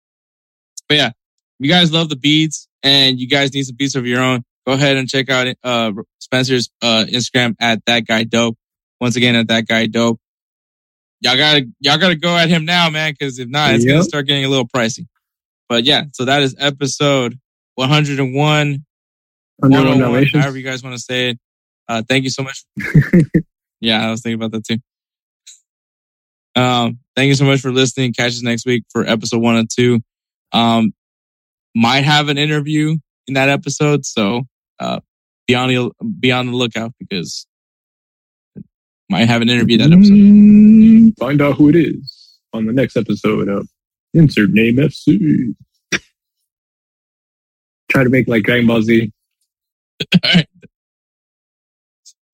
but 0.88 0.96
yeah, 0.96 1.12
you 1.60 1.70
guys 1.70 1.92
love 1.92 2.08
the 2.10 2.16
beats 2.16 2.68
and 2.84 3.20
you 3.20 3.28
guys 3.28 3.54
need 3.54 3.64
some 3.64 3.76
beats 3.76 3.96
of 3.96 4.06
your 4.06 4.22
own, 4.22 4.44
go 4.68 4.74
ahead 4.74 4.98
and 4.98 5.10
check 5.10 5.30
out 5.30 5.48
uh 5.64 5.92
Spencer's 6.20 6.70
uh 6.82 7.06
Instagram 7.08 7.56
at 7.60 7.84
that 7.86 8.06
guy 8.06 8.24
dope. 8.24 8.58
Once 9.02 9.16
again, 9.16 9.36
at 9.36 9.48
that 9.48 9.68
guy 9.68 9.88
dope. 9.88 10.20
Y'all 11.22 11.38
gotta 11.38 11.66
y'all 11.80 11.98
gotta 11.98 12.16
go 12.16 12.36
at 12.36 12.50
him 12.50 12.66
now, 12.66 12.90
man, 12.90 13.14
because 13.18 13.40
if 13.40 13.48
not, 13.48 13.74
it's 13.74 13.86
gonna 13.86 14.04
start 14.04 14.28
getting 14.28 14.46
a 14.46 14.50
little 14.50 14.68
pricey. 14.68 15.08
But 15.70 15.86
yeah, 15.86 16.04
so 16.14 16.26
that 16.26 16.44
is 16.44 16.56
episode 16.60 17.40
101. 17.76 18.86
Under 19.62 19.78
101, 19.78 20.00
Dalmatians. 20.00 20.44
however 20.44 20.58
you 20.58 20.64
guys 20.64 20.84
want 20.84 20.96
to 20.96 21.02
say 21.02 21.30
it. 21.30 21.40
Uh, 21.88 22.04
thank 22.08 22.24
you 22.24 22.30
so 22.30 22.44
much. 22.44 22.66
yeah, 23.82 24.06
I 24.06 24.12
was 24.12 24.22
thinking 24.22 24.42
about 24.42 24.52
that 24.52 24.66
too. 24.66 24.78
Um, 26.56 27.00
thank 27.16 27.30
you 27.30 27.36
so 27.36 27.46
much 27.46 27.62
for 27.62 27.72
listening. 27.72 28.14
Catch 28.14 28.34
us 28.34 28.42
next 28.42 28.66
week 28.66 28.84
for 28.90 29.06
episode 29.06 29.42
one 29.42 29.56
and 29.56 29.70
two. 29.70 30.02
Um, 30.52 30.94
might 31.76 32.04
have 32.04 32.30
an 32.30 32.38
interview 32.38 32.98
in 33.28 33.34
that 33.36 33.50
episode, 33.50 34.06
so 34.06 34.44
uh, 34.80 35.00
be 35.48 35.56
on 35.56 35.70
the 35.70 35.92
be 36.20 36.32
on 36.32 36.48
the 36.48 36.54
lookout 36.54 36.94
because 37.00 37.46
might 39.10 39.28
have 39.28 39.42
an 39.42 39.50
interview 39.50 39.78
that 39.78 39.92
episode. 39.92 40.14
Mm, 40.14 41.18
Find 41.20 41.42
out 41.42 41.56
who 41.56 41.70
it 41.70 41.76
is 41.76 42.40
on 42.54 42.66
the 42.66 42.74
next 42.74 42.96
episode 42.98 43.48
of 43.48 43.68
Insert 44.14 44.52
Name 44.52 44.78
FC. 44.78 45.56
Try 47.90 48.04
to 48.04 48.10
make 48.10 48.28
like 48.28 48.44
Dragon 48.44 48.66
Ball 48.68 48.82
Z. 48.82 49.12
All 50.24 50.32
right. 50.34 50.48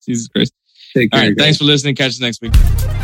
Jesus 0.06 0.28
Christ. 0.28 0.52
Take 0.94 1.10
All 1.12 1.20
right. 1.20 1.36
guys. 1.36 1.44
Thanks 1.44 1.58
for 1.58 1.64
listening. 1.64 1.94
Catch 1.94 2.08
us 2.10 2.20
next 2.20 2.40
week. 2.40 2.99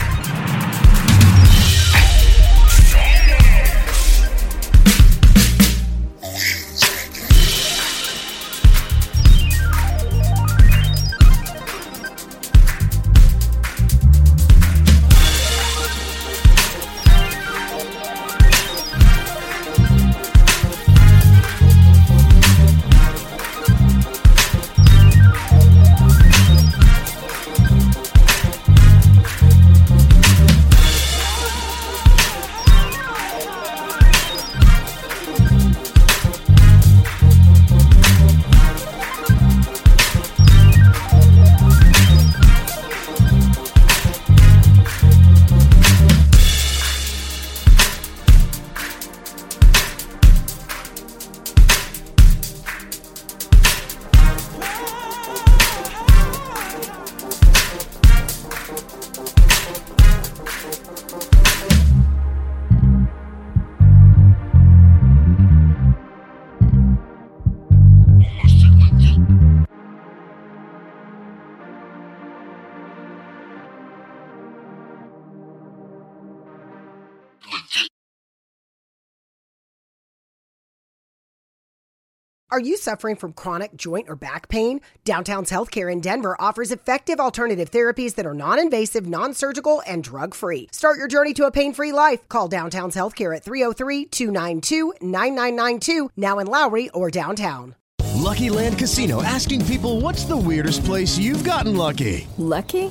Are 82.57 82.71
you 82.71 82.79
suffering 82.79 83.17
from 83.17 83.35
chronic 83.35 83.77
joint 83.77 84.09
or 84.09 84.17
back 84.17 84.49
pain? 84.49 84.81
Downtown's 85.05 85.51
Healthcare 85.51 85.93
in 85.93 86.01
Denver 86.01 86.35
offers 86.41 86.73
effective 86.73 87.21
alternative 87.21 87.71
therapies 87.71 88.15
that 88.15 88.25
are 88.25 88.33
non 88.33 88.59
invasive, 88.59 89.07
non 89.07 89.35
surgical, 89.35 89.83
and 89.87 90.03
drug 90.03 90.33
free. 90.33 90.67
Start 90.73 90.97
your 90.97 91.07
journey 91.07 91.35
to 91.35 91.45
a 91.45 91.51
pain 91.51 91.75
free 91.75 91.93
life. 91.93 92.27
Call 92.31 92.49
Downtown's 92.49 92.97
Healthcare 92.97 93.37
at 93.37 93.45
303 93.45 94.07
292 94.07 94.95
9992, 95.03 96.13
now 96.17 96.39
in 96.39 96.47
Lowry 96.47 96.89
or 96.95 97.11
downtown. 97.11 97.75
Lucky 98.15 98.49
Land 98.49 98.79
Casino 98.79 99.23
asking 99.23 99.67
people 99.67 100.01
what's 100.01 100.25
the 100.25 100.35
weirdest 100.35 100.83
place 100.83 101.19
you've 101.19 101.45
gotten 101.45 101.77
lucky? 101.77 102.27
Lucky? 102.39 102.91